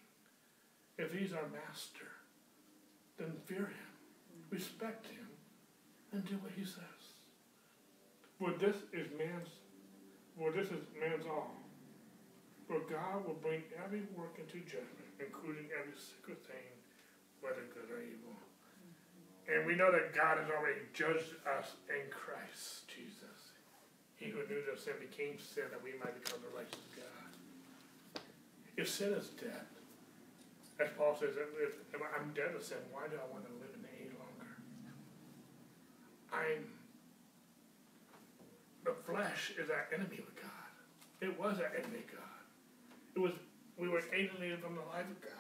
if 0.99 1.13
He's 1.13 1.33
our 1.33 1.47
master, 1.51 2.18
then 3.19 3.32
fear 3.45 3.66
him, 3.66 3.90
respect 4.51 5.07
him, 5.07 5.28
and 6.12 6.24
do 6.24 6.36
what 6.36 6.53
he 6.57 6.65
says. 6.65 6.99
For 8.39 8.53
this 8.53 8.77
is 8.93 9.09
man's 9.19 9.49
for 10.39 10.53
this 10.53 10.69
is 10.70 10.86
man's 10.95 11.27
all. 11.27 11.51
For 12.69 12.78
God 12.86 13.27
will 13.27 13.40
bring 13.43 13.62
every 13.82 14.07
work 14.15 14.39
into 14.39 14.62
judgment, 14.65 15.11
including 15.19 15.66
every 15.74 15.99
secret 15.99 16.39
thing, 16.47 16.70
whether 17.40 17.66
good 17.74 17.90
or 17.90 17.99
evil. 17.99 18.39
And 19.51 19.66
we 19.66 19.74
know 19.74 19.90
that 19.90 20.15
God 20.15 20.39
has 20.39 20.47
already 20.47 20.86
judged 20.95 21.35
us 21.59 21.74
in 21.89 22.07
Christ 22.12 22.86
Jesus. 22.86 23.57
He 24.15 24.31
who 24.31 24.47
knew 24.47 24.62
no 24.69 24.77
sin 24.77 24.95
became 25.01 25.39
sin 25.40 25.65
that 25.70 25.82
we 25.82 25.99
might 25.99 26.15
become 26.23 26.39
the 26.39 26.55
righteous 26.55 26.78
of 26.78 26.97
God. 27.03 28.23
If 28.77 28.89
sin 28.89 29.12
is 29.15 29.28
dead, 29.40 29.66
as 30.81 30.89
Paul 30.97 31.17
says, 31.19 31.35
if, 31.37 31.73
if 31.93 32.01
I'm 32.01 32.33
dead 32.35 32.55
to 32.57 32.65
sin, 32.65 32.79
why 32.93 33.09
do 33.09 33.17
I 33.17 33.27
want 33.33 33.45
to 33.47 33.53
live 33.59 33.75
in 33.75 33.85
any 33.99 34.11
longer? 34.15 34.51
I'm 36.33 36.79
the 38.85 38.95
flesh 39.05 39.53
is 39.59 39.71
our 39.71 39.87
enemy 39.93 40.21
with 40.25 40.37
God. 40.37 40.71
It 41.21 41.39
was 41.39 41.59
our 41.59 41.73
enemy 41.77 42.05
God. 42.11 42.43
It 43.17 43.19
was 43.19 43.33
we 43.77 43.89
were 43.89 44.03
alienated 44.15 44.61
from 44.61 44.77
the 44.77 44.83
life 44.83 45.07
of 45.11 45.21
God. 45.21 45.33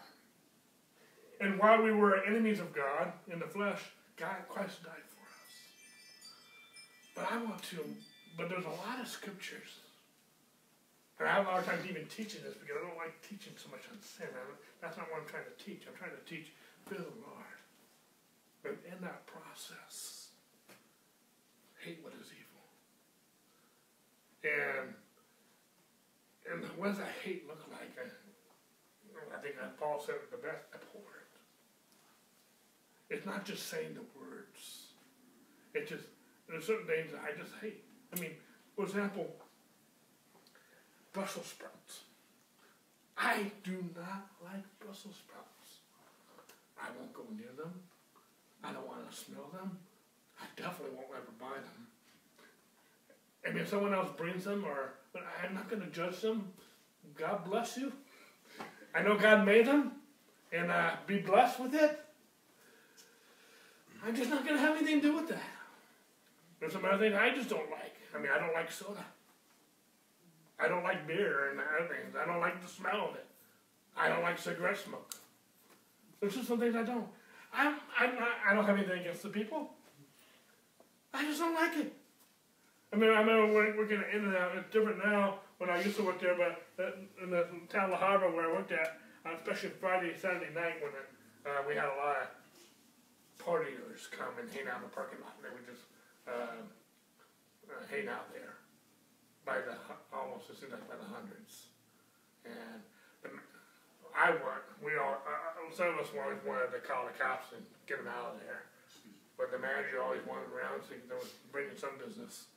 And 1.40 1.58
while 1.58 1.82
we 1.82 1.92
were 1.92 2.24
enemies 2.24 2.60
of 2.60 2.72
God 2.74 3.12
in 3.32 3.38
the 3.38 3.46
flesh, 3.46 3.80
God 4.16 4.36
Christ 4.48 4.82
died 4.82 5.06
for 5.06 5.22
us. 5.22 5.46
But 7.14 7.32
I 7.32 7.42
want 7.42 7.62
to 7.64 7.84
but 8.36 8.48
there's 8.48 8.64
a 8.64 8.68
lot 8.68 9.00
of 9.00 9.08
scriptures 9.08 9.80
and 11.18 11.28
I 11.28 11.34
have 11.34 11.46
a 11.46 11.50
hard 11.50 11.66
time 11.66 11.82
even 11.88 12.06
teaching 12.06 12.42
this 12.46 12.54
because 12.54 12.78
I 12.78 12.86
don't 12.86 12.96
like 12.96 13.18
teaching 13.26 13.52
so 13.58 13.68
much 13.74 13.82
on 13.90 13.98
sin. 13.98 14.30
that's 14.80 14.96
not 14.96 15.10
what 15.10 15.22
I'm 15.22 15.26
trying 15.26 15.50
to 15.50 15.56
teach. 15.58 15.82
I'm 15.90 15.98
trying 15.98 16.14
to 16.14 16.22
teach 16.22 16.54
fear 16.86 17.02
the 17.02 17.18
Lord. 17.26 17.58
But 18.62 18.78
in 18.86 19.02
that 19.02 19.26
process, 19.26 20.30
hate 21.82 21.98
what 22.02 22.14
is 22.14 22.30
evil. 22.30 22.66
And 24.46 24.94
and 26.46 26.64
what 26.78 26.88
does 26.88 26.98
that 26.98 27.12
hate 27.22 27.46
look 27.46 27.60
like? 27.70 27.90
I, 27.98 28.06
I 29.36 29.42
think 29.42 29.58
that 29.58 29.78
Paul 29.78 30.00
said 30.00 30.14
it 30.16 30.30
the 30.30 30.38
best, 30.38 30.64
abhor 30.72 31.02
it. 31.02 31.28
It's 33.14 33.26
not 33.26 33.44
just 33.44 33.68
saying 33.68 33.94
the 33.94 34.06
words. 34.18 34.94
It's 35.74 35.90
just 35.90 36.04
there's 36.48 36.64
certain 36.64 36.86
things 36.86 37.10
I 37.12 37.36
just 37.36 37.52
hate. 37.60 37.84
I 38.16 38.20
mean, 38.20 38.32
for 38.74 38.84
example, 38.84 39.26
Brussels 41.18 41.46
sprouts. 41.46 42.02
I 43.16 43.50
do 43.64 43.84
not 43.96 44.28
like 44.40 44.62
Brussels 44.78 45.16
sprouts. 45.16 45.80
I 46.80 46.86
won't 46.96 47.12
go 47.12 47.24
near 47.36 47.50
them. 47.56 47.74
I 48.62 48.72
don't 48.72 48.86
want 48.86 49.10
to 49.10 49.16
smell 49.16 49.50
them. 49.52 49.76
I 50.40 50.44
definitely 50.54 50.94
won't 50.94 51.08
ever 51.10 51.32
buy 51.40 51.56
them. 51.56 51.86
I 53.44 53.50
mean, 53.50 53.64
if 53.64 53.68
someone 53.68 53.94
else 53.94 54.10
brings 54.16 54.44
them, 54.44 54.64
or 54.64 54.90
but 55.12 55.24
I'm 55.42 55.54
not 55.54 55.68
going 55.68 55.82
to 55.82 55.88
judge 55.88 56.20
them. 56.20 56.52
God 57.16 57.44
bless 57.44 57.76
you. 57.76 57.92
I 58.94 59.02
know 59.02 59.18
God 59.18 59.44
made 59.44 59.66
them, 59.66 59.94
and 60.52 60.70
uh, 60.70 60.92
be 61.08 61.18
blessed 61.18 61.58
with 61.58 61.74
it. 61.74 61.98
I'm 64.06 64.14
just 64.14 64.30
not 64.30 64.44
going 64.44 64.54
to 64.54 64.62
have 64.62 64.76
anything 64.76 65.00
to 65.00 65.08
do 65.08 65.16
with 65.16 65.28
that. 65.30 65.42
There's 66.60 66.74
some 66.74 66.84
other 66.84 66.98
things 66.98 67.16
I 67.16 67.34
just 67.34 67.48
don't 67.48 67.70
like. 67.72 67.96
I 68.14 68.18
mean, 68.18 68.30
I 68.32 68.38
don't 68.38 68.54
like 68.54 68.70
soda. 68.70 69.04
I 70.60 70.68
don't 70.68 70.82
like 70.82 71.06
beer 71.06 71.50
and 71.50 71.60
other 71.60 71.88
things. 71.88 72.16
I 72.16 72.26
don't 72.26 72.40
like 72.40 72.60
the 72.60 72.68
smell 72.68 73.10
of 73.10 73.14
it. 73.14 73.26
I 73.96 74.08
don't 74.08 74.22
like 74.22 74.38
cigarette 74.38 74.78
smoke. 74.78 75.14
There's 76.20 76.34
just 76.34 76.48
some 76.48 76.58
things 76.58 76.74
I 76.74 76.82
don't. 76.82 77.06
I'm, 77.52 77.76
I'm 77.98 78.14
not, 78.16 78.28
I 78.46 78.54
don't 78.54 78.64
have 78.64 78.76
anything 78.76 79.00
against 79.00 79.22
the 79.22 79.28
people. 79.28 79.70
I 81.14 81.24
just 81.24 81.38
don't 81.38 81.54
like 81.54 81.76
it. 81.76 81.92
I 82.92 82.96
mean, 82.96 83.10
I 83.10 83.20
remember 83.20 83.52
we're, 83.52 83.76
we're 83.76 83.86
getting 83.86 84.04
in 84.12 84.24
and 84.24 84.36
out. 84.36 84.52
It's 84.56 84.72
different 84.72 84.98
now 85.04 85.38
when 85.58 85.70
I 85.70 85.82
used 85.82 85.96
to 85.96 86.02
work 86.02 86.20
there, 86.20 86.36
but 86.36 86.98
in 87.22 87.30
the 87.30 87.46
town 87.68 87.92
of 87.92 87.98
Harbor 87.98 88.30
where 88.30 88.50
I 88.50 88.52
worked 88.52 88.72
at, 88.72 88.98
uh, 89.26 89.30
especially 89.36 89.70
Friday, 89.80 90.14
Saturday 90.20 90.52
night 90.54 90.80
when 90.80 90.92
it, 90.92 91.08
uh, 91.46 91.62
we 91.66 91.74
had 91.74 91.84
a 91.84 91.98
lot 91.98 92.16
of 92.22 92.28
partiers 93.44 94.10
come 94.10 94.32
and 94.40 94.48
hang 94.50 94.68
out 94.68 94.76
in 94.76 94.82
the 94.82 94.94
parking 94.94 95.18
lot. 95.20 95.34
They 95.42 95.50
would 95.50 95.66
just 95.66 95.82
uh, 96.26 96.62
uh, 97.68 97.82
hang 97.90 98.08
out 98.08 98.32
there 98.32 98.47
by 99.48 99.64
the 99.64 99.72
almost 100.12 100.52
it 100.52 100.60
seems 100.60 100.76
like 100.76 100.84
by 100.84 101.00
the 101.00 101.08
hundreds. 101.08 101.72
And 102.44 102.84
the, 103.24 103.32
I 104.12 104.36
want 104.36 104.60
we 104.84 105.00
all 105.00 105.24
uh, 105.24 105.56
uh, 105.56 105.72
some 105.72 105.96
of 105.96 106.04
us 106.04 106.12
always 106.12 106.36
wanted 106.44 106.68
to 106.76 106.84
call 106.84 107.08
the 107.08 107.16
cops 107.16 107.56
and 107.56 107.64
get 107.88 107.96
them 107.96 108.12
out 108.12 108.36
of 108.36 108.44
there, 108.44 108.68
but 109.40 109.48
the 109.48 109.56
manager 109.56 110.04
always 110.04 110.20
wanted 110.28 110.52
around 110.52 110.84
so 110.84 110.92
they 110.92 111.16
was 111.16 111.32
bringing 111.48 111.80
some 111.80 111.96
business. 111.96 112.52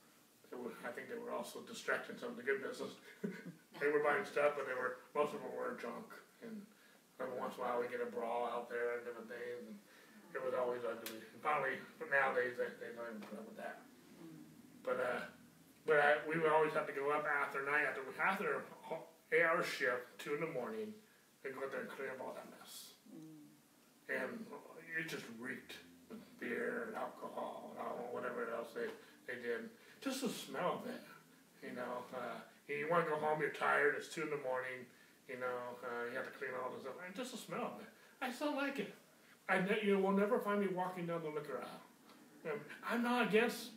Were, 0.51 0.75
I 0.83 0.91
think 0.91 1.07
they 1.07 1.15
were 1.15 1.31
also 1.31 1.63
distracting 1.63 2.19
some 2.19 2.35
of 2.35 2.37
the 2.37 2.43
good 2.43 2.59
business. 2.59 2.91
they 3.79 3.87
were 3.87 4.03
buying 4.03 4.27
stuff, 4.27 4.59
but 4.59 4.67
they 4.67 4.75
were 4.75 4.99
most 5.15 5.31
of 5.31 5.39
them 5.39 5.55
were 5.55 5.79
junk. 5.79 6.11
And 6.43 6.59
every 7.23 7.39
once 7.39 7.55
in 7.55 7.63
a 7.63 7.71
while 7.71 7.79
we 7.79 7.87
get 7.87 8.03
a 8.03 8.11
brawl 8.11 8.51
out 8.51 8.67
there 8.67 8.99
and 8.99 9.07
different 9.07 9.31
things. 9.31 9.63
And 9.63 9.79
it 10.35 10.43
was 10.43 10.51
always 10.51 10.83
ugly. 10.83 11.23
And 11.23 11.39
finally, 11.39 11.79
but 11.95 12.11
nowadays 12.11 12.59
they, 12.59 12.67
they 12.83 12.91
don't 12.99 13.15
even 13.15 13.23
put 13.23 13.39
up 13.39 13.47
with 13.47 13.59
that. 13.63 13.79
But 14.83 14.99
uh, 14.99 15.23
but 15.85 15.97
I, 15.97 16.13
we 16.29 16.39
would 16.39 16.51
always 16.51 16.73
have 16.73 16.87
to 16.87 16.93
go 16.93 17.11
up 17.11 17.25
after 17.25 17.65
night 17.65 17.85
after 17.89 18.01
we 18.01 18.13
after 18.21 18.61
eight 19.33 19.43
hour 19.43 19.63
shift, 19.63 20.19
two 20.19 20.35
in 20.35 20.41
the 20.41 20.51
morning, 20.51 20.93
and 21.43 21.53
go 21.55 21.63
out 21.63 21.71
there 21.71 21.81
and 21.81 21.89
clean 21.89 22.09
up 22.09 22.19
all 22.21 22.35
that 22.35 22.45
mess. 22.59 22.93
And 24.09 24.45
it 24.99 25.07
just 25.07 25.23
reeked 25.39 25.79
with 26.09 26.19
beer 26.39 26.91
and 26.91 26.95
alcohol 26.97 27.71
and 27.71 27.79
all, 27.79 28.09
whatever 28.11 28.47
else 28.53 28.75
they, 28.75 28.91
they 29.25 29.39
did 29.41 29.69
just 30.01 30.21
the 30.21 30.29
smell 30.29 30.81
of 30.83 30.89
it, 30.89 31.01
you 31.63 31.73
know. 31.75 32.03
Uh, 32.13 32.41
you 32.67 32.87
want 32.89 33.05
to 33.05 33.11
go 33.11 33.17
home, 33.17 33.39
you're 33.39 33.51
tired, 33.51 33.95
it's 33.97 34.07
2 34.07 34.23
in 34.23 34.29
the 34.29 34.37
morning, 34.37 34.87
you 35.27 35.39
know, 35.39 35.77
uh, 35.83 36.09
you 36.09 36.15
have 36.15 36.25
to 36.25 36.37
clean 36.37 36.51
all 36.61 36.71
this 36.75 36.85
up. 36.85 36.97
And 37.05 37.15
just 37.15 37.31
the 37.31 37.37
smell 37.37 37.75
of 37.75 37.81
it. 37.81 37.87
I 38.21 38.31
still 38.31 38.55
like 38.55 38.79
it. 38.79 38.93
I 39.49 39.59
ne- 39.59 39.81
you 39.83 39.99
will 39.99 40.11
never 40.11 40.39
find 40.39 40.61
me 40.61 40.67
walking 40.67 41.05
down 41.05 41.21
the 41.23 41.29
liquor 41.29 41.61
aisle. 41.61 42.53
I'm 42.89 43.03
not 43.03 43.27
against 43.27 43.69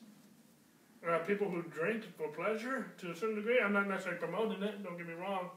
uh, 1.08 1.18
people 1.20 1.48
who 1.48 1.62
drink 1.62 2.04
for 2.16 2.28
pleasure 2.28 2.92
to 2.98 3.10
a 3.10 3.16
certain 3.16 3.36
degree. 3.36 3.58
I'm 3.60 3.72
not 3.72 3.88
necessarily 3.88 4.18
promoting 4.18 4.62
it, 4.62 4.82
don't 4.82 4.96
get 4.96 5.06
me 5.06 5.14
wrong. 5.14 5.50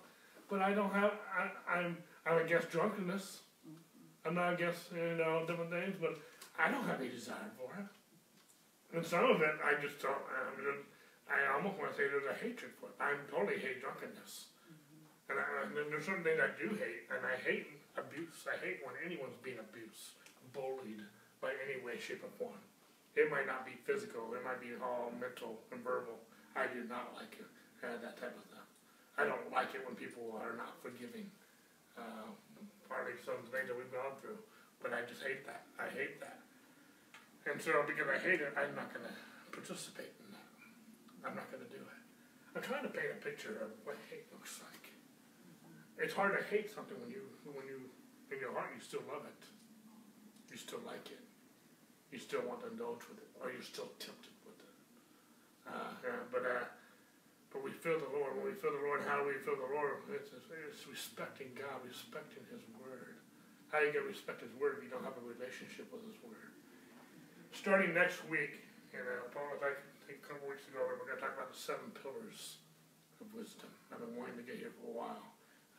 But 0.49 0.61
I 0.61 0.73
don't 0.73 0.93
have, 0.93 1.13
I, 1.27 1.77
I'm, 1.77 1.97
I'm 2.25 2.45
against 2.45 2.69
drunkenness. 2.69 3.41
I'm 4.25 4.35
not 4.35 4.53
against, 4.53 4.91
you 4.91 5.15
know, 5.15 5.45
different 5.47 5.71
things, 5.71 5.95
but 5.99 6.19
I 6.59 6.71
don't 6.71 6.83
have 6.83 6.99
any 6.99 7.09
desire 7.09 7.51
for 7.55 7.71
it. 7.79 7.87
And 8.95 9.05
some 9.05 9.23
of 9.23 9.41
it, 9.41 9.55
I 9.63 9.79
just 9.79 9.99
don't. 9.99 10.15
I, 10.15 10.51
mean, 10.55 10.83
I 11.27 11.55
almost 11.55 11.79
want 11.79 11.91
to 11.91 11.95
say 11.95 12.07
there's 12.07 12.27
a 12.27 12.35
hatred 12.35 12.71
for 12.79 12.87
it. 12.91 12.95
I 12.99 13.15
totally 13.31 13.59
hate 13.59 13.83
drunkenness, 13.83 14.51
mm-hmm. 14.63 15.31
and, 15.31 15.37
I, 15.39 15.45
and 15.67 15.91
there's 15.91 16.07
certain 16.07 16.23
things 16.23 16.39
I 16.39 16.51
do 16.55 16.71
hate, 16.75 17.07
and 17.11 17.19
I 17.19 17.35
hate 17.43 17.67
abuse. 17.99 18.47
I 18.47 18.55
hate 18.63 18.79
when 18.83 18.95
anyone's 19.03 19.35
being 19.43 19.59
abused, 19.59 20.15
bullied 20.55 21.03
by 21.43 21.51
any 21.67 21.83
way, 21.83 21.99
shape, 21.99 22.23
or 22.23 22.31
form. 22.39 22.59
It 23.17 23.33
might 23.33 23.49
not 23.49 23.65
be 23.65 23.73
physical. 23.81 24.29
It 24.37 24.45
might 24.45 24.61
be 24.61 24.77
all 24.77 25.09
mental 25.17 25.57
and 25.73 25.81
verbal. 25.81 26.21
I 26.53 26.69
do 26.69 26.85
not 26.85 27.17
like 27.17 27.33
it. 27.41 27.49
Uh, 27.81 27.97
that 28.01 28.21
type 28.21 28.37
of 28.37 28.45
stuff. 28.45 28.69
I 29.17 29.25
don't 29.25 29.49
like 29.49 29.73
it 29.73 29.81
when 29.81 29.97
people 29.97 30.37
are 30.37 30.53
not 30.53 30.77
forgiving. 30.85 31.25
Uh, 31.97 32.29
partly 32.85 33.17
some 33.25 33.41
things 33.49 33.65
that 33.65 33.73
we've 33.73 33.89
gone 33.89 34.13
through, 34.21 34.37
but 34.81 34.93
I 34.93 35.01
just 35.09 35.25
hate 35.25 35.49
that. 35.49 35.65
I 35.81 35.89
hate 35.89 36.21
that. 36.21 36.45
And 37.49 37.57
so 37.57 37.81
because 37.89 38.05
I 38.05 38.21
hate 38.21 38.37
it, 38.37 38.53
I'm 38.53 38.77
not 38.77 38.93
going 38.93 39.05
to 39.09 39.15
participate 39.49 40.13
in 40.21 40.29
that. 40.37 40.49
I'm 41.25 41.33
not 41.33 41.49
going 41.49 41.65
to 41.65 41.71
do 41.73 41.81
it. 41.81 42.01
I'm 42.53 42.61
trying 42.61 42.85
to 42.85 42.93
paint 42.93 43.17
a 43.17 43.19
picture 43.21 43.57
of 43.65 43.73
what 43.81 43.97
hate 44.13 44.29
looks 44.29 44.61
like. 44.61 44.93
It's 45.97 46.13
hard 46.13 46.37
to 46.37 46.41
hate 46.53 46.69
something 46.69 46.97
when 47.01 47.09
you, 47.09 47.25
when 47.49 47.65
you, 47.65 47.89
in 48.29 48.37
your 48.37 48.53
heart, 48.53 48.69
you 48.77 48.81
still 48.81 49.05
love 49.09 49.25
it. 49.25 49.41
You 50.53 50.57
still 50.57 50.81
like 50.85 51.09
it. 51.09 51.26
You 52.11 52.19
still 52.19 52.43
want 52.47 52.63
to 52.63 52.71
indulge 52.71 53.03
with 53.11 53.19
it, 53.19 53.29
or 53.43 53.51
you're 53.51 53.65
still 53.65 53.91
tempted 53.99 54.35
with 54.47 54.59
it. 54.63 54.73
Uh, 55.67 55.91
yeah, 56.03 56.23
but 56.31 56.43
uh, 56.47 56.65
but 57.51 57.63
we 57.63 57.71
feel 57.71 57.99
the 57.99 58.11
Lord. 58.15 58.39
When 58.39 58.47
we 58.47 58.55
feel 58.55 58.71
the 58.71 58.85
Lord, 58.85 59.03
how 59.03 59.19
do 59.19 59.27
we 59.27 59.39
feel 59.43 59.59
the 59.59 59.71
Lord? 59.75 60.07
It's, 60.11 60.31
it's 60.31 60.83
respecting 60.87 61.51
God, 61.55 61.83
respecting 61.83 62.47
His 62.47 62.63
Word. 62.79 63.19
How 63.71 63.83
you 63.83 63.91
get 63.91 64.07
respect 64.07 64.39
His 64.39 64.55
Word 64.55 64.79
if 64.79 64.87
you 64.87 64.91
don't 64.91 65.03
have 65.03 65.19
a 65.19 65.25
relationship 65.27 65.91
with 65.91 66.03
His 66.07 66.15
Word? 66.23 66.57
starting 67.57 67.89
next 67.97 68.21
week, 68.29 68.61
and 68.93 69.01
uh, 69.01 69.25
Paul, 69.33 69.57
I 69.57 69.73
think 70.05 70.21
a 70.21 70.25
couple 70.29 70.45
weeks 70.45 70.69
ago, 70.69 70.85
we're 70.85 71.01
going 71.09 71.17
to 71.17 71.23
talk 71.23 71.33
about 71.33 71.49
the 71.49 71.57
seven 71.57 71.89
pillars 71.97 72.61
of 73.17 73.25
wisdom. 73.33 73.73
I've 73.89 73.97
been 73.97 74.13
wanting 74.13 74.37
to 74.37 74.45
get 74.45 74.61
here 74.61 74.69
for 74.77 74.93
a 74.93 74.95
while. 74.95 75.25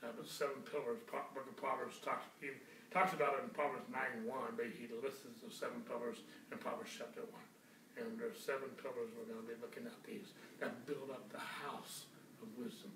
Uh, 0.02 0.14
but 0.14 0.26
seven 0.26 0.62
pillars, 0.66 0.98
Book 1.06 1.46
of 1.46 1.55
Proverbs 1.55 2.02
talks, 2.02 2.26
he 2.42 2.50
talks 2.90 3.12
about 3.12 3.36
it 3.36 3.44
in 3.44 3.51
Proverbs 3.52 3.89
9 3.93 4.24
1, 4.24 4.56
but 4.56 4.66
he 4.73 4.89
lists 5.01 5.28
the 5.28 5.51
seven 5.52 5.85
pillars 5.85 6.24
in 6.51 6.56
Proverbs 6.59 6.93
chapter 6.97 7.24
1. 7.24 7.31
And 7.98 8.15
there's 8.15 8.39
seven 8.39 8.70
pillars 8.78 9.10
we're 9.12 9.27
going 9.27 9.43
to 9.43 9.51
be 9.51 9.59
looking 9.59 9.85
at 9.85 9.98
these 10.06 10.32
that 10.62 10.86
build 10.86 11.10
up 11.10 11.27
the 11.28 11.43
house 11.43 12.06
of 12.40 12.47
wisdom. 12.55 12.94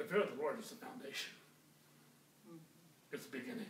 The 0.00 0.08
fear 0.08 0.24
of 0.24 0.32
the 0.32 0.40
Lord 0.40 0.56
is 0.56 0.72
the 0.72 0.80
foundation. 0.80 1.36
Mm-hmm. 2.48 2.64
It's 3.12 3.28
the 3.28 3.36
beginning. 3.36 3.68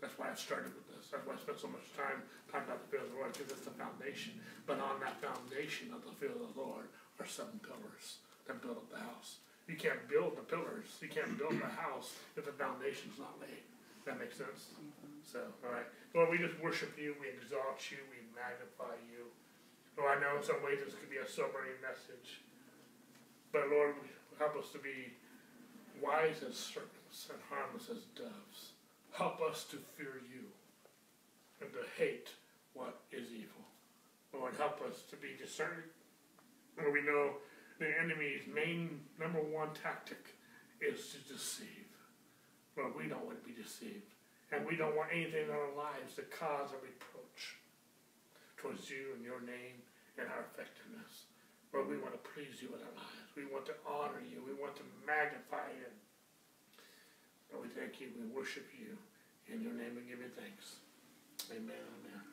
That's 0.00 0.16
why 0.16 0.32
I 0.32 0.34
started 0.34 0.72
with 0.72 0.88
this. 0.88 1.12
That's 1.12 1.28
why 1.28 1.36
I 1.36 1.40
spent 1.44 1.60
so 1.60 1.68
much 1.68 1.84
time 1.92 2.24
talking 2.48 2.72
about 2.72 2.80
the 2.80 2.88
fear 2.88 3.04
of 3.04 3.12
the 3.12 3.20
Lord, 3.20 3.36
because 3.36 3.52
it's 3.52 3.68
the 3.68 3.76
foundation. 3.76 4.40
But 4.64 4.80
on 4.80 4.96
that 5.04 5.20
foundation 5.20 5.92
of 5.92 6.00
the 6.08 6.16
fear 6.16 6.32
of 6.32 6.40
the 6.40 6.56
Lord 6.56 6.88
are 7.20 7.28
seven 7.28 7.60
pillars 7.60 8.24
that 8.48 8.64
build 8.64 8.80
up 8.80 8.88
the 8.88 9.04
house. 9.04 9.44
You 9.68 9.76
can't 9.76 10.08
build 10.08 10.40
the 10.40 10.48
pillars, 10.48 10.88
you 11.04 11.12
can't 11.12 11.36
build 11.36 11.60
the 11.60 11.68
house 11.68 12.16
if 12.34 12.48
the 12.48 12.56
foundation's 12.56 13.20
not 13.20 13.36
laid. 13.38 13.62
That 14.06 14.18
makes 14.18 14.36
sense? 14.36 14.72
So, 15.22 15.40
all 15.64 15.72
right. 15.72 15.86
Lord, 16.14 16.30
we 16.30 16.38
just 16.38 16.58
worship 16.58 16.98
you, 16.98 17.14
we 17.20 17.28
exalt 17.28 17.78
you, 17.90 17.98
we 18.10 18.18
magnify 18.34 18.98
you. 19.12 19.30
Lord, 19.96 20.18
I 20.18 20.20
know 20.20 20.38
in 20.38 20.42
some 20.42 20.62
ways 20.64 20.80
this 20.84 20.94
could 20.94 21.10
be 21.10 21.22
a 21.22 21.28
sobering 21.28 21.78
message. 21.82 22.40
But 23.52 23.68
Lord, 23.70 23.94
help 24.38 24.56
us 24.56 24.70
to 24.72 24.78
be 24.78 25.12
wise 26.02 26.42
as 26.48 26.56
serpents 26.56 27.28
and 27.30 27.38
harmless 27.50 27.90
as 27.90 28.08
doves. 28.16 28.72
Help 29.12 29.40
us 29.42 29.64
to 29.70 29.76
fear 29.96 30.22
you 30.30 30.48
and 31.60 31.70
to 31.72 31.84
hate 31.98 32.30
what 32.74 33.00
is 33.12 33.28
evil. 33.32 33.62
Lord, 34.32 34.54
help 34.56 34.80
us 34.82 35.02
to 35.10 35.16
be 35.16 35.36
discerning. 35.38 35.90
Lord, 36.78 36.92
we 36.92 37.02
know 37.02 37.34
the 37.78 37.90
enemy's 38.00 38.42
main 38.52 39.00
number 39.18 39.40
one 39.40 39.68
tactic 39.82 40.34
is 40.80 41.12
to 41.12 41.32
deceive. 41.32 41.79
Lord, 42.76 42.94
we 42.96 43.08
don't 43.10 43.24
want 43.26 43.38
to 43.40 43.46
be 43.46 43.54
deceived. 43.54 44.14
And 44.50 44.66
we 44.66 44.74
don't 44.74 44.98
want 44.98 45.14
anything 45.14 45.46
in 45.46 45.54
our 45.54 45.70
lives 45.78 46.18
to 46.18 46.26
cause 46.26 46.74
a 46.74 46.80
reproach 46.82 47.60
towards 48.58 48.90
you 48.90 49.14
and 49.14 49.22
your 49.22 49.40
name 49.40 49.78
and 50.18 50.26
our 50.26 50.42
effectiveness. 50.50 51.30
Lord, 51.70 51.86
we 51.86 52.02
want 52.02 52.18
to 52.18 52.22
please 52.34 52.58
you 52.58 52.74
in 52.74 52.82
our 52.82 52.96
lives. 52.98 53.30
We 53.38 53.46
want 53.46 53.66
to 53.70 53.78
honor 53.86 54.18
you. 54.26 54.42
We 54.42 54.58
want 54.58 54.74
to 54.82 54.86
magnify 55.06 55.70
you. 55.78 55.90
Lord, 57.54 57.66
we 57.66 57.70
thank 57.70 58.02
you. 58.02 58.10
We 58.18 58.26
worship 58.26 58.66
you. 58.74 58.98
In 59.46 59.62
your 59.62 59.74
name 59.74 59.94
we 59.94 60.02
give 60.02 60.18
you 60.18 60.30
thanks. 60.34 60.82
Amen. 61.50 61.78
Amen. 61.78 62.29